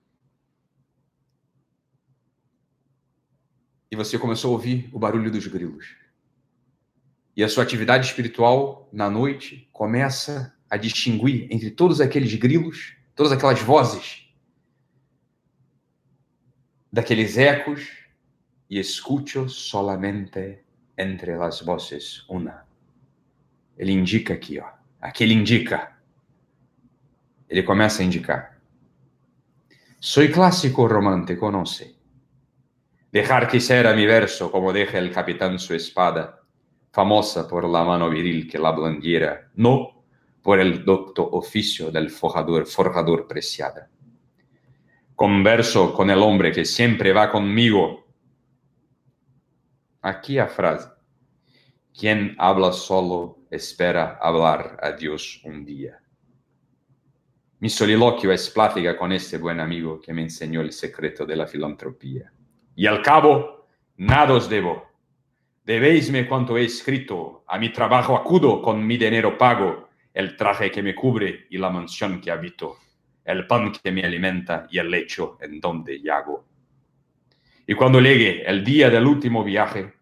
e 3.90 3.96
você 3.96 4.18
começou 4.18 4.50
a 4.50 4.52
ouvir 4.52 4.90
o 4.92 4.98
barulho 4.98 5.30
dos 5.30 5.46
grilos. 5.46 5.96
E 7.36 7.44
a 7.44 7.48
sua 7.48 7.62
atividade 7.62 8.06
espiritual 8.06 8.88
na 8.92 9.10
noite 9.10 9.68
começa 9.72 10.54
a 10.68 10.76
distinguir 10.76 11.46
entre 11.50 11.70
todos 11.70 12.00
aqueles 12.00 12.34
grilos, 12.34 12.96
todas 13.14 13.32
aquelas 13.32 13.60
vozes, 13.60 14.28
daqueles 16.92 17.36
ecos, 17.36 18.06
e 18.68 18.80
escucho 18.80 19.48
solamente 19.48 20.58
entre 20.98 21.32
as 21.34 21.60
voces 21.60 22.24
una. 22.28 22.65
Ele 23.76 23.92
indica 23.92 24.34
aqui, 24.34 24.58
ó. 24.58 24.66
Aqui 25.00 25.24
ele 25.24 25.34
indica. 25.34 25.96
Ele 27.48 27.62
começa 27.62 28.02
a 28.02 28.04
indicar. 28.04 28.60
Soy 30.00 30.28
clássico 30.30 30.86
romántico, 30.86 31.50
não 31.50 31.66
sei. 31.66 31.96
Dejar 33.12 33.48
quisiera 33.48 33.94
mi 33.94 34.06
verso 34.06 34.50
como 34.50 34.72
deja 34.72 34.98
el 34.98 35.10
capitán 35.10 35.58
su 35.58 35.74
espada 35.74 36.42
famosa 36.90 37.46
por 37.46 37.64
la 37.64 37.84
mano 37.84 38.10
viril 38.10 38.48
que 38.48 38.58
la 38.58 38.72
blandiera, 38.72 39.50
no 39.54 40.04
por 40.42 40.60
el 40.60 40.84
docto 40.84 41.28
oficio 41.32 41.90
del 41.90 42.10
forjador, 42.10 42.66
forjador 42.66 43.26
preciada. 43.26 43.90
Converso 45.14 45.92
con 45.92 46.10
el 46.10 46.18
hombre 46.18 46.52
que 46.52 46.64
siempre 46.64 47.12
va 47.12 47.30
conmigo. 47.30 48.06
Aquí 50.02 50.38
a 50.38 50.46
frase. 50.46 50.88
Quien 51.98 52.34
habla 52.38 52.72
solo 52.72 53.35
espera 53.50 54.18
hablar 54.20 54.78
a 54.82 54.92
Dios 54.92 55.40
un 55.44 55.64
día. 55.64 55.98
Mi 57.60 57.70
soliloquio 57.70 58.32
es 58.32 58.50
plática 58.50 58.96
con 58.96 59.12
este 59.12 59.38
buen 59.38 59.60
amigo 59.60 60.00
que 60.00 60.12
me 60.12 60.22
enseñó 60.22 60.60
el 60.60 60.72
secreto 60.72 61.24
de 61.24 61.36
la 61.36 61.46
filantropía. 61.46 62.30
Y 62.74 62.86
al 62.86 63.02
cabo, 63.02 63.66
nada 63.96 64.34
os 64.34 64.48
debo 64.48 64.86
Debéisme 65.66 66.28
cuanto 66.28 66.56
he 66.56 66.64
escrito, 66.64 67.42
a 67.48 67.58
mi 67.58 67.70
trabajo 67.70 68.16
acudo 68.16 68.62
con 68.62 68.86
mi 68.86 68.96
dinero 68.96 69.36
pago, 69.36 69.88
el 70.14 70.36
traje 70.36 70.70
que 70.70 70.80
me 70.80 70.94
cubre 70.94 71.48
y 71.50 71.58
la 71.58 71.70
mansión 71.70 72.20
que 72.20 72.30
habito, 72.30 72.76
el 73.24 73.48
pan 73.48 73.72
que 73.72 73.90
me 73.90 74.04
alimenta 74.04 74.68
y 74.70 74.78
el 74.78 74.88
lecho 74.88 75.36
en 75.40 75.58
donde 75.58 76.00
yago. 76.00 76.46
Y 77.66 77.74
cuando 77.74 78.00
llegue 78.00 78.48
el 78.48 78.62
día 78.64 78.90
del 78.90 79.08
último 79.08 79.42
viaje 79.42 79.94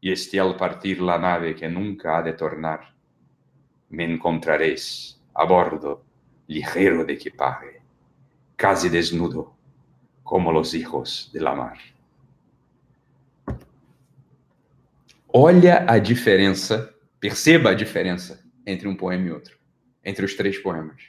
y 0.00 0.12
esté 0.12 0.40
al 0.40 0.56
partir 0.56 1.00
la 1.00 1.18
nave 1.18 1.54
que 1.54 1.68
nunca 1.68 2.18
ha 2.18 2.22
de 2.22 2.32
tornar, 2.32 2.94
me 3.90 4.04
encontraréis 4.04 5.20
a 5.34 5.44
bordo, 5.44 6.04
ligero 6.46 7.04
de 7.04 7.12
equipaje, 7.12 7.82
casi 8.56 8.88
desnudo, 8.88 9.54
como 10.22 10.52
los 10.52 10.74
hijos 10.74 11.30
de 11.32 11.40
la 11.40 11.54
mar. 11.54 11.78
Olha 15.32 15.84
a 15.88 15.98
diferença, 15.98 16.92
perceba 17.20 17.70
a 17.70 17.74
diferença 17.74 18.44
entre 18.66 18.88
um 18.88 18.96
poema 18.96 19.28
e 19.28 19.32
outro, 19.32 19.56
entre 20.04 20.24
os 20.24 20.34
três 20.34 20.58
poemas. 20.58 21.02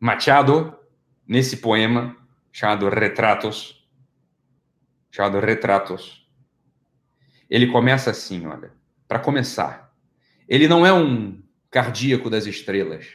Machado, 0.00 0.78
nesse 1.26 1.58
poema 1.58 2.16
chamado 2.52 2.88
Retratos, 2.88 3.86
chamado 5.10 5.40
Retratos, 5.40 6.25
ele 7.48 7.68
começa 7.68 8.10
assim, 8.10 8.46
olha, 8.46 8.72
para 9.06 9.18
começar. 9.18 9.92
Ele 10.48 10.68
não 10.68 10.84
é 10.84 10.92
um 10.92 11.42
cardíaco 11.70 12.30
das 12.30 12.46
estrelas. 12.46 13.06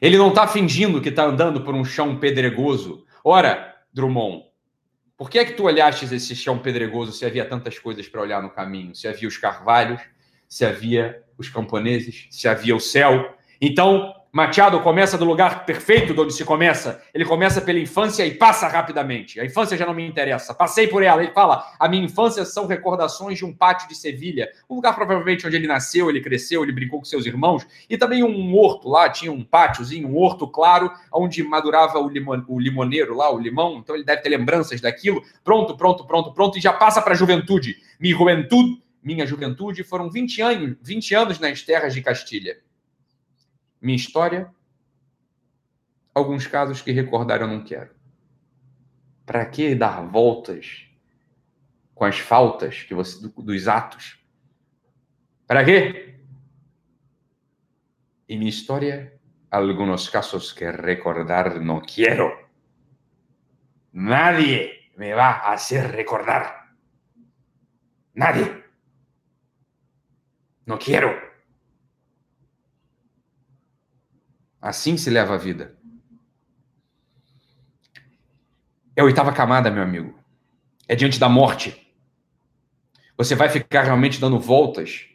Ele 0.00 0.16
não 0.16 0.28
está 0.28 0.46
fingindo 0.46 1.00
que 1.00 1.08
está 1.08 1.24
andando 1.24 1.62
por 1.62 1.74
um 1.74 1.84
chão 1.84 2.18
pedregoso. 2.18 3.04
Ora, 3.24 3.74
Drummond, 3.92 4.44
por 5.16 5.28
que 5.28 5.38
é 5.38 5.44
que 5.44 5.54
tu 5.54 5.64
olhastes 5.64 6.12
esse 6.12 6.36
chão 6.36 6.58
pedregoso 6.58 7.12
se 7.12 7.26
havia 7.26 7.44
tantas 7.44 7.78
coisas 7.78 8.08
para 8.08 8.20
olhar 8.20 8.40
no 8.42 8.50
caminho? 8.50 8.94
Se 8.94 9.08
havia 9.08 9.26
os 9.26 9.36
carvalhos, 9.36 10.00
se 10.48 10.64
havia 10.64 11.22
os 11.36 11.48
camponeses, 11.48 12.28
se 12.30 12.46
havia 12.46 12.76
o 12.76 12.80
céu. 12.80 13.36
Então, 13.60 14.14
Machado 14.30 14.78
começa 14.80 15.16
do 15.16 15.24
lugar 15.24 15.64
perfeito 15.64 16.12
de 16.12 16.20
onde 16.20 16.34
se 16.34 16.44
começa. 16.44 17.02
Ele 17.14 17.24
começa 17.24 17.62
pela 17.62 17.78
infância 17.78 18.26
e 18.26 18.34
passa 18.34 18.68
rapidamente. 18.68 19.40
A 19.40 19.44
infância 19.44 19.74
já 19.74 19.86
não 19.86 19.94
me 19.94 20.06
interessa. 20.06 20.52
Passei 20.52 20.86
por 20.86 21.02
ela. 21.02 21.22
Ele 21.22 21.32
fala: 21.32 21.64
a 21.78 21.88
minha 21.88 22.04
infância 22.04 22.44
são 22.44 22.66
recordações 22.66 23.38
de 23.38 23.46
um 23.46 23.54
pátio 23.54 23.88
de 23.88 23.94
Sevilha, 23.94 24.50
um 24.68 24.74
lugar 24.76 24.94
provavelmente 24.94 25.46
onde 25.46 25.56
ele 25.56 25.66
nasceu, 25.66 26.10
ele 26.10 26.20
cresceu, 26.20 26.62
ele 26.62 26.72
brincou 26.72 26.98
com 26.98 27.06
seus 27.06 27.24
irmãos, 27.24 27.66
e 27.88 27.96
também 27.96 28.22
um 28.22 28.54
horto 28.54 28.90
lá, 28.90 29.08
tinha 29.08 29.32
um 29.32 29.42
pátiozinho, 29.42 30.08
um 30.08 30.18
horto 30.18 30.46
claro, 30.46 30.92
onde 31.10 31.42
madurava 31.42 31.98
o, 31.98 32.08
limon, 32.08 32.42
o 32.48 32.60
limoneiro 32.60 33.16
lá, 33.16 33.32
o 33.32 33.38
limão. 33.38 33.78
Então 33.78 33.94
ele 33.94 34.04
deve 34.04 34.20
ter 34.20 34.28
lembranças 34.28 34.78
daquilo. 34.78 35.22
Pronto, 35.42 35.74
pronto, 35.74 36.06
pronto, 36.06 36.34
pronto, 36.34 36.58
e 36.58 36.60
já 36.60 36.72
passa 36.74 37.00
para 37.00 37.14
a 37.14 37.16
juventude. 37.16 37.76
Minha 37.98 38.14
juventude, 38.14 38.82
minha 39.02 39.26
juventude 39.26 39.82
foram 39.82 40.10
20 40.10 40.42
anos, 40.42 40.76
20 40.82 41.14
anos 41.14 41.38
nas 41.38 41.62
terras 41.62 41.94
de 41.94 42.02
Castilha 42.02 42.67
minha 43.80 43.96
história, 43.96 44.52
alguns 46.14 46.46
casos 46.46 46.82
que 46.82 46.92
recordar 46.92 47.40
eu 47.40 47.48
não 47.48 47.62
quero. 47.62 47.94
Para 49.24 49.44
que 49.46 49.74
dar 49.74 50.00
voltas 50.02 50.86
com 51.94 52.04
as 52.04 52.18
faltas 52.18 52.82
que 52.82 52.94
você 52.94 53.28
dos 53.36 53.68
atos? 53.68 54.18
Para 55.46 55.64
quê? 55.64 56.20
E 58.28 58.36
minha 58.36 58.50
história, 58.50 59.18
alguns 59.50 60.08
casos 60.08 60.52
que 60.52 60.70
recordar 60.70 61.60
não 61.60 61.80
quero. 61.80 62.46
Nadie 63.92 64.90
me 64.96 65.14
va 65.14 65.30
a 65.30 65.52
hacer 65.54 65.86
recordar. 65.90 66.74
Nadie. 68.14 68.64
No 70.66 70.76
quiero. 70.76 71.27
Assim 74.60 74.96
se 74.96 75.08
leva 75.08 75.34
a 75.34 75.38
vida. 75.38 75.76
É 78.96 79.00
a 79.00 79.04
oitava 79.04 79.32
camada, 79.32 79.70
meu 79.70 79.82
amigo. 79.82 80.18
É 80.88 80.96
diante 80.96 81.20
da 81.20 81.28
morte. 81.28 81.86
Você 83.16 83.34
vai 83.34 83.48
ficar 83.48 83.84
realmente 83.84 84.20
dando 84.20 84.38
voltas 84.38 85.06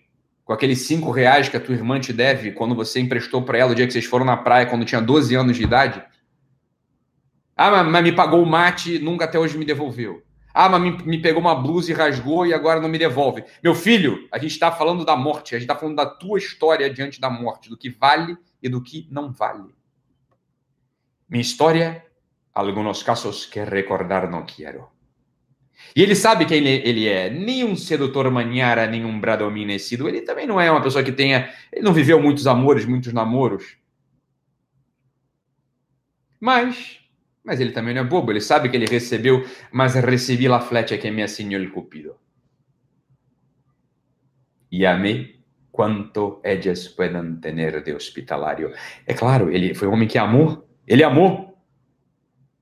com 0.45 0.53
aqueles 0.53 0.87
cinco 0.87 1.11
reais 1.11 1.49
que 1.49 1.57
a 1.57 1.59
tua 1.59 1.75
irmã 1.75 1.99
te 1.99 2.13
deve 2.13 2.51
quando 2.51 2.75
você 2.75 2.99
emprestou 2.99 3.41
para 3.41 3.57
ela 3.57 3.71
o 3.71 3.75
dia 3.75 3.85
que 3.85 3.93
vocês 3.93 4.05
foram 4.05 4.25
na 4.25 4.37
praia, 4.37 4.65
quando 4.65 4.85
tinha 4.85 5.01
12 5.01 5.35
anos 5.35 5.57
de 5.57 5.63
idade? 5.63 6.03
Ah, 7.55 7.83
mas 7.83 8.03
me 8.03 8.11
pagou 8.11 8.41
o 8.41 8.45
mate, 8.45 8.99
nunca 8.99 9.25
até 9.25 9.37
hoje 9.37 9.57
me 9.57 9.65
devolveu. 9.65 10.23
Ah, 10.53 10.69
mas 10.69 10.81
me, 10.81 10.91
me 11.03 11.21
pegou 11.21 11.41
uma 11.41 11.55
blusa 11.55 11.91
e 11.91 11.93
rasgou 11.93 12.45
e 12.45 12.53
agora 12.53 12.79
não 12.79 12.89
me 12.89 12.97
devolve. 12.97 13.43
Meu 13.63 13.73
filho, 13.73 14.27
a 14.31 14.37
gente 14.37 14.51
está 14.51 14.71
falando 14.71 15.03
da 15.03 15.15
morte, 15.15 15.55
a 15.55 15.59
gente 15.59 15.67
está 15.67 15.75
falando 15.75 15.95
da 15.95 16.05
tua 16.05 16.37
história 16.37 16.89
diante 16.89 17.19
da 17.19 17.29
morte, 17.29 17.69
do 17.69 17.77
que 17.77 17.89
vale 17.89 18.37
e 18.64 18.69
do 18.69 18.81
que 18.81 19.07
não 19.11 19.31
vale. 19.31 19.76
Minha 21.30 21.41
história, 21.41 22.06
alguns 22.53 23.03
casos 23.03 23.45
que 23.45 23.64
recordar 23.64 24.31
não 24.31 24.45
quero. 24.45 24.88
E 25.95 26.02
ele 26.02 26.15
sabe 26.15 26.45
quem 26.45 26.65
ele 26.65 27.07
é. 27.07 27.30
Nem 27.30 27.65
um 27.65 27.76
sedutor 27.76 28.31
maniara, 28.31 28.88
nem 28.88 29.03
um 29.03 29.19
bradominecido. 29.19 30.07
Ele 30.07 30.22
também 30.22 30.48
não 30.48 30.60
é 30.60 30.72
uma 30.72 30.81
pessoa 30.81 31.03
que 31.03 31.11
tenha. 31.11 31.53
Ele 31.72 31.84
não 31.84 31.94
viveu 31.94 32.22
muitos 32.22 32.48
amores, 32.48 32.85
muitos 32.85 33.11
namoros. 33.11 33.76
Mas. 36.40 36.99
Mas 37.44 37.60
ele 37.60 37.73
também 37.73 37.94
não 37.94 38.02
é 38.02 38.06
bobo. 38.06 38.31
Ele 38.31 38.40
sabe 38.40 38.69
que 38.69 38.77
ele 38.77 38.85
recebeu. 38.85 39.45
Mas 39.72 39.95
recebi 39.95 40.48
la 40.48 40.61
flecha 40.61 40.98
que 40.98 41.11
me 41.11 41.22
assinó 41.22 41.57
el 41.57 41.72
cupido. 41.72 42.15
E 44.72 44.85
amei 44.85 45.42
quanto 45.73 46.39
ellas 46.43 46.87
puedan 46.87 47.41
tener 47.41 47.83
de 47.83 47.93
hospitalario. 47.93 48.71
É 49.07 49.13
claro, 49.13 49.49
ele 49.49 49.73
foi 49.73 49.87
um 49.87 49.93
homem 49.93 50.07
que 50.07 50.19
amou. 50.19 50.69
Ele 50.87 51.03
amou. 51.03 51.57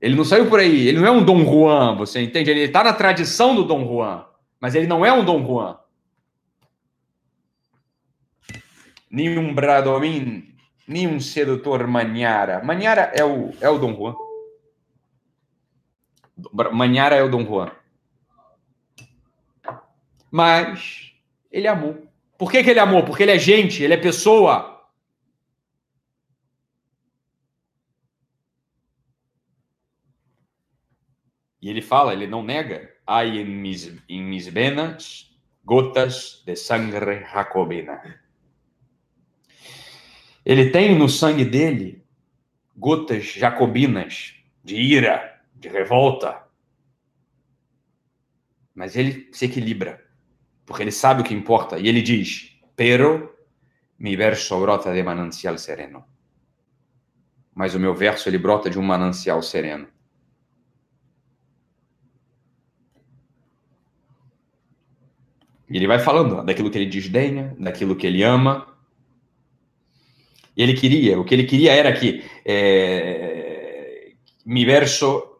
Ele 0.00 0.16
não 0.16 0.24
saiu 0.24 0.48
por 0.48 0.58
aí, 0.58 0.88
ele 0.88 0.98
não 0.98 1.06
é 1.06 1.10
um 1.12 1.24
Dom 1.24 1.44
Juan, 1.44 1.94
você 1.94 2.20
entende? 2.20 2.50
Ele 2.50 2.62
está 2.62 2.82
na 2.82 2.92
tradição 2.92 3.54
do 3.54 3.62
Dom 3.62 3.86
Juan, 3.86 4.26
mas 4.58 4.74
ele 4.74 4.88
não 4.88 5.06
é 5.06 5.12
um 5.12 5.24
Dom 5.24 5.46
Juan. 5.46 5.78
Nem 9.08 9.38
um 9.38 9.54
Bradomín, 9.54 10.56
nem 10.88 11.06
um 11.06 11.20
sedutor 11.20 11.86
Manhara. 11.86 12.64
Manhara 12.64 13.12
é 13.14 13.24
o, 13.24 13.52
é 13.60 13.68
o 13.68 13.78
Dom 13.78 13.94
Juan. 13.94 14.16
Manhara 16.72 17.14
é 17.14 17.22
o 17.22 17.28
Dom 17.28 17.44
Juan. 17.44 17.70
Mas 20.32 21.12
ele 21.52 21.68
amou. 21.68 22.11
Por 22.42 22.50
que, 22.50 22.64
que 22.64 22.70
ele 22.70 22.80
amou? 22.80 23.04
Porque 23.04 23.22
ele 23.22 23.30
é 23.30 23.38
gente, 23.38 23.84
ele 23.84 23.94
é 23.94 23.96
pessoa. 23.96 24.84
E 31.60 31.70
ele 31.70 31.80
fala, 31.80 32.12
ele 32.12 32.26
não 32.26 32.42
nega, 32.42 32.92
há 33.06 33.24
em 33.24 33.44
mis, 33.44 33.96
mis 34.08 34.48
venas 34.48 35.32
gotas 35.64 36.42
de 36.44 36.56
sangue 36.56 37.20
jacobina. 37.32 38.20
Ele 40.44 40.70
tem 40.70 40.98
no 40.98 41.08
sangue 41.08 41.44
dele 41.44 42.04
gotas 42.76 43.22
jacobinas 43.22 44.34
de 44.64 44.74
ira, 44.74 45.40
de 45.54 45.68
revolta. 45.68 46.44
Mas 48.74 48.96
ele 48.96 49.28
se 49.30 49.44
equilibra, 49.44 50.01
porque 50.72 50.84
ele 50.84 50.90
sabe 50.90 51.20
o 51.20 51.24
que 51.24 51.34
importa. 51.34 51.78
E 51.78 51.86
ele 51.86 52.00
diz: 52.00 52.58
Pero 52.74 53.36
mi 53.98 54.16
verso 54.16 54.58
brota 54.58 54.90
de 54.90 55.02
manancial 55.02 55.58
sereno. 55.58 56.02
Mas 57.54 57.74
o 57.74 57.78
meu 57.78 57.94
verso 57.94 58.26
ele 58.26 58.38
brota 58.38 58.70
de 58.70 58.78
um 58.78 58.82
manancial 58.82 59.42
sereno. 59.42 59.86
E 65.68 65.76
ele 65.76 65.86
vai 65.86 65.98
falando 65.98 66.42
daquilo 66.42 66.70
que 66.70 66.78
ele 66.78 66.90
desdenha, 66.90 67.54
daquilo 67.58 67.94
que 67.94 68.06
ele 68.06 68.22
ama. 68.22 68.66
E 70.56 70.62
ele 70.62 70.72
queria, 70.72 71.20
o 71.20 71.24
que 71.24 71.34
ele 71.34 71.44
queria 71.44 71.72
era 71.72 71.92
que 71.92 72.24
é, 72.46 74.12
mi 74.46 74.64
verso, 74.64 75.38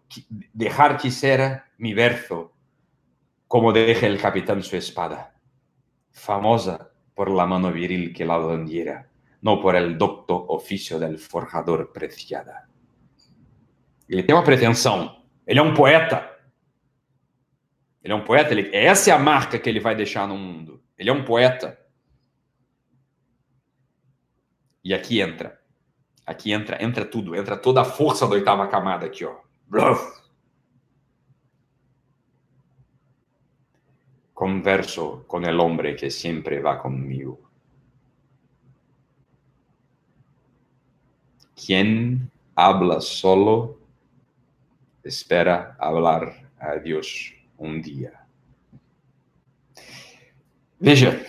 dejar 0.55 0.99
quisiera 0.99 1.65
mi 1.79 1.95
verso, 1.95 2.51
como 3.53 3.71
deja 3.71 4.07
el 4.07 4.19
capitán 4.19 4.63
su 4.63 4.77
espada, 4.77 5.35
famosa 6.11 6.91
por 7.15 7.31
la 7.31 7.45
mano 7.45 7.71
viril 7.71 8.15
que 8.15 8.25
la 8.25 8.39
dondiera, 8.39 9.11
no 9.43 9.61
por 9.61 9.77
el 9.77 9.99
docto 9.99 10.47
oficio 10.49 10.99
del 10.99 11.19
forjador 11.19 11.93
preciada. 11.93 12.67
Ele 14.09 14.23
tem 14.23 14.35
uma 14.35 14.43
pretensão, 14.43 15.23
ele 15.47 15.59
é 15.59 15.63
um 15.63 15.75
poeta, 15.75 16.35
ele 18.03 18.15
é 18.15 18.17
um 18.17 18.25
poeta, 18.25 18.53
ele, 18.53 18.75
essa 18.75 19.11
é 19.11 19.13
a 19.13 19.19
marca 19.19 19.59
que 19.59 19.69
ele 19.69 19.81
vai 19.81 19.95
deixar 19.95 20.27
no 20.27 20.39
mundo. 20.39 20.83
Ele 20.97 21.11
é 21.11 21.13
um 21.13 21.23
poeta. 21.23 21.79
E 24.83 24.95
aqui 24.95 25.21
entra. 25.21 25.61
Aqui 26.25 26.53
entra, 26.53 26.83
entra 26.83 27.05
tudo, 27.05 27.37
entra 27.37 27.59
toda 27.59 27.83
a 27.83 27.85
força 27.85 28.27
da 28.27 28.33
oitava 28.33 28.67
camada 28.69 29.05
aqui, 29.05 29.27
ó. 29.27 29.37
Converso 34.43 35.23
com 35.29 35.45
el 35.45 35.61
hombre 35.61 35.95
que 35.95 36.11
sempre 36.11 36.61
va 36.61 36.77
comigo. 36.77 37.39
Quien 41.55 42.29
habla 42.57 43.01
solo 43.01 43.79
espera 45.05 45.77
hablar 45.79 46.51
a 46.59 46.75
Dios 46.75 47.33
um 47.57 47.81
dia. 47.81 48.15
Veja, 50.81 51.25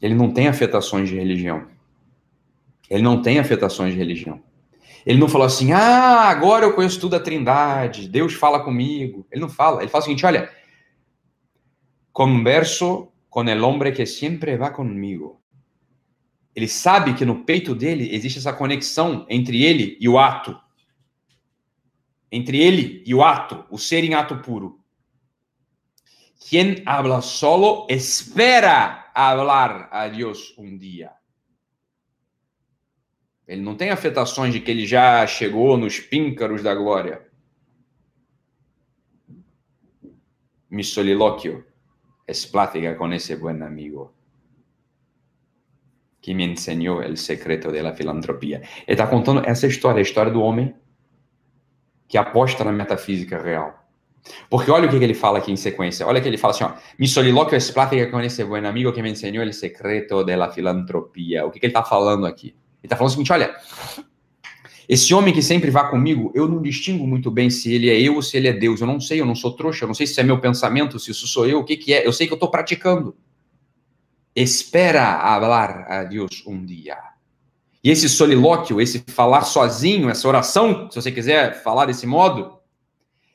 ele 0.00 0.16
não 0.16 0.32
tem 0.32 0.48
afetações 0.48 1.10
de 1.10 1.14
religião. 1.14 1.68
Ele 2.90 3.04
não 3.04 3.22
tem 3.22 3.38
afetações 3.38 3.92
de 3.92 3.98
religião. 4.00 4.42
Ele 5.06 5.20
não 5.20 5.28
falou 5.28 5.46
assim, 5.46 5.70
ah, 5.70 6.28
agora 6.28 6.64
eu 6.66 6.74
conheço 6.74 6.98
tudo 6.98 7.14
a 7.14 7.20
trindade, 7.20 8.08
Deus 8.08 8.34
fala 8.34 8.64
comigo. 8.64 9.24
Ele 9.30 9.40
não 9.40 9.48
fala. 9.48 9.82
Ele 9.82 9.88
fala 9.88 10.02
o 10.02 10.04
seguinte, 10.06 10.26
olha, 10.26 10.50
converso 12.12 13.12
com 13.28 13.48
el 13.48 13.64
hombre 13.64 13.92
que 13.92 14.06
sempre 14.06 14.56
va 14.56 14.72
comigo. 14.72 15.40
Ele 16.54 16.68
sabe 16.68 17.14
que 17.14 17.24
no 17.24 17.44
peito 17.46 17.74
dele 17.74 18.14
existe 18.14 18.38
essa 18.38 18.52
conexão 18.52 19.26
entre 19.28 19.64
ele 19.64 19.96
e 19.98 20.06
o 20.06 20.18
ato. 20.18 20.60
Entre 22.30 22.60
ele 22.60 23.02
e 23.06 23.14
o 23.14 23.22
ato, 23.22 23.64
o 23.70 23.78
ser 23.78 24.04
em 24.04 24.14
ato 24.14 24.36
puro. 24.42 24.78
Quien 26.38 26.82
habla 26.84 27.22
solo 27.22 27.86
espera 27.88 29.10
hablar 29.14 29.88
a 29.90 30.08
Deus 30.08 30.54
um 30.58 30.76
dia. 30.76 31.12
Ele 33.46 33.62
não 33.62 33.74
tem 33.74 33.90
afetações 33.90 34.52
de 34.52 34.60
que 34.60 34.70
ele 34.70 34.86
já 34.86 35.26
chegou 35.26 35.76
nos 35.78 35.98
píncaros 36.00 36.62
da 36.62 36.74
glória. 36.74 37.26
Mi 40.68 40.84
soliloquio 40.84 41.71
es 42.26 42.46
plática 42.46 42.96
con 42.96 43.12
ese 43.12 43.36
buen 43.36 43.62
amigo 43.62 44.14
que 46.20 46.34
me 46.34 46.44
enseñó 46.44 47.02
el 47.02 47.16
secreto 47.16 47.72
de 47.72 47.82
la 47.82 47.92
filantropia. 47.92 48.58
Ele 48.86 48.94
está 48.94 49.08
contando 49.10 49.42
essa 49.44 49.66
história, 49.66 49.98
a 49.98 50.02
história 50.02 50.32
do 50.32 50.40
homem 50.42 50.74
que 52.06 52.16
aposta 52.16 52.64
na 52.64 52.70
metafísica 52.70 53.42
real. 53.42 53.74
Porque 54.48 54.70
olha 54.70 54.86
o 54.86 54.90
que, 54.90 54.96
ele 54.96 55.14
fala 55.14 55.38
aqui 55.38 55.50
em 55.50 55.56
sequência. 55.56 56.06
Olha 56.06 56.20
que 56.20 56.28
ele 56.28 56.38
fala 56.38 56.54
assim, 56.54 56.62
ó. 56.62 56.74
Mi 56.96 57.08
soliloquio 57.08 57.56
es 57.56 57.72
plática 57.72 58.08
con 58.08 58.22
ese 58.22 58.44
buen 58.44 58.66
amigo 58.66 58.92
que 58.92 59.02
me 59.02 59.10
enseñó 59.10 59.42
el 59.42 59.52
secreto 59.52 60.22
de 60.22 60.36
la 60.36 60.50
filantropia. 60.50 61.44
O 61.44 61.50
que, 61.50 61.58
que 61.58 61.66
ele 61.66 61.72
está 61.72 61.82
falando 61.82 62.24
aqui? 62.24 62.48
Ele 62.48 62.84
está 62.84 62.96
falando 62.96 63.10
o 63.10 63.12
seguinte, 63.12 63.32
olha... 63.32 63.52
Esse 64.92 65.14
homem 65.14 65.32
que 65.32 65.40
sempre 65.40 65.70
vá 65.70 65.84
comigo, 65.84 66.30
eu 66.34 66.46
não 66.46 66.60
distingo 66.60 67.06
muito 67.06 67.30
bem 67.30 67.48
se 67.48 67.72
ele 67.72 67.88
é 67.88 67.98
eu 67.98 68.16
ou 68.16 68.20
se 68.20 68.36
ele 68.36 68.46
é 68.46 68.52
Deus. 68.52 68.78
Eu 68.78 68.86
não 68.86 69.00
sei, 69.00 69.22
eu 69.22 69.24
não 69.24 69.34
sou 69.34 69.56
trouxa, 69.56 69.84
eu 69.84 69.86
não 69.86 69.94
sei 69.94 70.06
se 70.06 70.20
é 70.20 70.22
meu 70.22 70.38
pensamento, 70.38 70.98
se 70.98 71.10
isso 71.10 71.26
sou 71.26 71.46
eu, 71.46 71.60
o 71.60 71.64
que, 71.64 71.78
que 71.78 71.94
é. 71.94 72.06
Eu 72.06 72.12
sei 72.12 72.26
que 72.26 72.32
eu 72.34 72.36
estou 72.36 72.50
praticando. 72.50 73.16
Espera 74.36 75.18
falar 75.18 75.86
a 75.88 76.04
Deus 76.04 76.44
um 76.46 76.62
dia. 76.62 76.98
E 77.82 77.88
esse 77.88 78.06
solilóquio, 78.06 78.82
esse 78.82 79.02
falar 79.06 79.44
sozinho, 79.44 80.10
essa 80.10 80.28
oração, 80.28 80.90
se 80.90 81.00
você 81.00 81.10
quiser 81.10 81.62
falar 81.62 81.86
desse 81.86 82.06
modo, 82.06 82.58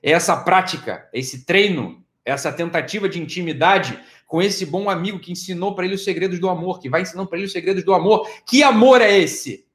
é 0.03 0.11
essa 0.11 0.37
prática, 0.37 1.09
esse 1.11 1.43
treino, 1.43 2.05
essa 2.23 2.53
tentativa 2.53 3.09
de 3.09 3.19
intimidade 3.19 3.99
com 4.27 4.43
esse 4.43 4.63
bom 4.63 4.91
amigo 4.91 5.17
que 5.17 5.31
ensinou 5.31 5.73
para 5.73 5.85
ele 5.85 5.95
os 5.95 6.03
segredos 6.03 6.37
do 6.37 6.49
amor, 6.49 6.79
que 6.79 6.87
vai 6.87 7.01
ensinando 7.01 7.27
para 7.27 7.39
ele 7.39 7.47
os 7.47 7.51
segredos 7.51 7.83
do 7.83 7.95
amor. 7.95 8.29
Que 8.45 8.61
amor 8.61 9.01
é 9.01 9.17
esse? 9.17 9.65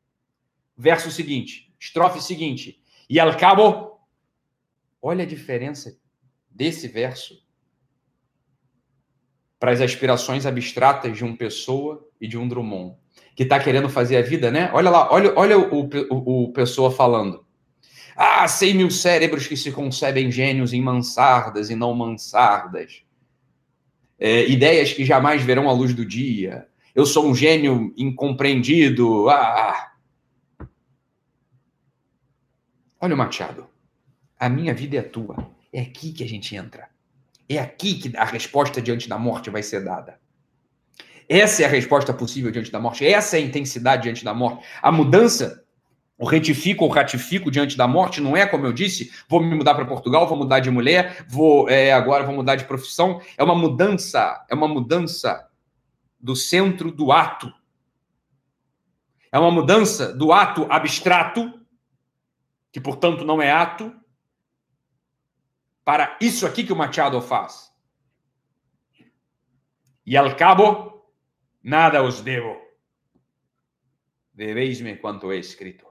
Verso 0.76 1.10
seguinte, 1.10 1.71
estrofe 1.82 2.22
seguinte. 2.22 2.80
E 3.10 3.18
al 3.18 3.36
cabo, 3.36 3.98
olha 5.02 5.24
a 5.24 5.26
diferença 5.26 5.98
desse 6.48 6.86
verso 6.86 7.42
para 9.58 9.72
as 9.72 9.80
aspirações 9.80 10.46
abstratas 10.46 11.16
de 11.16 11.24
uma 11.24 11.36
pessoa 11.36 12.08
e 12.20 12.28
de 12.28 12.38
um 12.38 12.46
Drummond, 12.46 12.96
que 13.34 13.42
está 13.42 13.58
querendo 13.58 13.88
fazer 13.88 14.16
a 14.16 14.22
vida, 14.22 14.50
né? 14.50 14.70
Olha 14.72 14.90
lá, 14.90 15.12
olha, 15.12 15.32
olha 15.36 15.58
o, 15.58 15.88
o, 16.10 16.44
o 16.44 16.52
pessoa 16.52 16.90
falando. 16.90 17.44
Ah, 18.16 18.46
cem 18.46 18.74
mil 18.74 18.90
cérebros 18.90 19.48
que 19.48 19.56
se 19.56 19.72
concebem 19.72 20.30
gênios 20.30 20.72
em 20.72 20.80
mansardas 20.80 21.68
e 21.70 21.74
não 21.74 21.94
mansardas. 21.94 23.02
É, 24.18 24.46
ideias 24.48 24.92
que 24.92 25.04
jamais 25.04 25.42
verão 25.42 25.68
a 25.68 25.72
luz 25.72 25.94
do 25.94 26.04
dia. 26.04 26.68
eu 26.94 27.06
sou 27.06 27.26
um 27.26 27.34
gênio 27.34 27.92
incompreendido. 27.96 29.28
Ah, 29.28 29.70
ah. 29.70 29.91
Olha 33.02 33.16
o 33.16 33.18
Machado. 33.18 33.66
A 34.38 34.48
minha 34.48 34.72
vida 34.72 34.96
é 34.96 35.02
tua. 35.02 35.50
É 35.72 35.80
aqui 35.80 36.12
que 36.12 36.22
a 36.22 36.28
gente 36.28 36.54
entra. 36.54 36.88
É 37.48 37.58
aqui 37.58 37.94
que 37.94 38.16
a 38.16 38.24
resposta 38.24 38.80
diante 38.80 39.08
da 39.08 39.18
morte 39.18 39.50
vai 39.50 39.60
ser 39.60 39.84
dada. 39.84 40.20
Essa 41.28 41.64
é 41.64 41.66
a 41.66 41.68
resposta 41.68 42.14
possível 42.14 42.52
diante 42.52 42.70
da 42.70 42.78
morte. 42.78 43.04
Essa 43.04 43.36
é 43.36 43.40
a 43.40 43.42
intensidade 43.42 44.04
diante 44.04 44.24
da 44.24 44.32
morte. 44.32 44.64
A 44.80 44.92
mudança, 44.92 45.64
o 46.16 46.24
retifico 46.24 46.84
ou 46.84 46.90
ratifico 46.92 47.50
diante 47.50 47.76
da 47.76 47.88
morte, 47.88 48.20
não 48.20 48.36
é 48.36 48.46
como 48.46 48.66
eu 48.66 48.72
disse, 48.72 49.10
vou 49.28 49.42
me 49.42 49.52
mudar 49.52 49.74
para 49.74 49.84
Portugal, 49.84 50.28
vou 50.28 50.38
mudar 50.38 50.60
de 50.60 50.70
mulher, 50.70 51.26
vou 51.28 51.68
é, 51.68 51.92
agora 51.92 52.22
vou 52.22 52.36
mudar 52.36 52.54
de 52.54 52.66
profissão. 52.66 53.20
É 53.36 53.42
uma 53.42 53.56
mudança, 53.56 54.46
é 54.48 54.54
uma 54.54 54.68
mudança 54.68 55.48
do 56.20 56.36
centro 56.36 56.92
do 56.92 57.10
ato. 57.10 57.52
É 59.32 59.40
uma 59.40 59.50
mudança 59.50 60.12
do 60.12 60.32
ato 60.32 60.68
abstrato, 60.70 61.61
que 62.72 62.80
portanto 62.80 63.24
não 63.24 63.40
é 63.40 63.52
ato, 63.52 63.94
para 65.84 66.16
isso 66.20 66.46
aqui 66.46 66.64
que 66.64 66.72
o 66.72 66.76
Machado 66.76 67.20
faz. 67.20 67.70
E 70.06 70.16
al 70.16 70.34
cabo, 70.36 71.12
nada 71.62 72.02
os 72.02 72.22
devo. 72.22 72.56
Veréis-me 74.34 74.96
quanto 74.96 75.30
é 75.30 75.36
escrito. 75.36 75.86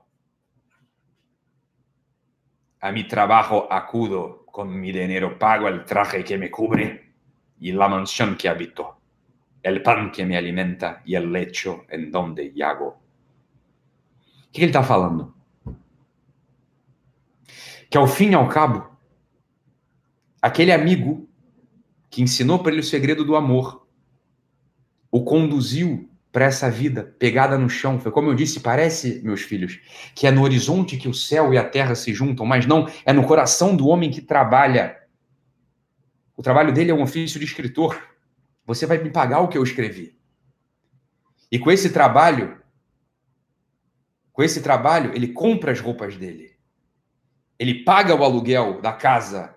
A 2.79 2.91
mi 2.91 3.03
trabajo 3.03 3.67
acudo, 3.71 4.43
con 4.47 4.67
mi 4.73 4.91
dinero 4.91 5.37
pago 5.37 5.67
el 5.67 5.85
traje 5.85 6.23
que 6.23 6.37
me 6.37 6.49
cubre 6.49 7.13
y 7.59 7.71
la 7.71 7.87
mansión 7.87 8.35
que 8.35 8.49
habito, 8.49 8.99
el 9.61 9.83
pan 9.83 10.11
que 10.11 10.25
me 10.25 10.35
alimenta 10.35 11.03
y 11.05 11.13
el 11.15 11.31
lecho 11.31 11.85
en 11.89 12.11
donde 12.11 12.51
yago. 12.51 12.87
O 12.87 14.51
que 14.51 14.61
ele 14.61 14.71
está 14.71 14.83
falando? 14.83 15.40
Que 17.91 17.97
ao 17.97 18.07
fim 18.07 18.29
e 18.29 18.33
ao 18.33 18.47
cabo, 18.47 18.89
aquele 20.41 20.71
amigo 20.71 21.29
que 22.09 22.21
ensinou 22.21 22.57
para 22.59 22.71
ele 22.71 22.79
o 22.79 22.85
segredo 22.85 23.25
do 23.25 23.35
amor, 23.35 23.85
o 25.11 25.25
conduziu 25.25 26.09
para 26.31 26.45
essa 26.45 26.71
vida 26.71 27.03
pegada 27.19 27.57
no 27.57 27.69
chão. 27.69 27.99
Foi 27.99 28.09
como 28.09 28.29
eu 28.29 28.33
disse, 28.33 28.61
parece, 28.61 29.21
meus 29.25 29.41
filhos, 29.41 29.81
que 30.15 30.25
é 30.25 30.31
no 30.31 30.41
horizonte 30.41 30.95
que 30.95 31.09
o 31.09 31.13
céu 31.13 31.53
e 31.53 31.57
a 31.57 31.67
terra 31.67 31.93
se 31.93 32.13
juntam, 32.13 32.45
mas 32.45 32.65
não, 32.65 32.89
é 33.05 33.11
no 33.11 33.27
coração 33.27 33.75
do 33.75 33.89
homem 33.89 34.09
que 34.09 34.21
trabalha. 34.21 34.97
O 36.37 36.41
trabalho 36.41 36.71
dele 36.71 36.91
é 36.91 36.93
um 36.93 37.03
ofício 37.03 37.41
de 37.41 37.45
escritor. 37.45 38.01
Você 38.65 38.85
vai 38.85 38.99
me 38.99 39.09
pagar 39.09 39.41
o 39.41 39.49
que 39.49 39.57
eu 39.57 39.63
escrevi. 39.63 40.17
E 41.51 41.59
com 41.59 41.69
esse 41.69 41.89
trabalho, 41.89 42.57
com 44.31 44.41
esse 44.41 44.61
trabalho, 44.61 45.13
ele 45.13 45.27
compra 45.27 45.73
as 45.73 45.81
roupas 45.81 46.15
dele. 46.15 46.50
Ele 47.61 47.83
paga 47.83 48.15
o 48.15 48.23
aluguel 48.23 48.81
da 48.81 48.93
casa 48.93 49.55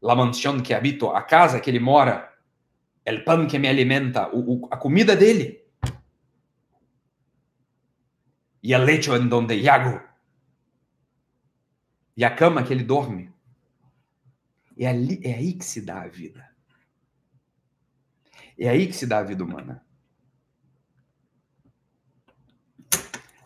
la 0.00 0.14
mansión 0.14 0.62
que 0.62 0.72
habito, 0.72 1.14
a 1.14 1.26
casa 1.26 1.60
que 1.60 1.68
ele 1.68 1.78
mora, 1.78 2.34
el 3.04 3.22
pan 3.22 3.46
que 3.46 3.58
me 3.58 3.68
alimenta, 3.68 4.30
o, 4.32 4.64
o, 4.64 4.68
a 4.70 4.78
comida 4.78 5.14
dele. 5.14 5.66
E 8.62 8.72
el 8.72 8.86
lecho 8.86 9.14
en 9.14 9.28
donde 9.28 9.60
yago. 9.60 10.00
E 12.16 12.24
a 12.24 12.34
cama 12.34 12.64
que 12.64 12.72
ele 12.72 12.84
dorme. 12.84 13.30
É, 14.78 14.86
ali, 14.86 15.20
é 15.22 15.34
aí 15.34 15.52
que 15.52 15.66
se 15.66 15.82
dá 15.82 16.00
a 16.00 16.08
vida. 16.08 16.48
É 18.58 18.70
aí 18.70 18.86
que 18.86 18.94
se 18.94 19.06
dá 19.06 19.18
a 19.18 19.22
vida 19.22 19.44
humana. 19.44 19.84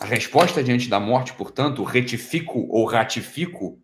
A 0.02 0.04
resposta 0.04 0.64
diante 0.64 0.88
da 0.88 0.98
morte, 0.98 1.32
portanto, 1.32 1.84
retifico 1.84 2.66
ou 2.68 2.84
ratifico? 2.84 3.80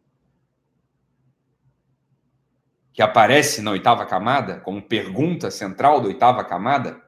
Que 2.93 3.01
aparece 3.01 3.63
na 3.63 3.71
oitava 3.71 4.05
camada, 4.05 4.59
como 4.59 4.83
pergunta 4.83 5.49
central 5.49 6.01
da 6.01 6.09
oitava 6.09 6.45
camada, 6.45 7.01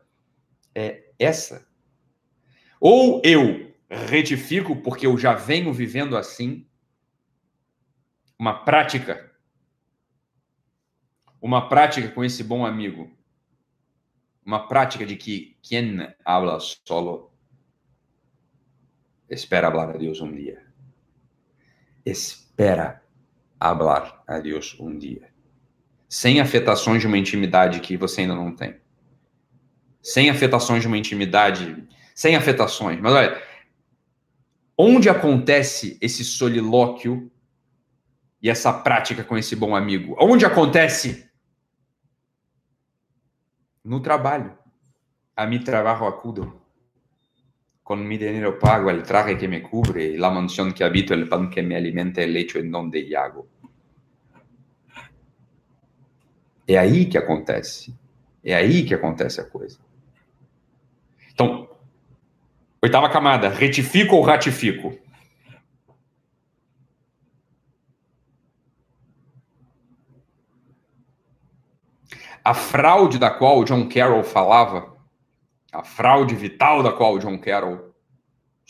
é 0.73 1.11
essa. 1.19 1.66
Ou 2.81 3.20
eu 3.24 3.74
retifico 3.91 4.77
porque 4.77 5.09
eu 5.09 5.19
já 5.19 5.35
venho 5.35 5.73
vivendo 5.73 6.16
assim, 6.16 6.65
uma 8.39 8.65
prática, 8.65 9.28
uma 11.43 11.69
prática 11.69 12.09
com 12.11 12.23
esse 12.23 12.45
bom 12.45 12.65
amigo, 12.65 13.11
uma 14.47 14.69
prática 14.69 15.05
de 15.05 15.16
que 15.16 15.59
quem 15.61 15.99
habla 16.24 16.61
solo 16.61 17.30
espera 19.31 19.69
hablar 19.69 19.90
a 19.90 19.97
Deus 19.97 20.20
um 20.20 20.32
dia. 20.32 20.62
Espera 22.05 23.02
hablar 23.59 24.23
a 24.27 24.39
Deus 24.39 24.77
um 24.78 24.98
dia 24.98 25.31
sem 26.11 26.40
afetações 26.40 27.01
de 27.01 27.07
uma 27.07 27.16
intimidade 27.16 27.78
que 27.78 27.97
você 27.97 28.23
ainda 28.23 28.35
não 28.35 28.52
tem. 28.52 28.81
Sem 30.02 30.28
afetações 30.28 30.82
de 30.82 30.89
uma 30.89 30.98
intimidade, 30.98 31.86
sem 32.16 32.35
afetações. 32.35 33.01
Mas 33.01 33.12
olha, 33.12 33.43
onde 34.77 35.09
acontece 35.09 35.97
esse 36.01 36.24
solilóquio 36.24 37.31
e 38.43 38.51
essa 38.51 38.73
prática 38.73 39.23
com 39.23 39.39
esse 39.39 39.55
bom 39.55 39.77
amigo? 39.77 40.16
Onde 40.19 40.44
acontece? 40.44 41.31
No 43.85 44.01
trabalho. 44.01 44.59
A 45.36 45.47
trabajo 45.61 46.05
acudo. 46.05 46.60
Con 47.91 48.07
mi 48.07 48.17
dinero 48.17 48.57
pago 48.57 48.89
el 48.89 49.03
traje 49.03 49.37
que 49.37 49.49
me 49.49 49.61
cubre, 49.61 50.17
la 50.17 50.31
mansión 50.31 50.73
que 50.73 50.85
habito, 50.85 51.12
el 51.12 51.29
pan 51.29 51.51
que 51.51 51.61
me 51.61 51.75
alimenta, 51.75 52.23
el 52.23 52.33
lecho 52.33 52.61
en 52.61 52.71
donde 52.71 53.05
yago. 53.05 53.49
É 56.69 56.79
aí 56.79 57.07
que 57.07 57.19
acontece. 57.19 57.93
É 58.45 58.55
aí 58.55 58.85
que 58.85 58.95
acontece 58.95 59.41
a 59.41 59.45
coisa. 59.45 59.81
Então, 61.33 61.69
oitava 62.81 63.11
camada, 63.11 63.49
retifico 63.49 64.15
ou 64.15 64.23
ratifico? 64.23 64.97
A 72.45 72.55
fraude 72.55 73.19
da 73.19 73.31
qual 73.31 73.65
John 73.65 73.89
Carroll 73.89 74.23
falava, 74.23 74.97
a 75.72 75.84
fraude 75.84 76.34
vital 76.34 76.82
da 76.82 76.92
qual 76.92 77.18
John 77.18 77.38
Carroll 77.38 77.90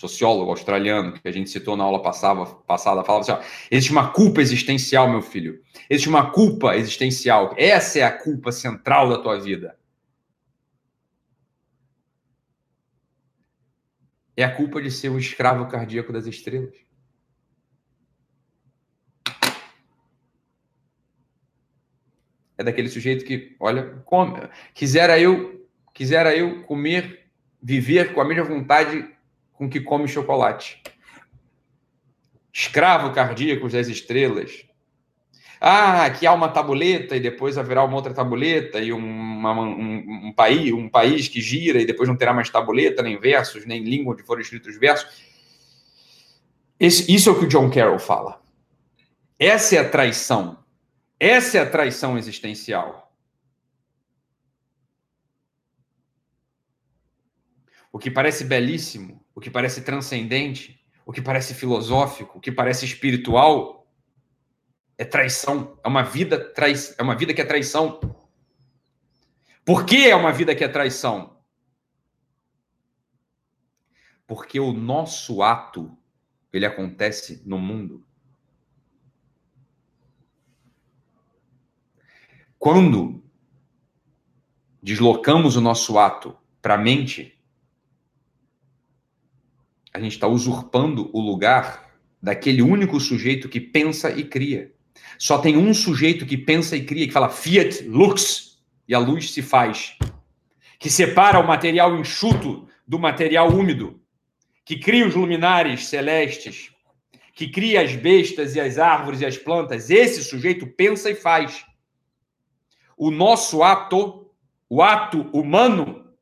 sociólogo 0.00 0.50
australiano, 0.50 1.12
que 1.12 1.28
a 1.28 1.32
gente 1.32 1.50
citou 1.50 1.76
na 1.76 1.84
aula 1.84 2.02
passada, 2.02 2.46
passada 2.46 3.04
falava 3.04 3.20
assim: 3.20 3.32
ó, 3.32 3.40
existe 3.70 3.92
uma 3.92 4.10
culpa 4.10 4.40
existencial, 4.40 5.10
meu 5.10 5.20
filho. 5.20 5.62
Existe 5.90 6.08
uma 6.08 6.30
culpa 6.30 6.74
existencial. 6.74 7.54
Essa 7.56 7.98
é 7.98 8.02
a 8.02 8.10
culpa 8.10 8.50
central 8.50 9.10
da 9.10 9.18
tua 9.18 9.38
vida. 9.38 9.78
É 14.34 14.42
a 14.42 14.54
culpa 14.54 14.80
de 14.80 14.90
ser 14.90 15.10
o 15.10 15.18
escravo 15.18 15.68
cardíaco 15.68 16.14
das 16.14 16.26
estrelas. 16.26 16.74
É 22.56 22.64
daquele 22.64 22.88
sujeito 22.88 23.24
que, 23.24 23.54
olha, 23.60 24.02
come. 24.06 24.48
Quisera 24.72 25.18
eu, 25.18 25.59
quisera 26.00 26.34
eu 26.34 26.62
comer, 26.62 27.26
viver 27.62 28.14
com 28.14 28.22
a 28.22 28.24
mesma 28.24 28.44
vontade 28.44 29.06
com 29.52 29.68
que 29.68 29.78
come 29.78 30.08
chocolate. 30.08 30.82
Escravo 32.50 33.12
cardíaco 33.12 33.68
das 33.68 33.86
estrelas. 33.86 34.64
Ah, 35.60 36.06
aqui 36.06 36.26
há 36.26 36.32
uma 36.32 36.48
tabuleta 36.48 37.14
e 37.14 37.20
depois 37.20 37.58
haverá 37.58 37.84
uma 37.84 37.96
outra 37.96 38.14
tabuleta 38.14 38.80
e 38.80 38.94
uma, 38.94 39.52
um, 39.52 40.28
um, 40.28 40.32
país, 40.32 40.72
um 40.72 40.88
país 40.88 41.28
que 41.28 41.38
gira 41.38 41.78
e 41.82 41.84
depois 41.84 42.08
não 42.08 42.16
terá 42.16 42.32
mais 42.32 42.48
tabuleta, 42.48 43.02
nem 43.02 43.20
versos, 43.20 43.66
nem 43.66 43.84
língua 43.84 44.14
onde 44.14 44.22
foram 44.22 44.40
escritos 44.40 44.78
versos. 44.78 45.22
Esse, 46.80 47.14
isso 47.14 47.28
é 47.28 47.32
o 47.32 47.38
que 47.38 47.44
o 47.44 47.48
John 47.48 47.70
Carroll 47.70 47.98
fala. 47.98 48.40
Essa 49.38 49.76
é 49.76 49.78
a 49.80 49.88
traição. 49.90 50.64
Essa 51.20 51.58
é 51.58 51.60
a 51.60 51.68
traição 51.68 52.16
existencial. 52.16 53.09
O 57.92 57.98
que 57.98 58.10
parece 58.10 58.44
belíssimo, 58.44 59.24
o 59.34 59.40
que 59.40 59.50
parece 59.50 59.82
transcendente, 59.82 60.80
o 61.04 61.12
que 61.12 61.20
parece 61.20 61.54
filosófico, 61.54 62.38
o 62.38 62.40
que 62.40 62.52
parece 62.52 62.84
espiritual, 62.84 63.90
é 64.96 65.04
traição. 65.04 65.78
É 65.82 65.88
uma 65.88 66.02
vida 66.02 66.38
trai... 66.52 66.74
é 66.98 67.02
uma 67.02 67.16
vida 67.16 67.32
que 67.32 67.40
é 67.40 67.44
traição. 67.44 67.98
Por 69.64 69.84
que 69.84 70.08
é 70.08 70.14
uma 70.14 70.32
vida 70.32 70.54
que 70.54 70.62
é 70.62 70.68
traição? 70.68 71.38
Porque 74.26 74.60
o 74.60 74.72
nosso 74.72 75.42
ato 75.42 75.96
ele 76.52 76.66
acontece 76.66 77.42
no 77.46 77.58
mundo. 77.58 78.04
Quando 82.58 83.24
deslocamos 84.82 85.56
o 85.56 85.60
nosso 85.60 85.98
ato 85.98 86.36
para 86.60 86.74
a 86.74 86.78
mente, 86.78 87.39
a 89.92 89.98
gente 89.98 90.12
está 90.12 90.26
usurpando 90.26 91.10
o 91.12 91.20
lugar 91.20 91.90
daquele 92.22 92.62
único 92.62 93.00
sujeito 93.00 93.48
que 93.48 93.60
pensa 93.60 94.10
e 94.10 94.24
cria. 94.24 94.72
Só 95.18 95.38
tem 95.38 95.56
um 95.56 95.74
sujeito 95.74 96.26
que 96.26 96.36
pensa 96.36 96.76
e 96.76 96.84
cria, 96.84 97.06
que 97.06 97.12
fala 97.12 97.28
fiat 97.28 97.82
lux, 97.82 98.58
e 98.86 98.94
a 98.94 98.98
luz 98.98 99.32
se 99.32 99.42
faz. 99.42 99.96
Que 100.78 100.90
separa 100.90 101.38
o 101.38 101.46
material 101.46 101.96
enxuto 101.98 102.68
do 102.86 102.98
material 102.98 103.48
úmido, 103.48 104.00
que 104.64 104.78
cria 104.78 105.06
os 105.06 105.14
luminares 105.14 105.86
celestes, 105.86 106.72
que 107.34 107.48
cria 107.48 107.82
as 107.82 107.94
bestas 107.94 108.54
e 108.54 108.60
as 108.60 108.78
árvores 108.78 109.20
e 109.20 109.26
as 109.26 109.36
plantas. 109.36 109.90
Esse 109.90 110.22
sujeito 110.22 110.66
pensa 110.66 111.10
e 111.10 111.14
faz. 111.14 111.64
O 112.96 113.10
nosso 113.10 113.62
ato, 113.62 114.30
o 114.68 114.82
ato 114.82 115.22
humano, 115.32 116.12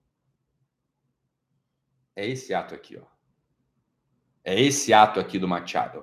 é 2.14 2.28
esse 2.28 2.52
ato 2.54 2.74
aqui, 2.74 2.96
ó. 2.96 3.17
É 4.48 4.58
esse 4.58 4.94
ato 4.94 5.20
aqui 5.20 5.38
do 5.38 5.46
Machado. 5.46 6.02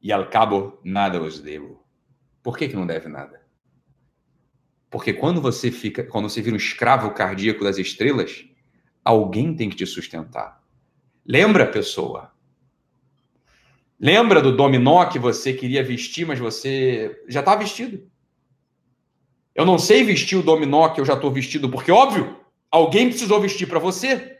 E 0.00 0.10
ao 0.10 0.30
cabo, 0.30 0.78
nada 0.82 1.22
os 1.22 1.38
devo. 1.38 1.84
Por 2.42 2.56
que, 2.56 2.68
que 2.68 2.74
não 2.74 2.86
deve 2.86 3.06
nada? 3.06 3.42
Porque 4.88 5.12
quando 5.12 5.42
você 5.42 5.70
fica, 5.70 6.02
quando 6.02 6.30
você 6.30 6.40
vira 6.40 6.54
um 6.54 6.56
escravo 6.56 7.12
cardíaco 7.12 7.62
das 7.62 7.76
estrelas, 7.76 8.46
alguém 9.04 9.54
tem 9.54 9.68
que 9.68 9.76
te 9.76 9.84
sustentar. 9.84 10.64
Lembra, 11.22 11.66
pessoa? 11.66 12.32
Lembra 14.00 14.40
do 14.40 14.56
dominó 14.56 15.04
que 15.04 15.18
você 15.18 15.52
queria 15.52 15.84
vestir, 15.84 16.26
mas 16.26 16.38
você 16.38 17.22
já 17.28 17.40
está 17.40 17.54
vestido? 17.54 18.10
Eu 19.54 19.66
não 19.66 19.78
sei 19.78 20.02
vestir 20.02 20.38
o 20.38 20.42
dominó 20.42 20.88
que 20.88 21.00
eu 21.02 21.04
já 21.04 21.12
estou 21.12 21.30
vestido, 21.30 21.68
porque, 21.68 21.92
óbvio, 21.92 22.40
alguém 22.70 23.10
precisou 23.10 23.38
vestir 23.38 23.68
para 23.68 23.78
você. 23.78 24.33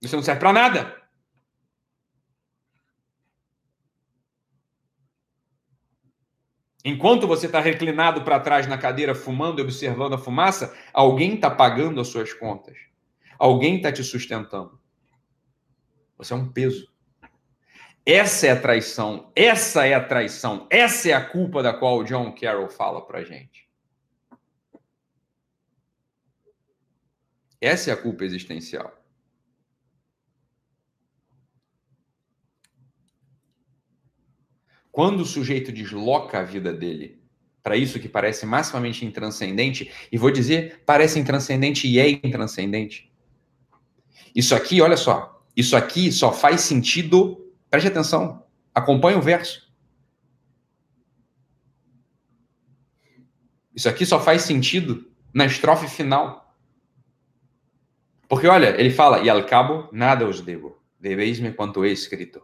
Você 0.00 0.14
não 0.14 0.22
serve 0.22 0.40
para 0.40 0.52
nada. 0.52 0.98
Enquanto 6.84 7.26
você 7.26 7.46
está 7.46 7.60
reclinado 7.60 8.22
para 8.24 8.40
trás 8.40 8.66
na 8.66 8.78
cadeira, 8.78 9.14
fumando 9.14 9.58
e 9.58 9.62
observando 9.62 10.14
a 10.14 10.18
fumaça, 10.18 10.74
alguém 10.92 11.34
está 11.34 11.50
pagando 11.50 12.00
as 12.00 12.08
suas 12.08 12.32
contas. 12.32 12.78
Alguém 13.38 13.76
está 13.76 13.92
te 13.92 14.02
sustentando. 14.02 14.80
Você 16.16 16.32
é 16.32 16.36
um 16.36 16.50
peso. 16.50 16.90
Essa 18.06 18.46
é 18.46 18.50
a 18.52 18.60
traição. 18.60 19.30
Essa 19.36 19.86
é 19.86 19.94
a 19.94 20.02
traição. 20.02 20.66
Essa 20.70 21.10
é 21.10 21.12
a 21.12 21.24
culpa 21.24 21.62
da 21.62 21.74
qual 21.74 21.98
o 21.98 22.04
John 22.04 22.34
Carroll 22.34 22.70
fala 22.70 23.06
para 23.06 23.22
gente. 23.22 23.68
Essa 27.60 27.90
é 27.90 27.92
a 27.92 27.96
culpa 27.96 28.24
existencial. 28.24 28.97
Quando 34.90 35.20
o 35.20 35.26
sujeito 35.26 35.70
desloca 35.70 36.40
a 36.40 36.44
vida 36.44 36.72
dele 36.72 37.18
para 37.68 37.76
isso 37.76 38.00
que 38.00 38.08
parece 38.08 38.46
maximamente 38.46 39.04
intranscendente, 39.04 39.92
e 40.10 40.16
vou 40.16 40.30
dizer, 40.30 40.82
parece 40.86 41.18
intranscendente 41.18 41.86
e 41.86 41.98
é 41.98 42.08
intranscendente. 42.08 43.12
Isso 44.34 44.54
aqui, 44.54 44.80
olha 44.80 44.96
só, 44.96 45.44
isso 45.54 45.76
aqui 45.76 46.10
só 46.10 46.32
faz 46.32 46.62
sentido, 46.62 47.52
preste 47.68 47.88
atenção, 47.88 48.42
acompanhe 48.74 49.18
o 49.18 49.20
verso. 49.20 49.70
Isso 53.74 53.88
aqui 53.88 54.06
só 54.06 54.18
faz 54.18 54.42
sentido 54.42 55.10
na 55.34 55.44
estrofe 55.44 55.88
final. 55.88 56.56
Porque 58.28 58.46
olha, 58.46 58.80
ele 58.80 58.90
fala, 58.90 59.20
e 59.20 59.28
al 59.28 59.44
cabo 59.44 59.90
nada 59.92 60.26
os 60.26 60.40
devo, 60.40 60.82
deveis-me 60.98 61.52
quanto 61.52 61.84
é 61.84 61.88
escrito 61.88 62.40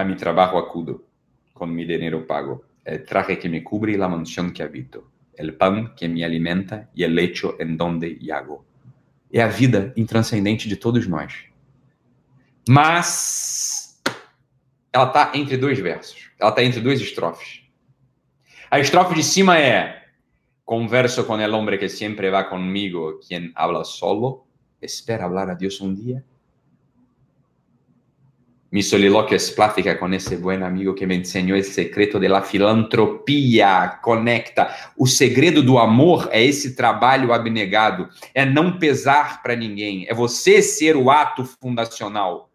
a 0.00 0.04
mi 0.04 0.16
trabajo 0.16 0.58
acudo, 0.58 1.04
con 1.52 1.74
mi 1.74 1.84
dinero 1.84 2.26
pago, 2.26 2.64
el 2.84 3.04
traje 3.04 3.38
que 3.38 3.48
me 3.48 3.62
cubre 3.62 3.92
y 3.92 3.96
la 3.96 4.08
mansión 4.08 4.52
que 4.52 4.62
habito, 4.62 5.10
el 5.34 5.54
pan 5.54 5.94
que 5.94 6.08
me 6.08 6.24
alimenta 6.24 6.90
e 6.94 7.04
el 7.04 7.14
lecho 7.14 7.56
en 7.58 7.76
donde 7.76 8.18
yago. 8.18 8.64
É 9.32 9.40
a 9.40 9.46
vida 9.46 9.92
intranscendente 9.96 10.68
de 10.68 10.76
todos 10.76 11.06
nós. 11.06 11.44
Mas 12.68 14.02
ela 14.92 15.06
está 15.06 15.30
entre 15.34 15.56
dois 15.56 15.78
versos. 15.78 16.30
Ela 16.38 16.50
está 16.50 16.64
entre 16.64 16.80
duas 16.80 17.00
estrofes. 17.00 17.62
A 18.70 18.80
estrofe 18.80 19.14
de 19.14 19.22
cima 19.22 19.58
é 19.58 20.00
Converso 20.64 21.26
con 21.26 21.40
el 21.40 21.52
hombre 21.52 21.80
que 21.80 21.88
siempre 21.88 22.30
va 22.30 22.48
conmigo, 22.48 23.18
quien 23.26 23.52
habla 23.56 23.82
solo, 23.82 24.46
espera 24.80 25.24
hablar 25.24 25.50
a 25.50 25.56
Dios 25.56 25.80
un 25.80 25.96
día. 25.96 26.22
Mi 28.72 28.84
soliloquio 28.84 29.36
es 29.36 29.50
plática 29.50 29.98
con 29.98 30.14
ese 30.14 30.36
buen 30.36 30.62
amigo 30.62 30.94
que 30.94 31.04
me 31.04 31.16
enseñó 31.16 31.56
el 31.56 31.64
secreto 31.64 32.20
de 32.20 32.28
la 32.28 32.40
filantropia. 32.40 33.98
Conecta. 34.00 34.92
O 34.96 35.08
segredo 35.08 35.60
do 35.60 35.76
amor 35.76 36.28
é 36.30 36.44
esse 36.44 36.76
trabalho 36.76 37.32
abnegado. 37.32 38.08
É 38.32 38.46
não 38.46 38.78
pesar 38.78 39.42
para 39.42 39.56
ninguém. 39.56 40.06
É 40.08 40.14
você 40.14 40.62
ser 40.62 40.96
o 40.96 41.10
ato 41.10 41.44
fundacional. 41.44 42.48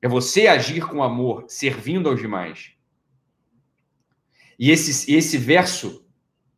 É 0.00 0.06
você 0.06 0.46
agir 0.46 0.86
com 0.86 1.02
amor, 1.02 1.46
servindo 1.48 2.08
aos 2.08 2.20
demais. 2.20 2.70
E 4.56 4.70
esse, 4.70 5.12
esse 5.12 5.36
verso 5.36 6.06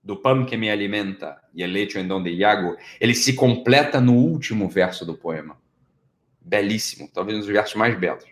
do 0.05 0.16
pão 0.16 0.45
que 0.45 0.59
me 0.59 0.70
alimenta 0.70 1.41
e 1.55 1.62
el 1.62 1.73
lecho 1.73 1.99
en 1.99 2.09
donde 2.09 2.31
Iago, 2.31 2.77
ele 3.01 3.15
se 3.15 3.35
completa 3.35 4.01
no 4.01 4.12
último 4.12 4.69
verso 4.69 5.07
do 5.07 5.15
poema. 5.15 5.59
Belíssimo, 6.41 7.09
talvez 7.12 7.37
um 7.37 7.41
dos 7.41 7.49
versos 7.49 7.74
mais 7.77 7.99
belos 7.99 8.24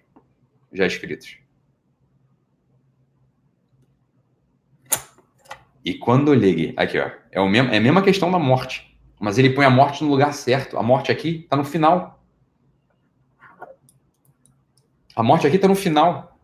já 0.73 0.87
escritos. 0.87 1.39
E 5.85 5.95
quando 5.95 6.35
ligue, 6.35 6.75
aqui 6.77 6.99
ó, 6.99 7.11
é, 7.33 7.41
o 7.41 7.49
mesmo, 7.49 7.71
é 7.71 7.79
a 7.79 7.81
mesma 7.81 8.03
questão 8.03 8.31
da 8.31 8.39
morte, 8.39 8.99
mas 9.19 9.39
ele 9.39 9.51
põe 9.51 9.65
a 9.65 9.71
morte 9.71 10.05
no 10.05 10.11
lugar 10.11 10.35
certo. 10.35 10.77
A 10.77 10.83
morte 10.83 11.11
aqui 11.11 11.41
está 11.45 11.57
no 11.57 11.65
final. 11.65 12.23
A 15.17 15.23
morte 15.23 15.47
aqui 15.47 15.57
está 15.57 15.67
no 15.67 15.75
final. 15.75 16.39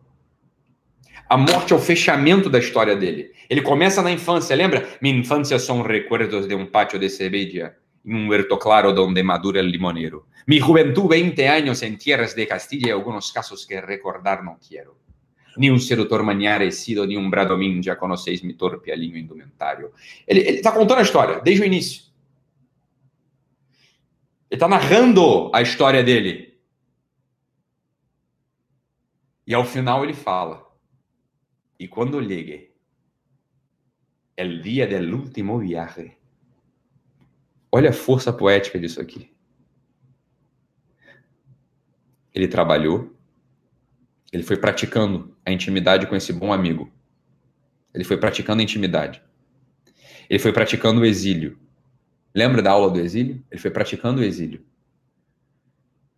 A 1.29 1.37
morte 1.37 1.73
é 1.73 1.75
o 1.75 1.79
fechamento 1.79 2.49
da 2.49 2.59
história 2.59 2.95
dele. 2.95 3.31
Ele 3.49 3.61
começa 3.61 4.01
na 4.01 4.11
infância, 4.11 4.55
lembra? 4.55 4.87
Minha 5.01 5.19
infância 5.19 5.57
são 5.57 5.81
recuerdos 5.81 6.47
de 6.47 6.55
um 6.55 6.65
pátio 6.65 6.99
de 6.99 7.09
Sevilla, 7.09 7.75
em 8.05 8.15
um 8.15 8.29
huerto 8.29 8.57
claro 8.57 8.93
donde 8.93 9.23
madura 9.23 9.59
el 9.59 9.69
limonero. 9.69 10.27
Mi 10.45 10.59
juventud, 10.59 11.07
20 11.07 11.47
años 11.47 11.81
en 11.81 11.97
tierras 11.97 12.35
de 12.35 12.47
Castilla 12.47 12.89
y 12.89 12.91
algunos 12.91 13.31
casos 13.31 13.65
que 13.65 13.81
recordar 13.81 14.43
no 14.43 14.59
quiero. 14.59 14.97
Ni 15.57 15.71
um 15.71 15.79
sedutor 15.79 16.21
maniarecido, 16.21 17.05
ni 17.05 17.17
um 17.17 17.29
bradomín, 17.29 17.81
já 17.81 17.95
conheceis 17.95 18.41
torpe 18.57 18.91
alinho 18.91 19.17
indumentário. 19.17 19.93
Ele 20.27 20.41
está 20.41 20.71
contando 20.71 20.99
a 20.99 21.01
história, 21.01 21.39
desde 21.39 21.63
o 21.63 21.65
início. 21.65 22.03
Ele 24.49 24.57
está 24.57 24.67
narrando 24.67 25.49
a 25.53 25.61
história 25.61 26.03
dele. 26.03 26.59
E 29.47 29.53
ao 29.53 29.63
final 29.63 30.03
ele 30.03 30.13
fala: 30.13 30.61
E 31.79 31.87
quando 31.87 32.19
llegue 32.19 32.75
el 34.35 34.61
dia 34.61 34.87
del 34.87 35.13
último 35.13 35.57
viaje. 35.59 36.17
Olha 37.75 37.89
a 37.89 37.93
força 37.93 38.31
poética 38.31 38.79
disso 38.79 39.01
aqui. 39.01 39.35
ele 42.35 42.49
trabalhou, 42.49 43.15
ele 44.31 44.43
foi 44.43 44.57
praticando 44.57 45.33
a 45.45 45.51
intimidade 45.53 46.05
com 46.05 46.15
esse 46.17 46.33
bom 46.33 46.51
amigo. 46.51 46.91
Ele 47.93 48.03
foi 48.03 48.17
praticando 48.17 48.59
a 48.59 48.63
intimidade. 48.63 49.21
Ele 50.29 50.37
foi 50.37 50.51
praticando 50.51 50.99
o 50.99 51.05
exílio. 51.05 51.57
Lembra 52.33 52.61
da 52.61 52.71
aula 52.71 52.89
do 52.89 52.99
exílio? 52.99 53.41
Ele 53.49 53.61
foi 53.61 53.71
praticando 53.71 54.19
o 54.19 54.23
exílio. 54.23 54.65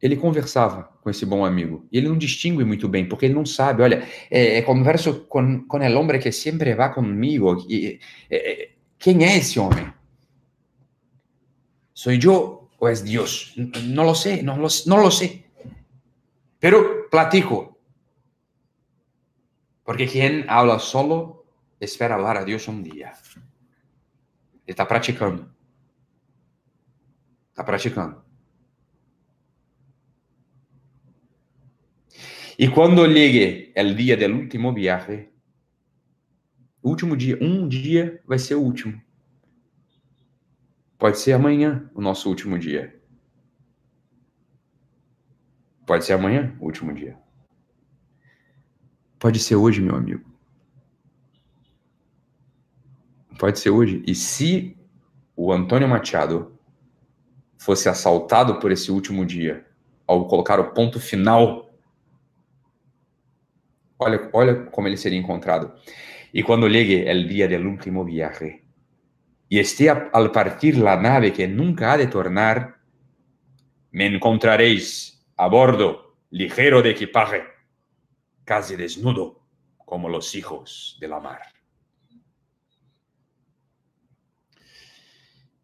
Ele 0.01 0.15
conversava 0.15 0.83
com 1.01 1.09
esse 1.11 1.23
bom 1.23 1.45
amigo. 1.45 1.87
E 1.91 1.99
ele 1.99 2.07
não 2.07 2.17
distingue 2.17 2.63
muito 2.63 2.87
bem, 2.87 3.07
porque 3.07 3.25
ele 3.25 3.35
não 3.35 3.45
sabe. 3.45 3.83
Olha, 3.83 4.03
é, 4.31 4.57
é 4.57 4.61
converso 4.63 5.25
com, 5.25 5.67
com 5.67 5.83
el 5.83 5.95
hombre 5.95 6.17
que 6.17 6.31
sempre 6.31 6.73
va 6.73 6.89
comigo. 6.89 7.63
E, 7.69 7.99
é, 8.29 8.69
quem 8.97 9.23
é 9.23 9.37
esse 9.37 9.59
homem? 9.59 9.93
Sou 11.97 12.13
eu 12.13 12.69
ou 12.77 12.87
é 12.87 12.93
Deus? 12.93 13.55
Não 13.57 14.03
lo 14.03 14.13
sei, 14.13 14.43
não 14.43 14.61
lo, 14.61 14.67
não 14.85 14.97
lo 14.97 15.09
sei. 15.09 15.43
Pero 16.59 17.09
platico. 17.09 17.75
Porque 19.83 20.05
quien 20.05 20.45
habla 20.47 20.77
solo 20.77 21.47
espera 21.79 22.13
hablar 22.13 22.37
a 22.37 22.43
Dios 22.43 22.67
un 22.67 22.83
día. 22.83 23.13
Está 24.67 24.87
praticando. 24.87 25.49
Está 27.49 27.65
praticando. 27.65 28.23
E 32.59 32.67
quando 32.69 33.07
llegue 33.07 33.73
o 33.75 33.95
dia 33.95 34.15
do 34.15 34.35
último 34.35 34.71
viaje, 34.71 35.31
último 36.83 37.17
dia, 37.17 37.39
um 37.41 37.67
dia 37.67 38.21
vai 38.23 38.37
ser 38.37 38.53
o 38.53 38.61
último. 38.61 39.06
Pode 40.97 41.19
ser 41.19 41.33
amanhã 41.33 41.89
o 41.93 42.01
nosso 42.01 42.27
último 42.27 42.57
dia. 42.57 42.99
Pode 45.85 46.03
ser 46.03 46.13
amanhã, 46.13 46.55
o 46.59 46.65
último 46.65 46.93
dia. 46.93 47.17
Pode 49.19 49.39
ser 49.39 49.55
hoje, 49.55 49.81
meu 49.81 49.95
amigo. 49.95 50.25
Pode 53.39 53.59
ser 53.59 53.69
hoje. 53.69 54.03
E 54.05 54.13
se 54.15 54.75
o 55.35 55.53
Antônio 55.53 55.87
Machado 55.87 56.57
fosse 57.57 57.87
assaltado 57.87 58.59
por 58.59 58.71
esse 58.71 58.91
último 58.91 59.25
dia, 59.25 59.65
ao 60.05 60.27
colocar 60.27 60.59
o 60.59 60.71
ponto 60.71 60.99
final, 60.99 61.71
olha, 63.99 64.29
olha 64.33 64.65
como 64.65 64.87
ele 64.87 64.97
seria 64.97 65.19
encontrado. 65.19 65.73
E 66.33 66.43
quando 66.43 66.67
llegue 66.67 67.07
el 67.07 67.27
día 67.27 67.47
del 67.47 67.65
último 67.65 68.03
viaje, 68.03 68.66
y 69.49 69.59
esté 69.59 69.89
al 69.89 70.31
partir 70.31 70.77
la 70.77 70.97
nave 70.97 71.31
que 71.31 71.47
nunca 71.47 71.93
ha 71.93 71.97
de 71.97 72.07
tornar, 72.07 72.79
me 73.91 74.05
encontraréis 74.05 75.25
a 75.37 75.47
bordo, 75.47 76.17
ligero 76.29 76.81
de 76.81 76.91
equipaje, 76.91 77.43
casi 78.43 78.75
desnudo, 78.75 79.41
como 79.77 80.09
los 80.09 80.35
hijos 80.35 80.97
de 80.99 81.07
la 81.07 81.19
mar. 81.19 81.41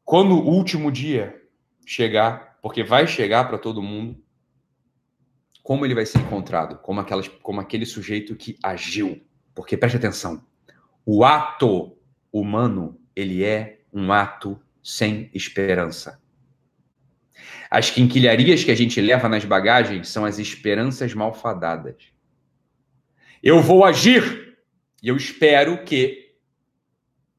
Quando 0.03 0.35
o 0.35 0.55
último 0.55 0.91
dia 0.91 1.35
chegar, 1.85 2.57
porque 2.61 2.83
vai 2.83 3.07
chegar 3.07 3.47
para 3.47 3.57
todo 3.57 3.81
mundo, 3.81 4.23
como 5.61 5.85
ele 5.85 5.95
vai 5.95 6.05
ser 6.05 6.19
encontrado? 6.19 6.77
Como, 6.79 6.99
aquelas, 6.99 7.27
como 7.27 7.61
aquele 7.61 7.85
sujeito 7.85 8.35
que 8.35 8.57
agiu. 8.61 9.25
Porque 9.55 9.77
preste 9.77 9.97
atenção, 9.97 10.45
o 11.05 11.23
ato 11.23 11.97
humano, 12.31 12.99
ele 13.15 13.43
é 13.43 13.79
um 13.91 14.11
ato 14.11 14.59
sem 14.81 15.29
esperança. 15.33 16.21
As 17.69 17.89
quinquilharias 17.89 18.63
que 18.63 18.71
a 18.71 18.75
gente 18.75 19.01
leva 19.01 19.27
nas 19.27 19.45
bagagens 19.45 20.07
são 20.07 20.25
as 20.25 20.37
esperanças 20.37 21.13
malfadadas. 21.13 21.95
Eu 23.41 23.61
vou 23.61 23.83
agir 23.83 24.57
e 25.01 25.07
eu 25.07 25.17
espero 25.17 25.83
que 25.83 26.35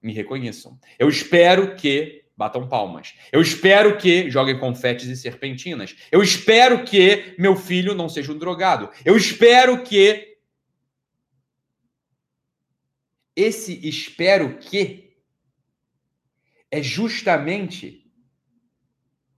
me 0.02 0.12
reconheçam. 0.12 0.78
Eu 0.98 1.08
espero 1.08 1.76
que 1.76 2.24
batam 2.36 2.68
palmas. 2.68 3.14
Eu 3.32 3.40
espero 3.40 3.96
que 3.96 4.30
joguem 4.30 4.58
confetes 4.58 5.08
e 5.08 5.16
serpentinas. 5.16 5.96
Eu 6.10 6.22
espero 6.22 6.84
que 6.84 7.34
meu 7.38 7.56
filho 7.56 7.94
não 7.94 8.08
seja 8.08 8.32
um 8.32 8.38
drogado. 8.38 8.90
Eu 9.04 9.16
espero 9.16 9.82
que 9.82 10.36
esse 13.36 13.80
espero 13.86 14.58
que 14.58 15.03
é 16.74 16.82
justamente 16.82 18.04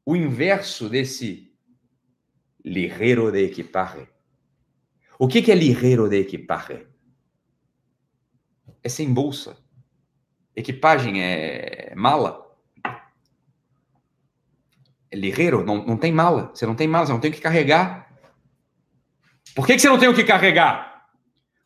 o 0.06 0.16
inverso 0.16 0.88
desse 0.88 1.52
ligero 2.64 3.30
de 3.30 3.44
equipaje. 3.44 4.08
O 5.18 5.28
que, 5.28 5.52
é 5.52 5.54
ligero 5.54 6.08
de 6.08 6.16
equipaje? 6.16 6.86
É 8.82 8.88
sem 8.88 9.12
bolsa. 9.12 9.58
Equipagem 10.54 11.22
é 11.22 11.94
mala. 11.94 12.42
É 15.10 15.16
não, 15.62 15.86
não 15.86 15.98
tem 15.98 16.12
mala. 16.12 16.50
Você 16.54 16.64
não 16.64 16.74
tem 16.74 16.88
mala, 16.88 17.04
você 17.04 17.12
não 17.12 17.20
tem 17.20 17.30
o 17.30 17.34
que 17.34 17.40
carregar. 17.42 18.18
Por 19.54 19.66
que, 19.66 19.74
que 19.74 19.80
você 19.80 19.90
não 19.90 19.98
tem 19.98 20.08
o 20.08 20.14
que 20.14 20.24
carregar? 20.24 21.06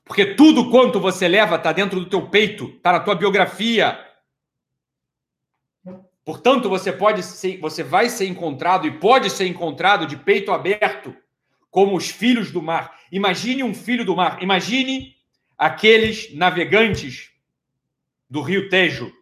Porque 0.04 0.34
tudo 0.34 0.68
quanto 0.68 0.98
você 0.98 1.28
leva 1.28 1.54
está 1.54 1.72
dentro 1.72 2.00
do 2.00 2.08
teu 2.08 2.28
peito, 2.28 2.64
está 2.64 2.90
na 2.90 3.00
tua 3.00 3.14
biografia. 3.14 4.09
Portanto, 6.30 6.68
você 6.68 6.92
pode 6.92 7.24
ser, 7.24 7.58
você 7.58 7.82
vai 7.82 8.08
ser 8.08 8.28
encontrado 8.28 8.86
e 8.86 9.00
pode 9.00 9.28
ser 9.28 9.48
encontrado 9.48 10.06
de 10.06 10.16
peito 10.16 10.52
aberto, 10.52 11.12
como 11.68 11.96
os 11.96 12.08
filhos 12.08 12.52
do 12.52 12.62
mar. 12.62 12.96
Imagine 13.10 13.64
um 13.64 13.74
filho 13.74 14.04
do 14.04 14.14
mar. 14.14 14.40
Imagine 14.40 15.16
aqueles 15.58 16.32
navegantes 16.32 17.32
do 18.30 18.42
Rio 18.42 18.68
Tejo 18.68 19.12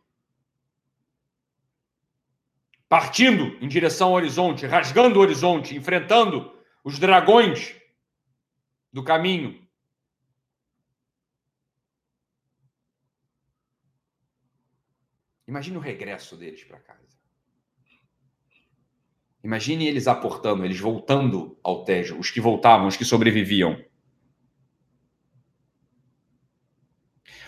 partindo 2.86 3.56
em 3.62 3.68
direção 3.68 4.08
ao 4.08 4.14
horizonte, 4.14 4.66
rasgando 4.66 5.18
o 5.18 5.22
horizonte, 5.22 5.74
enfrentando 5.74 6.52
os 6.84 6.98
dragões 6.98 7.74
do 8.92 9.02
caminho. 9.02 9.66
Imagine 15.48 15.78
o 15.78 15.80
regresso 15.80 16.36
deles 16.36 16.62
para 16.62 16.78
casa. 16.78 17.16
Imagine 19.42 19.86
eles 19.86 20.06
aportando, 20.06 20.62
eles 20.62 20.78
voltando 20.78 21.58
ao 21.64 21.84
Tejo, 21.84 22.18
os 22.18 22.30
que 22.30 22.38
voltavam, 22.38 22.86
os 22.86 22.98
que 22.98 23.04
sobreviviam. 23.04 23.82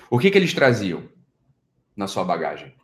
O 0.09 0.19
que, 0.19 0.31
que 0.31 0.39
eles 0.39 0.55
traziam 0.55 1.07
na 1.95 2.09
sua 2.09 2.25
bagagem? 2.25 2.75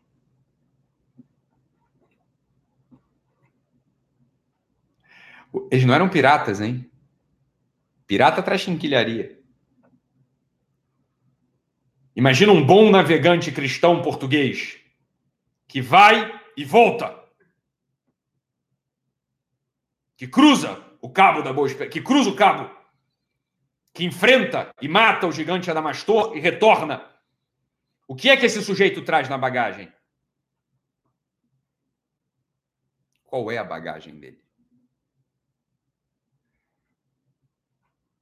Eles 5.70 5.86
não 5.86 5.94
eram 5.94 6.10
piratas, 6.10 6.60
hein? 6.60 6.90
Pirata 8.06 8.42
traz 8.42 8.60
chinquilharia. 8.60 9.40
Imagina 12.14 12.52
um 12.52 12.64
bom 12.64 12.90
navegante 12.90 13.50
cristão 13.50 14.02
português 14.02 14.85
que 15.66 15.80
vai 15.80 16.40
e 16.56 16.64
volta, 16.64 17.24
que 20.16 20.26
cruza 20.26 20.82
o 21.00 21.10
cabo 21.10 21.42
da 21.42 21.52
Boa 21.52 21.66
Esperança, 21.66 21.92
que 21.92 22.00
cruza 22.00 22.30
o 22.30 22.36
cabo, 22.36 22.74
que 23.92 24.04
enfrenta 24.04 24.74
e 24.80 24.88
mata 24.88 25.26
o 25.26 25.32
gigante 25.32 25.70
Adamastor 25.70 26.36
e 26.36 26.40
retorna. 26.40 27.10
O 28.06 28.14
que 28.14 28.28
é 28.28 28.36
que 28.36 28.46
esse 28.46 28.62
sujeito 28.62 29.02
traz 29.02 29.28
na 29.28 29.36
bagagem? 29.36 29.92
Qual 33.24 33.50
é 33.50 33.58
a 33.58 33.64
bagagem 33.64 34.18
dele? 34.18 34.42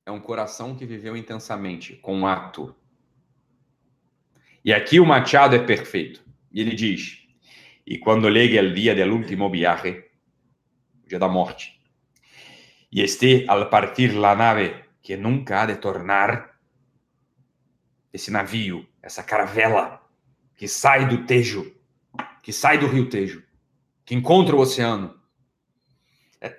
É 0.07 0.11
um 0.11 0.21
coração 0.21 0.77
que 0.77 0.85
viveu 0.85 1.17
intensamente, 1.17 1.97
com 1.97 2.17
um 2.17 2.27
ato. 2.27 2.75
E 4.65 4.73
aqui 4.73 5.01
o 5.01 5.07
Machado 5.07 5.57
é 5.57 5.65
perfeito. 5.65 6.25
Ele 6.53 6.75
diz: 6.75 7.24
e 7.87 7.99
quando 8.01 8.31
llegue 8.31 8.59
el 8.59 8.75
dia 8.75 8.95
del 8.95 9.11
último 9.11 9.51
viaje, 9.51 10.11
dia 11.07 11.19
da 11.19 11.29
morte, 11.29 11.79
e 12.91 13.03
este 13.03 13.45
al 13.49 13.69
partir 13.69 14.15
la 14.15 14.35
nave 14.35 14.85
que 15.03 15.17
nunca 15.17 15.63
há 15.63 15.67
de 15.67 15.77
tornar, 15.77 16.59
esse 18.13 18.31
navio, 18.31 18.89
essa 19.03 19.25
caravela 19.25 20.01
que 20.57 20.69
sai 20.69 21.07
do 21.09 21.27
Tejo, 21.27 21.75
que 22.43 22.53
sai 22.53 22.79
do 22.79 22.87
rio 22.87 23.09
Tejo, 23.09 23.45
que 24.05 24.15
encontra 24.15 24.55
o 24.55 24.61
oceano, 24.61 25.21
é, 26.41 26.57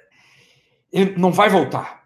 ele 0.92 1.18
não 1.18 1.32
vai 1.32 1.50
voltar. 1.50 2.06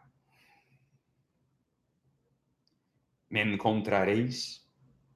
Me 3.29 3.43
encontrareis 3.43 4.65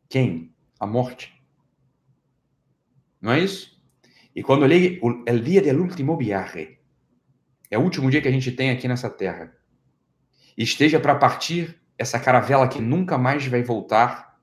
quem? 0.09 0.53
A 0.79 0.85
morte. 0.85 1.33
Não 3.21 3.31
é 3.31 3.39
isso? 3.39 3.72
E 4.35 4.41
quando 4.41 4.65
ele 4.65 4.99
o 5.01 5.39
dia 5.39 5.61
do 5.61 5.81
último 5.81 6.17
viaje, 6.17 6.79
é 7.69 7.77
o 7.77 7.81
último 7.81 8.09
dia 8.09 8.21
que 8.21 8.27
a 8.27 8.31
gente 8.31 8.51
tem 8.51 8.71
aqui 8.71 8.87
nessa 8.87 9.09
terra, 9.09 9.55
esteja 10.57 10.99
para 10.99 11.15
partir 11.15 11.79
essa 11.97 12.19
caravela 12.19 12.67
que 12.67 12.81
nunca 12.81 13.17
mais 13.17 13.45
vai 13.45 13.61
voltar, 13.61 14.39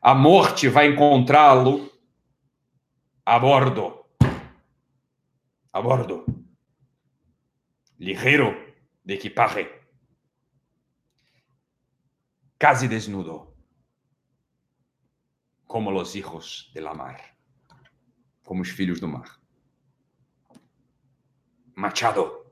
a 0.00 0.14
morte 0.14 0.68
vai 0.68 0.86
encontrá-lo 0.86 1.90
a 3.24 3.38
bordo. 3.38 4.06
A 5.72 5.80
bordo. 5.82 6.24
Ligero 7.98 8.74
de 9.04 9.14
equipaje. 9.14 9.68
Casi 12.58 12.88
desnudo. 12.88 13.54
Como 15.66 15.90
los 15.90 16.16
hijos 16.16 16.70
de 16.74 16.80
la 16.80 16.94
mar 16.94 17.39
como 18.50 18.62
os 18.62 18.70
filhos 18.70 18.98
do 18.98 19.06
mar. 19.06 19.40
Machado. 21.72 22.44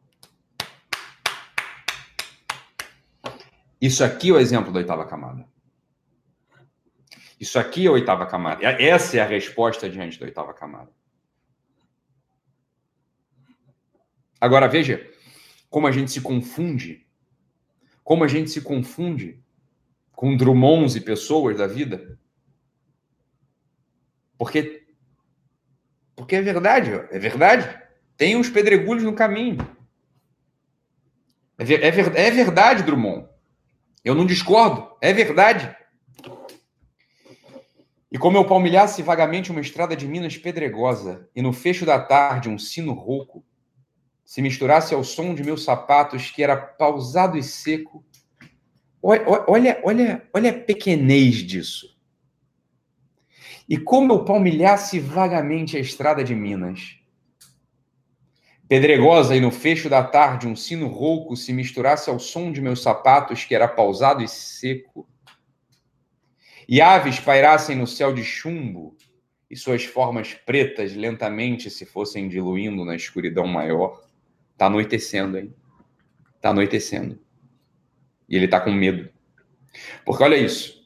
Isso 3.80 4.04
aqui 4.04 4.30
é 4.30 4.32
o 4.32 4.38
exemplo 4.38 4.72
da 4.72 4.78
oitava 4.78 5.04
camada. 5.08 5.44
Isso 7.40 7.58
aqui 7.58 7.86
é 7.86 7.88
a 7.88 7.92
oitava 7.92 8.26
camada. 8.26 8.64
Essa 8.80 9.16
é 9.16 9.20
a 9.20 9.26
resposta 9.26 9.90
diante 9.90 10.20
da 10.20 10.26
oitava 10.26 10.54
camada. 10.54 10.92
Agora 14.40 14.68
veja 14.68 15.04
como 15.68 15.88
a 15.88 15.90
gente 15.90 16.12
se 16.12 16.20
confunde, 16.20 17.04
como 18.04 18.22
a 18.22 18.28
gente 18.28 18.50
se 18.50 18.60
confunde 18.60 19.42
com 20.12 20.36
Drummonds 20.36 20.94
e 20.94 21.00
pessoas 21.00 21.58
da 21.58 21.66
vida. 21.66 22.16
Porque 24.38 24.77
porque 26.18 26.34
é 26.34 26.42
verdade, 26.42 26.90
é 27.12 27.18
verdade. 27.20 27.80
Tem 28.16 28.34
uns 28.34 28.50
pedregulhos 28.50 29.04
no 29.04 29.12
caminho. 29.12 29.58
É, 31.56 31.64
ver, 31.64 31.80
é, 31.80 31.92
ver, 31.92 32.16
é 32.16 32.28
verdade, 32.28 32.82
Drummond. 32.82 33.28
Eu 34.04 34.16
não 34.16 34.26
discordo. 34.26 34.96
É 35.00 35.12
verdade. 35.12 35.72
E 38.10 38.18
como 38.18 38.36
eu 38.36 38.44
palmilhasse 38.44 39.00
vagamente 39.00 39.52
uma 39.52 39.60
estrada 39.60 39.94
de 39.94 40.08
Minas 40.08 40.36
pedregosa, 40.36 41.28
e 41.36 41.40
no 41.40 41.52
fecho 41.52 41.86
da 41.86 42.00
tarde 42.00 42.48
um 42.48 42.58
sino 42.58 42.94
rouco, 42.94 43.44
se 44.24 44.42
misturasse 44.42 44.92
ao 44.94 45.04
som 45.04 45.32
de 45.34 45.44
meus 45.44 45.62
sapatos, 45.62 46.32
que 46.32 46.42
era 46.42 46.56
pausado 46.56 47.38
e 47.38 47.44
seco, 47.44 48.04
olha, 49.00 49.80
olha, 49.84 50.28
olha 50.34 50.50
a 50.50 50.58
pequenez 50.58 51.36
disso. 51.36 51.96
E 53.68 53.76
como 53.76 54.12
eu 54.14 54.24
palmilhasse 54.24 54.98
vagamente 54.98 55.76
a 55.76 55.80
estrada 55.80 56.24
de 56.24 56.34
Minas, 56.34 56.98
pedregosa 58.66 59.36
e 59.36 59.40
no 59.40 59.50
fecho 59.50 59.88
da 59.88 60.02
tarde 60.02 60.48
um 60.48 60.56
sino 60.56 60.88
rouco 60.88 61.36
se 61.36 61.52
misturasse 61.52 62.08
ao 62.08 62.18
som 62.18 62.50
de 62.50 62.60
meus 62.60 62.82
sapatos, 62.82 63.44
que 63.44 63.54
era 63.54 63.68
pausado 63.68 64.22
e 64.22 64.28
seco, 64.28 65.06
e 66.68 66.80
aves 66.80 67.20
pairassem 67.20 67.76
no 67.76 67.86
céu 67.86 68.12
de 68.12 68.22
chumbo, 68.22 68.96
e 69.50 69.56
suas 69.56 69.84
formas 69.84 70.34
pretas 70.34 70.94
lentamente 70.94 71.70
se 71.70 71.86
fossem 71.86 72.28
diluindo 72.28 72.84
na 72.84 72.94
escuridão 72.94 73.46
maior. 73.46 74.02
Tá 74.56 74.66
anoitecendo, 74.66 75.38
hein? 75.38 75.54
Tá 76.40 76.50
anoitecendo. 76.50 77.18
E 78.28 78.36
ele 78.36 78.46
tá 78.46 78.60
com 78.60 78.70
medo. 78.70 79.08
Porque 80.04 80.22
olha 80.22 80.36
isso. 80.36 80.77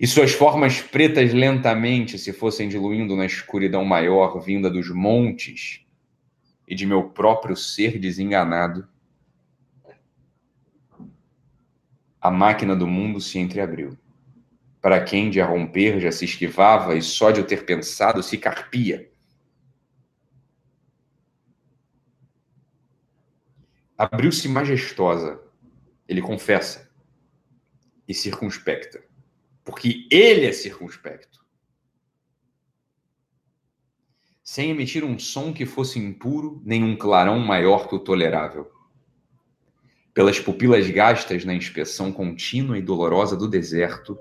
E 0.00 0.06
suas 0.06 0.32
formas 0.32 0.80
pretas 0.80 1.34
lentamente 1.34 2.18
se 2.18 2.32
fossem 2.32 2.70
diluindo 2.70 3.14
na 3.14 3.26
escuridão 3.26 3.84
maior 3.84 4.40
vinda 4.40 4.70
dos 4.70 4.88
montes 4.88 5.84
e 6.66 6.74
de 6.74 6.86
meu 6.86 7.10
próprio 7.10 7.54
ser 7.54 7.98
desenganado, 7.98 8.88
a 12.18 12.30
máquina 12.30 12.74
do 12.74 12.86
mundo 12.86 13.20
se 13.20 13.38
entreabriu 13.38 13.98
para 14.80 15.04
quem 15.04 15.28
de 15.28 15.38
a 15.38 15.44
romper 15.44 16.00
já 16.00 16.10
se 16.10 16.24
esquivava 16.24 16.94
e 16.94 17.02
só 17.02 17.30
de 17.30 17.40
eu 17.40 17.46
ter 17.46 17.66
pensado 17.66 18.22
se 18.22 18.38
carpia. 18.38 19.12
Abriu-se 23.98 24.48
majestosa, 24.48 25.38
ele 26.08 26.22
confessa, 26.22 26.90
e 28.08 28.14
circunspecta, 28.14 29.09
porque 29.64 30.06
ele 30.10 30.46
é 30.46 30.52
circunspecto. 30.52 31.40
Sem 34.42 34.70
emitir 34.70 35.04
um 35.04 35.18
som 35.18 35.52
que 35.52 35.64
fosse 35.64 35.98
impuro, 35.98 36.60
nem 36.64 36.82
um 36.82 36.96
clarão 36.96 37.38
maior 37.38 37.88
que 37.88 37.94
o 37.94 38.00
tolerável. 38.00 38.70
Pelas 40.12 40.40
pupilas 40.40 40.90
gastas 40.90 41.44
na 41.44 41.54
inspeção 41.54 42.10
contínua 42.10 42.76
e 42.76 42.82
dolorosa 42.82 43.36
do 43.36 43.46
deserto, 43.46 44.18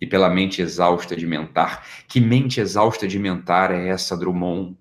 e 0.00 0.06
pela 0.06 0.28
mente 0.28 0.60
exausta 0.60 1.14
de 1.14 1.24
mentar. 1.26 1.86
Que 2.08 2.20
mente 2.20 2.60
exausta 2.60 3.06
de 3.06 3.20
mentar 3.20 3.70
é 3.70 3.86
essa, 3.86 4.16
Drummond? 4.16 4.76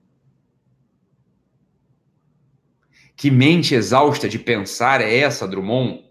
Que 3.16 3.30
mente 3.30 3.76
exausta 3.76 4.28
de 4.28 4.40
pensar 4.40 5.00
é 5.00 5.18
essa, 5.18 5.48
Drummond? 5.48 6.04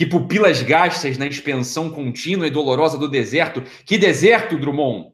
Que 0.00 0.06
pupilas 0.06 0.62
gastas 0.62 1.18
na 1.18 1.26
expansão 1.26 1.90
contínua 1.90 2.46
e 2.46 2.50
dolorosa 2.50 2.96
do 2.96 3.06
deserto. 3.06 3.62
Que 3.84 3.98
deserto, 3.98 4.56
Drummond? 4.56 5.12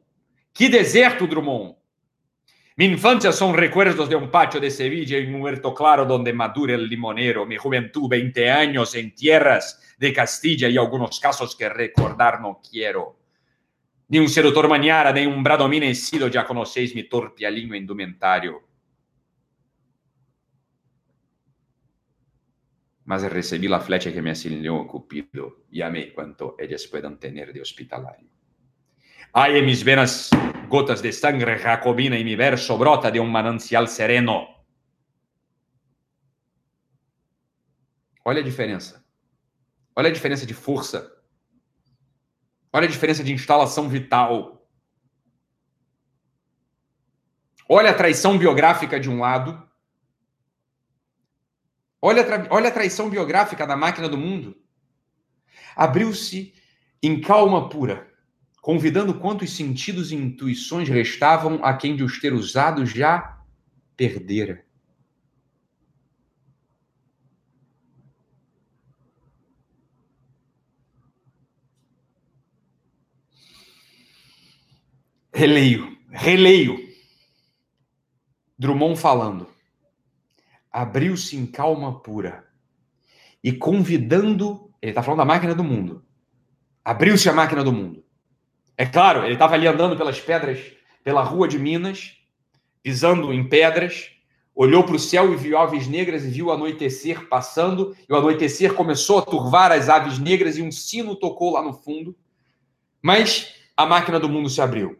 Que 0.53 0.69
deserto, 0.69 1.27
Drummond? 1.27 1.75
Mi 2.77 2.85
infancia 2.85 3.33
son 3.33 3.53
recuerdos 3.53 4.07
de 4.07 4.15
un 4.15 4.31
patio 4.31 4.61
de 4.61 4.71
Sevilla 4.71 5.17
un 5.17 5.41
huerto 5.41 5.73
claro 5.73 6.05
donde 6.05 6.31
madura 6.31 6.75
el 6.75 6.87
limonero. 6.87 7.45
Mi 7.45 7.57
juventud, 7.57 8.07
20 8.07 8.49
años 8.49 8.95
en 8.95 9.13
tierras 9.13 9.77
de 9.97 10.13
Castilla 10.13 10.69
y 10.69 10.77
algunos 10.77 11.19
casos 11.19 11.53
que 11.53 11.67
recordar 11.67 12.39
no 12.39 12.61
quiero. 12.61 13.19
Ni 14.07 14.19
un 14.19 14.29
sedutor 14.29 14.69
maniara, 14.69 15.11
ni 15.11 15.25
un 15.25 15.43
bradomine 15.43 15.93
sido, 15.95 16.29
ya 16.29 16.45
conocéis 16.45 16.95
mi 16.95 17.09
torpe 17.09 17.45
aliño 17.45 17.75
indumentario. 17.75 18.66
Mas 23.07 23.23
recibí 23.23 23.69
la 23.69 23.79
flecha 23.79 24.11
que 24.11 24.21
me 24.21 24.31
asignó 24.31 24.85
Cupido 24.85 25.63
y 25.71 25.81
amé 25.81 26.13
cuanto 26.13 26.57
ellas 26.59 26.85
puedan 26.87 27.17
tener 27.17 27.53
de 27.53 27.61
hospitalario. 27.61 28.29
Hay 29.31 29.57
en 29.57 29.65
mis 29.65 29.81
venas 29.81 30.29
gotas 30.67 31.01
de 31.01 31.13
sangre 31.13 31.57
jacobina 31.57 32.17
y 32.17 32.25
mi 32.25 32.35
verso 32.35 32.77
brota 32.77 33.09
de 33.09 33.21
un 33.21 33.31
manancial 33.31 33.87
sereno. 33.87 34.65
Olha 38.25 38.41
a 38.41 38.43
diferença. 38.43 39.05
Olha 39.95 40.09
a 40.09 40.13
diferença 40.13 40.45
de 40.45 40.53
força. 40.53 41.09
Olha 42.73 42.87
a 42.87 42.91
diferença 42.91 43.23
de 43.23 43.31
instalação 43.31 43.87
vital. 43.87 44.67
Olha 47.69 47.91
a 47.91 47.93
traição 47.93 48.37
biográfica 48.37 48.99
de 48.99 49.09
um 49.09 49.21
lado. 49.21 49.66
Olha 52.01 52.23
a, 52.23 52.53
olha 52.53 52.69
a 52.69 52.71
traição 52.71 53.09
biográfica 53.09 53.65
da 53.65 53.75
máquina 53.75 54.07
do 54.07 54.17
mundo. 54.17 54.55
Abriu-se 55.75 56.53
em 57.01 57.21
calma 57.21 57.69
pura 57.69 58.07
convidando 58.67 59.17
quantos 59.17 59.55
sentidos 59.55 60.11
e 60.11 60.15
intuições 60.15 60.89
restavam 60.89 61.63
a 61.63 61.73
quem 61.73 61.95
de 61.95 62.03
os 62.03 62.19
ter 62.19 62.33
usado 62.33 62.85
já 62.85 63.41
perdera. 63.95 64.65
Releio, 75.33 75.97
releio. 76.09 76.77
Drummond 78.59 78.99
falando. 78.99 79.56
Abriu-se 80.71 81.35
em 81.35 81.45
calma 81.45 81.99
pura 81.99 82.45
e 83.43 83.51
convidando, 83.51 84.71
ele 84.81 84.91
está 84.91 85.01
falando 85.01 85.19
da 85.19 85.25
máquina 85.25 85.55
do 85.55 85.63
mundo. 85.63 86.03
Abriu-se 86.83 87.29
a 87.29 87.33
máquina 87.33 87.63
do 87.63 87.71
mundo 87.71 88.07
é 88.77 88.85
claro, 88.85 89.25
ele 89.25 89.33
estava 89.33 89.55
ali 89.55 89.65
andando 89.65 89.97
pelas 89.97 90.19
pedras, 90.19 90.59
pela 91.03 91.23
rua 91.23 91.47
de 91.47 91.57
Minas, 91.57 92.15
pisando 92.83 93.33
em 93.33 93.49
pedras, 93.49 94.11
olhou 94.53 94.83
para 94.83 94.95
o 94.95 94.99
céu 94.99 95.33
e 95.33 95.35
viu 95.35 95.57
aves 95.57 95.87
negras 95.87 96.23
e 96.23 96.29
viu 96.29 96.45
o 96.47 96.51
anoitecer 96.51 97.27
passando, 97.27 97.97
e 98.07 98.13
o 98.13 98.15
anoitecer 98.15 98.75
começou 98.75 99.17
a 99.17 99.23
turvar 99.23 99.71
as 99.71 99.89
aves 99.89 100.19
negras 100.19 100.57
e 100.57 100.61
um 100.61 100.71
sino 100.71 101.15
tocou 101.15 101.53
lá 101.53 101.63
no 101.63 101.73
fundo. 101.73 102.15
Mas 103.01 103.55
a 103.75 103.85
máquina 103.85 104.19
do 104.19 104.29
mundo 104.29 104.47
se 104.47 104.61
abriu. 104.61 104.99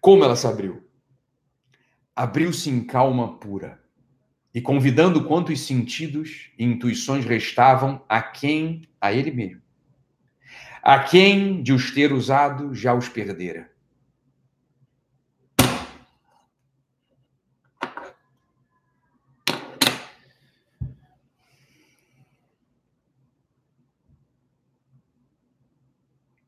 Como 0.00 0.24
ela 0.24 0.36
se 0.36 0.46
abriu? 0.46 0.85
Abriu-se 2.16 2.70
em 2.70 2.82
calma 2.82 3.38
pura 3.38 3.78
e 4.52 4.60
convidando 4.60 5.26
quantos 5.26 5.60
sentidos 5.60 6.50
e 6.58 6.64
intuições 6.64 7.24
restavam 7.24 8.02
a 8.08 8.22
quem? 8.22 8.82
A 8.98 9.12
ele 9.12 9.30
mesmo 9.30 9.66
a 10.88 11.02
quem 11.02 11.64
de 11.64 11.72
os 11.72 11.90
ter 11.90 12.12
usado 12.12 12.72
já 12.72 12.94
os 12.94 13.08
perdera. 13.08 13.68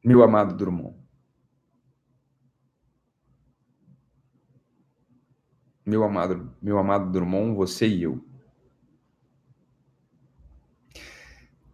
Meu 0.05 0.23
amado 0.23 0.57
Drummond. 0.57 0.98
Meu 5.89 6.05
amado, 6.05 6.55
meu 6.61 6.77
amado 6.77 7.11
Drummond, 7.11 7.57
você 7.57 7.89
e 7.89 8.03
eu. 8.03 8.23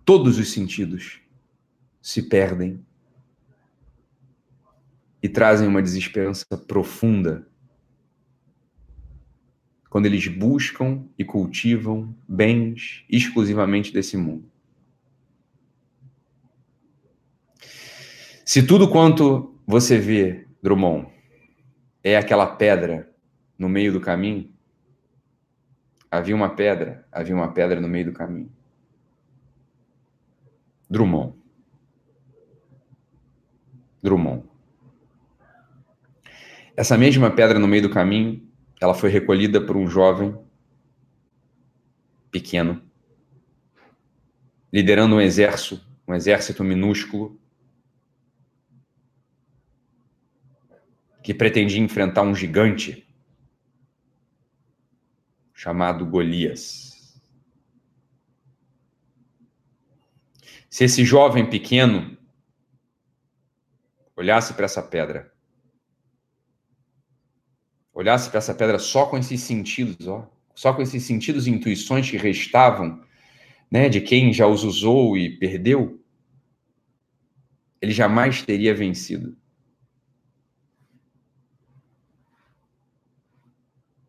Todos 0.05 0.39
os 0.39 0.53
sentidos 0.53 1.21
se 2.01 2.23
perdem 2.23 2.87
e 5.21 5.29
trazem 5.29 5.67
uma 5.67 5.83
desesperança 5.83 6.47
profunda 6.69 7.45
quando 9.91 10.07
eles 10.07 10.29
buscam 10.29 11.05
e 11.19 11.25
cultivam 11.25 12.17
bens 12.29 13.05
exclusivamente 13.11 13.93
desse 13.93 14.17
mundo. 14.17 14.49
Se 18.47 18.65
tudo 18.65 18.89
quanto 18.89 19.59
você 19.67 19.99
vê, 19.99 20.47
Drummond, 20.63 21.09
é 22.01 22.17
aquela 22.17 22.47
pedra 22.47 23.13
no 23.59 23.69
meio 23.69 23.93
do 23.93 24.01
caminho, 24.01 24.53
havia 26.11 26.35
uma 26.35 26.55
pedra, 26.55 27.07
havia 27.11 27.35
uma 27.35 27.53
pedra 27.53 27.81
no 27.81 27.89
meio 27.89 28.07
do 28.07 28.13
caminho. 28.13 28.51
Drummond. 30.89 31.35
Drummond. 34.03 34.45
Essa 36.77 36.99
mesma 36.99 37.31
pedra 37.31 37.59
no 37.59 37.69
meio 37.69 37.83
do 37.83 37.91
caminho, 37.91 38.47
ela 38.81 38.95
foi 38.95 39.09
recolhida 39.09 39.61
por 39.61 39.77
um 39.77 39.87
jovem 39.87 40.37
pequeno, 42.31 42.83
liderando 44.73 45.15
um 45.15 45.21
exército, 45.21 45.81
um 46.07 46.15
exército 46.15 46.65
minúsculo, 46.65 47.41
que 51.23 51.33
pretendia 51.33 51.81
enfrentar 51.81 52.23
um 52.23 52.35
gigante 52.35 53.04
chamado 55.55 56.05
Golias. 56.05 56.93
Se 60.69 60.85
esse 60.85 61.05
jovem 61.05 61.49
pequeno 61.49 62.19
olhasse 64.17 64.53
para 64.55 64.65
essa 64.65 64.83
pedra, 64.83 65.33
olhasse 67.93 68.29
para 68.29 68.39
essa 68.39 68.53
pedra 68.53 68.79
só 68.81 69.07
com 69.07 69.17
esses 69.17 69.41
sentidos, 69.41 70.09
ó, 70.09 70.29
só 70.53 70.73
com 70.73 70.83
esses 70.83 71.05
sentidos 71.05 71.47
e 71.47 71.51
intuições 71.51 72.11
que 72.11 72.17
restavam, 72.17 73.03
né, 73.71 73.89
de 73.89 74.01
quem 74.01 74.33
já 74.33 74.47
os 74.49 74.65
usou 74.65 75.17
e 75.17 75.39
perdeu, 75.39 76.05
ele 77.81 77.93
jamais 77.93 78.43
teria 78.43 78.75
vencido. 78.75 79.37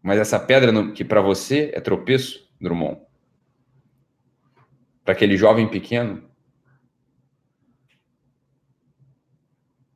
Mas 0.05 0.19
essa 0.19 0.39
pedra 0.39 0.91
que 0.91 1.03
para 1.03 1.19
você 1.19 1.71
é 1.73 1.81
tropeço, 1.81 2.47
Drummond, 2.61 3.01
para 5.03 5.15
aquele 5.15 5.35
jovem 5.35 5.67
pequeno, 5.67 6.29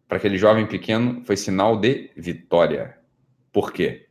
para 0.08 0.18
aquele 0.18 0.36
jovem 0.36 0.66
pequeno 0.66 1.24
foi 1.26 1.38
sinal 1.38 1.80
de 1.80 2.12
vitória. 2.18 2.98
Por 3.54 3.72
quê? 3.72 4.10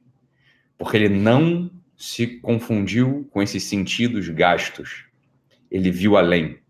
Porque 0.79 0.97
ele 0.97 1.09
não 1.09 1.69
se 1.97 2.39
confundiu 2.39 3.29
com 3.33 3.43
esses 3.43 3.65
sentidos 3.65 4.29
gastos. 4.29 5.05
Ele 5.69 5.91
viu 5.91 6.17
além. 6.17 6.61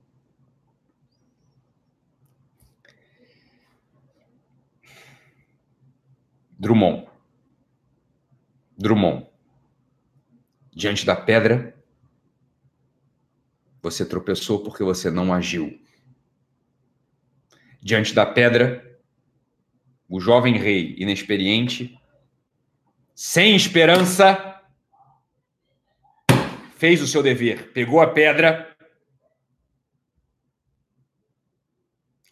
Drummond. 6.59 7.08
Drummond. 8.79 9.27
Diante 10.73 11.05
da 11.05 11.17
pedra, 11.17 11.77
você 13.83 14.07
tropeçou 14.07 14.63
porque 14.63 14.85
você 14.85 15.11
não 15.11 15.35
agiu. 15.35 15.83
Diante 17.81 18.15
da 18.15 18.25
pedra, 18.25 19.01
o 20.09 20.21
jovem 20.21 20.57
rei 20.57 20.95
inexperiente, 20.97 22.01
sem 23.15 23.57
esperança, 23.57 24.63
fez 26.77 27.03
o 27.03 27.07
seu 27.09 27.21
dever, 27.21 27.73
pegou 27.73 28.01
a 28.01 28.07
pedra, 28.07 28.77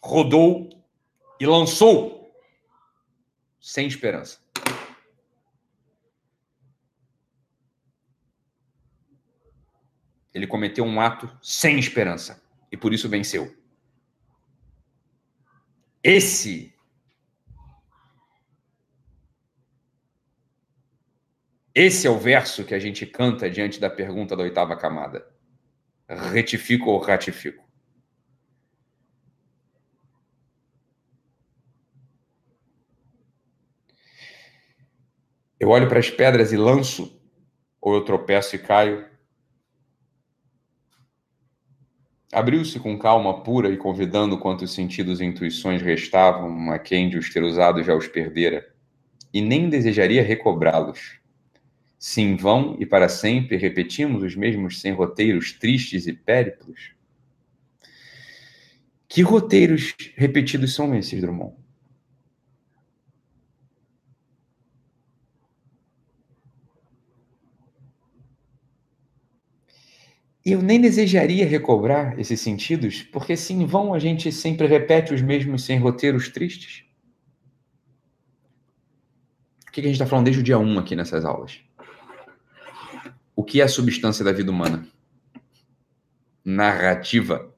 rodou 0.01 0.69
e 1.39 1.45
lançou, 1.45 2.33
sem 3.59 3.85
esperança. 3.87 4.46
Ele 10.37 10.45
cometeu 10.45 10.85
um 10.85 11.01
ato 11.01 11.27
sem 11.41 11.79
esperança 11.79 12.43
e 12.71 12.77
por 12.77 12.93
isso 12.93 13.09
venceu. 13.09 13.57
Esse 16.03 16.75
Esse 21.73 22.07
é 22.07 22.09
o 22.09 22.17
verso 22.17 22.63
que 22.63 22.73
a 22.73 22.79
gente 22.79 23.05
canta 23.05 23.49
diante 23.49 23.79
da 23.79 23.89
pergunta 23.89 24.35
da 24.35 24.43
oitava 24.43 24.75
camada. 24.75 25.27
Retifico 26.07 26.89
ou 26.89 26.99
ratifico? 26.99 27.63
Eu 35.59 35.69
olho 35.69 35.87
para 35.87 35.99
as 35.99 36.09
pedras 36.09 36.51
e 36.51 36.57
lanço, 36.57 37.19
ou 37.79 37.95
eu 37.95 38.03
tropeço 38.03 38.55
e 38.55 38.59
caio, 38.59 39.16
Abriu-se 42.31 42.79
com 42.79 42.97
calma 42.99 43.41
pura 43.41 43.69
e 43.69 43.77
convidando 43.77 44.37
quantos 44.37 44.73
sentidos 44.73 45.21
e 45.21 45.25
intuições 45.25 45.81
restavam 45.81 46.71
a 46.71 46.77
quem 46.77 47.09
de 47.09 47.17
os 47.17 47.31
ter 47.31 47.41
usado 47.41 47.81
já 47.83 47.95
os 47.95 48.07
perdera, 48.07 48.67
e 49.33 49.41
nem 49.41 49.69
desejaria 49.69 50.21
recobrá-los. 50.21 51.19
Se 51.97 52.21
em 52.21 52.35
vão 52.35 52.75
e 52.79 52.85
para 52.85 53.07
sempre 53.07 53.55
repetimos 53.57 54.23
os 54.23 54.35
mesmos 54.35 54.81
sem 54.81 54.91
roteiros 54.91 55.53
tristes 55.53 56.05
e 56.05 56.13
périplos, 56.13 56.91
que 59.07 59.21
roteiros 59.21 59.95
repetidos 60.15 60.75
são 60.75 60.93
esses, 60.93 61.21
Drummond? 61.21 61.55
Eu 70.51 70.61
nem 70.61 70.79
desejaria 70.79 71.45
recobrar 71.45 72.19
esses 72.19 72.39
sentidos, 72.39 73.03
porque 73.03 73.35
se 73.35 73.53
em 73.53 73.65
vão 73.65 73.93
a 73.93 73.99
gente 73.99 74.31
sempre 74.31 74.67
repete 74.67 75.13
os 75.13 75.21
mesmos 75.21 75.63
sem 75.63 75.79
roteiros 75.79 76.29
tristes. 76.29 76.85
O 79.67 79.71
que 79.71 79.81
a 79.81 79.83
gente 79.83 79.93
está 79.93 80.05
falando 80.05 80.25
desde 80.25 80.41
o 80.41 80.43
dia 80.43 80.57
1 80.57 80.79
aqui 80.79 80.95
nessas 80.95 81.25
aulas? 81.25 81.59
O 83.35 83.43
que 83.43 83.61
é 83.61 83.63
a 83.63 83.67
substância 83.67 84.23
da 84.23 84.31
vida 84.31 84.51
humana? 84.51 84.87
Narrativa. 86.43 87.53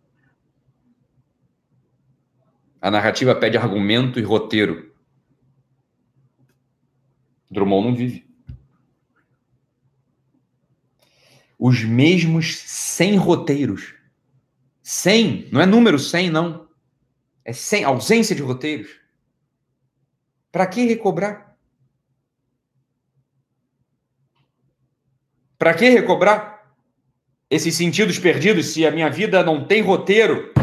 A 2.82 2.90
narrativa 2.90 3.36
pede 3.36 3.58
argumento 3.58 4.20
e 4.20 4.24
roteiro. 4.24 4.94
Drummond 7.52 7.88
não 7.88 7.96
vive. 7.96 8.29
Os 11.60 11.84
mesmos 11.84 12.58
100 12.58 13.18
roteiros. 13.18 13.94
100, 14.82 15.50
não 15.52 15.60
é 15.60 15.66
número 15.66 16.00
100, 16.00 16.30
não. 16.30 16.70
É 17.44 17.52
100, 17.52 17.84
ausência 17.84 18.34
de 18.34 18.42
roteiros. 18.42 18.90
Para 20.52 20.66
que 20.66 20.86
recobrar? 20.86 21.58
Para 25.58 25.74
que 25.74 25.90
recobrar 25.90 26.74
esses 27.50 27.76
sentidos 27.76 28.18
perdidos 28.18 28.68
se 28.68 28.86
a 28.86 28.92
minha 28.92 29.10
vida 29.10 29.44
não 29.44 29.68
tem 29.68 29.82
roteiro? 29.82 30.54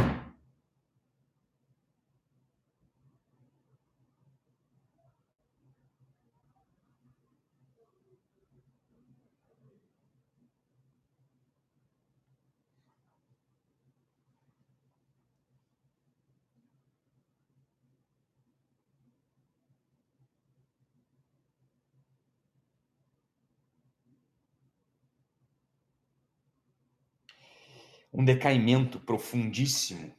Decaimento 28.27 28.99
profundíssimo. 28.99 30.13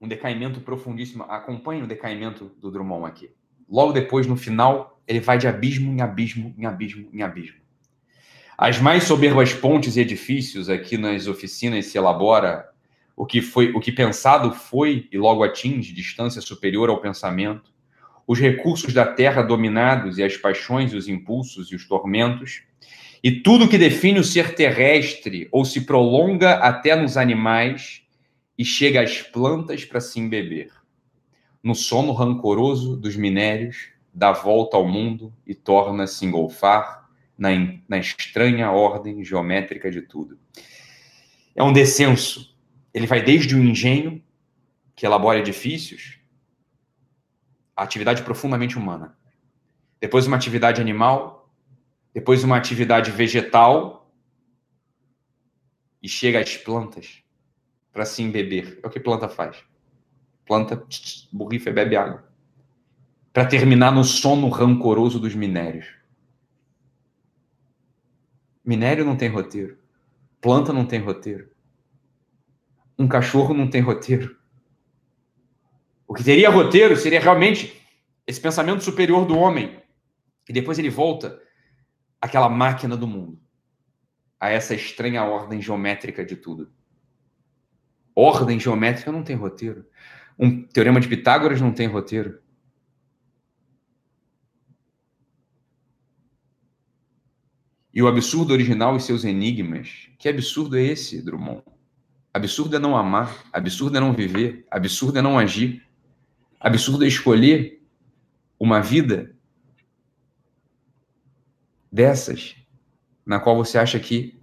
Um 0.00 0.08
decaimento 0.08 0.60
profundíssimo. 0.60 1.24
Acompanhe 1.24 1.82
o 1.82 1.86
decaimento 1.86 2.50
do 2.58 2.70
Drummond 2.70 3.04
aqui. 3.06 3.30
Logo 3.68 3.92
depois, 3.92 4.26
no 4.26 4.36
final, 4.36 5.02
ele 5.06 5.20
vai 5.20 5.36
de 5.36 5.46
abismo 5.46 5.92
em 5.92 6.00
abismo, 6.00 6.54
em 6.56 6.64
abismo, 6.64 7.08
em 7.12 7.22
abismo. 7.22 7.58
As 8.56 8.80
mais 8.80 9.04
soberbas 9.04 9.52
pontes 9.52 9.96
e 9.96 10.00
edifícios 10.00 10.68
aqui 10.68 10.96
nas 10.96 11.26
oficinas 11.26 11.86
se 11.86 11.98
elabora 11.98 12.68
o 13.16 13.26
que 13.26 13.42
foi, 13.42 13.72
o 13.72 13.80
que 13.80 13.92
pensado 13.92 14.52
foi 14.52 15.08
e 15.12 15.18
logo 15.18 15.42
atinge 15.42 15.92
distância 15.92 16.40
superior 16.40 16.88
ao 16.88 17.00
pensamento. 17.00 17.72
Os 18.26 18.38
recursos 18.38 18.94
da 18.94 19.04
terra 19.04 19.42
dominados 19.42 20.18
e 20.18 20.22
as 20.22 20.36
paixões 20.36 20.94
os 20.94 21.08
impulsos 21.08 21.70
e 21.72 21.74
os 21.74 21.86
tormentos 21.86 22.62
e 23.22 23.30
tudo 23.30 23.68
que 23.68 23.76
define 23.76 24.18
o 24.18 24.24
ser 24.24 24.54
terrestre 24.54 25.48
ou 25.52 25.64
se 25.64 25.82
prolonga 25.82 26.54
até 26.54 26.96
nos 26.96 27.16
animais 27.16 28.02
e 28.56 28.64
chega 28.64 29.02
às 29.02 29.20
plantas 29.22 29.84
para 29.84 30.00
se 30.00 30.18
embeber. 30.18 30.70
No 31.62 31.74
sono 31.74 32.12
rancoroso 32.12 32.96
dos 32.96 33.16
minérios, 33.16 33.88
dá 34.12 34.32
volta 34.32 34.76
ao 34.76 34.88
mundo 34.88 35.32
e 35.46 35.54
torna-se 35.54 36.24
engolfar 36.24 37.08
na, 37.36 37.50
na 37.88 37.98
estranha 37.98 38.70
ordem 38.70 39.22
geométrica 39.22 39.90
de 39.90 40.02
tudo. 40.02 40.38
É 41.54 41.62
um 41.62 41.72
descenso. 41.72 42.56
Ele 42.92 43.06
vai 43.06 43.22
desde 43.22 43.54
o 43.54 43.62
engenho, 43.62 44.22
que 44.96 45.06
elabora 45.06 45.38
edifícios, 45.38 46.18
a 47.76 47.82
atividade 47.82 48.22
profundamente 48.22 48.76
humana. 48.76 49.16
Depois, 50.00 50.26
uma 50.26 50.36
atividade 50.36 50.80
animal, 50.80 51.39
depois 52.12 52.42
uma 52.44 52.56
atividade 52.56 53.10
vegetal, 53.10 54.00
e 56.02 56.08
chega 56.08 56.40
às 56.40 56.56
plantas 56.56 57.22
para 57.92 58.04
se 58.04 58.22
embeber. 58.22 58.80
É 58.82 58.86
o 58.86 58.90
que 58.90 59.00
planta 59.00 59.28
faz. 59.28 59.62
Planta, 60.46 60.82
borrifa 61.32 61.70
e 61.70 61.72
bebe 61.72 61.96
água. 61.96 62.24
Para 63.32 63.46
terminar 63.46 63.92
no 63.92 64.02
sono 64.02 64.48
rancoroso 64.48 65.20
dos 65.20 65.34
minérios. 65.34 65.86
Minério 68.64 69.04
não 69.04 69.16
tem 69.16 69.28
roteiro. 69.28 69.78
Planta 70.40 70.72
não 70.72 70.86
tem 70.86 71.00
roteiro. 71.00 71.50
Um 72.98 73.06
cachorro 73.06 73.54
não 73.54 73.68
tem 73.68 73.80
roteiro. 73.80 74.36
O 76.06 76.14
que 76.14 76.24
teria 76.24 76.50
roteiro 76.50 76.96
seria 76.96 77.20
realmente 77.20 77.80
esse 78.26 78.40
pensamento 78.40 78.82
superior 78.82 79.26
do 79.26 79.36
homem. 79.36 79.80
E 80.48 80.52
depois 80.52 80.78
ele 80.78 80.90
volta 80.90 81.40
àquela 82.20 82.48
máquina 82.48 82.96
do 82.96 83.06
mundo, 83.06 83.40
a 84.38 84.50
essa 84.50 84.74
estranha 84.74 85.24
ordem 85.24 85.60
geométrica 85.60 86.24
de 86.24 86.36
tudo. 86.36 86.70
Ordem 88.14 88.58
geométrica 88.58 89.10
não 89.10 89.22
tem 89.22 89.36
roteiro. 89.36 89.86
Um 90.38 90.62
teorema 90.62 91.00
de 91.00 91.08
Pitágoras 91.08 91.60
não 91.60 91.72
tem 91.72 91.86
roteiro. 91.86 92.40
E 97.92 98.02
o 98.02 98.08
absurdo 98.08 98.52
original 98.52 98.96
e 98.96 99.00
seus 99.00 99.24
enigmas. 99.24 100.08
Que 100.18 100.28
absurdo 100.28 100.76
é 100.78 100.82
esse, 100.82 101.22
Drummond? 101.22 101.62
Absurdo 102.32 102.76
é 102.76 102.78
não 102.78 102.96
amar, 102.96 103.44
absurdo 103.52 103.96
é 103.96 104.00
não 104.00 104.12
viver, 104.12 104.64
absurdo 104.70 105.18
é 105.18 105.22
não 105.22 105.36
agir, 105.36 105.84
absurdo 106.60 107.04
é 107.04 107.08
escolher 107.08 107.82
uma 108.58 108.80
vida 108.80 109.34
dessas, 111.90 112.56
na 113.24 113.40
qual 113.40 113.56
você 113.56 113.78
acha 113.78 113.98
que 113.98 114.38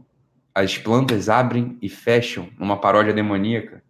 as 0.53 0.77
plantas 0.77 1.29
abrem 1.29 1.77
e 1.81 1.87
fecham 1.87 2.49
numa 2.57 2.79
paródia 2.79 3.13
demoníaca. 3.13 3.83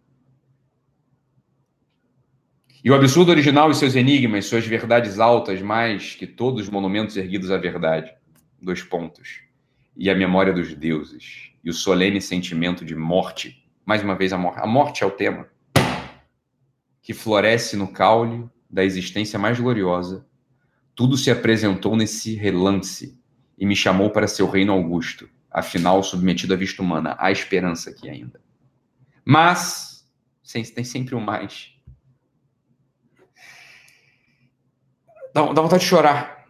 E 2.84 2.90
o 2.90 2.94
absurdo 2.94 3.30
original 3.30 3.70
e 3.70 3.74
seus 3.74 3.96
enigmas, 3.96 4.46
suas 4.46 4.66
verdades 4.66 5.18
altas, 5.18 5.60
mais 5.60 6.14
que 6.14 6.26
todos 6.26 6.62
os 6.62 6.70
monumentos 6.70 7.16
erguidos 7.16 7.50
à 7.50 7.56
verdade. 7.56 8.14
Dois 8.60 8.82
pontos. 8.82 9.40
E 9.96 10.08
a 10.08 10.14
memória 10.14 10.52
dos 10.52 10.74
deuses. 10.74 11.50
E 11.64 11.70
o 11.70 11.72
solene 11.72 12.20
sentimento 12.20 12.84
de 12.84 12.94
morte. 12.94 13.66
Mais 13.84 14.02
uma 14.02 14.14
vez, 14.14 14.32
a 14.32 14.38
morte. 14.38 14.60
A 14.60 14.66
morte 14.66 15.02
é 15.02 15.06
o 15.06 15.10
tema. 15.10 15.48
Que 17.02 17.12
floresce 17.12 17.76
no 17.76 17.88
caule 17.88 18.48
da 18.70 18.84
existência 18.84 19.38
mais 19.38 19.58
gloriosa. 19.58 20.24
Tudo 20.94 21.16
se 21.16 21.30
apresentou 21.30 21.96
nesse 21.96 22.36
relance 22.36 23.17
e 23.58 23.66
me 23.66 23.74
chamou 23.74 24.10
para 24.10 24.28
seu 24.28 24.48
reino 24.48 24.72
augusto, 24.72 25.28
afinal 25.50 26.02
submetido 26.02 26.54
à 26.54 26.56
vista 26.56 26.80
humana. 26.80 27.16
Há 27.18 27.32
esperança 27.32 27.90
aqui 27.90 28.08
ainda. 28.08 28.40
Mas 29.24 30.08
tem 30.74 30.84
sempre 30.84 31.14
um 31.14 31.20
mais. 31.20 31.74
Dá, 35.34 35.52
dá 35.52 35.62
vontade 35.62 35.82
de 35.82 35.88
chorar. 35.88 36.46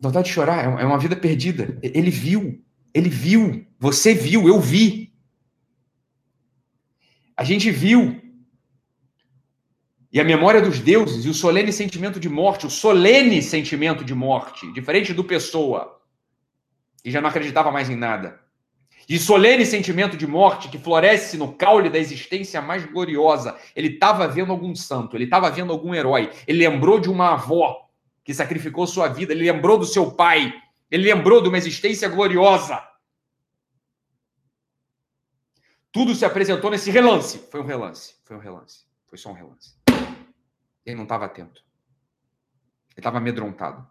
Dá 0.00 0.08
vontade 0.08 0.28
de 0.28 0.34
chorar. 0.34 0.64
É, 0.64 0.82
é 0.82 0.86
uma 0.86 0.98
vida 0.98 1.14
perdida. 1.14 1.78
Ele 1.82 2.10
viu. 2.10 2.64
Ele 2.92 3.08
viu. 3.08 3.66
Você 3.78 4.14
viu. 4.14 4.48
Eu 4.48 4.58
vi. 4.58 5.14
A 7.36 7.44
gente 7.44 7.70
viu. 7.70 8.20
E 10.12 10.20
a 10.20 10.24
memória 10.24 10.62
dos 10.62 10.80
deuses 10.80 11.26
e 11.26 11.28
o 11.28 11.34
solene 11.34 11.72
sentimento 11.72 12.18
de 12.18 12.28
morte, 12.28 12.66
o 12.66 12.70
solene 12.70 13.42
sentimento 13.42 14.02
de 14.02 14.14
morte, 14.14 14.72
diferente 14.72 15.12
do 15.12 15.22
pessoa, 15.22 15.95
e 17.06 17.10
já 17.12 17.20
não 17.20 17.28
acreditava 17.28 17.70
mais 17.70 17.88
em 17.88 17.94
nada. 17.94 18.40
De 19.06 19.16
solene 19.16 19.64
sentimento 19.64 20.16
de 20.16 20.26
morte 20.26 20.68
que 20.68 20.76
floresce 20.76 21.38
no 21.38 21.52
caule 21.52 21.88
da 21.88 22.00
existência 22.00 22.60
mais 22.60 22.84
gloriosa. 22.84 23.56
Ele 23.76 23.94
estava 23.94 24.26
vendo 24.26 24.50
algum 24.50 24.74
santo, 24.74 25.16
ele 25.16 25.22
estava 25.22 25.48
vendo 25.48 25.72
algum 25.72 25.94
herói. 25.94 26.32
Ele 26.48 26.66
lembrou 26.68 26.98
de 26.98 27.08
uma 27.08 27.34
avó 27.34 27.88
que 28.24 28.34
sacrificou 28.34 28.88
sua 28.88 29.06
vida, 29.06 29.32
ele 29.32 29.48
lembrou 29.48 29.78
do 29.78 29.84
seu 29.84 30.10
pai, 30.10 30.52
ele 30.90 31.04
lembrou 31.04 31.40
de 31.40 31.48
uma 31.48 31.56
existência 31.56 32.08
gloriosa. 32.08 32.82
Tudo 35.92 36.12
se 36.12 36.24
apresentou 36.24 36.72
nesse 36.72 36.90
relance. 36.90 37.38
Foi 37.52 37.60
um 37.60 37.66
relance, 37.66 38.16
foi 38.24 38.36
um 38.36 38.40
relance, 38.40 38.84
foi 39.06 39.16
só 39.16 39.30
um 39.30 39.34
relance. 39.34 39.76
Ele 40.84 40.96
não 40.96 41.04
estava 41.04 41.26
atento. 41.26 41.62
Ele 42.90 42.98
estava 42.98 43.18
amedrontado 43.18 43.88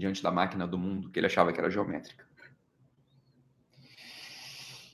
diante 0.00 0.22
da 0.22 0.30
máquina 0.30 0.66
do 0.66 0.78
mundo 0.78 1.10
que 1.10 1.20
ele 1.20 1.26
achava 1.26 1.52
que 1.52 1.60
era 1.60 1.70
geométrica. 1.70 2.24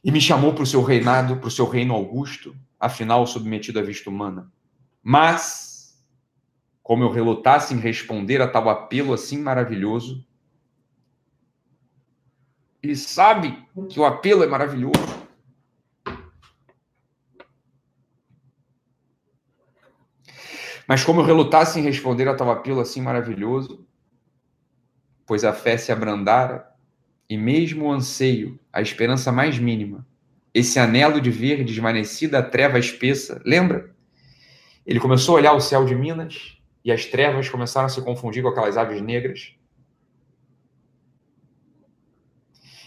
E 0.04 0.10
me 0.10 0.20
chamou 0.20 0.52
para 0.52 0.64
o 0.64 0.66
seu 0.66 0.82
reinado, 0.82 1.36
para 1.36 1.48
o 1.48 1.50
seu 1.50 1.66
reino 1.66 1.94
augusto, 1.94 2.54
afinal 2.78 3.26
submetido 3.26 3.78
à 3.78 3.82
vista 3.82 4.10
humana. 4.10 4.52
Mas, 5.02 6.04
como 6.82 7.04
eu 7.04 7.10
relutasse 7.10 7.72
em 7.72 7.78
responder 7.78 8.42
a 8.42 8.48
tal 8.48 8.68
apelo 8.68 9.14
assim 9.14 9.38
maravilhoso, 9.38 10.26
ele 12.82 12.96
sabe 12.96 13.64
que 13.88 13.98
o 13.98 14.04
apelo 14.04 14.44
é 14.44 14.46
maravilhoso. 14.46 15.16
Mas 20.86 21.02
como 21.02 21.20
eu 21.20 21.24
relutasse 21.24 21.80
em 21.80 21.82
responder 21.82 22.28
a 22.28 22.34
tal 22.36 22.50
apelo 22.50 22.80
assim 22.80 23.00
maravilhoso, 23.00 23.84
pois 25.26 25.44
a 25.44 25.52
fé 25.52 25.76
se 25.76 25.90
abrandara, 25.90 26.66
e 27.28 27.36
mesmo 27.36 27.86
o 27.86 27.92
anseio, 27.92 28.58
a 28.72 28.80
esperança 28.80 29.32
mais 29.32 29.58
mínima, 29.58 30.06
esse 30.54 30.78
anelo 30.78 31.20
de 31.20 31.30
ver 31.30 31.64
desvanecida 31.64 32.38
a 32.38 32.42
treva 32.42 32.78
espessa, 32.78 33.42
lembra? 33.44 33.94
Ele 34.86 35.00
começou 35.00 35.34
a 35.34 35.38
olhar 35.40 35.52
o 35.52 35.60
céu 35.60 35.84
de 35.84 35.94
Minas 35.94 36.56
e 36.84 36.92
as 36.92 37.04
trevas 37.04 37.48
começaram 37.48 37.86
a 37.86 37.90
se 37.90 38.00
confundir 38.00 38.42
com 38.42 38.48
aquelas 38.48 38.76
aves 38.76 39.02
negras. 39.02 39.54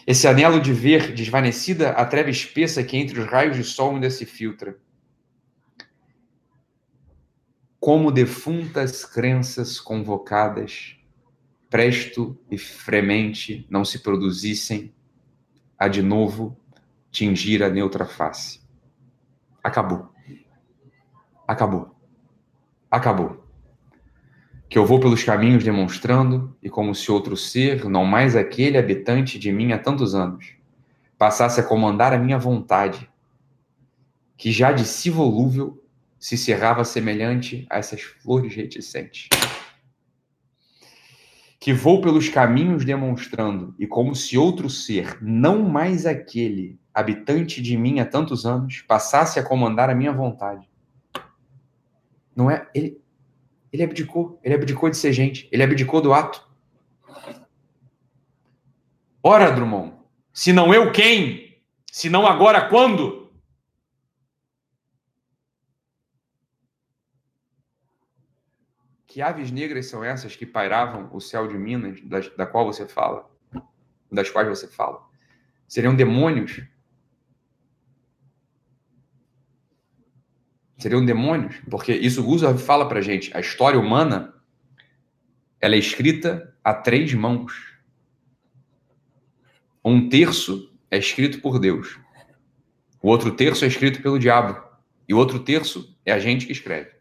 Esse 0.07 0.28
anelo 0.28 0.60
de 0.60 0.74
ver 0.74 1.14
desvanecida 1.14 1.91
a 1.91 2.06
treva 2.06 2.30
espessa 2.30 2.84
que 2.84 2.98
entre 2.98 3.20
os 3.20 3.28
raios 3.28 3.56
de 3.56 3.64
sol 3.64 3.94
ainda 3.94 4.10
se 4.10 4.26
filtra. 4.26 4.80
Como 7.80 8.11
defuntas 8.11 9.06
crenças 9.06 9.80
convocadas 9.80 10.99
presto 11.70 12.38
e 12.50 12.58
fremente 12.58 13.66
não 13.70 13.86
se 13.86 14.00
produzissem 14.00 14.91
a 15.78 15.88
de 15.88 16.02
novo 16.02 16.58
tingir 17.12 17.64
a 17.64 17.70
neutra 17.70 18.06
face. 18.06 18.60
Acabou. 19.64 20.10
Acabou. 21.48 21.96
Acabou. 22.90 23.46
Que 24.68 24.78
eu 24.78 24.86
vou 24.86 25.00
pelos 25.00 25.24
caminhos 25.24 25.64
demonstrando, 25.64 26.56
e 26.62 26.70
como 26.70 26.94
se 26.94 27.12
outro 27.12 27.38
ser, 27.38 27.86
não 27.86 28.06
mais 28.06 28.36
aquele 28.36 28.78
habitante 28.78 29.40
de 29.40 29.52
mim 29.52 29.72
há 29.72 29.80
tantos 29.80 30.14
anos, 30.14 30.54
passasse 31.18 31.60
a 31.60 31.64
comandar 31.64 32.14
a 32.14 32.20
minha 32.20 32.38
vontade, 32.38 33.10
que 34.38 34.52
já 34.52 34.72
de 34.72 34.86
si 34.86 35.10
volúvel 35.10 35.84
se 36.20 36.38
cerrava 36.38 36.84
semelhante 36.84 37.66
a 37.70 37.78
essas 37.78 38.02
flores 38.02 38.56
reticentes 38.56 39.30
que 41.60 41.73
vou 41.73 41.99
pelos 41.99 42.30
caminhos 42.30 42.86
demonstrando, 42.86 43.76
e 43.77 43.86
como 43.86 44.15
se 44.15 44.38
outro 44.38 44.69
ser, 44.69 45.18
não 45.22 45.61
mais 45.61 46.06
aquele, 46.06 46.80
habitante 46.94 47.61
de 47.61 47.76
mim 47.77 47.99
há 47.99 48.06
tantos 48.06 48.45
anos, 48.45 48.81
passasse 48.88 49.40
a 49.40 49.44
comandar 49.44 49.90
a 49.90 49.95
minha 49.95 50.14
vontade. 50.14 50.69
Não 52.34 52.49
é? 52.49 52.65
Ele, 52.73 52.98
ele 53.73 53.84
abdicou, 53.84 54.40
ele 54.41 54.56
abdicou 54.56 54.90
de 54.90 54.95
ser 54.95 55.11
gente, 55.11 55.49
ele 55.52 55.61
abdicou 55.61 56.02
do 56.02 56.14
ato. 56.14 56.48
Ora, 59.22 59.52
Drummond, 59.52 59.95
se 60.31 60.53
não 60.53 60.73
eu, 60.73 60.94
quem? 60.94 61.57
Se 61.91 62.10
não 62.10 62.26
agora, 62.26 62.69
quando? 62.69 63.19
Que 69.10 69.23
aves 69.23 69.49
negras 69.49 69.88
são 69.88 70.03
essas 70.03 70.36
que 70.36 70.45
pairavam 70.45 71.10
o 71.11 71.19
céu 71.19 71.48
de 71.48 71.57
Minas, 71.57 71.99
das, 72.02 72.30
da 72.36 72.45
qual 72.45 72.64
você 72.64 72.88
fala, 72.88 73.27
das 74.11 74.30
quais 74.30 74.48
você 74.48 74.68
fala? 74.68 75.03
Seriam 75.68 75.95
demônios? 75.95 76.61
Seriam 80.77 81.03
demônios? 81.03 81.60
Porque 81.68 81.91
isso 81.91 82.23
Gustav 82.23 82.56
fala 82.60 82.88
pra 82.88 83.02
gente. 83.02 83.36
A 83.36 83.40
história 83.40 83.80
humana 83.80 84.36
ela 85.60 85.73
é 85.73 85.80
escrita 85.80 86.56
a 86.64 86.72
três 86.72 87.11
mãos. 87.11 87.73
Um 89.84 90.07
terço 90.07 90.72
é 90.91 90.99
escrito 90.99 91.41
por 91.41 91.57
Deus. 91.57 91.99
O 93.02 93.10
outro 93.10 93.36
terço 93.36 93.65
é 93.65 93.68
escrito 93.68 94.03
pelo 94.03 94.19
diabo. 94.19 94.61
E 95.07 95.15
o 95.15 95.18
outro 95.18 95.40
terço 95.40 95.98
é 96.06 96.11
a 96.11 96.19
gente 96.19 96.45
que 96.45 96.52
escreve. 96.52 96.99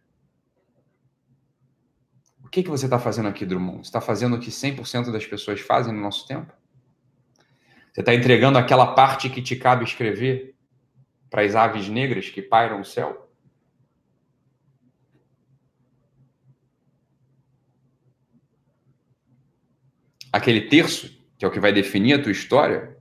O 2.49 2.51
que, 2.51 2.63
que 2.63 2.71
você 2.71 2.87
está 2.87 2.99
fazendo 2.99 3.29
aqui, 3.29 3.45
Drummond? 3.45 3.81
Você 3.81 3.91
está 3.91 4.01
fazendo 4.01 4.37
o 4.37 4.41
que 4.41 4.51
100% 4.51 5.13
das 5.13 5.27
pessoas 5.27 5.61
fazem 5.61 5.93
no 5.93 6.01
nosso 6.01 6.27
tempo? 6.27 6.51
Você 7.93 8.01
está 8.01 8.15
entregando 8.15 8.57
aquela 8.57 8.95
parte 8.95 9.29
que 9.29 9.43
te 9.43 9.55
cabe 9.55 9.85
escrever 9.85 10.57
para 11.29 11.43
as 11.43 11.55
aves 11.55 11.91
negras 11.91 12.31
que 12.31 12.41
pairam 12.41 12.81
o 12.81 12.85
céu? 12.87 13.31
Aquele 20.33 20.71
terço, 20.71 21.23
que 21.37 21.45
é 21.45 21.49
o 21.49 21.51
que 21.51 21.61
vai 21.61 21.73
definir 21.73 22.15
a 22.15 22.23
tua 22.23 22.33
história, 22.33 22.97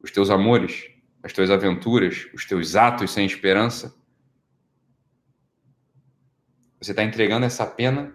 os 0.00 0.12
teus 0.12 0.30
amores, 0.30 0.84
as 1.24 1.32
tuas 1.32 1.50
aventuras, 1.50 2.28
os 2.32 2.44
teus 2.44 2.76
atos 2.76 3.10
sem 3.10 3.26
esperança. 3.26 3.92
Você 6.84 6.92
está 6.92 7.02
entregando 7.02 7.46
essa 7.46 7.64
pena 7.64 8.14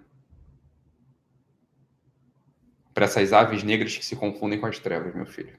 para 2.94 3.06
essas 3.06 3.34
aves 3.34 3.64
negras 3.64 3.98
que 3.98 4.06
se 4.06 4.16
confundem 4.16 4.60
com 4.60 4.68
as 4.68 4.78
trevas, 4.78 5.16
meu 5.16 5.26
filho. 5.26 5.58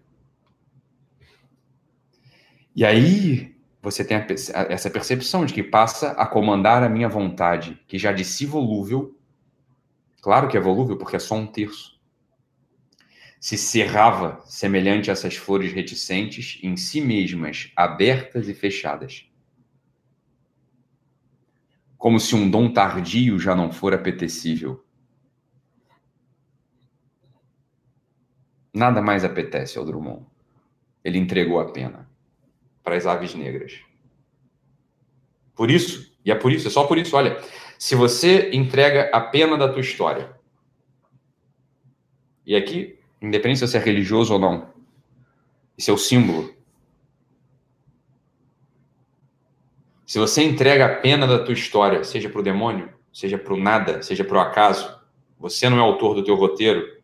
E 2.76 2.84
aí 2.84 3.56
você 3.82 4.04
tem 4.04 4.16
essa 4.68 4.88
percepção 4.88 5.44
de 5.44 5.52
que 5.52 5.62
passa 5.62 6.12
a 6.12 6.24
comandar 6.24 6.84
a 6.84 6.88
minha 6.88 7.08
vontade, 7.08 7.82
que 7.88 7.98
já 7.98 8.16
si 8.22 8.46
volúvel, 8.46 9.18
claro 10.20 10.46
que 10.46 10.56
é 10.56 10.60
volúvel 10.60 10.96
porque 10.96 11.16
é 11.16 11.18
só 11.18 11.34
um 11.34 11.48
terço, 11.48 11.98
se 13.40 13.58
cerrava 13.58 14.40
semelhante 14.44 15.10
a 15.10 15.14
essas 15.14 15.34
flores 15.34 15.72
reticentes 15.72 16.60
em 16.62 16.76
si 16.76 17.00
mesmas, 17.00 17.72
abertas 17.74 18.48
e 18.48 18.54
fechadas. 18.54 19.29
Como 22.00 22.18
se 22.18 22.34
um 22.34 22.50
dom 22.50 22.72
tardio 22.72 23.38
já 23.38 23.54
não 23.54 23.70
for 23.70 23.92
apetecível. 23.92 24.82
Nada 28.72 29.02
mais 29.02 29.22
apetece 29.22 29.76
ao 29.76 29.84
Drummond. 29.84 30.24
Ele 31.04 31.18
entregou 31.18 31.60
a 31.60 31.70
pena 31.70 32.08
para 32.82 32.96
as 32.96 33.04
aves 33.04 33.34
negras. 33.34 33.80
Por 35.54 35.70
isso, 35.70 36.10
e 36.24 36.32
é 36.32 36.34
por 36.34 36.50
isso, 36.50 36.68
é 36.68 36.70
só 36.70 36.84
por 36.84 36.96
isso, 36.96 37.14
olha, 37.14 37.38
se 37.78 37.94
você 37.94 38.50
entrega 38.50 39.10
a 39.12 39.20
pena 39.20 39.58
da 39.58 39.70
tua 39.70 39.82
história, 39.82 40.34
e 42.46 42.56
aqui, 42.56 42.98
independente 43.20 43.58
se 43.58 43.68
você 43.68 43.76
é 43.76 43.80
religioso 43.80 44.32
ou 44.32 44.38
não, 44.38 44.72
esse 45.76 45.90
é 45.90 45.92
o 45.92 45.98
símbolo. 45.98 46.54
Se 50.10 50.18
você 50.18 50.42
entrega 50.42 50.86
a 50.86 50.96
pena 50.96 51.24
da 51.24 51.38
tua 51.38 51.54
história, 51.54 52.02
seja 52.02 52.28
para 52.28 52.40
o 52.40 52.42
demônio, 52.42 52.92
seja 53.12 53.38
para 53.38 53.54
o 53.54 53.56
nada, 53.56 54.02
seja 54.02 54.24
para 54.24 54.38
o 54.38 54.40
acaso, 54.40 55.00
você 55.38 55.68
não 55.68 55.78
é 55.78 55.80
autor 55.80 56.16
do 56.16 56.24
teu 56.24 56.34
roteiro, 56.34 57.00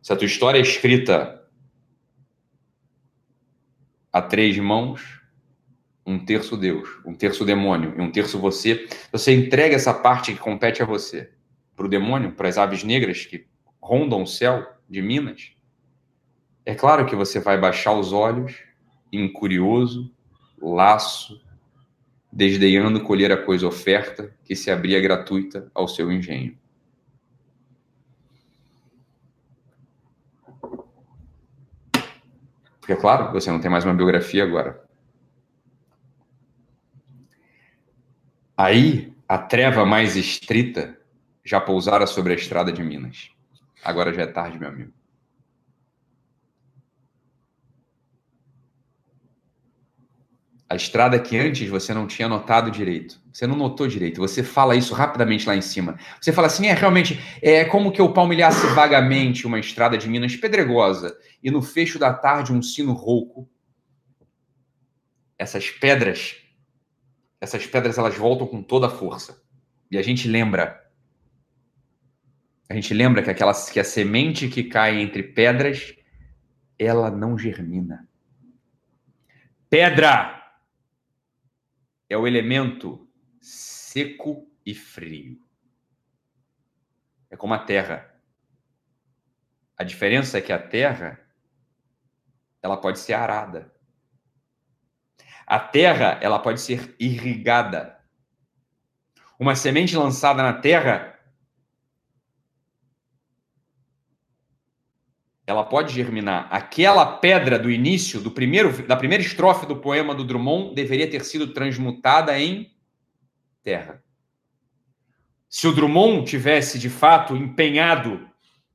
se 0.00 0.12
a 0.12 0.16
tua 0.16 0.26
história 0.26 0.60
é 0.60 0.62
escrita 0.62 1.44
a 4.12 4.22
três 4.22 4.56
mãos, 4.60 5.20
um 6.06 6.24
terço 6.24 6.56
Deus, 6.56 6.88
um 7.04 7.12
terço 7.12 7.44
demônio 7.44 7.92
e 7.98 8.00
um 8.00 8.12
terço 8.12 8.38
você, 8.38 8.88
você 9.10 9.34
entrega 9.34 9.74
essa 9.74 9.92
parte 9.92 10.32
que 10.32 10.38
compete 10.38 10.80
a 10.80 10.86
você 10.86 11.32
para 11.74 11.86
o 11.86 11.88
demônio, 11.88 12.36
para 12.36 12.48
as 12.48 12.56
aves 12.56 12.84
negras 12.84 13.26
que 13.26 13.48
rondam 13.82 14.22
o 14.22 14.28
céu 14.28 14.64
de 14.88 15.02
Minas. 15.02 15.56
É 16.64 16.72
claro 16.72 17.04
que 17.04 17.16
você 17.16 17.40
vai 17.40 17.58
baixar 17.58 17.94
os 17.94 18.12
olhos, 18.12 18.62
incurioso, 19.12 20.14
laço, 20.60 21.40
desdenhando 22.32 23.02
colher 23.02 23.32
a 23.32 23.42
coisa 23.42 23.66
oferta 23.66 24.34
que 24.44 24.54
se 24.54 24.70
abria 24.70 25.00
gratuita 25.00 25.70
ao 25.74 25.88
seu 25.88 26.12
engenho. 26.12 26.58
Porque, 32.78 32.92
é 32.92 32.96
claro, 32.96 33.32
você 33.32 33.50
não 33.50 33.60
tem 33.60 33.70
mais 33.70 33.84
uma 33.84 33.94
biografia 33.94 34.42
agora. 34.42 34.84
Aí, 38.56 39.14
a 39.28 39.38
treva 39.38 39.86
mais 39.86 40.16
estrita 40.16 40.98
já 41.44 41.60
pousara 41.60 42.06
sobre 42.06 42.32
a 42.32 42.36
estrada 42.36 42.72
de 42.72 42.82
Minas. 42.82 43.30
Agora 43.82 44.12
já 44.12 44.22
é 44.22 44.26
tarde, 44.26 44.58
meu 44.58 44.68
amigo. 44.68 44.92
A 50.70 50.76
estrada 50.76 51.18
que 51.18 51.36
antes 51.36 51.68
você 51.68 51.92
não 51.92 52.06
tinha 52.06 52.28
notado 52.28 52.70
direito. 52.70 53.20
Você 53.32 53.44
não 53.44 53.56
notou 53.56 53.88
direito. 53.88 54.20
Você 54.20 54.44
fala 54.44 54.76
isso 54.76 54.94
rapidamente 54.94 55.44
lá 55.44 55.56
em 55.56 55.60
cima. 55.60 55.98
Você 56.20 56.32
fala 56.32 56.46
assim: 56.46 56.68
é 56.68 56.74
realmente, 56.74 57.18
é 57.42 57.64
como 57.64 57.90
que 57.90 58.00
eu 58.00 58.12
palmilhasse 58.12 58.64
vagamente 58.68 59.48
uma 59.48 59.58
estrada 59.58 59.98
de 59.98 60.08
Minas 60.08 60.36
pedregosa 60.36 61.18
e 61.42 61.50
no 61.50 61.60
fecho 61.60 61.98
da 61.98 62.14
tarde 62.14 62.52
um 62.52 62.62
sino 62.62 62.92
rouco. 62.92 63.50
Essas 65.36 65.68
pedras, 65.70 66.36
essas 67.40 67.66
pedras 67.66 67.98
elas 67.98 68.16
voltam 68.16 68.46
com 68.46 68.62
toda 68.62 68.86
a 68.86 68.90
força. 68.90 69.42
E 69.90 69.98
a 69.98 70.02
gente 70.02 70.28
lembra. 70.28 70.80
A 72.68 72.74
gente 72.74 72.94
lembra 72.94 73.24
que 73.24 73.30
aquela 73.30 73.52
que 73.52 73.80
a 73.80 73.84
semente 73.84 74.46
que 74.46 74.62
cai 74.62 75.00
entre 75.00 75.24
pedras, 75.24 75.96
ela 76.78 77.10
não 77.10 77.36
germina. 77.36 78.08
Pedra 79.68 80.39
é 82.10 82.16
o 82.16 82.26
elemento 82.26 83.08
seco 83.40 84.50
e 84.66 84.74
frio. 84.74 85.40
É 87.30 87.36
como 87.36 87.54
a 87.54 87.58
terra. 87.60 88.12
A 89.78 89.84
diferença 89.84 90.38
é 90.38 90.40
que 90.40 90.52
a 90.52 90.58
terra 90.58 91.24
ela 92.60 92.76
pode 92.76 92.98
ser 92.98 93.12
arada. 93.12 93.72
A 95.46 95.60
terra 95.60 96.18
ela 96.20 96.40
pode 96.40 96.60
ser 96.60 96.94
irrigada. 96.98 97.98
Uma 99.38 99.54
semente 99.54 99.96
lançada 99.96 100.42
na 100.42 100.54
terra 100.54 101.18
ela 105.50 105.64
pode 105.64 105.92
germinar. 105.92 106.46
Aquela 106.48 107.04
pedra 107.04 107.58
do 107.58 107.68
início, 107.68 108.20
do 108.20 108.30
primeiro, 108.30 108.86
da 108.86 108.94
primeira 108.96 109.22
estrofe 109.22 109.66
do 109.66 109.76
poema 109.76 110.14
do 110.14 110.24
Drummond, 110.24 110.74
deveria 110.76 111.10
ter 111.10 111.24
sido 111.24 111.52
transmutada 111.52 112.38
em 112.38 112.72
terra. 113.62 114.00
Se 115.48 115.66
o 115.66 115.72
Drummond 115.72 116.24
tivesse 116.24 116.78
de 116.78 116.88
fato 116.88 117.36
empenhado, 117.36 118.28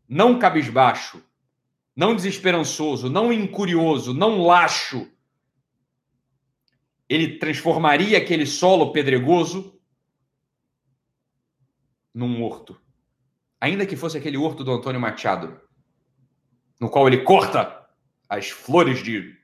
não 0.07 0.37
cabisbaixo, 0.37 1.23
não 1.95 2.13
desesperançoso, 2.13 3.09
não 3.09 3.31
incurioso, 3.31 4.13
não 4.13 4.41
laxo, 4.41 5.09
ele 7.07 7.37
transformaria 7.37 8.17
aquele 8.17 8.45
solo 8.45 8.91
pedregoso 8.91 9.79
num 12.13 12.43
horto. 12.43 12.77
Ainda 13.61 13.85
que 13.85 13.95
fosse 13.95 14.17
aquele 14.17 14.35
horto 14.35 14.61
do 14.61 14.73
Antônio 14.73 14.99
Machado, 14.99 15.61
no 16.79 16.89
qual 16.89 17.07
ele 17.07 17.23
corta 17.23 17.87
as 18.29 18.49
flores 18.49 19.03
de. 19.03 19.37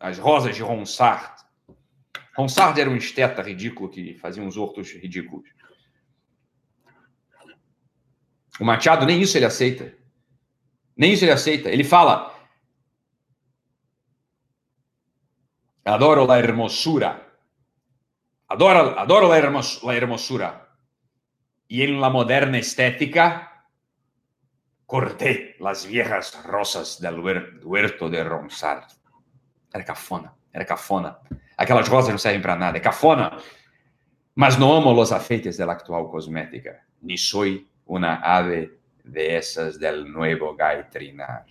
as 0.00 0.18
rosas 0.18 0.54
de 0.54 0.62
Ronsard. 0.62 1.44
Ronsard 2.36 2.80
era 2.80 2.88
um 2.88 2.96
esteta 2.96 3.42
ridículo 3.42 3.88
que 3.88 4.14
fazia 4.14 4.42
uns 4.42 4.56
hortos 4.56 4.92
ridículos. 4.92 5.48
O 8.60 8.64
Machado 8.64 9.06
nem 9.06 9.20
isso 9.20 9.36
ele 9.36 9.44
aceita. 9.44 9.94
Nem 10.96 11.12
isso 11.12 11.24
ele 11.24 11.32
aceita. 11.32 11.68
Ele 11.68 11.84
fala: 11.84 12.34
Adoro 15.84 16.26
la 16.26 16.38
hermosura. 16.38 17.26
Adoro, 18.48 18.98
adoro 18.98 19.28
la, 19.28 19.36
hermos, 19.36 19.82
la 19.82 19.94
hermosura. 19.94 20.68
Y 21.68 21.82
en 21.82 22.00
la 22.00 22.08
moderna 22.08 22.58
estética 22.58 23.47
corté 24.88 25.54
las 25.60 25.86
viejas 25.86 26.42
rosas 26.46 26.98
del 26.98 27.20
huerto 27.62 28.08
de 28.08 28.24
Ronsard. 28.24 28.84
Era 29.70 29.84
cafona, 29.84 30.34
era 30.50 30.64
cafona. 30.64 31.18
Aquelas 31.58 31.86
rosas 31.88 32.10
não 32.10 32.18
servem 32.18 32.40
para 32.40 32.56
nada, 32.56 32.78
é 32.78 32.80
cafona. 32.80 33.36
Mas 34.34 34.56
não 34.56 34.72
amo 34.72 34.90
los 34.94 35.12
afeites 35.12 35.58
de 35.58 35.66
la 35.66 35.74
actual 35.74 36.08
cosmética, 36.08 36.86
ni 37.02 37.18
soy 37.18 37.66
una 37.86 38.14
ave 38.22 38.78
de 39.04 39.36
essas 39.36 39.78
del 39.78 40.10
nuevo 40.10 40.54
gaitrinar. 40.54 41.44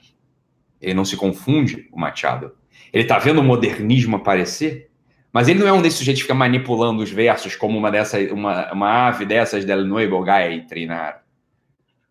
Ele 0.82 0.96
não 0.96 1.06
se 1.06 1.16
confunde, 1.16 1.88
o 1.92 2.00
Machado. 2.00 2.58
Ele 2.92 3.04
está 3.04 3.20
vendo 3.20 3.42
o 3.42 3.44
modernismo 3.44 4.16
aparecer, 4.16 4.90
mas 5.32 5.48
ele 5.48 5.60
não 5.60 5.68
é 5.68 5.74
um 5.74 5.82
desses 5.84 6.00
sujeitos 6.00 6.24
que 6.24 6.28
fica 6.28 6.34
manipulando 6.34 7.04
os 7.04 7.12
versos 7.12 7.56
como 7.56 7.78
uma, 7.78 7.92
dessa, 7.92 8.18
uma, 8.34 8.74
uma 8.74 9.08
ave 9.10 9.28
dessas 9.28 9.64
del 9.64 9.86
nuevo 9.86 10.24
gaitrinar 10.24 11.27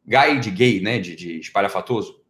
gay 0.06 0.38
de 0.38 0.50
gay, 0.50 0.80
né, 0.80 0.98
de, 0.98 1.16
de 1.16 1.40
espalhafatoso. 1.40 2.22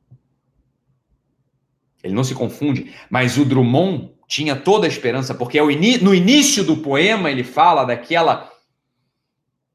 Ele 2.02 2.14
não 2.14 2.24
se 2.24 2.34
confunde, 2.34 2.94
mas 3.10 3.36
o 3.36 3.44
Drummond 3.44 4.14
tinha 4.28 4.56
toda 4.56 4.86
a 4.86 4.88
esperança, 4.88 5.34
porque 5.34 5.60
no 5.60 6.14
início 6.14 6.64
do 6.64 6.78
poema 6.78 7.30
ele 7.30 7.44
fala 7.44 7.84
daquela 7.84 8.52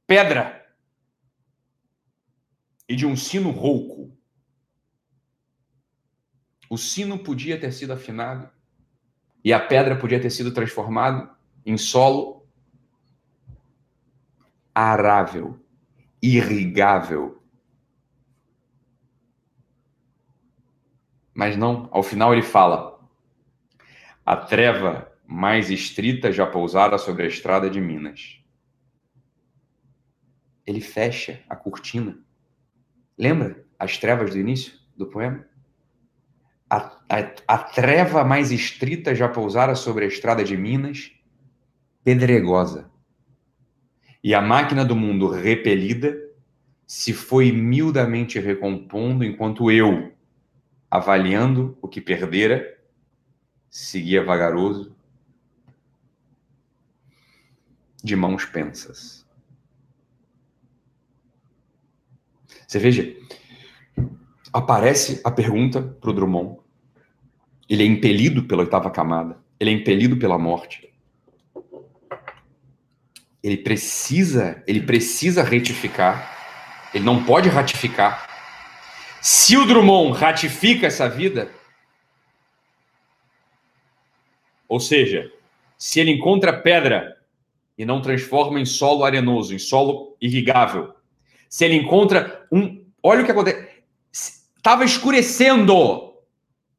pedra 0.08 0.66
e 2.88 2.96
de 2.96 3.06
um 3.06 3.16
sino 3.16 3.52
rouco. 3.52 4.12
o 6.70 6.78
sino 6.78 7.20
podia 7.20 7.60
ter 7.60 7.74
sido 7.74 7.92
afinado 7.92 8.50
e 9.44 9.52
a 9.52 9.60
pedra 9.60 9.98
podia 9.98 10.22
ter 10.22 10.30
sido 10.30 10.54
transformada 10.54 11.30
em 11.66 11.78
solo 11.78 12.48
arável, 14.74 15.60
irrigável. 16.22 17.41
Mas 21.34 21.56
não, 21.56 21.88
ao 21.92 22.04
final 22.04 22.34
ele 22.34 22.42
fala: 22.42 23.00
a 24.26 24.36
treva 24.36 25.12
mais 25.26 25.70
estrita 25.70 26.32
já 26.32 26.46
pousara 26.46 26.98
sobre 26.98 27.24
a 27.24 27.28
estrada 27.28 27.70
de 27.70 27.80
Minas. 27.80 28.42
Ele 30.66 30.82
fecha 30.82 31.42
a 31.50 31.56
cortina. 31.56 32.20
Lembra 33.18 33.66
as 33.80 33.98
trevas 33.98 34.32
do 34.32 34.40
início 34.40 34.74
do 34.96 35.08
poema? 35.08 35.46
A, 36.70 36.78
a, 37.10 37.34
a 37.48 37.58
treva 37.58 38.24
mais 38.24 38.52
estrita 38.52 39.16
já 39.16 39.28
pousara 39.28 39.76
sobre 39.76 40.06
a 40.06 40.08
estrada 40.08 40.44
de 40.44 40.56
Minas, 40.56 41.12
pedregosa. 42.04 42.92
E 44.24 44.34
a 44.34 44.42
máquina 44.42 44.86
do 44.86 44.96
mundo 44.96 45.28
repelida 45.28 46.16
se 46.86 47.14
foi 47.14 47.52
miudamente 47.52 48.38
recompondo, 48.38 49.24
enquanto 49.24 49.72
eu, 49.72 50.12
avaliando 50.92 51.78
o 51.82 51.88
que 51.88 52.02
perdera, 52.02 52.78
seguia 53.70 54.22
vagaroso, 54.22 54.94
de 58.04 58.14
mãos 58.16 58.44
pensas. 58.44 59.26
Você 62.68 62.78
veja, 62.78 63.16
aparece 64.52 65.22
a 65.24 65.32
pergunta 65.32 65.82
para 65.82 66.10
o 66.10 66.14
Drummond. 66.14 66.60
Ele 67.70 67.84
é 67.84 67.86
impelido 67.86 68.44
pela 68.44 68.64
oitava 68.64 68.92
camada, 68.92 69.38
ele 69.58 69.70
é 69.70 69.74
impelido 69.74 70.18
pela 70.18 70.38
morte. 70.38 70.92
Ele 73.42 73.58
precisa, 73.58 74.62
ele 74.68 74.82
precisa 74.82 75.42
retificar. 75.42 76.40
Ele 76.94 77.04
não 77.04 77.24
pode 77.24 77.50
ratificar. 77.50 78.31
Se 79.22 79.56
o 79.56 79.68
Drummond 79.68 80.18
ratifica 80.18 80.88
essa 80.88 81.08
vida, 81.08 81.52
ou 84.68 84.80
seja, 84.80 85.32
se 85.78 86.00
ele 86.00 86.10
encontra 86.10 86.60
pedra 86.60 87.22
e 87.78 87.86
não 87.86 88.02
transforma 88.02 88.60
em 88.60 88.66
solo 88.66 89.04
arenoso, 89.04 89.54
em 89.54 89.60
solo 89.60 90.18
irrigável, 90.20 90.96
se 91.48 91.66
ele 91.66 91.76
encontra 91.76 92.48
um. 92.52 92.84
Olha 93.04 93.22
o 93.22 93.26
que 93.26 93.32
acontece. 93.32 93.70
Estava 94.12 94.84
escurecendo, 94.84 96.16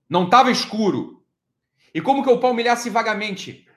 não 0.09 0.25
estava 0.25 0.51
escuro. 0.51 1.23
E 1.95 2.01
como 2.01 2.25
que 2.25 2.31
eu 2.31 2.41
palmilhasse 2.41 2.91
vagamente 2.91 3.69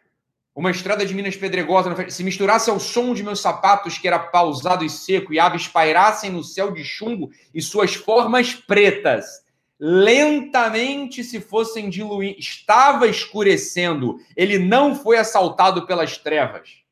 uma 0.56 0.72
estrada 0.72 1.06
de 1.06 1.14
Minas 1.14 1.36
Pedregosa, 1.36 2.10
se 2.10 2.24
misturasse 2.24 2.70
ao 2.70 2.80
som 2.80 3.14
de 3.14 3.22
meus 3.22 3.42
sapatos, 3.42 3.98
que 3.98 4.08
era 4.08 4.18
pausado 4.18 4.86
e 4.86 4.90
seco, 4.90 5.34
e 5.34 5.40
aves 5.40 5.68
pairassem 5.68 6.32
no 6.32 6.44
céu 6.44 6.72
de 6.72 6.84
chumbo 6.84 7.30
e 7.54 7.62
suas 7.62 7.94
formas 7.94 8.54
pretas 8.54 9.44
lentamente 9.78 11.24
se 11.24 11.42
fossem 11.42 11.90
diluindo, 11.90 12.40
estava 12.40 13.08
escurecendo, 13.08 14.18
ele 14.36 14.58
não 14.58 14.96
foi 14.96 15.18
assaltado 15.18 15.86
pelas 15.86 16.18
trevas. 16.18 16.84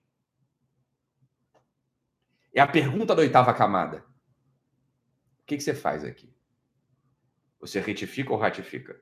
É 2.54 2.60
a 2.60 2.68
pergunta 2.68 3.16
da 3.16 3.22
oitava 3.22 3.54
camada. 3.54 4.06
O 5.42 5.46
que, 5.46 5.58
que 5.58 5.64
você 5.64 5.74
faz 5.74 6.04
aqui? 6.04 6.32
Você 7.60 7.80
retifica 7.80 8.34
ou 8.34 8.38
ratifica? 8.38 9.02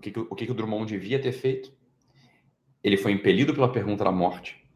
O 0.00 0.02
que, 0.02 0.18
o 0.18 0.34
que 0.34 0.50
o 0.50 0.54
Drummond 0.54 0.90
devia 0.90 1.20
ter 1.20 1.30
feito? 1.30 1.70
Ele 2.82 2.96
foi 2.96 3.12
impelido 3.12 3.52
pela 3.52 3.70
pergunta 3.70 4.02
da 4.02 4.10
morte. 4.10 4.66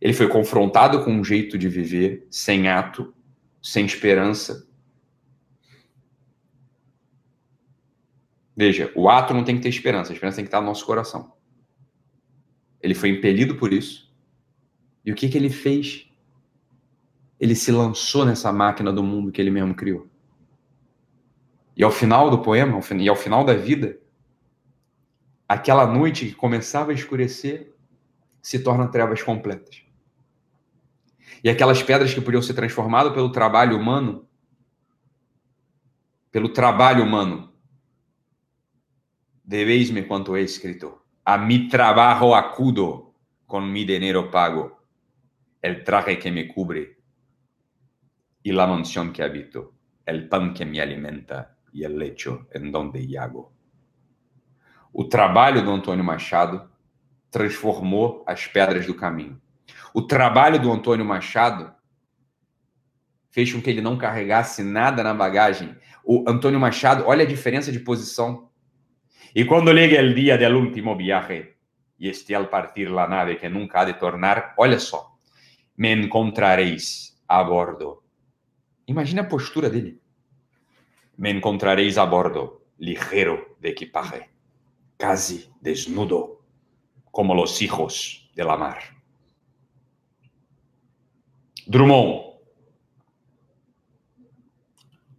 Ele 0.00 0.12
foi 0.12 0.28
confrontado 0.28 1.02
com 1.04 1.10
um 1.10 1.24
jeito 1.24 1.58
de 1.58 1.68
viver 1.68 2.24
sem 2.30 2.68
ato, 2.68 3.12
sem 3.60 3.84
esperança. 3.84 4.70
Veja, 8.56 8.92
o 8.94 9.08
ato 9.08 9.34
não 9.34 9.42
tem 9.42 9.56
que 9.56 9.62
ter 9.62 9.70
esperança, 9.70 10.12
a 10.12 10.14
esperança 10.14 10.36
tem 10.36 10.44
que 10.44 10.48
estar 10.48 10.60
no 10.60 10.68
nosso 10.68 10.86
coração. 10.86 11.32
Ele 12.80 12.94
foi 12.94 13.08
impelido 13.08 13.56
por 13.56 13.72
isso. 13.72 14.14
E 15.04 15.10
o 15.10 15.16
que, 15.16 15.28
que 15.28 15.36
ele 15.36 15.50
fez? 15.50 16.08
Ele 17.40 17.56
se 17.56 17.72
lançou 17.72 18.24
nessa 18.24 18.52
máquina 18.52 18.92
do 18.92 19.02
mundo 19.02 19.32
que 19.32 19.40
ele 19.40 19.50
mesmo 19.50 19.74
criou. 19.74 20.08
E 21.76 21.84
ao 21.84 21.90
final 21.90 22.30
do 22.30 22.40
poema, 22.40 22.80
e 22.98 23.08
ao 23.08 23.14
final 23.14 23.44
da 23.44 23.52
vida, 23.52 24.00
aquela 25.46 25.86
noite 25.86 26.26
que 26.26 26.34
começava 26.34 26.90
a 26.90 26.94
escurecer 26.94 27.74
se 28.40 28.60
torna 28.60 28.88
trevas 28.88 29.22
completas. 29.22 29.84
E 31.44 31.50
aquelas 31.50 31.82
pedras 31.82 32.14
que 32.14 32.20
podiam 32.20 32.40
ser 32.40 32.54
transformadas 32.54 33.12
pelo 33.12 33.30
trabalho 33.30 33.76
humano, 33.76 34.26
pelo 36.30 36.48
trabalho 36.48 37.04
humano, 37.04 37.52
deveis-me 39.44 40.02
quanto 40.02 40.34
é 40.34 40.40
escrito, 40.40 41.02
a 41.24 41.36
mi 41.36 41.68
trabajo 41.68 42.34
acudo 42.34 43.14
con 43.46 43.70
mi 43.70 43.84
dinero 43.84 44.30
pago, 44.30 44.80
el 45.60 45.84
traje 45.84 46.18
que 46.18 46.30
me 46.30 46.48
cubre 46.48 46.98
y 48.42 48.52
la 48.52 48.66
mansión 48.66 49.12
que 49.12 49.22
habito, 49.22 49.74
el 50.06 50.28
pan 50.28 50.54
que 50.54 50.64
me 50.64 50.80
alimenta 50.80 51.55
e 51.76 51.84
el 51.84 51.98
lecho 51.98 52.46
en 52.54 52.72
donde 52.72 53.06
yago. 53.06 53.52
O 54.92 55.04
trabalho 55.04 55.62
do 55.62 55.70
Antônio 55.70 56.02
Machado 56.02 56.70
transformou 57.30 58.24
as 58.26 58.46
pedras 58.46 58.86
do 58.86 58.94
caminho. 58.94 59.38
O 59.92 60.00
trabalho 60.00 60.58
do 60.58 60.72
Antônio 60.72 61.04
Machado 61.04 61.74
fez 63.30 63.52
com 63.52 63.60
que 63.60 63.68
ele 63.68 63.82
não 63.82 63.98
carregasse 63.98 64.62
nada 64.62 65.02
na 65.02 65.12
bagagem. 65.12 65.76
O 66.02 66.24
Antônio 66.26 66.58
Machado, 66.58 67.04
olha 67.06 67.24
a 67.24 67.28
diferença 67.28 67.70
de 67.70 67.80
posição. 67.80 68.48
E 69.34 69.44
quando 69.44 69.70
llegue 69.70 69.98
o 69.98 70.14
dia 70.14 70.38
del 70.38 70.54
último 70.54 70.96
viaje 70.96 71.56
e 71.98 72.08
este 72.08 72.34
al 72.34 72.48
partir 72.48 72.88
la 72.88 73.06
nave 73.06 73.36
que 73.36 73.50
nunca 73.50 73.80
há 73.80 73.84
de 73.84 73.94
tornar, 73.94 74.54
olha 74.56 74.78
só, 74.78 75.18
me 75.76 75.92
encontrareis 75.92 77.20
a 77.28 77.42
bordo. 77.42 78.02
Imagina 78.86 79.22
a 79.22 79.28
postura 79.28 79.68
dele. 79.68 80.00
Me 81.16 81.30
encontraréis 81.30 81.96
a 81.98 82.04
bordo, 82.04 82.62
ligero 82.78 83.56
de 83.60 83.70
equipaje, 83.70 84.28
casi 84.96 85.50
desnudo, 85.60 86.44
como 87.10 87.34
los 87.34 87.62
hijos 87.62 88.30
de 88.34 88.44
la 88.44 88.56
mar. 88.56 88.78
Drummond 91.66 92.26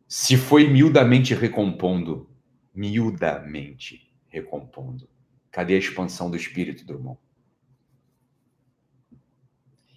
se 0.08 0.38
foi 0.38 0.68
miudamente 0.70 1.36
recompondo, 1.36 2.30
miudamente 2.74 4.10
recompondo. 4.30 5.10
Cadê 5.52 5.76
a 5.76 5.80
expansão 5.80 6.32
do 6.32 6.38
espírito, 6.38 6.86
Drummond? 6.86 7.20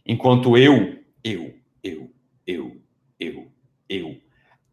Enquanto 0.04 0.56
eu, 0.56 1.04
eu, 1.22 1.54
eu, 1.82 2.12
eu, 2.46 2.82
eu, 3.18 3.52
eu 3.88 4.20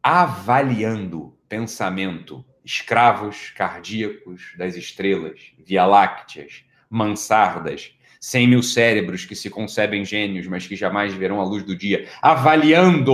avaliando 0.10 1.38
pensamento, 1.50 2.46
escravos 2.64 3.50
cardíacos 3.50 4.54
das 4.58 4.78
estrelas, 4.78 5.52
via-lácteas, 5.60 6.64
mansardas, 6.90 7.94
cem 8.18 8.48
mil 8.48 8.64
cérebros 8.64 9.26
que 9.26 9.36
se 9.36 9.50
concebem 9.50 10.06
gênios, 10.06 10.48
mas 10.48 10.66
que 10.66 10.78
jamais 10.78 11.14
verão 11.14 11.42
a 11.42 11.44
luz 11.44 11.62
do 11.66 11.76
dia, 11.76 12.08
avaliando 12.22 13.14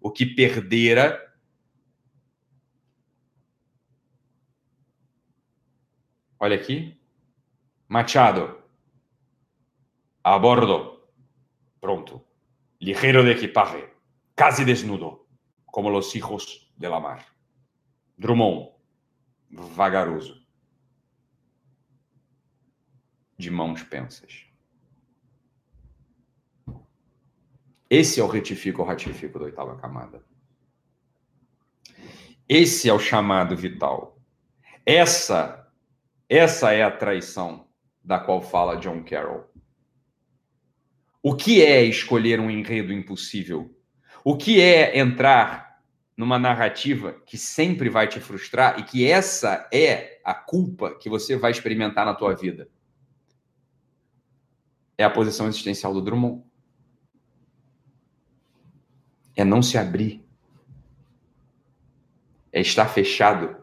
o 0.00 0.10
que 0.10 0.26
perdera. 0.26 1.16
Olha 6.40 6.56
aqui. 6.56 7.00
Machado. 7.88 8.64
A 10.24 10.36
bordo. 10.36 10.98
Pronto. 11.80 12.20
Ligero 12.82 13.22
de 13.22 13.30
equipaje. 13.30 13.84
Casi 14.34 14.64
desnudo 14.64 15.24
como 15.76 15.90
los 15.90 16.16
hijos 16.16 16.72
de 16.74 16.88
la 16.88 16.98
mar. 16.98 17.22
Drummond, 18.16 18.70
vagaroso, 19.50 20.42
de 23.36 23.50
mãos 23.50 23.82
pensas. 23.82 24.46
Esse 27.90 28.20
é 28.20 28.24
o 28.24 28.26
retifico 28.26 28.80
ou 28.80 28.88
ratifico 28.88 29.38
da 29.38 29.44
oitava 29.44 29.76
camada. 29.76 30.24
Esse 32.48 32.88
é 32.88 32.92
o 32.94 32.98
chamado 32.98 33.54
vital. 33.54 34.18
Essa, 34.86 35.70
essa 36.26 36.72
é 36.72 36.82
a 36.84 36.90
traição 36.90 37.68
da 38.02 38.18
qual 38.18 38.40
fala 38.40 38.78
John 38.78 39.04
Carroll. 39.04 39.44
O 41.22 41.36
que 41.36 41.62
é 41.62 41.84
escolher 41.84 42.40
um 42.40 42.50
enredo 42.50 42.94
impossível? 42.94 43.78
O 44.24 44.38
que 44.38 44.58
é 44.58 44.98
entrar 44.98 45.65
numa 46.16 46.38
narrativa 46.38 47.12
que 47.26 47.36
sempre 47.36 47.90
vai 47.90 48.08
te 48.08 48.18
frustrar 48.20 48.78
e 48.78 48.82
que 48.82 49.06
essa 49.06 49.68
é 49.72 50.20
a 50.24 50.32
culpa 50.32 50.94
que 50.94 51.10
você 51.10 51.36
vai 51.36 51.50
experimentar 51.50 52.06
na 52.06 52.14
tua 52.14 52.34
vida? 52.34 52.68
É 54.96 55.04
a 55.04 55.10
posição 55.10 55.46
existencial 55.46 55.92
do 55.92 56.00
Drummond. 56.00 56.42
É 59.36 59.44
não 59.44 59.62
se 59.62 59.76
abrir. 59.76 60.24
É 62.50 62.60
estar 62.60 62.86
fechado. 62.88 63.56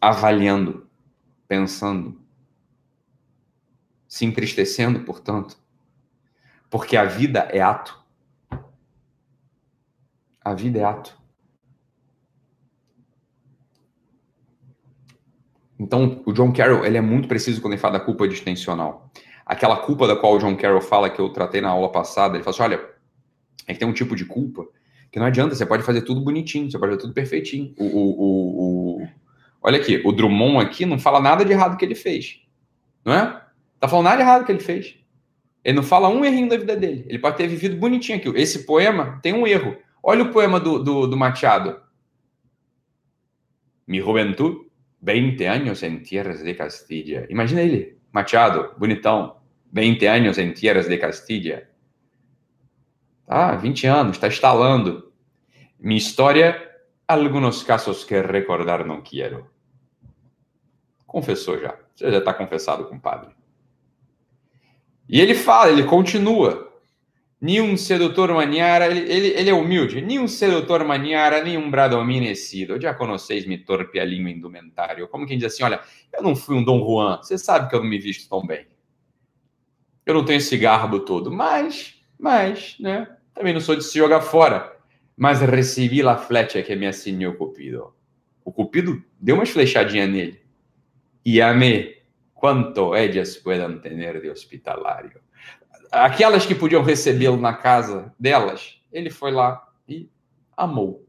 Avaliando, 0.00 0.88
pensando, 1.46 2.18
se 4.08 4.24
entristecendo, 4.24 5.00
portanto, 5.04 5.58
porque 6.70 6.96
a 6.96 7.04
vida 7.04 7.40
é 7.52 7.60
ato. 7.60 7.99
A 10.42 10.54
vida 10.54 10.78
é 10.78 10.84
ato. 10.84 11.18
Então, 15.78 16.22
o 16.26 16.32
John 16.32 16.52
Carroll, 16.52 16.84
ele 16.84 16.98
é 16.98 17.00
muito 17.00 17.26
preciso 17.26 17.60
quando 17.60 17.72
ele 17.72 17.80
fala 17.80 17.98
da 17.98 18.04
culpa 18.04 18.26
existencial. 18.26 19.10
Aquela 19.46 19.76
culpa 19.78 20.06
da 20.06 20.14
qual 20.14 20.34
o 20.34 20.38
John 20.38 20.56
Carroll 20.56 20.80
fala, 20.80 21.08
que 21.08 21.20
eu 21.20 21.30
tratei 21.30 21.60
na 21.60 21.70
aula 21.70 21.90
passada, 21.90 22.36
ele 22.36 22.44
fala 22.44 22.54
assim, 22.54 22.62
olha, 22.62 22.88
é 23.66 23.72
que 23.72 23.78
tem 23.78 23.88
um 23.88 23.92
tipo 23.92 24.14
de 24.14 24.24
culpa 24.24 24.66
que 25.10 25.18
não 25.18 25.26
adianta, 25.26 25.54
você 25.54 25.66
pode 25.66 25.82
fazer 25.82 26.02
tudo 26.02 26.20
bonitinho, 26.20 26.70
você 26.70 26.78
pode 26.78 26.92
fazer 26.92 27.02
tudo 27.02 27.14
perfeitinho. 27.14 27.74
O, 27.76 27.84
o, 27.84 28.20
o, 28.20 29.02
o... 29.02 29.08
Olha 29.60 29.80
aqui, 29.80 30.00
o 30.04 30.12
Drummond 30.12 30.64
aqui 30.64 30.86
não 30.86 30.98
fala 30.98 31.20
nada 31.20 31.44
de 31.44 31.52
errado 31.52 31.76
que 31.76 31.84
ele 31.84 31.96
fez, 31.96 32.40
não 33.04 33.12
é? 33.12 33.42
Tá 33.80 33.88
falando 33.88 34.04
nada 34.04 34.16
de 34.18 34.22
errado 34.22 34.44
que 34.44 34.52
ele 34.52 34.60
fez. 34.60 34.94
Ele 35.64 35.76
não 35.76 35.82
fala 35.82 36.08
um 36.08 36.24
errinho 36.24 36.48
da 36.48 36.56
vida 36.56 36.76
dele. 36.76 37.04
Ele 37.08 37.18
pode 37.18 37.36
ter 37.36 37.46
vivido 37.46 37.76
bonitinho 37.76 38.18
aqui. 38.18 38.28
Esse 38.30 38.64
poema 38.64 39.18
tem 39.22 39.34
um 39.34 39.46
erro. 39.46 39.76
Olha 40.02 40.24
o 40.24 40.32
poema 40.32 40.58
do, 40.58 40.78
do, 40.82 41.06
do 41.06 41.16
Machado. 41.16 41.80
Mi 43.86 44.00
juventud, 44.00 44.66
20 45.02 45.44
anos 45.44 45.82
em 45.82 45.98
tierras 45.98 46.42
de 46.42 46.54
Castilla. 46.54 47.26
Imagina 47.28 47.62
ele, 47.62 47.98
Machado, 48.12 48.74
bonitão, 48.78 49.36
20 49.72 50.06
anos 50.06 50.38
em 50.38 50.52
tierras 50.52 50.88
de 50.88 50.96
Castilla. 50.96 51.68
Ah, 53.26 53.54
20 53.56 53.86
anos, 53.86 54.16
está 54.16 54.28
instalando. 54.28 55.12
Minha 55.78 55.98
história, 55.98 56.60
alguns 57.06 57.62
casos 57.62 58.04
que 58.04 58.20
recordar 58.20 58.84
não 58.84 59.00
quero. 59.00 59.48
Confessou 61.06 61.58
já. 61.58 61.76
Você 61.94 62.10
já 62.10 62.18
está 62.18 62.32
confessado 62.34 62.84
com 62.86 62.96
o 62.96 63.00
padre. 63.00 63.34
E 65.08 65.20
ele 65.20 65.34
fala, 65.34 65.70
ele 65.70 65.84
continua. 65.84 66.69
Nenhum 67.40 67.74
sedutor 67.74 68.34
maniara, 68.34 68.86
ele, 68.86 69.00
ele, 69.10 69.28
ele 69.28 69.50
é 69.50 69.54
humilde. 69.54 70.02
Nenhum 70.02 70.28
sedutor 70.28 70.84
maniara, 70.84 71.42
nenhum 71.42 71.70
bradomine 71.70 72.36
sido. 72.36 72.78
Já 72.78 72.92
conheceis 72.92 73.46
me 73.46 73.56
torpe 73.56 73.98
a 73.98 74.04
língua 74.04 74.30
indumentário. 74.30 75.08
Como 75.08 75.26
quem 75.26 75.38
diz 75.38 75.54
assim, 75.54 75.62
olha, 75.62 75.80
eu 76.12 76.22
não 76.22 76.36
fui 76.36 76.54
um 76.54 76.62
Dom 76.62 76.84
Juan. 76.84 77.16
Você 77.22 77.38
sabe 77.38 77.70
que 77.70 77.74
eu 77.74 77.80
não 77.80 77.88
me 77.88 77.98
visto 77.98 78.28
tão 78.28 78.46
bem. 78.46 78.66
Eu 80.04 80.12
não 80.12 80.24
tenho 80.24 80.36
esse 80.36 80.56
garbo 80.58 81.00
todo. 81.00 81.32
Mas, 81.32 81.94
mas, 82.18 82.76
né? 82.78 83.08
Também 83.32 83.54
não 83.54 83.60
sou 83.60 83.74
de 83.74 83.84
se 83.84 83.96
jogar 83.96 84.20
fora. 84.20 84.76
Mas 85.16 85.40
recebi 85.40 86.02
a 86.02 86.18
flecha 86.18 86.62
que 86.62 86.76
me 86.76 86.86
assinou 86.86 87.32
Cupido. 87.34 87.94
O 88.44 88.52
Cupido 88.52 89.02
deu 89.18 89.36
umas 89.36 89.48
flechadinhas 89.48 90.10
nele. 90.10 90.42
E 91.24 91.40
amei 91.40 92.02
quanto 92.34 92.94
ellas 92.94 93.36
puedan 93.36 93.78
tener 93.78 94.20
de 94.20 94.28
hospitalário. 94.28 95.20
Aquelas 95.90 96.46
que 96.46 96.54
podiam 96.54 96.82
recebê-lo 96.82 97.36
na 97.36 97.52
casa 97.52 98.14
delas, 98.18 98.80
ele 98.92 99.10
foi 99.10 99.32
lá 99.32 99.68
e 99.88 100.08
amou. 100.56 101.06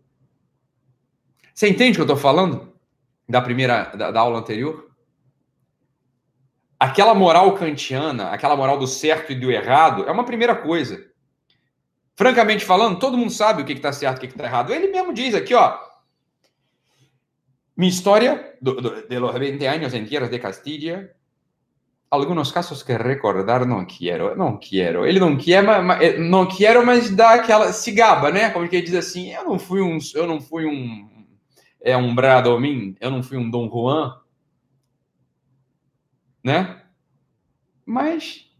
Você 1.53 1.69
entende 1.69 1.91
o 1.91 1.95
que 1.95 2.01
eu 2.01 2.15
estou 2.15 2.17
falando? 2.17 2.73
Da 3.29 3.41
primeira, 3.41 3.85
da, 3.95 4.09
da 4.09 4.19
aula 4.19 4.39
anterior? 4.39 4.89
Aquela 6.79 7.13
moral 7.13 7.53
kantiana, 7.53 8.29
aquela 8.29 8.55
moral 8.55 8.79
do 8.79 8.87
certo 8.87 9.31
e 9.31 9.35
do 9.35 9.51
errado, 9.51 10.03
é 10.07 10.11
uma 10.11 10.25
primeira 10.25 10.55
coisa. 10.55 11.05
Francamente 12.15 12.65
falando, 12.65 12.97
todo 12.97 13.17
mundo 13.17 13.31
sabe 13.31 13.61
o 13.61 13.65
que 13.65 13.73
está 13.73 13.93
certo 13.93 14.23
e 14.23 14.25
o 14.25 14.29
que 14.29 14.35
está 14.35 14.45
errado. 14.45 14.73
Ele 14.73 14.87
mesmo 14.87 15.13
diz 15.13 15.35
aqui, 15.35 15.53
ó. 15.53 15.77
Minha 17.77 17.91
história 17.91 18.57
de 18.59 19.19
los 19.19 19.39
20 19.39 19.65
años 19.67 19.91
de 19.91 20.39
Castilla 20.39 21.15
alguns 22.11 22.51
casos 22.51 22.83
que 22.83 22.93
recordar 22.93 23.65
não 23.65 23.85
quero, 23.85 24.35
não 24.35 24.57
quero. 24.57 25.05
Ele 25.05 25.19
não 25.19 25.37
quer, 25.37 25.63
mas, 25.63 26.01
eh, 26.01 26.17
não 26.19 26.45
quero, 26.45 26.85
mas 26.85 27.09
dá 27.09 27.35
aquela 27.35 27.71
se 27.71 27.91
gaba, 27.91 28.29
né? 28.29 28.49
Como 28.49 28.67
que 28.67 28.75
ele 28.75 28.85
diz 28.85 28.95
assim, 28.95 29.33
eu 29.33 29.45
não 29.45 29.57
fui 29.57 29.81
um, 29.81 29.97
eu 30.13 30.27
não 30.27 30.41
fui 30.41 30.65
um 30.65 31.09
é 31.83 31.97
um 31.97 32.13
Bradomim, 32.13 32.95
eu 32.99 33.09
não 33.09 33.23
fui 33.23 33.37
um 33.37 33.49
Dom 33.49 33.67
Juan, 33.67 34.21
né? 36.43 36.83
Mas 37.85 38.51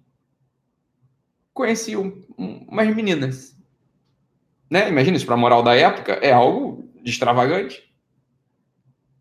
conheci 1.54 1.96
um, 1.96 2.24
um, 2.38 2.66
umas 2.68 2.96
meninas, 2.96 3.56
né? 4.70 4.90
Imagina 4.90 5.18
isso 5.18 5.26
para 5.26 5.36
a 5.36 5.38
moral 5.38 5.62
da 5.62 5.76
época, 5.76 6.14
é 6.14 6.32
algo 6.32 6.90
extravagante. 7.04 7.94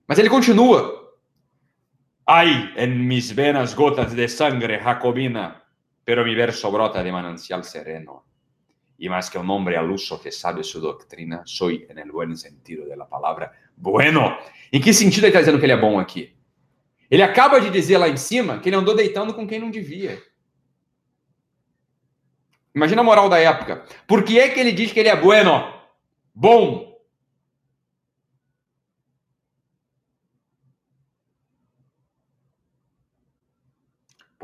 Mas 0.09 0.19
ele 0.19 0.31
continua 0.31 1.00
Hay 2.33 2.73
en 2.77 3.09
mis 3.09 3.35
venas 3.35 3.75
gotas 3.75 4.15
de 4.15 4.29
sangre 4.29 4.79
jacobina, 4.79 5.65
pero 6.05 6.25
mi 6.25 6.33
verso 6.37 6.71
brota 6.71 7.03
de 7.03 7.11
manancial 7.11 7.65
sereno. 7.65 8.25
Y 8.99 9.09
más 9.09 9.29
que 9.29 9.37
un 9.37 9.51
hombre 9.51 9.77
al 9.77 9.91
uso 9.91 10.21
que 10.23 10.31
sabe 10.31 10.63
su 10.63 10.81
doctrina, 10.81 11.43
soy 11.45 11.89
en 11.91 11.99
el 11.99 12.13
buen 12.13 12.37
sentido 12.37 12.87
de 12.87 12.97
la 12.97 13.09
palavra 13.09 13.51
bueno. 13.75 14.39
Em 14.71 14.81
que 14.81 14.93
sentido 14.93 15.27
ele 15.27 15.31
está 15.31 15.41
dizendo 15.41 15.59
que 15.59 15.67
ele 15.67 15.73
é 15.73 15.77
bom 15.77 15.99
aqui? 15.99 16.33
Ele 17.11 17.25
acaba 17.25 17.61
de 17.61 17.69
dizer 17.69 17.99
lá 17.99 18.09
em 18.09 18.17
cima 18.17 18.61
que 18.61 18.69
ele 18.69 18.77
andou 18.77 18.95
deitando 18.95 19.35
com 19.35 19.45
quem 19.45 19.59
não 19.59 19.73
devia. 19.73 20.17
Imagina 22.73 23.01
a 23.01 23.05
moral 23.05 23.29
da 23.29 23.41
época. 23.41 23.85
Por 24.07 24.23
que 24.23 24.39
é 24.39 24.51
que 24.51 24.61
ele 24.61 24.71
diz 24.71 24.93
que 24.93 25.01
ele 25.01 25.09
é 25.09 25.17
bueno? 25.17 25.65
Bom. 26.33 26.90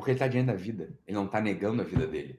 Porque 0.07 0.12
ele 0.12 0.18
está 0.18 0.28
diante 0.28 0.47
da 0.47 0.55
vida. 0.55 0.89
Ele 1.05 1.17
não 1.17 1.25
está 1.25 1.41
negando 1.41 1.83
a 1.83 1.85
vida 1.85 2.07
dele. 2.07 2.39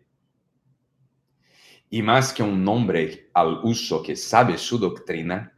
E 1.92 2.02
mais 2.02 2.32
que 2.32 2.42
um 2.42 2.56
nombre 2.56 3.30
al 3.34 3.62
uso 3.66 4.02
que 4.02 4.16
sabe 4.16 4.58
su 4.58 4.78
doctrina, 4.78 5.52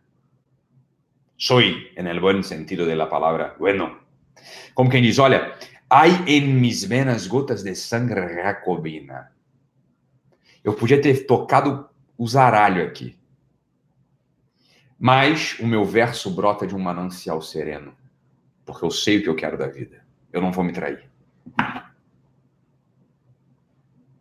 soy, 1.38 1.92
en 1.96 2.08
el 2.08 2.20
buen 2.20 2.44
sentido 2.44 2.88
de 2.88 2.96
la 2.96 3.08
palabra, 3.08 3.56
bueno. 3.60 4.00
Como 4.74 4.90
quem 4.90 5.04
diz, 5.04 5.20
olha, 5.20 5.54
hay 5.88 6.24
en 6.26 6.60
mis 6.60 6.88
venas 6.90 7.28
gotas 7.28 7.64
de 7.64 7.76
sangre 7.76 8.42
jacobina. 8.42 9.32
Eu 10.64 10.74
podia 10.74 11.00
ter 11.00 11.28
tocado 11.28 11.92
o 12.18 12.28
zaralho 12.28 12.84
aqui. 12.88 13.16
Mas 14.98 15.60
o 15.60 15.68
meu 15.68 15.86
verso 15.86 16.32
brota 16.32 16.66
de 16.66 16.76
um 16.76 16.80
manancial 16.80 17.40
sereno. 17.40 17.96
Porque 18.66 18.84
eu 18.84 18.90
sei 18.90 19.20
o 19.20 19.22
que 19.22 19.30
eu 19.30 19.36
quero 19.36 19.60
da 19.60 19.68
vida. 19.68 20.04
Eu 20.34 20.42
não 20.42 20.52
vou 20.52 20.64
me 20.64 20.74
trair. 20.74 21.08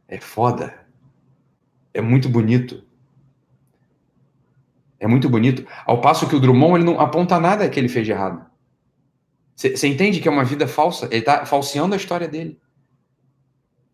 É 0.09 0.19
foda. 0.19 0.75
É 1.93 2.01
muito 2.01 2.29
bonito. 2.29 2.83
É 4.99 5.07
muito 5.07 5.29
bonito. 5.29 5.67
Ao 5.87 6.01
passo 6.01 6.29
que 6.29 6.35
o 6.35 6.41
Drummond 6.41 6.77
ele 6.77 6.85
não 6.85 6.99
aponta 7.01 7.39
nada 7.39 7.69
que 7.69 7.79
ele 7.79 7.89
fez 7.89 8.07
de 8.07 8.13
errado. 8.13 8.45
Você 9.55 9.89
entende 9.89 10.21
que 10.21 10.29
é 10.29 10.31
uma 10.31 10.45
vida 10.45 10.69
falsa? 10.69 11.07
Ele 11.07 11.19
está 11.19 11.45
falseando 11.45 11.93
a 11.93 11.97
história 11.97 12.29
dele. 12.29 12.59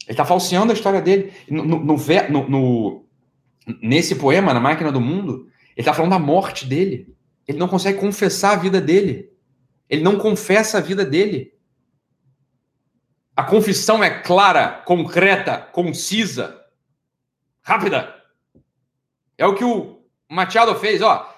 Ele 0.07 0.13
está 0.13 0.25
falseando 0.25 0.71
a 0.71 0.75
história 0.75 1.01
dele. 1.01 1.33
No, 1.49 1.65
no, 1.65 1.79
no, 1.83 2.49
no, 2.49 3.05
nesse 3.83 4.15
poema, 4.15 4.53
Na 4.53 4.61
Máquina 4.61 4.93
do 4.93 5.01
Mundo, 5.01 5.49
ele 5.75 5.79
está 5.79 5.95
falando 5.95 6.11
da 6.11 6.19
morte 6.19 6.67
dele. 6.67 7.15
Ele 7.49 7.59
não 7.59 7.67
consegue 7.67 7.99
confessar 7.99 8.53
a 8.53 8.57
vida 8.57 8.79
dele. 8.79 9.31
Ele 9.89 10.03
não 10.03 10.19
confessa 10.19 10.79
a 10.79 10.83
vida 10.83 11.05
dele. 11.05 11.54
A 13.37 13.43
confissão 13.43 14.03
é 14.03 14.23
clara, 14.23 14.83
concreta, 14.85 15.59
concisa, 15.59 16.65
rápida. 17.63 18.15
É 19.37 19.45
o 19.45 19.55
que 19.55 19.65
o 19.65 20.05
Machado 20.29 20.75
fez, 20.77 21.03
ó. 21.03 21.31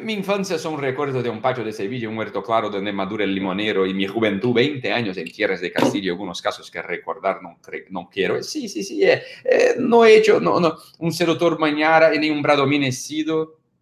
Mi 0.00 0.12
infancia 0.12 0.56
es 0.56 0.64
un 0.64 0.80
recuerdo 0.80 1.22
de 1.22 1.28
un 1.28 1.40
patio 1.40 1.64
de 1.64 1.72
Sevilla, 1.72 2.08
un 2.08 2.16
huerto 2.16 2.42
claro 2.42 2.70
donde 2.70 2.92
madura 2.92 3.24
el 3.24 3.34
limonero 3.34 3.86
y 3.86 3.94
mi 3.94 4.06
juventud, 4.06 4.52
20 4.52 4.92
años 4.92 5.16
en 5.16 5.30
tierras 5.30 5.60
de 5.60 5.72
Castilla, 5.72 6.12
algunos 6.12 6.40
casos 6.40 6.70
que 6.70 6.82
recordar 6.82 7.42
no, 7.42 7.58
no 7.90 8.08
quiero. 8.10 8.42
Sí, 8.42 8.68
sí, 8.68 8.82
sí, 8.82 9.04
eh, 9.04 9.22
eh, 9.44 9.74
no 9.78 10.04
he 10.04 10.16
hecho 10.16 10.40
no, 10.40 10.58
no, 10.58 10.76
un 10.98 11.12
seductor 11.12 11.58
mañana 11.58 12.10
ni 12.10 12.30
un 12.30 12.42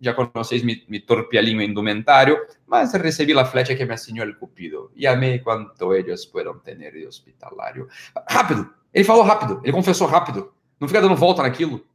já 0.03 0.13
conocéis 0.13 0.65
mi, 0.65 0.85
mi 0.89 0.99
torpialinho 0.99 1.63
indumentário, 1.63 2.37
mas 2.67 2.93
recebi 2.93 3.33
a 3.39 3.45
flecha 3.45 3.77
que 3.77 3.87
me 3.87 3.95
assinó 3.95 4.25
el 4.25 4.37
cupido 4.37 4.91
e 4.97 5.07
amei 5.07 5.39
quanto 5.39 5.95
eles 5.95 6.27
puedan 6.27 6.59
tener 6.61 6.93
de 6.93 7.07
hospitalário. 7.07 7.89
Rápido! 8.29 8.69
Ele 8.93 9.05
falou 9.05 9.23
rápido, 9.23 9.61
ele 9.63 9.73
confessou 9.73 10.09
rápido. 10.09 10.53
Não 10.81 10.89
fica 10.89 11.01
dando 11.01 11.15
volta 11.15 11.43
naquilo. 11.43 11.87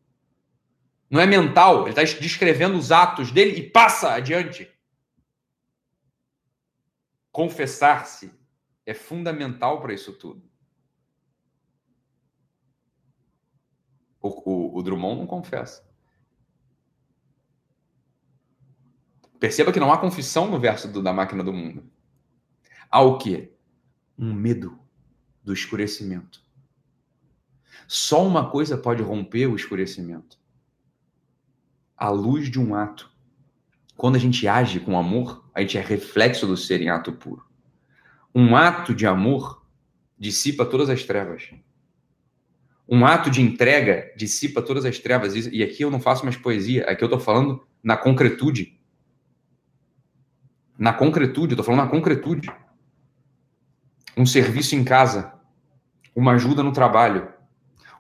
Não 1.10 1.20
é 1.20 1.26
mental, 1.26 1.82
ele 1.82 2.00
está 2.00 2.04
descrevendo 2.04 2.78
os 2.78 2.92
atos 2.94 3.30
dele 3.30 3.60
e 3.60 3.70
passa 3.70 4.14
adiante. 4.14 4.72
Confessar-se 7.30 8.32
é 8.86 8.94
fundamental 8.94 9.82
para 9.82 9.94
isso 9.94 10.14
tudo. 10.14 10.42
O, 14.22 14.30
o, 14.30 14.78
o 14.78 14.82
Drummond 14.82 15.20
não 15.20 15.28
confessa. 15.28 15.86
Perceba 19.40 19.72
que 19.72 19.80
não 19.80 19.92
há 19.92 19.98
confissão 19.98 20.50
no 20.50 20.60
verso 20.60 20.88
do, 20.88 21.02
da 21.02 21.14
máquina 21.14 21.44
do 21.44 21.54
mundo. 21.54 21.84
Há 22.90 23.02
o 23.02 23.18
quê? 23.18 23.52
Um 24.18 24.34
medo 24.34 24.80
do 25.44 25.54
escurecimento. 25.54 26.42
Só 27.88 28.26
uma 28.26 28.50
coisa 28.50 28.78
pode 28.78 29.02
romper 29.02 29.48
o 29.48 29.56
escurecimento: 29.56 30.38
a 31.96 32.10
luz 32.10 32.50
de 32.50 32.60
um 32.60 32.76
ato. 32.76 33.12
Quando 33.96 34.16
a 34.16 34.20
gente 34.20 34.48
age 34.48 34.80
com 34.80 34.98
amor, 34.98 35.50
a 35.54 35.62
gente 35.62 35.78
é 35.78 35.82
reflexo 35.82 36.46
do 36.46 36.56
ser 36.56 36.82
em 36.82 36.90
ato 36.90 37.12
puro. 37.12 37.46
Um 38.34 38.56
ato 38.56 38.94
de 38.94 39.08
amor 39.08 39.66
dissipa 40.18 40.66
todas 40.66 40.90
as 40.90 41.04
trevas. 41.04 41.50
Um 42.88 43.06
ato 43.06 43.30
de 43.30 43.42
entrega 43.42 44.14
dissipa 44.16 44.62
todas 44.62 44.86
as 44.86 45.00
trevas. 45.00 45.34
E 45.36 45.64
aqui 45.64 45.84
eu 45.84 45.92
não 45.92 46.00
faço 46.00 46.24
mais 46.24 46.38
poesia, 46.38 46.86
aqui 46.86 47.04
eu 47.04 47.08
estou 47.08 47.20
falando 47.20 47.66
na 47.84 47.98
concretude. 47.98 48.77
Na 50.78 50.94
concretude, 50.94 51.54
estou 51.54 51.66
falando 51.66 51.86
na 51.86 51.90
concretude. 51.90 52.52
Um 54.16 54.26
serviço 54.26 54.76
em 54.76 54.84
casa, 54.84 55.34
uma 56.16 56.34
ajuda 56.34 56.62
no 56.62 56.72
trabalho, 56.72 57.32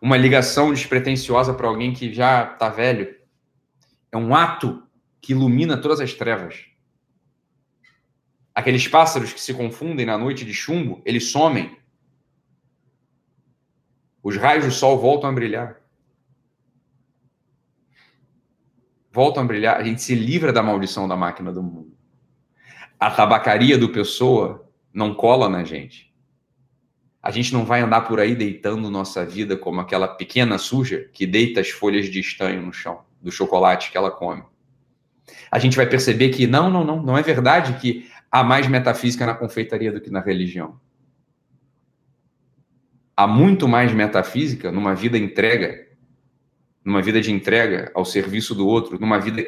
uma 0.01 0.15
ligação 0.15 0.71
despretensiosa 0.71 1.53
para 1.53 1.67
alguém 1.67 1.93
que 1.93 2.13
já 2.13 2.53
está 2.53 2.69
velho. 2.69 3.15
É 4.11 4.17
um 4.17 4.35
ato 4.35 4.83
que 5.19 5.33
ilumina 5.33 5.77
todas 5.77 5.99
as 5.99 6.13
trevas. 6.13 6.65
Aqueles 8.53 8.87
pássaros 8.87 9.33
que 9.33 9.41
se 9.41 9.53
confundem 9.53 10.05
na 10.05 10.17
noite 10.17 10.45
de 10.45 10.53
chumbo, 10.53 11.01
eles 11.05 11.31
somem. 11.31 11.77
Os 14.21 14.37
raios 14.37 14.65
do 14.65 14.71
sol 14.71 14.99
voltam 14.99 15.29
a 15.29 15.33
brilhar. 15.33 15.81
Voltam 19.11 19.43
a 19.43 19.45
brilhar. 19.45 19.77
A 19.77 19.83
gente 19.83 20.01
se 20.01 20.13
livra 20.13 20.53
da 20.53 20.61
maldição 20.61 21.07
da 21.07 21.15
máquina 21.15 21.51
do 21.51 21.63
mundo. 21.63 21.96
A 22.99 23.11
tabacaria 23.11 23.77
do 23.77 23.89
pessoa 23.89 24.67
não 24.91 25.13
cola 25.13 25.47
na 25.47 25.63
gente. 25.63 26.11
A 27.21 27.29
gente 27.29 27.53
não 27.53 27.65
vai 27.65 27.81
andar 27.81 28.01
por 28.01 28.19
aí 28.19 28.35
deitando 28.35 28.89
nossa 28.89 29.25
vida 29.25 29.55
como 29.55 29.81
aquela 29.81 30.07
pequena 30.07 30.57
suja 30.57 31.09
que 31.13 31.27
deita 31.27 31.59
as 31.59 31.69
folhas 31.69 32.09
de 32.09 32.19
estanho 32.19 32.61
no 32.61 32.73
chão 32.73 33.01
do 33.21 33.31
chocolate 33.31 33.91
que 33.91 33.97
ela 33.97 34.09
come. 34.09 34.43
A 35.51 35.59
gente 35.59 35.77
vai 35.77 35.85
perceber 35.85 36.29
que 36.29 36.47
não, 36.47 36.69
não, 36.69 36.83
não, 36.83 37.03
não 37.03 37.17
é 37.17 37.21
verdade 37.21 37.79
que 37.79 38.09
há 38.31 38.43
mais 38.43 38.67
metafísica 38.67 39.25
na 39.25 39.35
confeitaria 39.35 39.91
do 39.91 40.01
que 40.01 40.09
na 40.09 40.19
religião. 40.19 40.79
Há 43.15 43.27
muito 43.27 43.67
mais 43.67 43.91
metafísica 43.91 44.71
numa 44.71 44.95
vida 44.95 45.17
entrega, 45.17 45.87
numa 46.83 47.01
vida 47.01 47.19
de 47.19 47.31
entrega 47.31 47.91
ao 47.93 48.05
serviço 48.05 48.55
do 48.55 48.67
outro, 48.67 48.99
numa 48.99 49.19
vida. 49.19 49.43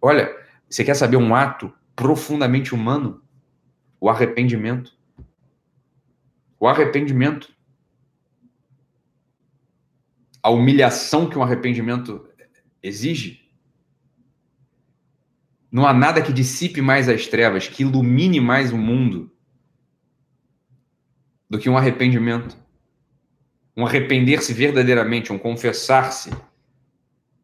Olha, 0.00 0.34
você 0.68 0.84
quer 0.84 0.94
saber 0.94 1.16
um 1.16 1.34
ato 1.34 1.72
profundamente 1.94 2.74
humano? 2.74 3.22
O 4.00 4.08
arrependimento. 4.08 4.96
O 6.58 6.66
arrependimento. 6.66 7.52
A 10.42 10.50
humilhação 10.50 11.28
que 11.28 11.38
um 11.38 11.42
arrependimento 11.42 12.28
exige 12.82 13.44
não 15.74 15.84
há 15.84 15.92
nada 15.92 16.22
que 16.22 16.32
dissipe 16.32 16.80
mais 16.80 17.08
as 17.08 17.26
trevas, 17.26 17.66
que 17.66 17.82
ilumine 17.82 18.38
mais 18.38 18.72
o 18.72 18.78
mundo 18.78 19.28
do 21.50 21.58
que 21.58 21.68
um 21.68 21.76
arrependimento. 21.76 22.56
Um 23.76 23.84
arrepender-se 23.84 24.54
verdadeiramente, 24.54 25.32
um 25.32 25.38
confessar-se, 25.38 26.30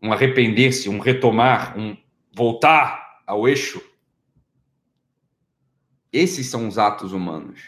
um 0.00 0.12
arrepender-se, 0.12 0.88
um 0.88 1.00
retomar, 1.00 1.76
um 1.76 1.96
voltar 2.32 3.20
ao 3.26 3.48
eixo. 3.48 3.82
Esses 6.12 6.46
são 6.46 6.66
os 6.66 6.78
atos 6.78 7.12
humanos. 7.12 7.62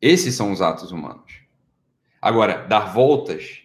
Esses 0.00 0.34
são 0.34 0.52
os 0.52 0.62
atos 0.62 0.90
humanos. 0.90 1.40
Agora, 2.20 2.66
dar 2.66 2.92
voltas 2.92 3.62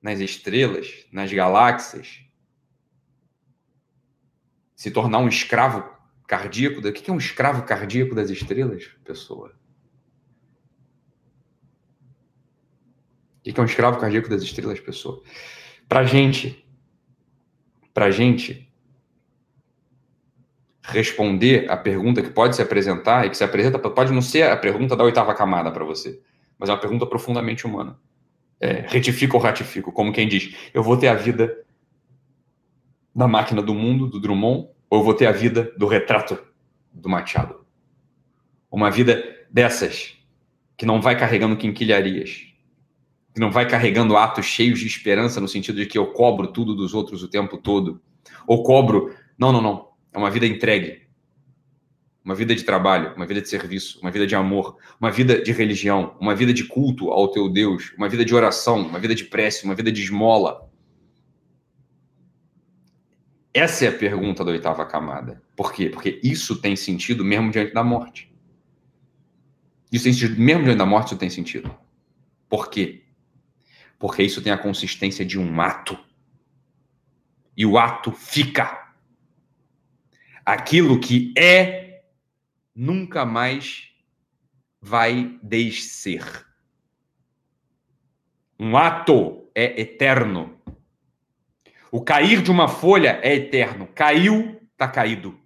nas 0.00 0.20
estrelas, 0.20 1.06
nas 1.10 1.32
galáxias, 1.32 2.20
se 4.74 4.90
tornar 4.90 5.18
um 5.18 5.28
escravo 5.28 5.88
cardíaco. 6.26 6.78
O 6.78 6.92
que 6.92 7.10
é 7.10 7.12
um 7.12 7.18
escravo 7.18 7.64
cardíaco 7.64 8.14
das 8.14 8.30
estrelas, 8.30 8.86
pessoa? 9.04 9.52
O 13.38 13.42
que 13.42 13.58
é 13.58 13.62
um 13.62 13.66
escravo 13.66 13.98
cardíaco 13.98 14.28
das 14.28 14.42
estrelas, 14.42 14.78
pessoa? 14.78 15.22
Para 15.88 16.04
gente, 16.04 16.64
para 17.92 18.10
gente 18.10 18.67
responder 20.88 21.70
a 21.70 21.76
pergunta 21.76 22.22
que 22.22 22.30
pode 22.30 22.56
se 22.56 22.62
apresentar 22.62 23.26
e 23.26 23.30
que 23.30 23.36
se 23.36 23.44
apresenta, 23.44 23.78
pode 23.78 24.12
não 24.12 24.22
ser 24.22 24.50
a 24.50 24.56
pergunta 24.56 24.96
da 24.96 25.04
oitava 25.04 25.34
camada 25.34 25.70
para 25.70 25.84
você, 25.84 26.20
mas 26.58 26.68
é 26.68 26.72
uma 26.72 26.80
pergunta 26.80 27.06
profundamente 27.06 27.66
humana. 27.66 27.98
É, 28.58 28.84
retifico 28.88 29.36
ou 29.36 29.42
ratifico? 29.42 29.92
Como 29.92 30.12
quem 30.12 30.26
diz, 30.26 30.54
eu 30.72 30.82
vou 30.82 30.96
ter 30.96 31.08
a 31.08 31.14
vida 31.14 31.64
da 33.14 33.28
máquina 33.28 33.60
do 33.60 33.74
mundo, 33.74 34.06
do 34.06 34.18
Drummond, 34.18 34.68
ou 34.88 35.00
eu 35.00 35.04
vou 35.04 35.14
ter 35.14 35.26
a 35.26 35.32
vida 35.32 35.72
do 35.76 35.86
retrato 35.86 36.38
do 36.92 37.08
Machado? 37.08 37.66
Uma 38.70 38.90
vida 38.90 39.22
dessas, 39.50 40.16
que 40.76 40.86
não 40.86 41.00
vai 41.00 41.18
carregando 41.18 41.56
quinquilharias, 41.56 42.46
que 43.34 43.40
não 43.40 43.50
vai 43.50 43.68
carregando 43.68 44.16
atos 44.16 44.46
cheios 44.46 44.80
de 44.80 44.86
esperança, 44.86 45.40
no 45.40 45.48
sentido 45.48 45.76
de 45.76 45.86
que 45.86 45.98
eu 45.98 46.12
cobro 46.12 46.48
tudo 46.48 46.74
dos 46.74 46.94
outros 46.94 47.22
o 47.22 47.28
tempo 47.28 47.58
todo, 47.58 48.00
ou 48.46 48.62
cobro. 48.62 49.14
Não, 49.38 49.52
não, 49.52 49.60
não. 49.60 49.87
É 50.12 50.18
uma 50.18 50.30
vida 50.30 50.46
entregue. 50.46 51.06
Uma 52.24 52.34
vida 52.34 52.54
de 52.54 52.62
trabalho, 52.62 53.14
uma 53.16 53.26
vida 53.26 53.40
de 53.40 53.48
serviço, 53.48 54.00
uma 54.00 54.10
vida 54.10 54.26
de 54.26 54.34
amor, 54.34 54.76
uma 55.00 55.10
vida 55.10 55.40
de 55.40 55.50
religião, 55.52 56.16
uma 56.20 56.34
vida 56.34 56.52
de 56.52 56.64
culto 56.64 57.10
ao 57.10 57.28
teu 57.28 57.48
Deus, 57.48 57.92
uma 57.96 58.08
vida 58.08 58.24
de 58.24 58.34
oração, 58.34 58.82
uma 58.82 58.98
vida 58.98 59.14
de 59.14 59.24
prece, 59.24 59.64
uma 59.64 59.74
vida 59.74 59.90
de 59.90 60.02
esmola, 60.02 60.68
essa 63.58 63.86
é 63.86 63.88
a 63.88 63.92
pergunta 63.92 64.44
da 64.44 64.52
oitava 64.52 64.86
camada. 64.86 65.42
Por 65.56 65.72
quê? 65.72 65.88
Porque 65.88 66.20
isso 66.22 66.60
tem 66.60 66.76
sentido 66.76 67.24
mesmo 67.24 67.50
diante 67.50 67.74
da 67.74 67.82
morte. 67.82 68.32
Isso 69.90 70.04
tem 70.04 70.12
sentido, 70.12 70.40
mesmo 70.40 70.64
diante 70.64 70.78
da 70.78 70.86
morte, 70.86 71.08
isso 71.08 71.16
tem 71.16 71.28
sentido. 71.28 71.74
Por 72.48 72.70
quê? 72.70 73.02
Porque 73.98 74.22
isso 74.22 74.40
tem 74.40 74.52
a 74.52 74.58
consistência 74.58 75.24
de 75.24 75.40
um 75.40 75.60
ato. 75.60 75.98
E 77.56 77.66
o 77.66 77.76
ato 77.76 78.12
fica. 78.12 78.87
Aquilo 80.48 80.98
que 80.98 81.34
é, 81.36 82.04
nunca 82.74 83.26
mais 83.26 83.90
vai 84.80 85.38
descer. 85.42 86.24
Um 88.58 88.74
ato 88.74 89.50
é 89.54 89.78
eterno. 89.78 90.58
O 91.92 92.00
cair 92.02 92.40
de 92.40 92.50
uma 92.50 92.66
folha 92.66 93.20
é 93.22 93.34
eterno. 93.34 93.90
Caiu, 93.94 94.58
está 94.72 94.88
caído. 94.88 95.38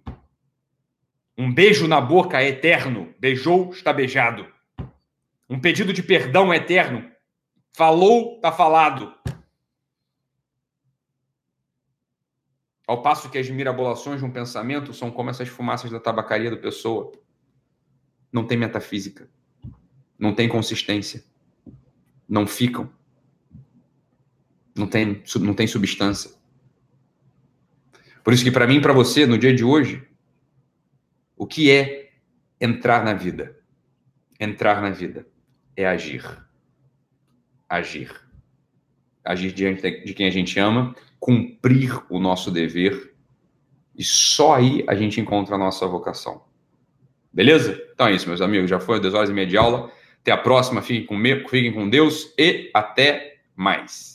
Um 1.37 1.53
beijo 1.53 1.85
na 1.85 1.99
boca 1.99 2.41
é 2.41 2.47
eterno. 2.47 3.13
Beijou, 3.19 3.71
está 3.73 3.91
beijado. 3.91 4.47
Um 5.49 5.59
pedido 5.59 5.91
de 5.91 6.01
perdão 6.01 6.53
é 6.53 6.55
eterno. 6.55 7.11
Falou, 7.73 8.37
está 8.37 8.53
falado. 8.53 9.13
Ao 12.87 13.01
passo 13.01 13.29
que 13.29 13.37
as 13.37 13.49
mirabolações 13.49 14.19
de 14.19 14.25
um 14.25 14.31
pensamento 14.31 14.93
são 14.93 15.09
como 15.09 15.29
essas 15.29 15.47
fumaças 15.47 15.89
da 15.89 15.99
tabacaria 15.99 16.49
do 16.49 16.57
pessoa. 16.57 17.11
Não 18.31 18.45
tem 18.45 18.57
metafísica. 18.57 19.29
Não 20.19 20.33
tem 20.33 20.49
consistência. 20.49 21.23
Não 22.27 22.45
ficam 22.45 22.89
não 24.75 24.87
tem, 24.87 25.23
não 25.39 25.53
tem 25.53 25.67
substância. 25.67 26.31
Por 28.23 28.33
isso 28.33 28.43
que 28.43 28.51
para 28.51 28.67
mim 28.67 28.77
e 28.77 28.81
para 28.81 28.93
você, 28.93 29.25
no 29.25 29.37
dia 29.37 29.53
de 29.53 29.63
hoje, 29.63 30.07
o 31.35 31.45
que 31.45 31.71
é 31.71 32.11
entrar 32.59 33.03
na 33.03 33.13
vida? 33.13 33.59
Entrar 34.39 34.81
na 34.81 34.89
vida 34.89 35.27
é 35.75 35.85
agir. 35.85 36.23
Agir. 37.67 38.11
Agir 39.23 39.51
diante 39.51 40.03
de 40.03 40.13
quem 40.13 40.27
a 40.27 40.31
gente 40.31 40.57
ama, 40.59 40.95
cumprir 41.23 42.03
o 42.09 42.19
nosso 42.19 42.51
dever 42.51 43.15
E 43.95 44.03
só 44.03 44.55
aí 44.55 44.83
a 44.89 44.93
gente 44.93 45.21
encontra 45.21 45.55
a 45.55 45.57
nossa 45.57 45.87
vocação. 45.87 46.43
Beleza? 47.31 47.81
Então 47.93 48.07
é 48.07 48.11
isso, 48.11 48.27
meus 48.27 48.41
amigos. 48.41 48.69
Já 48.69 48.77
foi 48.77 48.99
2 48.99 49.13
horas 49.13 49.29
e 49.29 49.33
meia 49.33 49.47
de 49.47 49.55
aula. 49.55 49.89
Até 50.19 50.33
a 50.33 50.37
próxima. 50.37 50.81
Fiquem 50.81 51.05
com, 51.05 51.17
fiquem 51.47 51.71
com 51.71 51.89
Deus 51.89 52.33
e 52.37 52.69
até 52.73 53.37
mais. 53.55 54.12